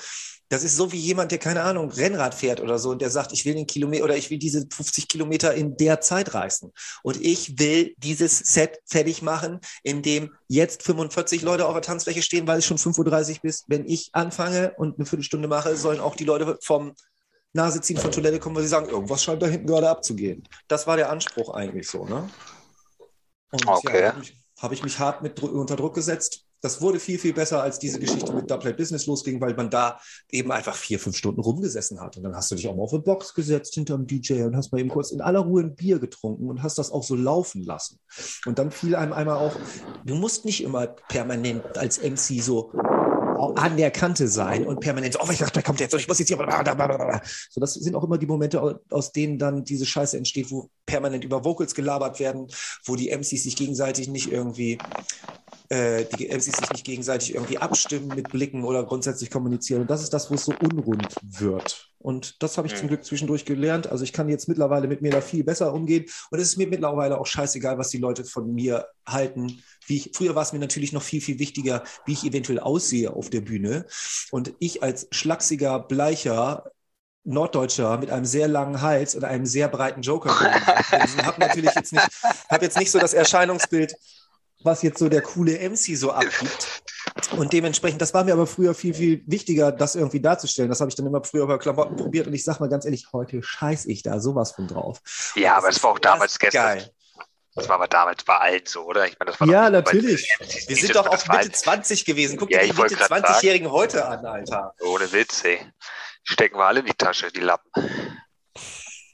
das 0.49 0.63
ist 0.63 0.75
so 0.75 0.91
wie 0.91 0.97
jemand, 0.97 1.31
der 1.31 1.39
keine 1.39 1.63
Ahnung, 1.63 1.89
Rennrad 1.89 2.33
fährt 2.33 2.59
oder 2.61 2.77
so 2.77 2.91
und 2.91 3.01
der 3.01 3.09
sagt, 3.09 3.31
ich 3.33 3.45
will 3.45 3.53
den 3.53 3.67
Kilometer 3.67 4.03
oder 4.03 4.15
ich 4.17 4.29
will 4.29 4.37
diese 4.37 4.67
50 4.69 5.07
Kilometer 5.07 5.53
in 5.53 5.77
der 5.77 6.01
Zeit 6.01 6.33
reißen. 6.33 6.71
Und 7.03 7.21
ich 7.21 7.57
will 7.59 7.93
dieses 7.97 8.37
Set 8.37 8.79
fertig 8.85 9.21
machen, 9.21 9.59
in 9.83 10.01
dem 10.01 10.31
jetzt 10.47 10.83
45 10.83 11.41
Leute 11.41 11.65
auf 11.65 11.73
der 11.73 11.81
Tanzfläche 11.81 12.21
stehen, 12.21 12.47
weil 12.47 12.59
es 12.59 12.65
schon 12.65 12.77
5.30 12.77 13.39
Uhr 13.39 13.45
ist. 13.45 13.65
Wenn 13.67 13.85
ich 13.85 14.09
anfange 14.13 14.73
und 14.77 14.97
eine 14.97 15.05
Viertelstunde 15.05 15.47
mache, 15.47 15.75
sollen 15.75 15.99
auch 15.99 16.15
die 16.15 16.25
Leute 16.25 16.57
vom 16.61 16.93
Nase 17.53 17.81
ziehen 17.81 17.97
von 17.97 18.11
Toilette 18.11 18.39
kommen, 18.39 18.55
weil 18.55 18.63
sie 18.63 18.69
sagen, 18.69 18.89
irgendwas 18.89 19.23
scheint 19.23 19.41
da 19.41 19.47
hinten 19.47 19.67
gerade 19.67 19.89
abzugehen. 19.89 20.43
Das 20.67 20.85
war 20.85 20.97
der 20.97 21.09
Anspruch 21.09 21.53
eigentlich 21.53 21.89
so, 21.89 22.05
ne? 22.05 22.29
Und 23.51 23.67
okay. 23.67 24.01
ja, 24.01 24.15
habe 24.57 24.73
ich 24.73 24.83
mich 24.83 24.99
hart 24.99 25.21
mit 25.21 25.41
unter 25.41 25.75
Druck 25.75 25.95
gesetzt 25.95 26.47
das 26.61 26.81
wurde 26.81 26.99
viel, 26.99 27.19
viel 27.19 27.33
besser, 27.33 27.61
als 27.61 27.77
diese 27.77 27.99
Geschichte 27.99 28.33
mit 28.33 28.49
Double 28.49 28.73
Business 28.73 29.05
losging, 29.05 29.39
weil 29.39 29.53
man 29.53 29.69
da 29.69 29.99
eben 30.31 30.51
einfach 30.51 30.75
vier, 30.75 30.99
fünf 30.99 31.15
Stunden 31.15 31.39
rumgesessen 31.39 31.99
hat. 32.01 32.17
Und 32.17 32.23
dann 32.23 32.35
hast 32.35 32.49
du 32.49 32.55
dich 32.55 32.67
auch 32.67 32.75
mal 32.75 32.83
auf 32.83 32.93
eine 32.93 33.03
Box 33.03 33.33
gesetzt 33.33 33.75
hinterm 33.75 34.07
DJ 34.07 34.43
und 34.43 34.55
hast 34.55 34.71
mal 34.71 34.79
eben 34.79 34.89
kurz 34.89 35.11
in 35.11 35.21
aller 35.21 35.39
Ruhe 35.39 35.61
ein 35.61 35.75
Bier 35.75 35.99
getrunken 35.99 36.49
und 36.49 36.63
hast 36.63 36.77
das 36.77 36.91
auch 36.91 37.03
so 37.03 37.15
laufen 37.15 37.61
lassen. 37.61 37.99
Und 38.45 38.57
dann 38.57 38.71
fiel 38.71 38.95
einem 38.95 39.13
einmal 39.13 39.37
auch, 39.37 39.53
du 40.05 40.15
musst 40.15 40.45
nicht 40.45 40.63
immer 40.63 40.87
permanent 40.87 41.77
als 41.77 42.01
MC 42.01 42.41
so 42.41 42.71
an 43.55 43.77
der 43.77 43.91
Kante 43.91 44.27
sein 44.27 44.65
und 44.65 44.79
permanent 44.79 45.13
so, 45.13 45.19
oh, 45.21 45.31
ich 45.31 45.39
dachte, 45.39 45.53
da 45.53 45.61
kommt 45.61 45.79
jetzt, 45.79 45.93
ich 45.93 46.07
muss 46.07 46.19
jetzt 46.19 46.27
hier, 46.27 46.37
so, 47.49 47.59
das 47.59 47.73
sind 47.73 47.95
auch 47.95 48.03
immer 48.03 48.17
die 48.17 48.25
Momente, 48.25 48.81
aus 48.89 49.11
denen 49.11 49.37
dann 49.37 49.63
diese 49.63 49.85
Scheiße 49.85 50.17
entsteht, 50.17 50.51
wo 50.51 50.69
permanent 50.85 51.23
über 51.23 51.43
Vocals 51.43 51.75
gelabert 51.75 52.19
werden, 52.19 52.47
wo 52.85 52.95
die 52.95 53.09
MCs 53.09 53.43
sich 53.43 53.55
gegenseitig 53.55 54.07
nicht 54.07 54.31
irgendwie 54.31 54.77
äh, 55.69 56.05
die 56.17 56.29
MCs 56.29 56.57
sich 56.57 56.69
nicht 56.71 56.85
gegenseitig 56.85 57.35
irgendwie 57.35 57.57
abstimmen 57.57 58.07
mit 58.07 58.29
Blicken 58.29 58.63
oder 58.63 58.85
grundsätzlich 58.85 59.29
kommunizieren. 59.29 59.81
Und 59.81 59.89
das 59.89 60.01
ist 60.01 60.13
das, 60.13 60.31
wo 60.31 60.35
es 60.35 60.45
so 60.45 60.53
unrund 60.61 61.13
wird. 61.21 61.89
Und 61.99 62.41
das 62.41 62.57
habe 62.57 62.67
ich 62.67 62.73
mhm. 62.73 62.77
zum 62.77 62.87
Glück 62.87 63.03
zwischendurch 63.03 63.43
gelernt. 63.43 63.87
Also 63.87 64.03
ich 64.03 64.13
kann 64.13 64.29
jetzt 64.29 64.47
mittlerweile 64.47 64.87
mit 64.87 65.01
mir 65.01 65.11
da 65.11 65.19
viel 65.19 65.43
besser 65.43 65.73
umgehen. 65.73 66.05
Und 66.31 66.39
es 66.39 66.49
ist 66.49 66.57
mir 66.57 66.67
mittlerweile 66.67 67.19
auch 67.19 67.25
scheißegal, 67.25 67.77
was 67.77 67.89
die 67.89 67.97
Leute 67.97 68.23
von 68.23 68.53
mir 68.53 68.87
halten. 69.05 69.61
Wie 69.87 69.97
ich, 69.97 70.11
früher 70.13 70.35
war 70.35 70.43
es 70.43 70.53
mir 70.53 70.59
natürlich 70.59 70.93
noch 70.93 71.01
viel, 71.01 71.21
viel 71.21 71.39
wichtiger, 71.39 71.83
wie 72.05 72.13
ich 72.13 72.23
eventuell 72.23 72.59
aussehe 72.59 73.11
auf 73.13 73.29
der 73.29 73.41
Bühne. 73.41 73.85
Und 74.31 74.53
ich 74.59 74.83
als 74.83 75.07
schlachsiger, 75.11 75.79
bleicher, 75.79 76.71
Norddeutscher 77.23 77.97
mit 77.97 78.09
einem 78.09 78.25
sehr 78.25 78.47
langen 78.47 78.81
Hals 78.81 79.15
und 79.15 79.25
einem 79.25 79.45
sehr 79.45 79.67
breiten 79.67 80.01
Joker. 80.01 80.39
habe 80.39 81.39
natürlich 81.39 81.75
jetzt 81.75 81.91
nicht, 81.91 82.07
habe 82.49 82.63
jetzt 82.63 82.77
nicht 82.77 82.91
so 82.91 82.99
das 82.99 83.13
Erscheinungsbild 83.13 83.95
was 84.63 84.81
jetzt 84.81 84.99
so 84.99 85.09
der 85.09 85.21
coole 85.21 85.57
MC 85.69 85.97
so 85.97 86.11
abgibt. 86.11 86.83
Und 87.37 87.53
dementsprechend, 87.53 88.01
das 88.01 88.13
war 88.13 88.23
mir 88.23 88.33
aber 88.33 88.47
früher 88.47 88.73
viel, 88.73 88.93
viel 88.93 89.23
wichtiger, 89.25 89.71
das 89.71 89.95
irgendwie 89.95 90.19
darzustellen. 90.19 90.69
Das 90.69 90.81
habe 90.81 90.89
ich 90.89 90.95
dann 90.95 91.05
immer 91.05 91.23
früher 91.23 91.47
bei 91.47 91.57
Klamotten 91.57 91.95
probiert 91.95 92.27
und 92.27 92.33
ich 92.33 92.43
sage 92.43 92.59
mal 92.59 92.69
ganz 92.69 92.85
ehrlich, 92.85 93.07
heute 93.13 93.41
scheiß 93.41 93.85
ich 93.85 94.03
da 94.03 94.19
sowas 94.19 94.51
von 94.51 94.67
drauf. 94.67 95.01
Ja, 95.35 95.57
aber 95.57 95.69
es 95.69 95.81
war 95.83 95.91
auch 95.91 95.99
damals 95.99 96.37
gestern. 96.37 96.77
Geil. 96.77 96.91
Das 97.57 97.67
war 97.69 97.77
aber 97.77 97.87
damals 97.87 98.23
bei 98.23 98.37
allen 98.37 98.61
so, 98.65 98.85
oder? 98.85 99.07
Ich 99.07 99.17
meine, 99.17 99.31
das 99.31 99.41
war 99.41 99.47
ja, 99.47 99.67
natürlich. 99.71 100.29
Wir 100.67 100.75
sind 100.75 100.95
doch 100.95 101.07
auch 101.07 101.27
Mitte 101.27 101.51
20 101.51 102.05
gewesen. 102.05 102.37
Guck 102.37 102.51
ja, 102.51 102.59
dir 102.59 102.71
die 102.71 102.79
Mitte 102.79 102.95
20-Jährigen 102.95 103.71
heute 103.71 104.05
an, 104.05 104.23
Alter. 104.23 104.75
Ohne 104.79 105.11
Witz, 105.11 105.43
ey. 105.43 105.59
Stecken 106.23 106.57
wir 106.57 106.65
alle 106.65 106.81
in 106.81 106.85
die 106.85 106.93
Tasche, 106.93 107.31
die 107.31 107.39
Lappen. 107.39 107.71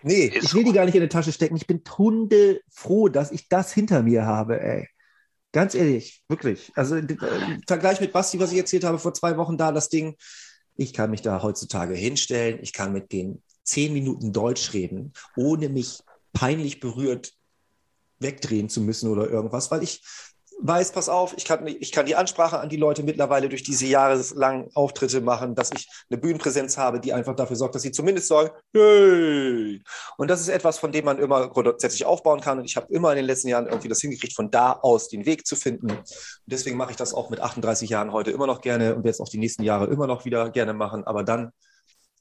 Nee, 0.02 0.26
Ist 0.26 0.48
ich 0.48 0.54
will 0.54 0.66
so. 0.66 0.68
die 0.68 0.74
gar 0.74 0.84
nicht 0.84 0.96
in 0.96 1.02
die 1.02 1.08
Tasche 1.08 1.32
stecken. 1.32 1.56
Ich 1.56 1.68
bin 1.68 1.82
hundefroh, 1.98 3.08
dass 3.08 3.32
ich 3.32 3.48
das 3.48 3.72
hinter 3.72 4.04
mir 4.04 4.26
habe, 4.26 4.60
ey. 4.60 4.90
Ganz 5.54 5.74
ehrlich, 5.74 6.22
wirklich. 6.28 6.74
Also 6.76 6.98
im 6.98 7.18
Vergleich 7.66 8.02
mit 8.02 8.12
Basti, 8.12 8.42
was 8.42 8.52
ich 8.52 8.58
erzählt 8.58 8.84
habe 8.84 9.00
vor 9.00 9.14
zwei 9.14 9.38
Wochen 9.38 9.58
da, 9.58 9.72
das 9.72 9.88
Ding, 9.88 10.18
ich 10.76 10.92
kann 10.92 11.12
mich 11.12 11.22
da 11.22 11.42
heutzutage 11.42 11.94
hinstellen, 11.94 12.60
ich 12.62 12.74
kann 12.74 12.92
mit 12.92 13.14
den 13.14 13.42
zehn 13.64 13.94
Minuten 13.94 14.34
Deutsch 14.34 14.74
reden, 14.74 15.14
ohne 15.38 15.70
mich 15.70 16.00
peinlich 16.34 16.82
berührt 16.82 17.32
wegdrehen 18.24 18.70
zu 18.70 18.82
müssen 18.82 19.12
oder 19.12 19.30
irgendwas, 19.30 19.70
weil 19.70 19.84
ich 19.84 20.02
weiß, 20.62 20.92
pass 20.94 21.10
auf, 21.10 21.34
ich 21.38 21.46
kann, 21.46 21.68
ich 21.68 21.92
kann 21.92 22.06
die 22.06 22.16
Ansprache 22.16 22.60
an 22.60 22.70
die 22.70 22.78
Leute 22.78 23.04
mittlerweile 23.04 23.50
durch 23.50 23.64
diese 23.64 23.86
jahreslangen 23.86 24.70
Auftritte 24.76 25.20
machen, 25.22 25.56
dass 25.56 25.72
ich 25.74 25.90
eine 26.10 26.20
Bühnenpräsenz 26.20 26.78
habe, 26.78 27.00
die 27.00 27.12
einfach 27.12 27.36
dafür 27.36 27.56
sorgt, 27.56 27.76
dass 27.76 27.82
sie 27.82 27.92
zumindest 27.92 28.28
sagen, 28.28 28.50
hey. 28.74 29.82
Und 30.18 30.30
das 30.30 30.42
ist 30.42 30.48
etwas, 30.48 30.80
von 30.80 30.92
dem 30.92 31.06
man 31.06 31.20
immer 31.20 31.50
grundsätzlich 31.50 32.06
aufbauen 32.06 32.40
kann. 32.40 32.60
Und 32.60 32.66
ich 32.66 32.78
habe 32.78 32.88
immer 32.94 33.12
in 33.12 33.18
den 33.18 33.26
letzten 33.26 33.50
Jahren 33.50 33.66
irgendwie 33.66 33.90
das 33.90 34.02
hingekriegt, 34.02 34.34
von 34.34 34.52
da 34.52 34.74
aus 34.74 35.10
den 35.10 35.26
Weg 35.26 35.46
zu 35.46 35.56
finden. 35.56 35.92
Und 35.92 36.04
deswegen 36.46 36.78
mache 36.78 36.92
ich 36.92 36.98
das 36.98 37.14
auch 37.14 37.30
mit 37.30 37.42
38 37.42 37.90
Jahren 37.90 38.14
heute 38.14 38.32
immer 38.32 38.48
noch 38.48 38.62
gerne 38.62 38.96
und 38.96 39.04
werde 39.04 39.10
es 39.10 39.20
auch 39.20 39.30
die 39.30 39.40
nächsten 39.40 39.64
Jahre 39.64 39.88
immer 39.88 40.08
noch 40.08 40.24
wieder 40.24 40.50
gerne 40.50 40.74
machen. 40.74 41.04
Aber 41.04 41.24
dann, 41.24 41.52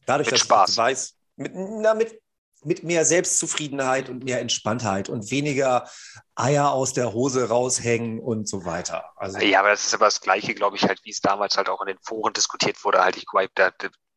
dadurch, 0.07 0.27
Mit 0.27 0.35
dass 0.35 0.41
Spaß. 0.41 0.71
ich 0.71 0.77
weiß, 0.77 1.15
mit, 1.37 1.53
na, 1.55 1.95
mit, 1.95 2.21
mit 2.65 2.83
mehr 2.85 3.05
Selbstzufriedenheit 3.05 4.09
und 4.09 4.25
mehr 4.25 4.41
Entspanntheit 4.41 5.09
und 5.09 5.31
weniger 5.31 5.89
Eier 6.35 6.71
aus 6.73 6.93
der 6.93 7.13
Hose 7.13 7.49
raushängen 7.49 8.21
und 8.21 8.49
so 8.49 8.65
weiter. 8.65 9.11
Also, 9.17 9.39
Ja, 9.39 9.61
aber 9.61 9.71
das 9.71 9.85
ist 9.87 9.95
aber 9.95 10.05
das 10.07 10.21
Gleiche, 10.21 10.55
glaube 10.55 10.77
ich, 10.77 10.85
halt, 10.85 11.01
wie 11.05 11.11
es 11.11 11.21
damals 11.21 11.57
halt 11.57 11.69
auch 11.69 11.81
in 11.83 11.89
den 11.89 11.99
Foren 12.03 12.33
diskutiert 12.33 12.83
wurde. 12.85 13.03
Halt, 13.03 13.17
ich 13.17 13.27
glaube, 13.27 13.51
da, 13.55 13.71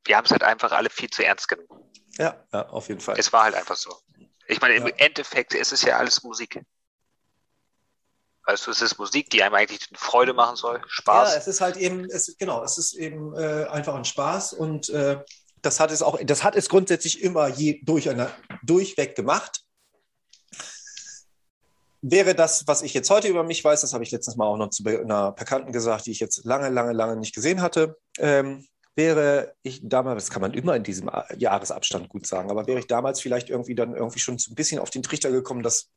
wir 0.05 0.17
haben 0.17 0.25
es 0.25 0.31
halt 0.31 0.43
einfach 0.43 0.71
alle 0.71 0.89
viel 0.89 1.09
zu 1.09 1.25
ernst 1.25 1.47
genommen. 1.47 1.69
ja, 2.17 2.35
ja, 2.53 2.69
auf 2.69 2.87
jeden 2.89 3.01
Fall. 3.01 3.15
Es 3.17 3.33
war 3.33 3.43
halt 3.43 3.55
einfach 3.55 3.75
so. 3.75 3.95
Ich 4.47 4.61
meine, 4.61 4.75
im 4.75 4.87
Ja. 4.87 4.93
Endeffekt 4.97 5.53
ist 5.53 5.73
es 5.73 5.81
ja 5.81 5.97
alles 5.97 6.23
Musik. 6.23 6.61
Du, 8.47 8.71
es 8.71 8.81
ist 8.81 8.99
Musik, 8.99 9.31
die 9.31 9.41
einem 9.41 9.55
eigentlich 9.55 9.89
Freude 9.95 10.33
machen 10.33 10.55
soll, 10.55 10.79
Spaß. 10.87 11.31
Ja, 11.33 11.39
es 11.39 11.47
ist 11.47 11.61
halt 11.61 11.77
eben, 11.77 12.05
es 12.05 12.35
genau, 12.37 12.63
es 12.63 12.77
ist 12.77 12.93
eben 12.93 13.33
äh, 13.35 13.65
einfach 13.71 13.95
ein 13.95 14.05
Spaß 14.05 14.53
und 14.53 14.87
äh, 14.89 15.19
das 15.65 15.79
hat 15.79 15.91
es 15.91 16.01
auch, 16.01 16.19
das 16.23 16.43
hat 16.43 16.55
es 16.55 16.69
grundsätzlich 16.69 17.21
immer 17.21 17.47
je, 17.47 17.81
durch 17.83 18.09
eine, 18.09 18.29
durchweg 18.63 19.15
gemacht. 19.15 19.61
Wäre 22.01 22.35
das, 22.35 22.67
was 22.67 22.83
ich 22.83 22.93
jetzt 22.93 23.09
heute 23.09 23.27
über 23.27 23.43
mich 23.43 23.63
weiß, 23.63 23.81
das 23.81 23.93
habe 23.93 24.03
ich 24.03 24.11
letztens 24.11 24.35
mal 24.35 24.45
auch 24.45 24.57
noch 24.57 24.69
zu 24.69 24.83
einer 24.85 25.31
Bekannten 25.31 25.71
gesagt, 25.71 26.05
die 26.05 26.11
ich 26.11 26.19
jetzt 26.19 26.45
lange, 26.45 26.69
lange, 26.69 26.93
lange 26.93 27.15
nicht 27.15 27.33
gesehen 27.33 27.61
hatte, 27.61 27.97
ähm, 28.19 28.67
wäre 28.95 29.55
ich 29.63 29.81
damals, 29.83 30.25
das 30.25 30.31
kann 30.31 30.41
man 30.41 30.53
immer 30.53 30.75
in 30.75 30.83
diesem 30.83 31.09
Jahresabstand 31.37 32.07
gut 32.09 32.27
sagen, 32.27 32.49
aber 32.49 32.67
wäre 32.67 32.79
ich 32.79 32.87
damals 32.87 33.19
vielleicht 33.19 33.49
irgendwie 33.49 33.75
dann 33.75 33.95
irgendwie 33.95 34.19
schon 34.19 34.37
so 34.37 34.51
ein 34.51 34.55
bisschen 34.55 34.79
auf 34.79 34.89
den 34.89 35.03
Trichter 35.03 35.31
gekommen, 35.31 35.63
dass 35.63 35.89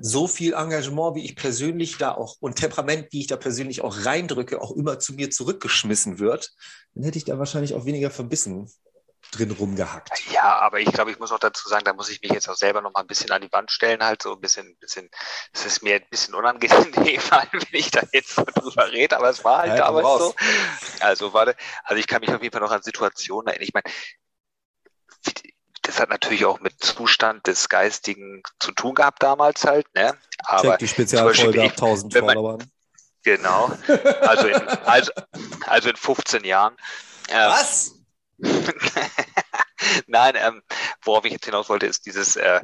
so 0.00 0.26
viel 0.28 0.54
Engagement, 0.54 1.16
wie 1.16 1.24
ich 1.24 1.36
persönlich 1.36 1.96
da 1.98 2.12
auch 2.12 2.36
und 2.40 2.56
Temperament, 2.56 3.08
wie 3.12 3.20
ich 3.20 3.26
da 3.26 3.36
persönlich 3.36 3.82
auch 3.82 4.04
reindrücke, 4.04 4.60
auch 4.60 4.72
immer 4.72 4.98
zu 4.98 5.14
mir 5.14 5.30
zurückgeschmissen 5.30 6.18
wird, 6.18 6.52
dann 6.94 7.04
hätte 7.04 7.18
ich 7.18 7.24
da 7.24 7.38
wahrscheinlich 7.38 7.74
auch 7.74 7.84
weniger 7.86 8.10
verbissen 8.10 8.70
drin 9.30 9.50
rumgehackt. 9.50 10.22
Ja, 10.30 10.58
aber 10.60 10.80
ich 10.80 10.92
glaube, 10.92 11.10
ich 11.10 11.18
muss 11.18 11.32
auch 11.32 11.38
dazu 11.38 11.68
sagen, 11.68 11.84
da 11.84 11.92
muss 11.92 12.08
ich 12.08 12.20
mich 12.22 12.30
jetzt 12.30 12.48
auch 12.48 12.54
selber 12.56 12.80
noch 12.82 12.92
mal 12.92 13.00
ein 13.00 13.06
bisschen 13.06 13.30
an 13.32 13.42
die 13.42 13.50
Wand 13.52 13.70
stellen, 13.70 14.04
halt 14.04 14.22
so 14.22 14.32
ein 14.34 14.40
bisschen, 14.40 14.76
bisschen, 14.78 15.10
es 15.52 15.66
ist 15.66 15.82
mir 15.82 15.96
ein 15.96 16.06
bisschen 16.10 16.34
unangenehm, 16.34 16.92
wenn 16.94 17.60
ich 17.72 17.90
da 17.90 18.02
jetzt 18.12 18.34
so 18.34 18.44
drüber 18.44 18.92
rede, 18.92 19.16
aber 19.16 19.30
es 19.30 19.42
war 19.44 19.58
halt 19.60 19.70
Ja, 19.70 19.76
damals 19.78 20.06
raus. 20.06 20.20
so. 20.20 20.34
Also 21.00 21.32
warte, 21.32 21.56
also 21.84 21.98
ich 21.98 22.06
kann 22.06 22.20
mich 22.20 22.30
auf 22.30 22.42
jeden 22.42 22.52
Fall 22.52 22.60
noch 22.62 22.70
an 22.70 22.82
Situationen 22.82 23.48
erinnern. 23.48 23.64
Ich 23.66 23.74
meine, 23.74 23.84
das 25.84 26.00
hat 26.00 26.08
natürlich 26.10 26.44
auch 26.44 26.60
mit 26.60 26.82
Zustand 26.82 27.46
des 27.46 27.68
Geistigen 27.68 28.42
zu 28.58 28.72
tun 28.72 28.94
gehabt 28.94 29.22
damals 29.22 29.64
halt, 29.64 29.86
ne? 29.94 30.16
Aber 30.44 30.70
Check 30.70 30.78
die 30.80 30.88
Spezialfolge 30.88 31.58
Beispiel, 31.58 31.60
ab 31.62 31.72
1000 31.72 32.14
wenn 32.14 32.24
man- 32.26 32.34
Followern. 32.34 32.70
genau, 33.22 33.70
also 34.22 34.48
in, 34.48 34.54
also, 34.84 35.12
also 35.66 35.88
in 35.88 35.96
15 35.96 36.44
Jahren. 36.44 36.76
Ähm, 37.28 37.50
Was? 37.50 37.92
Nein, 40.06 40.34
ähm, 40.36 40.62
worauf 41.02 41.24
ich 41.24 41.32
jetzt 41.32 41.44
hinaus 41.44 41.68
wollte, 41.68 41.86
ist 41.86 42.06
dieses, 42.06 42.36
äh, 42.36 42.60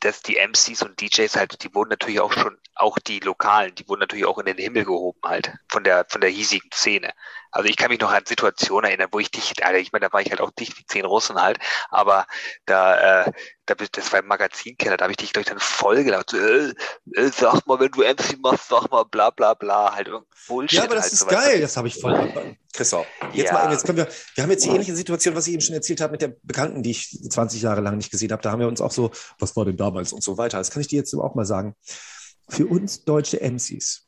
dass 0.00 0.22
die 0.22 0.36
MCs 0.36 0.82
und 0.82 1.00
DJs 1.00 1.34
halt, 1.36 1.62
die 1.62 1.74
wurden 1.74 1.90
natürlich 1.90 2.20
auch 2.20 2.32
schon, 2.32 2.56
auch 2.76 2.98
die 3.00 3.18
Lokalen, 3.20 3.74
die 3.74 3.88
wurden 3.88 4.00
natürlich 4.00 4.26
auch 4.26 4.38
in 4.38 4.46
den 4.46 4.56
Himmel 4.58 4.84
gehoben 4.84 5.20
halt, 5.24 5.52
von 5.68 5.82
der, 5.82 6.06
von 6.08 6.20
der 6.20 6.30
hiesigen 6.30 6.70
Szene. 6.72 7.12
Also 7.50 7.68
ich 7.68 7.76
kann 7.76 7.90
mich 7.90 8.00
noch 8.00 8.12
an 8.12 8.24
Situationen 8.26 8.90
erinnern, 8.90 9.08
wo 9.12 9.18
ich 9.18 9.30
dicht, 9.30 9.62
Alter, 9.64 9.78
ich 9.78 9.92
meine, 9.92 10.06
da 10.06 10.12
war 10.12 10.20
ich 10.20 10.30
halt 10.30 10.40
auch 10.40 10.50
dicht 10.50 10.78
wie 10.78 10.86
zehn 10.86 11.04
Russen 11.04 11.40
halt, 11.40 11.58
aber 11.90 12.26
da, 12.66 13.24
äh, 13.24 13.32
da 13.66 13.74
das 13.74 14.12
war 14.12 14.20
im 14.20 14.26
Magazinkeller, 14.26 14.96
da 14.96 15.04
habe 15.04 15.12
ich 15.12 15.16
dich, 15.18 15.32
glaube 15.32 15.42
ich, 15.42 15.48
dann 15.48 15.58
voll 15.58 16.04
gelacht, 16.04 16.30
so, 16.30 16.38
äh, 16.38 16.74
äh, 17.14 17.30
sag 17.34 17.66
mal, 17.66 17.78
wenn 17.80 17.90
du 17.90 18.02
MC 18.02 18.38
machst, 18.40 18.68
sag 18.68 18.90
mal, 18.90 19.04
bla 19.04 19.30
bla 19.30 19.54
bla, 19.54 19.94
halt 19.94 20.10
Bullshit. 20.48 20.78
Ja, 20.78 20.84
aber 20.84 20.96
das 20.96 21.04
halt, 21.04 21.12
ist 21.12 21.18
so, 21.20 21.26
geil. 21.26 21.60
Das 21.60 21.76
habe 21.76 21.88
ich 21.88 22.00
voll. 22.00 22.54
Christoph, 22.72 23.06
jetzt 23.32 23.48
Ja. 23.48 23.52
mal, 23.52 23.72
jetzt 23.72 23.84
können 23.84 23.98
wir, 23.98 24.08
wir 24.34 24.42
haben 24.42 24.50
jetzt 24.50 24.64
die 24.64 24.70
ähnliche 24.70 24.94
Situation, 24.94 25.34
was 25.34 25.46
ich 25.46 25.54
eben 25.54 25.62
schon 25.62 25.74
erzählt 25.74 26.00
habe 26.00 26.12
mit 26.12 26.22
der 26.22 26.34
Bekannten, 26.42 26.82
die 26.82 26.90
ich 26.90 27.18
20 27.30 27.62
Jahre 27.62 27.80
lang 27.80 27.96
nicht 27.96 28.10
gesehen 28.10 28.32
habe. 28.32 28.42
Da 28.42 28.50
haben 28.50 28.60
wir 28.60 28.68
uns 28.68 28.80
auch 28.80 28.92
so, 28.92 29.10
was 29.38 29.56
war 29.56 29.64
denn 29.64 29.76
damals 29.76 30.12
und 30.12 30.22
so 30.22 30.38
weiter. 30.38 30.58
Das 30.58 30.70
kann 30.70 30.80
ich 30.80 30.88
dir 30.88 30.96
jetzt 30.96 31.14
auch 31.14 31.34
mal 31.34 31.44
sagen. 31.44 31.74
Für 32.48 32.66
uns 32.66 33.04
deutsche 33.04 33.40
MCs, 33.40 34.07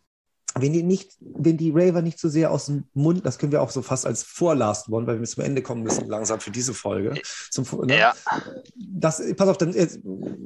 wenn 0.59 0.73
die 0.73 0.83
nicht, 0.83 1.13
wenn 1.21 1.57
die 1.57 1.71
Raver 1.71 2.03
nicht 2.03 2.19
so 2.19 2.29
sehr 2.29 2.51
aus 2.51 2.67
dem 2.67 2.85
Mund, 2.95 3.25
das 3.25 3.39
können 3.39 3.53
wir 3.53 3.63
auch 3.63 3.71
so 3.71 3.83
fast 3.83 4.07
als 4.07 4.23
Vorlast 4.23 4.89
One, 4.89 5.07
weil 5.07 5.21
wir 5.21 5.27
zum 5.27 5.45
Ende 5.45 5.63
kommen 5.63 5.83
müssen 5.83 6.09
langsam 6.09 6.41
für 6.41 6.51
diese 6.51 6.75
Folge. 6.75 7.21
Zum, 7.51 7.67
ne? 7.87 7.99
Ja, 7.99 8.15
das, 8.77 9.23
pass 9.37 9.49
auf, 9.49 9.59
dann 9.59 9.75
äh, 9.75 9.89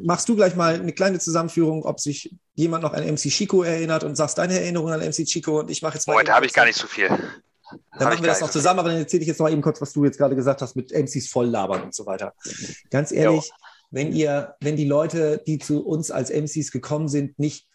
machst 0.04 0.28
du 0.28 0.36
gleich 0.36 0.56
mal 0.56 0.74
eine 0.74 0.92
kleine 0.92 1.18
Zusammenführung, 1.18 1.84
ob 1.84 2.00
sich 2.00 2.34
jemand 2.54 2.82
noch 2.82 2.92
an 2.92 3.04
MC 3.04 3.30
Chico 3.30 3.62
erinnert 3.62 4.04
und 4.04 4.16
sagst 4.16 4.38
deine 4.38 4.60
Erinnerung 4.60 4.90
an 4.90 5.00
MC 5.00 5.24
Chico 5.24 5.60
und 5.60 5.70
ich 5.70 5.82
mache 5.82 5.94
jetzt 5.94 6.06
mal. 6.06 6.20
Eben 6.20 6.32
habe 6.32 6.46
ich 6.46 6.52
gar 6.52 6.66
nicht 6.66 6.78
so 6.78 6.86
viel. 6.86 7.08
Dann 7.08 8.08
machen 8.08 8.22
wir 8.22 8.28
das 8.28 8.40
noch 8.40 8.50
zusammen, 8.50 8.80
aber 8.80 8.90
dann 8.90 8.98
erzähle 8.98 9.22
ich 9.22 9.28
jetzt 9.28 9.40
noch 9.40 9.48
eben 9.48 9.62
kurz, 9.62 9.80
was 9.80 9.92
du 9.92 10.04
jetzt 10.04 10.18
gerade 10.18 10.36
gesagt 10.36 10.60
hast 10.62 10.76
mit 10.76 10.92
MCs 10.92 11.28
voll 11.28 11.46
labern 11.46 11.82
und 11.82 11.94
so 11.94 12.06
weiter. 12.06 12.34
Ganz 12.90 13.10
ehrlich, 13.10 13.50
wenn 13.90 14.12
ihr, 14.12 14.54
wenn 14.60 14.76
die 14.76 14.84
Leute, 14.84 15.42
die 15.46 15.58
zu 15.58 15.84
uns 15.84 16.10
als 16.10 16.30
MCs 16.30 16.72
gekommen 16.72 17.08
sind, 17.08 17.38
nicht 17.38 17.66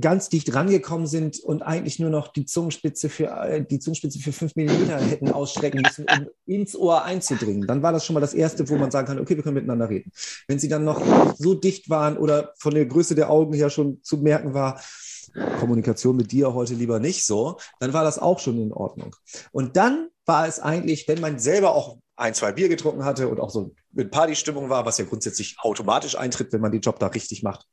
ganz 0.00 0.28
dicht 0.28 0.54
rangekommen 0.54 1.06
sind 1.06 1.40
und 1.40 1.62
eigentlich 1.62 1.98
nur 1.98 2.10
noch 2.10 2.28
die 2.28 2.46
Zungenspitze 2.46 3.08
für 3.08 3.26
äh, 3.26 3.64
die 3.64 3.78
Zungenspitze 3.78 4.18
für 4.18 4.32
fünf 4.32 4.56
Millimeter 4.56 4.98
hätten 4.98 5.30
ausstrecken 5.30 5.82
müssen, 5.82 6.06
um 6.08 6.28
ins 6.46 6.76
Ohr 6.76 7.04
einzudringen, 7.04 7.66
dann 7.66 7.82
war 7.82 7.92
das 7.92 8.04
schon 8.04 8.14
mal 8.14 8.20
das 8.20 8.34
Erste, 8.34 8.68
wo 8.68 8.76
man 8.76 8.90
sagen 8.90 9.06
kann, 9.06 9.18
okay, 9.18 9.36
wir 9.36 9.42
können 9.42 9.54
miteinander 9.54 9.88
reden. 9.88 10.12
Wenn 10.48 10.58
sie 10.58 10.68
dann 10.68 10.84
noch 10.84 11.02
so 11.36 11.54
dicht 11.54 11.90
waren 11.90 12.16
oder 12.16 12.52
von 12.58 12.74
der 12.74 12.86
Größe 12.86 13.14
der 13.14 13.30
Augen 13.30 13.52
her 13.52 13.70
schon 13.70 14.02
zu 14.02 14.18
merken 14.18 14.54
war, 14.54 14.80
Kommunikation 15.60 16.16
mit 16.16 16.32
dir 16.32 16.52
heute 16.54 16.74
lieber 16.74 16.98
nicht 16.98 17.24
so, 17.24 17.58
dann 17.80 17.92
war 17.92 18.04
das 18.04 18.18
auch 18.18 18.38
schon 18.38 18.60
in 18.60 18.72
Ordnung. 18.72 19.14
Und 19.50 19.76
dann 19.76 20.08
war 20.26 20.46
es 20.46 20.60
eigentlich, 20.60 21.08
wenn 21.08 21.20
man 21.20 21.38
selber 21.38 21.74
auch 21.74 21.98
ein, 22.16 22.34
zwei 22.34 22.52
Bier 22.52 22.68
getrunken 22.68 23.04
hatte 23.04 23.28
und 23.28 23.40
auch 23.40 23.50
so 23.50 23.74
mit 23.92 24.10
Partystimmung 24.10 24.68
war, 24.68 24.84
was 24.84 24.98
ja 24.98 25.04
grundsätzlich 25.04 25.56
automatisch 25.60 26.16
eintritt, 26.16 26.52
wenn 26.52 26.60
man 26.60 26.72
den 26.72 26.80
Job 26.80 26.98
da 26.98 27.08
richtig 27.08 27.42
macht, 27.42 27.66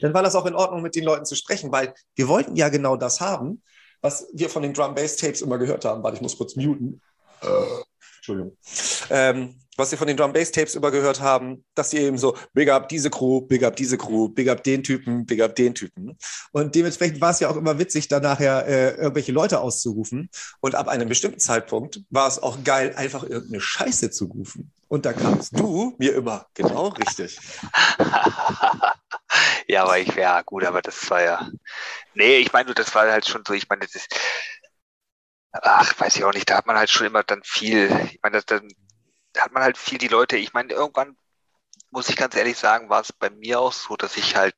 dann 0.00 0.14
war 0.14 0.22
das 0.22 0.34
auch 0.34 0.46
in 0.46 0.54
Ordnung, 0.54 0.82
mit 0.82 0.94
den 0.94 1.04
Leuten 1.04 1.24
zu 1.24 1.34
sprechen, 1.34 1.72
weil 1.72 1.94
wir 2.14 2.28
wollten 2.28 2.56
ja 2.56 2.68
genau 2.68 2.96
das 2.96 3.20
haben, 3.20 3.62
was 4.00 4.28
wir 4.32 4.48
von 4.48 4.62
den 4.62 4.72
Drum-Bass-Tapes 4.72 5.42
immer 5.42 5.58
gehört 5.58 5.84
haben. 5.84 6.02
Warte, 6.02 6.16
ich 6.16 6.22
muss 6.22 6.36
kurz 6.36 6.56
muten. 6.56 7.00
Äh, 7.42 7.46
Entschuldigung. 8.18 8.56
Ähm, 9.10 9.54
was 9.76 9.90
wir 9.90 9.98
von 9.98 10.06
den 10.06 10.16
Drum-Bass-Tapes 10.16 10.74
immer 10.74 10.90
gehört 10.90 11.20
haben, 11.20 11.64
dass 11.74 11.90
die 11.90 11.98
eben 11.98 12.18
so, 12.18 12.36
big 12.52 12.70
up 12.70 12.88
diese 12.88 13.08
Crew, 13.08 13.40
big 13.40 13.64
up 13.64 13.76
diese 13.76 13.96
Crew, 13.96 14.28
big 14.28 14.48
up 14.48 14.62
den 14.62 14.82
Typen, 14.82 15.24
big 15.24 15.40
up 15.40 15.56
den 15.56 15.74
Typen. 15.74 16.18
Und 16.52 16.74
dementsprechend 16.74 17.20
war 17.20 17.30
es 17.30 17.40
ja 17.40 17.48
auch 17.48 17.56
immer 17.56 17.78
witzig, 17.78 18.08
da 18.08 18.20
nachher 18.20 18.66
äh, 18.66 18.96
irgendwelche 18.96 19.32
Leute 19.32 19.60
auszurufen. 19.60 20.28
Und 20.60 20.74
ab 20.74 20.88
einem 20.88 21.08
bestimmten 21.08 21.40
Zeitpunkt 21.40 22.02
war 22.10 22.28
es 22.28 22.42
auch 22.42 22.62
geil, 22.62 22.92
einfach 22.96 23.22
irgendeine 23.22 23.60
Scheiße 23.60 24.10
zu 24.10 24.26
rufen. 24.26 24.70
Und 24.88 25.06
da 25.06 25.12
kamst 25.12 25.58
du 25.58 25.94
mir 25.98 26.14
immer 26.14 26.46
genau 26.52 26.88
richtig. 26.88 27.38
ja, 29.70 29.84
aber 29.84 29.98
ich 29.98 30.16
wäre 30.16 30.42
gut, 30.44 30.64
aber 30.64 30.82
das 30.82 31.08
war 31.10 31.22
ja. 31.22 31.48
Nee, 32.14 32.38
ich 32.38 32.52
meine, 32.52 32.74
das 32.74 32.94
war 32.94 33.10
halt 33.10 33.28
schon 33.28 33.44
so, 33.46 33.54
ich 33.54 33.68
meine, 33.68 33.82
das 33.86 33.94
ist. 33.94 34.14
Ach, 35.52 35.98
weiß 35.98 36.16
ich 36.16 36.24
auch 36.24 36.32
nicht, 36.32 36.48
da 36.50 36.56
hat 36.56 36.66
man 36.66 36.76
halt 36.76 36.90
schon 36.90 37.06
immer 37.06 37.24
dann 37.24 37.42
viel, 37.42 37.90
ich 38.12 38.20
meine, 38.22 38.36
das, 38.36 38.46
dann 38.46 38.68
hat 39.36 39.52
man 39.52 39.62
halt 39.62 39.78
viel 39.78 39.98
die 39.98 40.08
Leute, 40.08 40.36
ich 40.36 40.52
meine, 40.52 40.72
irgendwann, 40.72 41.16
muss 41.90 42.08
ich 42.08 42.16
ganz 42.16 42.36
ehrlich 42.36 42.56
sagen, 42.56 42.88
war 42.88 43.00
es 43.00 43.12
bei 43.12 43.30
mir 43.30 43.60
auch 43.60 43.72
so, 43.72 43.96
dass 43.96 44.16
ich 44.16 44.36
halt 44.36 44.54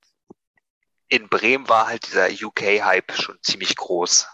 in 1.08 1.28
Bremen 1.28 1.68
war 1.68 1.88
halt 1.88 2.06
dieser 2.06 2.28
UK-Hype 2.30 3.12
schon 3.12 3.38
ziemlich 3.42 3.76
groß. 3.76 4.26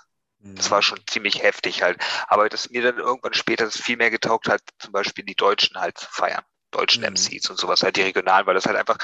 Das 0.55 0.71
war 0.71 0.83
schon 0.83 1.01
ziemlich 1.09 1.43
heftig 1.43 1.83
halt. 1.83 2.01
Aber 2.29 2.49
dass 2.49 2.71
mir 2.71 2.83
dann 2.83 2.99
irgendwann 2.99 3.35
später 3.35 3.65
das 3.65 3.81
viel 3.81 3.97
mehr 3.97 4.11
getaugt 4.11 4.49
hat, 4.49 4.63
zum 4.79 4.93
Beispiel 4.93 5.25
die 5.25 5.35
Deutschen 5.35 5.77
halt 5.77 5.99
zu 5.99 6.07
feiern. 6.11 6.45
Deutschen 6.71 7.03
Mhm. 7.03 7.15
MCs 7.15 7.51
und 7.51 7.59
sowas, 7.59 7.83
halt 7.83 7.97
die 7.97 8.03
regionalen, 8.03 8.47
weil 8.47 8.55
das 8.55 8.67
halt 8.67 8.77
einfach, 8.77 8.99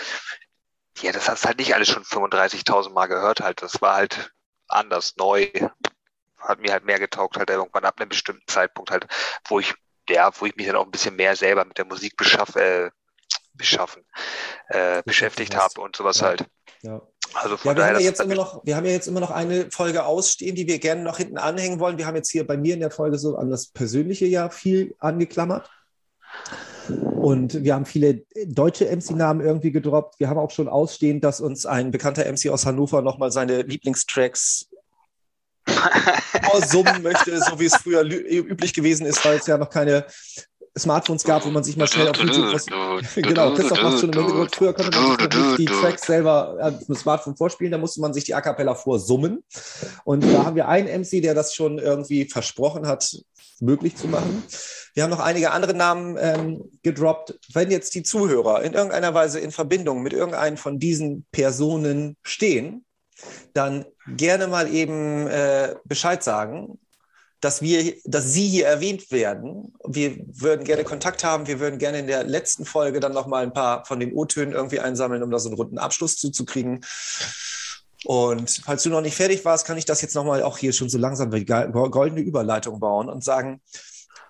ja, 1.00 1.12
das 1.12 1.28
hast 1.28 1.46
halt 1.46 1.58
nicht 1.58 1.74
alles 1.74 1.88
schon 1.88 2.04
35.000 2.04 2.90
Mal 2.90 3.06
gehört 3.06 3.40
halt. 3.40 3.62
Das 3.62 3.80
war 3.82 3.96
halt 3.96 4.32
anders, 4.68 5.14
neu. 5.16 5.50
Hat 6.38 6.60
mir 6.60 6.72
halt 6.72 6.84
mehr 6.84 6.98
getaugt 6.98 7.36
halt 7.36 7.50
irgendwann 7.50 7.84
ab 7.84 8.00
einem 8.00 8.08
bestimmten 8.08 8.46
Zeitpunkt 8.46 8.90
halt, 8.90 9.06
wo 9.48 9.60
ich, 9.60 9.74
ja, 10.08 10.30
wo 10.38 10.46
ich 10.46 10.56
mich 10.56 10.66
dann 10.66 10.76
auch 10.76 10.84
ein 10.84 10.90
bisschen 10.90 11.16
mehr 11.16 11.34
selber 11.36 11.64
mit 11.64 11.78
der 11.78 11.86
Musik 11.86 12.16
beschaff, 12.16 12.54
äh, 12.56 12.90
beschaffen, 13.54 14.04
äh, 14.68 15.02
beschäftigt 15.04 15.56
habe 15.56 15.80
und 15.80 15.96
sowas 15.96 16.20
Ja. 16.20 16.26
halt. 16.26 16.44
Ja. 16.82 17.00
Also 17.32 17.56
von 17.56 17.70
Ja, 17.70 17.76
wir 17.76 17.86
haben 17.86 17.94
ja 17.94 18.00
jetzt 18.00 18.20
immer 18.20 18.34
noch, 18.34 18.64
wir 18.64 18.76
haben 18.76 18.84
ja 18.84 18.92
jetzt 18.92 19.08
immer 19.08 19.20
noch 19.20 19.30
eine 19.30 19.70
Folge 19.70 20.04
ausstehen, 20.04 20.54
die 20.54 20.66
wir 20.66 20.78
gerne 20.78 21.02
noch 21.02 21.16
hinten 21.16 21.38
anhängen 21.38 21.80
wollen. 21.80 21.98
Wir 21.98 22.06
haben 22.06 22.16
jetzt 22.16 22.30
hier 22.30 22.46
bei 22.46 22.56
mir 22.56 22.74
in 22.74 22.80
der 22.80 22.90
Folge 22.90 23.18
so 23.18 23.36
an 23.36 23.50
das 23.50 23.68
Persönliche 23.68 24.26
ja 24.26 24.50
viel 24.50 24.94
angeklammert. 24.98 25.70
Und 26.88 27.64
wir 27.64 27.74
haben 27.74 27.86
viele 27.86 28.24
deutsche 28.46 28.84
MC-Namen 28.84 29.44
irgendwie 29.44 29.72
gedroppt. 29.72 30.20
Wir 30.20 30.28
haben 30.28 30.38
auch 30.38 30.50
schon 30.50 30.68
ausstehend, 30.68 31.24
dass 31.24 31.40
uns 31.40 31.66
ein 31.66 31.90
bekannter 31.90 32.30
MC 32.30 32.50
aus 32.50 32.66
Hannover 32.66 33.02
nochmal 33.02 33.32
seine 33.32 33.62
Lieblingstracks 33.62 34.68
vorsummen 36.44 37.02
möchte, 37.02 37.38
so 37.40 37.58
wie 37.58 37.66
es 37.66 37.76
früher 37.76 38.04
üblich 38.04 38.74
gewesen 38.74 39.06
ist, 39.06 39.24
weil 39.24 39.38
es 39.38 39.46
ja 39.46 39.56
noch 39.56 39.70
keine 39.70 40.04
Smartphones 40.76 41.22
gab, 41.22 41.44
wo 41.44 41.50
man 41.50 41.62
sich 41.62 41.76
mal 41.76 41.86
schnell 41.86 42.08
auf 42.08 42.16
YouTube 42.16 42.52
was. 42.52 42.66
genau, 43.14 43.54
Christoph 43.54 43.80
macht 43.80 44.00
schon 44.00 44.12
im 44.12 44.18
Hintergrund. 44.18 44.56
Früher 44.56 44.72
konnte 44.72 44.90
man 44.90 45.10
sich 45.10 45.38
nicht 45.38 45.58
die 45.58 45.64
Tracks 45.66 46.02
selber 46.02 46.56
auf 46.60 46.84
dem 46.84 46.96
Smartphone 46.96 47.36
vorspielen, 47.36 47.70
da 47.70 47.78
musste 47.78 48.00
man 48.00 48.12
sich 48.12 48.24
die 48.24 48.34
A 48.34 48.40
Cappella 48.40 48.74
vorsummen. 48.74 49.44
Und 50.04 50.24
da 50.24 50.44
haben 50.44 50.56
wir 50.56 50.68
einen 50.68 51.02
MC, 51.02 51.22
der 51.22 51.34
das 51.34 51.54
schon 51.54 51.78
irgendwie 51.78 52.28
versprochen 52.28 52.88
hat, 52.88 53.16
möglich 53.60 53.96
zu 53.96 54.08
machen. 54.08 54.42
Wir 54.94 55.02
haben 55.02 55.10
noch 55.10 55.20
einige 55.20 55.50
andere 55.50 55.74
Namen 55.74 56.16
ähm, 56.20 56.70
gedroppt. 56.82 57.38
Wenn 57.52 57.70
jetzt 57.70 57.94
die 57.94 58.02
Zuhörer 58.02 58.62
in 58.62 58.74
irgendeiner 58.74 59.14
Weise 59.14 59.40
in 59.40 59.50
Verbindung 59.50 60.02
mit 60.02 60.12
irgendeinen 60.12 60.56
von 60.56 60.78
diesen 60.78 61.26
Personen 61.32 62.16
stehen, 62.22 62.84
dann 63.52 63.84
gerne 64.16 64.46
mal 64.46 64.72
eben 64.72 65.26
äh, 65.26 65.74
Bescheid 65.84 66.22
sagen 66.22 66.78
dass 67.44 67.60
wir, 67.60 67.94
dass 68.04 68.32
Sie 68.32 68.48
hier 68.48 68.66
erwähnt 68.66 69.10
werden. 69.10 69.74
Wir 69.86 70.16
würden 70.26 70.64
gerne 70.64 70.82
Kontakt 70.82 71.24
haben. 71.24 71.46
Wir 71.46 71.60
würden 71.60 71.78
gerne 71.78 71.98
in 71.98 72.06
der 72.06 72.24
letzten 72.24 72.64
Folge 72.64 73.00
dann 73.00 73.12
noch 73.12 73.26
mal 73.26 73.42
ein 73.42 73.52
paar 73.52 73.84
von 73.84 74.00
den 74.00 74.14
O-Tönen 74.14 74.54
irgendwie 74.54 74.80
einsammeln, 74.80 75.22
um 75.22 75.30
da 75.30 75.38
so 75.38 75.50
einen 75.50 75.58
runden 75.58 75.78
Abschluss 75.78 76.16
zuzukriegen. 76.16 76.80
Und 78.04 78.62
falls 78.64 78.82
du 78.82 78.90
noch 78.90 79.00
nicht 79.00 79.16
fertig 79.16 79.44
warst, 79.44 79.66
kann 79.66 79.78
ich 79.78 79.84
das 79.84 80.02
jetzt 80.02 80.14
noch 80.14 80.24
mal 80.24 80.42
auch 80.42 80.58
hier 80.58 80.72
schon 80.72 80.88
so 80.88 80.98
langsam 80.98 81.30
die 81.30 81.44
goldene 81.44 82.20
Überleitung 82.20 82.80
bauen 82.80 83.08
und 83.08 83.24
sagen, 83.24 83.60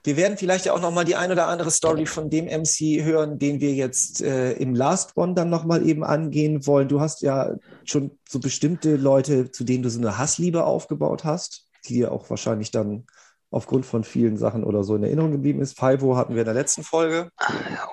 wir 0.04 0.16
werden 0.18 0.36
vielleicht 0.36 0.66
ja 0.66 0.74
auch 0.74 0.80
noch 0.82 0.92
mal 0.92 1.04
die 1.04 1.16
ein 1.16 1.32
oder 1.32 1.46
andere 1.46 1.70
Story 1.70 2.04
von 2.04 2.28
dem 2.28 2.44
MC 2.44 3.02
hören, 3.02 3.38
den 3.38 3.60
wir 3.60 3.72
jetzt 3.72 4.20
äh, 4.20 4.52
im 4.52 4.74
Last 4.74 5.16
One 5.16 5.32
dann 5.32 5.48
noch 5.48 5.64
mal 5.64 5.86
eben 5.86 6.04
angehen 6.04 6.66
wollen. 6.66 6.88
Du 6.88 7.00
hast 7.00 7.22
ja 7.22 7.54
schon 7.84 8.18
so 8.28 8.38
bestimmte 8.38 8.96
Leute, 8.96 9.50
zu 9.50 9.64
denen 9.64 9.82
du 9.82 9.88
so 9.88 9.98
eine 9.98 10.18
Hassliebe 10.18 10.64
aufgebaut 10.64 11.24
hast 11.24 11.64
die 11.88 11.94
dir 11.94 12.12
auch 12.12 12.28
wahrscheinlich 12.30 12.70
dann 12.70 13.06
aufgrund 13.50 13.86
von 13.86 14.04
vielen 14.04 14.36
Sachen 14.36 14.64
oder 14.64 14.82
so 14.82 14.96
in 14.96 15.04
Erinnerung 15.04 15.32
geblieben 15.32 15.60
ist. 15.60 15.78
Fivo 15.78 16.16
hatten 16.16 16.34
wir 16.34 16.42
in 16.42 16.46
der 16.46 16.54
letzten 16.54 16.82
Folge. 16.82 17.30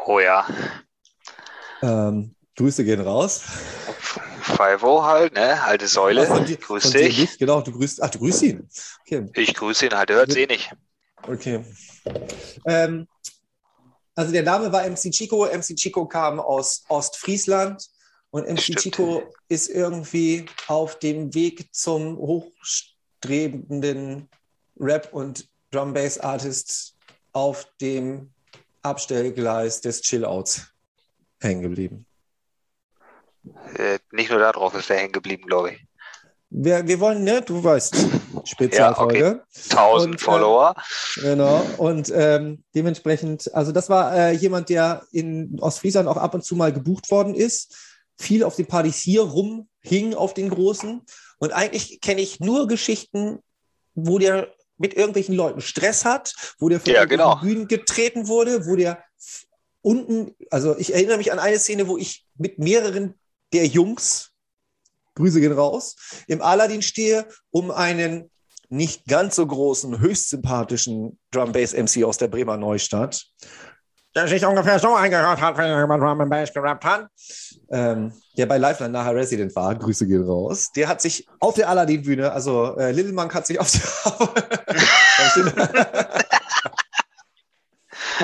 Oh 0.06 0.20
ja. 0.20 0.48
Ähm, 1.82 2.36
Grüße 2.56 2.84
gehen 2.84 3.02
raus. 3.02 3.42
Fivo 4.42 5.04
halt, 5.04 5.34
ne? 5.34 5.62
Alte 5.64 5.88
Säule. 5.88 6.24
Ja, 6.24 6.40
die, 6.40 6.58
Grüß 6.58 6.92
dich. 6.92 7.20
Nicht, 7.20 7.40
genau, 7.40 7.62
du 7.62 7.72
grüßt, 7.72 8.02
ach, 8.02 8.10
du 8.10 8.20
grüßt 8.20 8.42
ihn. 8.44 8.68
Okay. 9.02 9.30
Ich 9.36 9.54
grüße 9.54 9.86
ihn 9.86 9.94
halt, 9.96 10.10
er 10.10 10.18
hört 10.18 10.32
sie 10.32 10.44
eh 10.44 10.48
nicht. 10.48 10.72
Okay. 11.24 11.64
Ähm, 12.66 13.08
also 14.16 14.32
der 14.32 14.44
Name 14.44 14.72
war 14.72 14.88
MC 14.88 15.12
Chico. 15.12 15.46
MC 15.46 15.76
Chico 15.76 16.06
kam 16.08 16.40
aus 16.40 16.84
Ostfriesland 16.90 17.88
und 18.32 18.48
MC 18.48 18.62
Stimmt. 18.62 18.80
Chico 18.80 19.24
ist 19.48 19.70
irgendwie 19.70 20.46
auf 20.68 21.00
dem 21.00 21.34
Weg 21.34 21.74
zum 21.74 22.18
Hochst 22.18 22.96
strebenden 23.18 24.30
Rap- 24.80 25.14
und 25.14 25.48
Drum-Bass-Artists 25.72 26.98
auf 27.34 27.68
dem 27.80 28.34
Abstellgleis 28.82 29.80
des 29.82 30.02
Chillouts 30.02 30.74
hängen 31.40 31.62
geblieben. 31.62 32.06
Äh, 33.76 34.00
nicht 34.12 34.30
nur 34.30 34.40
darauf 34.40 34.74
ist 34.76 34.90
er 34.90 34.98
hängen 34.98 35.12
geblieben, 35.12 35.46
glaube 35.48 35.74
ich. 35.74 35.86
Wir, 36.50 36.86
wir 36.86 37.00
wollen, 37.00 37.24
ne, 37.24 37.42
du 37.42 37.64
weißt, 37.64 37.96
Spezialfolge. 38.44 39.20
Ja, 39.20 39.32
okay. 39.32 39.42
1000 39.70 40.12
und, 40.12 40.22
Follower. 40.22 40.76
Äh, 41.18 41.22
genau. 41.22 41.66
Und 41.78 42.12
ähm, 42.14 42.64
dementsprechend, 42.76 43.54
also 43.54 43.72
das 43.72 43.90
war 43.90 44.16
äh, 44.16 44.32
jemand, 44.34 44.70
der 44.70 45.04
in 45.12 45.58
Ostfriesland 45.62 46.10
auch 46.10 46.18
ab 46.18 46.34
und 46.34 46.44
zu 46.44 46.56
mal 46.56 46.74
gebucht 46.74 47.10
worden 47.10 47.36
ist, 47.36 47.76
viel 48.18 48.44
auf 48.44 48.56
den 48.56 48.68
Partys 48.68 48.98
hier 48.98 49.22
rumhing 49.22 50.14
auf 50.14 50.34
den 50.34 50.50
großen 50.50 51.02
und 51.42 51.54
eigentlich 51.54 52.02
kenne 52.02 52.22
ich 52.22 52.40
nur 52.40 52.68
Geschichten, 52.68 53.40
wo 53.96 54.20
der 54.20 54.54
mit 54.78 54.94
irgendwelchen 54.94 55.36
Leuten 55.36 55.62
Stress 55.62 56.06
hat, 56.06 56.36
wo 56.60 56.70
der 56.70 56.80
von 56.80 56.94
ja, 56.94 57.06
genau. 57.06 57.38
Bühnen 57.38 57.68
getreten 57.68 58.28
wurde, 58.28 58.68
wo 58.68 58.76
der 58.76 59.04
unten, 59.82 60.36
also 60.52 60.78
ich 60.78 60.94
erinnere 60.94 61.18
mich 61.18 61.32
an 61.32 61.40
eine 61.40 61.58
Szene, 61.58 61.88
wo 61.88 61.98
ich 61.98 62.28
mit 62.36 62.60
mehreren 62.60 63.16
der 63.54 63.68
Jungs, 63.68 64.32
Grüße 65.16 65.40
gehen 65.40 65.54
raus, 65.54 65.96
im 66.28 66.42
Aladdin 66.42 66.82
stehe, 66.82 67.26
um 67.52 67.72
einen 67.72 68.30
nicht 68.72 69.06
ganz 69.06 69.36
so 69.36 69.46
großen, 69.46 70.00
höchst 70.00 70.30
sympathischen 70.30 71.20
Drum 71.32 71.52
Bass 71.52 71.74
MC 71.74 72.06
aus 72.06 72.18
der 72.18 72.30
Bremer 72.30 72.56
Neustadt. 72.56 73.26
Der 74.16 74.28
sich 74.28 74.46
ungefähr 74.46 74.80
so 74.80 74.96
eingehört 74.96 75.42
hat, 75.42 75.58
wenn 75.58 75.66
er 75.66 75.84
über 75.84 75.98
Drum 75.98 76.30
Bass 76.30 76.54
gerappt 76.54 76.86
hat, 76.86 77.08
ähm, 77.70 78.14
der 78.38 78.46
bei 78.46 78.58
Lifeline 78.58 78.92
nachher 78.92 79.16
Resident 79.16 79.54
war, 79.56 79.76
Grüße 79.76 80.08
gehen 80.08 80.24
raus, 80.24 80.72
der 80.74 80.88
hat 80.88 81.02
sich 81.02 81.28
auf 81.40 81.56
der 81.56 81.68
Aladdin-Bühne, 81.70 82.32
also 82.32 82.78
äh, 82.78 82.92
Little 82.92 83.14
Monk 83.14 83.34
hat 83.34 83.46
sich 83.46 83.60
auf 83.60 83.70
der 83.72 83.82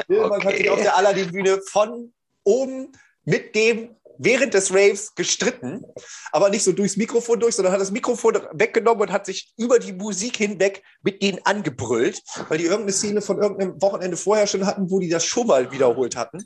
Little 0.08 0.30
Monk 0.30 0.46
hat 0.46 0.56
sich 0.56 0.70
auf 0.70 0.82
der 0.82 0.96
Aladdin-Bühne 0.96 1.60
von 1.70 2.14
oben 2.46 2.94
mit 3.26 3.54
dem 3.56 3.97
während 4.18 4.54
des 4.54 4.74
Raves 4.74 5.16
gestritten, 5.16 5.84
aber 6.32 6.50
nicht 6.50 6.64
so 6.64 6.72
durchs 6.72 6.98
Mikrofon 6.98 7.40
durch, 7.40 7.56
sondern 7.56 7.74
hat 7.74 7.82
das 7.82 7.92
Mikrofon 7.92 8.40
weggenommen 8.54 9.02
und 9.02 9.12
hat 9.12 9.26
sich 9.26 9.54
über 9.58 9.80
die 9.80 9.94
Musik 9.94 10.38
hinweg 10.38 10.84
mit 11.04 11.22
denen 11.22 11.40
angebrüllt, 11.44 12.22
weil 12.50 12.58
die 12.58 12.66
irgendeine 12.66 12.94
Szene 12.94 13.22
von 13.22 13.42
irgendeinem 13.42 13.82
Wochenende 13.82 14.18
vorher 14.18 14.48
schon 14.48 14.66
hatten, 14.66 14.90
wo 14.90 15.00
die 15.00 15.10
das 15.10 15.26
schon 15.26 15.48
mal 15.48 15.72
wiederholt 15.72 16.16
hatten. 16.16 16.46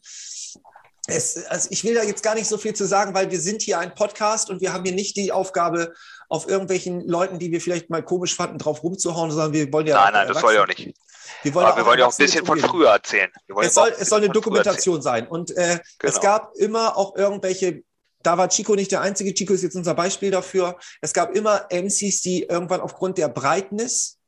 Es, 1.07 1.45
also 1.48 1.68
ich 1.72 1.84
will 1.84 1.95
da 1.95 2.03
jetzt 2.03 2.23
gar 2.23 2.35
nicht 2.35 2.48
so 2.48 2.57
viel 2.57 2.73
zu 2.73 2.85
sagen, 2.85 3.14
weil 3.14 3.31
wir 3.31 3.41
sind 3.41 3.61
hier 3.61 3.80
ein 3.80 3.95
Podcast 3.95 4.49
und 4.49 4.61
wir 4.61 4.72
haben 4.72 4.84
hier 4.84 4.93
nicht 4.93 5.18
die 5.18 5.31
Aufgabe, 5.31 5.93
auf 6.31 6.48
irgendwelchen 6.48 7.06
Leuten, 7.06 7.39
die 7.39 7.52
wir 7.52 7.60
vielleicht 7.60 7.89
mal 7.89 8.02
komisch 8.02 8.34
fanden, 8.35 8.57
drauf 8.57 8.84
rumzuhauen, 8.84 9.31
sondern 9.31 9.52
wir 9.52 9.72
wollen 9.73 9.85
ja. 9.85 9.95
Nein, 9.95 10.14
nein, 10.14 10.27
das 10.30 10.39
soll 10.39 10.53
ja 10.53 10.64
auch 10.64 10.68
nicht. 10.68 10.95
Wir 11.43 11.53
wollen, 11.53 11.65
Aber 11.65 11.77
wir 11.77 11.85
wollen 11.85 11.99
ja 11.99 12.05
auch 12.05 12.11
ein 12.11 12.17
bisschen 12.17 12.45
von 12.45 12.59
früher 12.59 12.89
erzählen. 12.89 13.31
Es 13.61 13.73
soll, 13.73 13.93
es 13.97 14.09
soll 14.09 14.23
eine 14.23 14.29
Dokumentation 14.29 15.01
sein. 15.01 15.27
Und 15.27 15.51
äh, 15.51 15.79
genau. 15.99 16.13
es 16.13 16.19
gab 16.21 16.55
immer 16.55 16.97
auch 16.97 17.15
irgendwelche 17.15 17.83
da 18.23 18.37
war 18.37 18.49
Chico 18.49 18.75
nicht 18.75 18.91
der 18.91 19.01
einzige. 19.01 19.33
Chico 19.33 19.53
ist 19.53 19.63
jetzt 19.63 19.75
unser 19.75 19.95
Beispiel 19.95 20.31
dafür. 20.31 20.77
Es 21.01 21.13
gab 21.13 21.35
immer 21.35 21.67
MCs, 21.71 22.21
die 22.21 22.43
irgendwann 22.43 22.81
aufgrund 22.81 23.17
der 23.17 23.29
Breitness 23.29 24.19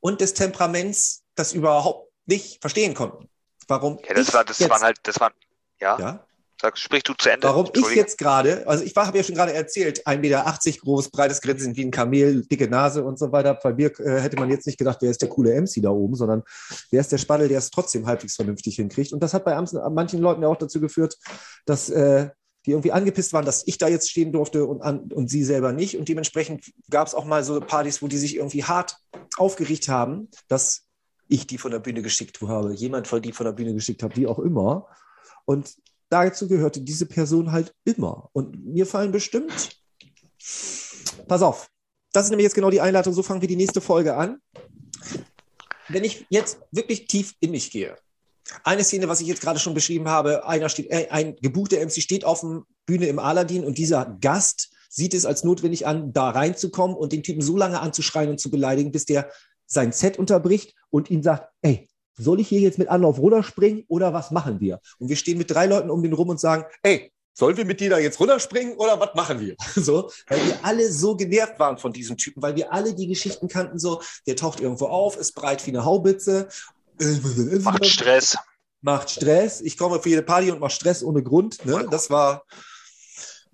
und 0.00 0.20
des 0.20 0.34
Temperaments 0.34 1.24
das 1.34 1.52
überhaupt 1.52 2.12
nicht 2.26 2.60
verstehen 2.60 2.94
konnten. 2.94 3.28
Warum? 3.66 3.98
Ja, 4.06 4.14
das 4.14 4.32
war, 4.32 4.44
das 4.44 4.60
waren 4.68 4.82
halt, 4.82 4.98
das 5.02 5.18
waren, 5.20 5.32
ja. 5.80 5.98
ja? 5.98 6.26
Sag, 6.64 6.78
sprich 6.78 7.02
du 7.02 7.12
zu 7.12 7.28
Ende. 7.28 7.46
Warum 7.46 7.68
ich 7.74 7.94
jetzt 7.94 8.16
gerade, 8.16 8.66
also 8.66 8.84
ich 8.84 8.96
habe 8.96 9.18
ja 9.18 9.22
schon 9.22 9.34
gerade 9.34 9.52
erzählt, 9.52 10.06
1,80 10.06 10.16
Meter 10.16 10.80
groß, 10.80 11.10
breites 11.10 11.42
Grinsen 11.42 11.76
wie 11.76 11.84
ein 11.84 11.90
Kamel, 11.90 12.42
dicke 12.46 12.68
Nase 12.68 13.04
und 13.04 13.18
so 13.18 13.32
weiter. 13.32 13.52
Bei 13.62 13.74
mir 13.74 13.92
äh, 14.00 14.22
hätte 14.22 14.38
man 14.38 14.48
jetzt 14.48 14.66
nicht 14.66 14.78
gedacht, 14.78 14.96
wer 15.02 15.10
ist 15.10 15.20
der 15.20 15.28
coole 15.28 15.60
MC 15.60 15.82
da 15.82 15.90
oben, 15.90 16.14
sondern 16.14 16.42
wer 16.90 17.02
ist 17.02 17.12
der 17.12 17.18
Spaddel, 17.18 17.48
der 17.48 17.58
es 17.58 17.70
trotzdem 17.70 18.06
halbwegs 18.06 18.36
vernünftig 18.36 18.76
hinkriegt. 18.76 19.12
Und 19.12 19.22
das 19.22 19.34
hat 19.34 19.44
bei 19.44 19.54
manchen 19.90 20.20
Leuten 20.20 20.40
ja 20.40 20.48
auch 20.48 20.56
dazu 20.56 20.80
geführt, 20.80 21.18
dass 21.66 21.90
äh, 21.90 22.30
die 22.64 22.70
irgendwie 22.70 22.92
angepisst 22.92 23.34
waren, 23.34 23.44
dass 23.44 23.66
ich 23.66 23.76
da 23.76 23.88
jetzt 23.88 24.10
stehen 24.10 24.32
durfte 24.32 24.64
und, 24.64 24.80
an, 24.80 25.12
und 25.12 25.28
sie 25.28 25.44
selber 25.44 25.74
nicht. 25.74 25.98
Und 25.98 26.08
dementsprechend 26.08 26.72
gab 26.88 27.06
es 27.06 27.14
auch 27.14 27.26
mal 27.26 27.44
so 27.44 27.60
Partys, 27.60 28.00
wo 28.00 28.08
die 28.08 28.16
sich 28.16 28.36
irgendwie 28.36 28.64
hart 28.64 28.96
aufgeregt 29.36 29.90
haben, 29.90 30.30
dass 30.48 30.86
ich 31.28 31.46
die 31.46 31.58
von 31.58 31.72
der 31.72 31.80
Bühne 31.80 32.00
geschickt 32.00 32.40
habe, 32.40 32.72
jemand 32.72 33.06
von 33.06 33.20
die 33.20 33.32
von 33.32 33.44
der 33.44 33.52
Bühne 33.52 33.74
geschickt 33.74 34.02
habe, 34.02 34.16
wie 34.16 34.26
auch 34.26 34.38
immer. 34.38 34.86
Und 35.44 35.74
dazu 36.14 36.46
gehörte 36.46 36.80
diese 36.80 37.06
Person 37.06 37.50
halt 37.50 37.74
immer. 37.84 38.30
Und 38.32 38.64
mir 38.64 38.86
fallen 38.86 39.10
bestimmt, 39.10 39.80
pass 41.26 41.42
auf, 41.42 41.68
das 42.12 42.26
ist 42.26 42.30
nämlich 42.30 42.44
jetzt 42.44 42.54
genau 42.54 42.70
die 42.70 42.80
Einleitung, 42.80 43.12
so 43.12 43.22
fangen 43.22 43.40
wir 43.40 43.48
die 43.48 43.56
nächste 43.56 43.80
Folge 43.80 44.14
an. 44.14 44.38
Wenn 45.88 46.04
ich 46.04 46.24
jetzt 46.30 46.58
wirklich 46.70 47.08
tief 47.08 47.34
in 47.40 47.50
mich 47.50 47.70
gehe, 47.70 47.96
eine 48.62 48.84
Szene, 48.84 49.08
was 49.08 49.20
ich 49.20 49.26
jetzt 49.26 49.40
gerade 49.40 49.58
schon 49.58 49.74
beschrieben 49.74 50.08
habe, 50.08 50.46
einer 50.46 50.68
steht, 50.68 50.90
äh, 50.90 51.08
ein 51.10 51.34
gebuchter 51.36 51.84
MC 51.84 52.00
steht 52.00 52.24
auf 52.24 52.40
der 52.40 52.62
Bühne 52.86 53.06
im 53.06 53.18
Aladdin 53.18 53.64
und 53.64 53.78
dieser 53.78 54.16
Gast 54.20 54.70
sieht 54.88 55.14
es 55.14 55.26
als 55.26 55.42
notwendig 55.42 55.86
an, 55.86 56.12
da 56.12 56.30
reinzukommen 56.30 56.96
und 56.96 57.12
den 57.12 57.22
Typen 57.22 57.42
so 57.42 57.56
lange 57.56 57.80
anzuschreien 57.80 58.30
und 58.30 58.38
zu 58.38 58.50
beleidigen, 58.50 58.92
bis 58.92 59.06
der 59.06 59.30
sein 59.66 59.92
Set 59.92 60.18
unterbricht 60.18 60.76
und 60.90 61.10
ihm 61.10 61.22
sagt, 61.22 61.50
ey, 61.62 61.88
soll 62.16 62.40
ich 62.40 62.48
hier 62.48 62.60
jetzt 62.60 62.78
mit 62.78 62.88
Anlauf 62.88 63.18
runterspringen 63.18 63.84
oder 63.88 64.12
was 64.12 64.30
machen 64.30 64.60
wir? 64.60 64.80
Und 64.98 65.08
wir 65.08 65.16
stehen 65.16 65.38
mit 65.38 65.50
drei 65.50 65.66
Leuten 65.66 65.90
um 65.90 66.02
den 66.02 66.12
rum 66.12 66.28
und 66.28 66.40
sagen, 66.40 66.64
ey, 66.82 67.12
sollen 67.34 67.56
wir 67.56 67.64
mit 67.64 67.80
dir 67.80 67.90
da 67.90 67.98
jetzt 67.98 68.20
runterspringen 68.20 68.74
oder 68.76 68.98
was 69.00 69.14
machen 69.14 69.40
wir? 69.40 69.56
So, 69.74 70.10
weil 70.28 70.46
wir 70.46 70.64
alle 70.64 70.90
so 70.90 71.16
genervt 71.16 71.58
waren 71.58 71.78
von 71.78 71.92
diesem 71.92 72.16
Typen, 72.16 72.42
weil 72.42 72.54
wir 72.56 72.72
alle 72.72 72.94
die 72.94 73.08
Geschichten 73.08 73.48
kannten, 73.48 73.78
so, 73.78 74.00
der 74.26 74.36
taucht 74.36 74.60
irgendwo 74.60 74.86
auf, 74.86 75.16
ist 75.16 75.32
breit 75.32 75.66
wie 75.66 75.70
eine 75.70 75.84
Haubitze. 75.84 76.48
Macht 77.62 77.84
Stress. 77.86 78.38
Macht 78.80 79.10
Stress. 79.10 79.60
Ich 79.60 79.76
komme 79.76 80.00
für 80.00 80.10
jede 80.10 80.22
Party 80.22 80.52
und 80.52 80.60
mache 80.60 80.70
Stress 80.70 81.02
ohne 81.02 81.22
Grund. 81.22 81.64
Ne? 81.66 81.86
Das 81.90 82.08
war, 82.10 82.44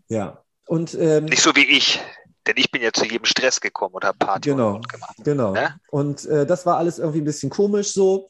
ja. 0.09 0.45
Und, 0.67 0.95
ähm, 0.95 1.25
Nicht 1.25 1.43
so 1.43 1.57
wie 1.57 1.65
ich. 1.65 2.01
Denn 2.47 2.57
ich 2.57 2.71
bin 2.71 2.83
ja 2.83 2.93
zu 2.93 3.05
jedem 3.05 3.25
Stress 3.25 3.61
gekommen 3.61 3.95
und 3.95 4.05
habe 4.05 4.19
Party 4.19 4.51
genau, 4.51 4.81
gemacht. 4.81 5.17
Genau. 5.25 5.53
Ne? 5.53 5.79
Und 5.91 6.27
äh, 6.27 6.47
das 6.47 6.67
war 6.67 6.79
alles 6.79 6.99
irgendwie 6.99 7.21
ein 7.21 7.25
bisschen 7.25 7.51
komisch 7.51 7.93
so. 7.93 8.29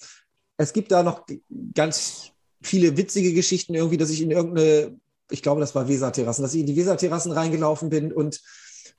Es 0.60 0.74
gibt 0.74 0.92
da 0.92 1.02
noch 1.02 1.24
ganz 1.74 2.32
viele 2.60 2.98
witzige 2.98 3.32
Geschichten 3.32 3.74
irgendwie, 3.74 3.96
dass 3.96 4.10
ich 4.10 4.20
in 4.20 4.30
irgendeine, 4.30 4.94
ich 5.30 5.40
glaube, 5.40 5.58
das 5.58 5.74
war 5.74 5.88
Weser-Terrassen, 5.88 6.42
dass 6.42 6.52
ich 6.52 6.60
in 6.60 6.66
die 6.66 6.76
Weser-Terrassen 6.76 7.32
reingelaufen 7.32 7.88
bin 7.88 8.12
und 8.12 8.42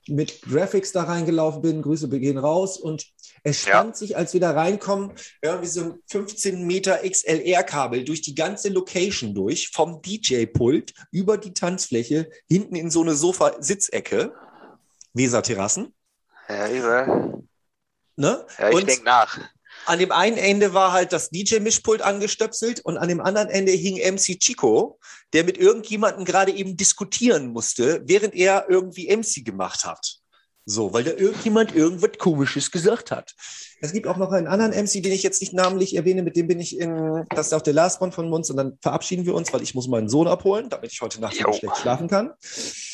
mit 0.08 0.42
Graphics 0.42 0.90
da 0.90 1.04
reingelaufen 1.04 1.62
bin. 1.62 1.80
Grüße 1.80 2.08
gehen 2.08 2.38
raus. 2.38 2.78
Und 2.78 3.06
es 3.44 3.62
stand 3.62 3.90
ja. 3.90 3.94
sich, 3.94 4.16
als 4.16 4.32
wir 4.32 4.40
da 4.40 4.50
reinkommen, 4.50 5.12
irgendwie 5.40 5.68
so 5.68 5.82
ein 5.82 5.94
15 6.08 6.66
Meter 6.66 7.08
XLR-Kabel 7.08 8.04
durch 8.04 8.22
die 8.22 8.34
ganze 8.34 8.68
Location 8.68 9.32
durch, 9.32 9.68
vom 9.68 10.02
DJ-Pult 10.02 10.92
über 11.12 11.38
die 11.38 11.54
Tanzfläche, 11.54 12.28
hinten 12.48 12.74
in 12.74 12.90
so 12.90 13.02
eine 13.02 13.14
Sofa-Sitzecke. 13.14 14.34
Weser-Terrassen. 15.14 15.94
Ja, 16.48 16.68
überall. 16.68 17.44
Ne? 18.16 18.44
Ja, 18.58 18.70
ich 18.70 18.84
denke 18.84 19.04
nach. 19.04 19.38
An 19.86 19.98
dem 19.98 20.12
einen 20.12 20.36
Ende 20.36 20.74
war 20.74 20.92
halt 20.92 21.12
das 21.12 21.30
DJ-Mischpult 21.30 22.02
angestöpselt 22.02 22.80
und 22.80 22.98
an 22.98 23.08
dem 23.08 23.20
anderen 23.20 23.48
Ende 23.48 23.72
hing 23.72 23.96
MC 23.96 24.38
Chico, 24.38 24.98
der 25.32 25.44
mit 25.44 25.58
irgendjemandem 25.58 26.24
gerade 26.24 26.52
eben 26.52 26.76
diskutieren 26.76 27.48
musste, 27.48 28.02
während 28.04 28.34
er 28.34 28.66
irgendwie 28.68 29.14
MC 29.14 29.44
gemacht 29.44 29.84
hat. 29.84 30.18
So, 30.64 30.92
weil 30.92 31.02
da 31.02 31.10
irgendjemand 31.10 31.74
irgendwas 31.74 32.12
Komisches 32.18 32.70
gesagt 32.70 33.10
hat. 33.10 33.34
Es 33.80 33.92
gibt 33.92 34.06
auch 34.06 34.16
noch 34.16 34.30
einen 34.30 34.46
anderen 34.46 34.70
MC, 34.70 35.02
den 35.02 35.10
ich 35.10 35.24
jetzt 35.24 35.40
nicht 35.40 35.52
namentlich 35.52 35.96
erwähne, 35.96 36.22
mit 36.22 36.36
dem 36.36 36.46
bin 36.46 36.60
ich 36.60 36.78
in, 36.78 37.26
das 37.30 37.48
ist 37.48 37.52
auch 37.52 37.62
der 37.62 37.72
Last 37.72 38.00
One 38.00 38.12
von 38.12 38.32
uns 38.32 38.48
und 38.48 38.56
dann 38.56 38.78
verabschieden 38.80 39.26
wir 39.26 39.34
uns, 39.34 39.52
weil 39.52 39.62
ich 39.62 39.74
muss 39.74 39.88
meinen 39.88 40.08
Sohn 40.08 40.28
abholen, 40.28 40.68
damit 40.68 40.92
ich 40.92 41.00
heute 41.00 41.20
Nacht 41.20 41.34
schlecht 41.34 41.76
schlafen 41.78 42.06
kann. 42.06 42.32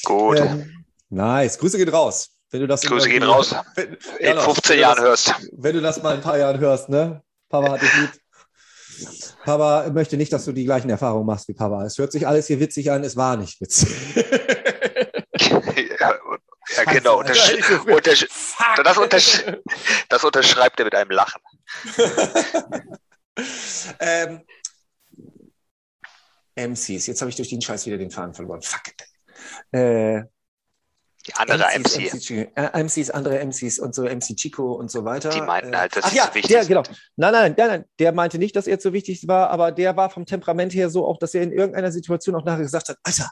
Gut. 0.05 0.39
Ähm, 0.39 0.86
nice, 1.10 1.59
Grüße 1.59 1.77
gehen 1.77 1.90
raus. 1.90 2.38
Wenn 2.50 2.60
du 2.60 2.66
das 2.66 2.82
Grüße 2.82 3.08
gehen 3.08 3.22
raus. 3.22 3.54
Wenn, 3.74 3.94
in 4.18 4.36
ja, 4.36 4.40
15 4.40 4.78
Jahren 4.78 5.00
hörst. 5.00 5.34
Wenn 5.52 5.74
du 5.74 5.82
das 5.82 6.02
mal 6.02 6.12
in 6.12 6.16
ein 6.18 6.22
paar 6.22 6.38
Jahren 6.38 6.58
hörst, 6.58 6.88
ne? 6.88 7.22
Papa 7.48 7.72
hat 7.72 7.82
dich 7.82 7.94
lieb. 7.96 8.10
Papa 9.44 9.90
möchte 9.90 10.16
nicht, 10.16 10.32
dass 10.32 10.44
du 10.44 10.52
die 10.52 10.64
gleichen 10.64 10.90
Erfahrungen 10.90 11.26
machst 11.26 11.48
wie 11.48 11.54
Papa. 11.54 11.84
Es 11.84 11.98
hört 11.98 12.12
sich 12.12 12.26
alles 12.26 12.46
hier 12.46 12.58
witzig 12.60 12.90
an, 12.90 13.04
es 13.04 13.16
war 13.16 13.36
nicht 13.36 13.60
witzig. 13.60 13.88
ja, 16.00 16.14
ja 16.76 16.84
genau. 16.84 17.18
Untersch 17.18 17.52
untersch 17.86 18.26
das, 18.82 18.98
untersch 18.98 19.44
das, 20.08 20.24
unterschreibt 20.24 20.80
er 20.80 20.84
mit 20.86 20.94
einem 20.94 21.10
Lachen. 21.10 21.40
ähm, 24.00 24.40
MCs, 26.56 27.06
jetzt 27.06 27.20
habe 27.20 27.30
ich 27.30 27.36
durch 27.36 27.50
den 27.50 27.60
Scheiß 27.60 27.86
wieder 27.86 27.98
den 27.98 28.10
Faden 28.10 28.34
verloren. 28.34 28.62
Fuck. 28.62 28.94
Äh, 29.70 30.24
die 31.28 31.34
andere 31.34 31.64
MC. 31.78 32.12
MC, 32.14 32.30
äh, 32.56 32.82
MCs, 32.82 33.10
andere 33.10 33.38
MCs 33.44 33.78
und 33.78 33.94
so, 33.94 34.05
MC 34.05 34.36
Chico 34.36 34.72
und 34.72 34.90
so 34.90 35.05
weiter. 35.05 35.30
Die 35.30 35.40
meinten 35.40 35.76
halt, 35.76 35.94
dass 35.96 36.05
Ach, 36.05 36.12
ja, 36.12 36.26
so 36.28 36.34
wichtig 36.34 36.50
der, 36.50 36.64
genau. 36.64 36.82
Nein, 37.16 37.32
nein, 37.32 37.55
nein, 37.56 37.68
nein, 37.68 37.84
der 37.98 38.12
meinte 38.12 38.38
nicht, 38.38 38.56
dass 38.56 38.66
er 38.66 38.80
so 38.80 38.92
wichtig 38.92 39.28
war, 39.28 39.50
aber 39.50 39.72
der 39.72 39.96
war 39.96 40.10
vom 40.10 40.26
Temperament 40.26 40.74
her 40.74 40.90
so 40.90 41.06
auch, 41.06 41.18
dass 41.18 41.34
er 41.34 41.42
in 41.42 41.52
irgendeiner 41.52 41.92
Situation 41.92 42.34
auch 42.34 42.44
nachher 42.44 42.62
gesagt 42.62 42.88
hat, 42.88 42.98
Alter, 43.02 43.30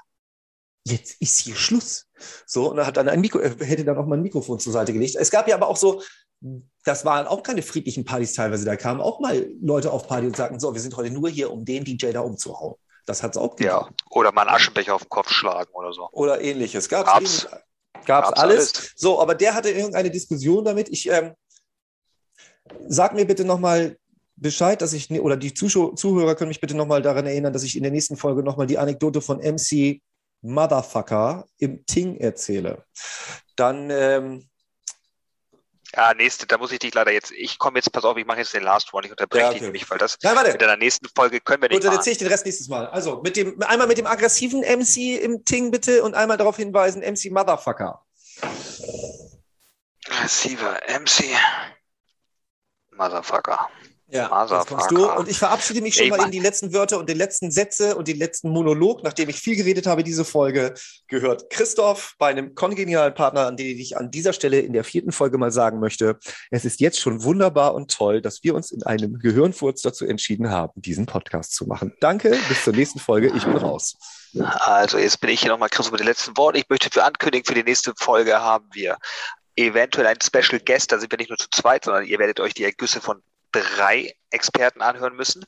jetzt 0.84 1.20
ist 1.20 1.40
hier 1.40 1.56
Schluss. 1.56 2.06
So, 2.46 2.70
und 2.70 2.78
er 2.78 2.86
hat 2.86 2.96
dann 2.96 3.08
ein 3.08 3.20
Mikro, 3.20 3.38
er 3.38 3.56
hätte 3.66 3.84
dann 3.84 3.98
auch 3.98 4.06
mal 4.06 4.16
ein 4.16 4.22
Mikrofon 4.22 4.58
zur 4.58 4.72
Seite 4.72 4.92
gelegt. 4.92 5.16
Es 5.16 5.30
gab 5.30 5.48
ja 5.48 5.56
aber 5.56 5.68
auch 5.68 5.76
so, 5.76 6.02
das 6.84 7.04
waren 7.04 7.26
auch 7.26 7.42
keine 7.42 7.62
friedlichen 7.62 8.04
Partys 8.04 8.34
teilweise, 8.34 8.64
da 8.64 8.76
kamen 8.76 9.00
auch 9.00 9.20
mal 9.20 9.48
Leute 9.60 9.90
auf 9.90 10.06
Party 10.06 10.26
und 10.26 10.36
sagten, 10.36 10.60
so, 10.60 10.74
wir 10.74 10.80
sind 10.80 10.96
heute 10.96 11.10
nur 11.10 11.28
hier, 11.28 11.50
um 11.50 11.64
den 11.64 11.84
DJ 11.84 12.12
da 12.12 12.20
umzuhauen. 12.20 12.76
Das 13.06 13.22
hat 13.22 13.32
es 13.32 13.36
auch 13.36 13.56
gegeben. 13.56 13.76
Ja, 13.76 13.88
oder 14.10 14.32
mal 14.32 14.42
einen 14.42 14.50
Aschenbecher 14.50 14.94
auf 14.94 15.02
den 15.04 15.08
Kopf 15.08 15.30
schlagen 15.30 15.70
oder 15.72 15.92
so. 15.92 16.08
Oder 16.10 16.40
ähnliches. 16.40 16.88
Gab's, 18.06 18.28
Gab's. 18.28 18.28
Gab 18.28 18.36
es 18.36 18.42
alles. 18.42 18.74
alles. 18.74 18.92
So, 18.96 19.20
aber 19.20 19.34
der 19.34 19.54
hatte 19.54 19.70
irgendeine 19.70 20.10
Diskussion 20.10 20.64
damit. 20.64 20.88
Ich 20.88 21.08
ähm, 21.10 21.32
sag 22.88 23.14
mir 23.14 23.26
bitte 23.26 23.44
nochmal 23.44 23.96
Bescheid, 24.36 24.80
dass 24.82 24.92
ich, 24.92 25.10
oder 25.10 25.36
die 25.36 25.54
Zuhörer 25.54 26.34
können 26.34 26.48
mich 26.48 26.60
bitte 26.60 26.76
nochmal 26.76 27.02
daran 27.02 27.26
erinnern, 27.26 27.52
dass 27.52 27.62
ich 27.62 27.76
in 27.76 27.82
der 27.82 27.92
nächsten 27.92 28.16
Folge 28.16 28.42
nochmal 28.42 28.66
die 28.66 28.78
Anekdote 28.78 29.20
von 29.20 29.38
MC 29.38 30.00
Motherfucker 30.42 31.46
im 31.58 31.84
Ting 31.86 32.16
erzähle. 32.18 32.84
Dann 33.56 33.88
ähm, 33.90 34.48
ja, 35.96 36.14
nächste, 36.14 36.46
da 36.46 36.58
muss 36.58 36.72
ich 36.72 36.78
dich 36.78 36.92
leider 36.92 37.10
jetzt, 37.10 37.32
ich 37.32 37.58
komme 37.58 37.78
jetzt, 37.78 37.90
pass 37.90 38.04
auf, 38.04 38.16
ich 38.18 38.26
mache 38.26 38.38
jetzt 38.38 38.52
den 38.52 38.62
Last 38.62 38.92
One, 38.92 39.06
ich 39.06 39.10
unterbreche 39.10 39.42
ja, 39.42 39.48
okay. 39.48 39.58
dich 39.58 39.62
nämlich, 39.62 39.90
weil 39.90 39.98
das 39.98 40.18
Nein, 40.22 40.36
warte. 40.36 40.52
mit 40.52 40.60
der 40.60 40.76
nächsten 40.76 41.08
Folge 41.14 41.40
können 41.40 41.62
wir 41.62 41.68
nicht 41.70 41.78
Gut, 41.78 41.86
dann 41.86 41.94
erzähle 41.94 42.12
ich 42.12 42.18
den 42.18 42.28
Rest 42.28 42.44
nächstes 42.44 42.68
Mal. 42.68 42.86
Also, 42.88 43.22
mit 43.22 43.36
dem, 43.36 43.60
einmal 43.62 43.86
mit 43.86 43.96
dem 43.96 44.06
aggressiven 44.06 44.60
MC 44.60 45.18
im 45.22 45.44
Ting 45.44 45.70
bitte 45.70 46.02
und 46.02 46.14
einmal 46.14 46.36
darauf 46.36 46.56
hinweisen, 46.56 47.00
MC 47.00 47.30
Motherfucker. 47.30 48.04
Aggressiver 50.06 50.78
MC 50.88 51.24
Motherfucker. 52.92 53.68
Ja, 54.08 54.46
jetzt 54.48 54.68
kommst 54.68 54.90
du. 54.92 55.10
Und 55.10 55.28
ich 55.28 55.38
verabschiede 55.38 55.80
mich 55.80 55.96
schon 55.96 56.04
Ey, 56.04 56.10
mal 56.10 56.24
in 56.24 56.30
die 56.30 56.38
letzten 56.38 56.72
Wörter 56.72 56.98
und 56.98 57.10
die 57.10 57.14
letzten 57.14 57.50
Sätze 57.50 57.96
und 57.96 58.06
den 58.06 58.18
letzten 58.18 58.50
Monolog, 58.50 59.02
nachdem 59.02 59.28
ich 59.28 59.40
viel 59.40 59.56
geredet 59.56 59.86
habe, 59.88 60.04
diese 60.04 60.24
Folge 60.24 60.74
gehört 61.08 61.50
Christoph 61.50 62.14
bei 62.18 62.28
einem 62.28 62.54
kongenialen 62.54 63.14
Partner, 63.14 63.46
an 63.46 63.56
den 63.56 63.76
ich 63.78 63.96
an 63.96 64.12
dieser 64.12 64.32
Stelle 64.32 64.60
in 64.60 64.74
der 64.74 64.84
vierten 64.84 65.10
Folge 65.10 65.38
mal 65.38 65.50
sagen 65.50 65.80
möchte, 65.80 66.18
es 66.52 66.64
ist 66.64 66.80
jetzt 66.80 67.00
schon 67.00 67.24
wunderbar 67.24 67.74
und 67.74 67.90
toll, 67.90 68.22
dass 68.22 68.44
wir 68.44 68.54
uns 68.54 68.70
in 68.70 68.84
einem 68.84 69.18
Gehirnfurz 69.18 69.82
dazu 69.82 70.06
entschieden 70.06 70.50
haben, 70.50 70.80
diesen 70.80 71.06
Podcast 71.06 71.54
zu 71.54 71.66
machen. 71.66 71.92
Danke, 72.00 72.38
bis 72.48 72.62
zur 72.62 72.74
nächsten 72.74 73.00
Folge. 73.00 73.32
Ich 73.34 73.44
bin 73.44 73.56
raus. 73.56 73.96
Also 74.38 74.98
jetzt 74.98 75.20
bin 75.20 75.30
ich 75.30 75.40
hier 75.40 75.50
nochmal 75.50 75.68
Christoph 75.68 75.92
mit 75.92 76.00
den 76.00 76.06
letzten 76.06 76.36
Worten. 76.36 76.58
Ich 76.58 76.68
möchte 76.68 76.90
für 76.90 77.02
ankündigen, 77.02 77.44
für 77.44 77.54
die 77.54 77.64
nächste 77.64 77.92
Folge 77.96 78.38
haben 78.38 78.68
wir 78.72 78.98
eventuell 79.56 80.06
einen 80.06 80.20
Special 80.20 80.60
Guest, 80.60 80.92
da 80.92 80.98
sind 80.98 81.10
wir 81.10 81.18
nicht 81.18 81.30
nur 81.30 81.38
zu 81.38 81.48
zweit, 81.50 81.86
sondern 81.86 82.04
ihr 82.04 82.18
werdet 82.18 82.38
euch 82.40 82.54
die 82.54 82.64
Ergüsse 82.64 83.00
von 83.00 83.22
drei 83.62 84.14
Experten 84.30 84.82
anhören 84.82 85.16
müssen. 85.16 85.44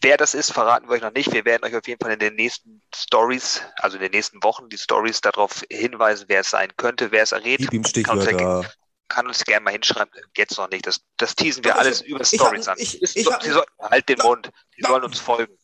Wer 0.00 0.16
das 0.16 0.34
ist, 0.34 0.52
verraten 0.52 0.88
wir 0.88 0.96
euch 0.96 1.02
noch 1.02 1.12
nicht. 1.12 1.32
Wir 1.32 1.44
werden 1.44 1.64
euch 1.64 1.74
auf 1.74 1.88
jeden 1.88 1.98
Fall 1.98 2.12
in 2.12 2.18
den 2.18 2.34
nächsten 2.34 2.82
Stories, 2.94 3.62
also 3.76 3.96
in 3.96 4.02
den 4.02 4.12
nächsten 4.12 4.42
Wochen, 4.42 4.68
die 4.68 4.76
Stories 4.76 5.20
darauf 5.22 5.62
hinweisen, 5.70 6.26
wer 6.28 6.40
es 6.40 6.50
sein 6.50 6.70
könnte, 6.76 7.10
wer 7.10 7.22
es 7.22 7.32
errät. 7.32 7.58
Gib 7.58 7.72
ihm 7.72 7.84
Stichwörter. 7.84 8.68
Kann 9.08 9.26
uns 9.26 9.44
gerne 9.44 9.64
mal 9.64 9.70
hinschreiben. 9.70 10.12
Jetzt 10.36 10.58
noch 10.58 10.68
nicht. 10.68 10.86
Das, 10.86 11.00
das 11.18 11.34
teasen 11.34 11.62
wir 11.62 11.78
alles 11.78 12.00
über 12.00 12.24
Stories 12.24 12.68
an. 12.68 12.76
Ich, 12.78 13.02
ich, 13.02 13.16
ich, 13.16 13.24
soll, 13.24 13.64
halt 13.80 14.08
den 14.08 14.18
Mund. 14.18 14.50
Die 14.76 14.82
sollen 14.82 15.04
uns 15.04 15.20
folgen. 15.20 15.56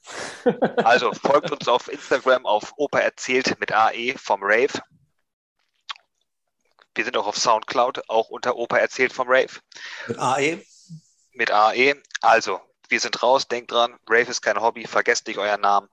Also 0.76 1.12
folgt 1.12 1.50
uns 1.50 1.66
auf 1.66 1.92
Instagram 1.92 2.46
auf 2.46 2.72
Opa 2.76 3.00
erzählt 3.00 3.58
mit 3.58 3.72
AE 3.72 4.14
vom 4.16 4.40
Rave. 4.42 4.80
Wir 6.94 7.04
sind 7.04 7.16
auch 7.16 7.26
auf 7.26 7.36
Soundcloud, 7.36 8.08
auch 8.08 8.28
unter 8.28 8.56
Opa 8.56 8.76
erzählt 8.78 9.12
vom 9.12 9.28
Rave. 9.28 9.60
Mit 10.08 10.18
AE? 10.18 10.64
Mit 11.32 11.50
AE. 11.50 11.94
Also, 12.20 12.60
wir 12.88 13.00
sind 13.00 13.22
raus, 13.22 13.46
denkt 13.48 13.70
dran, 13.72 13.98
Rave 14.08 14.30
ist 14.30 14.42
kein 14.42 14.60
Hobby, 14.60 14.86
vergesst 14.86 15.26
nicht 15.26 15.38
euren 15.38 15.60
Namen. 15.60 15.88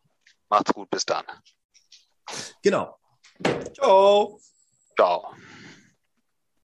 Macht's 0.50 0.74
gut, 0.74 0.90
bis 0.90 1.06
dann. 1.06 1.26
Genau. 2.64 2.98
Ciao. 3.76 4.40
Ciao. 4.96 5.34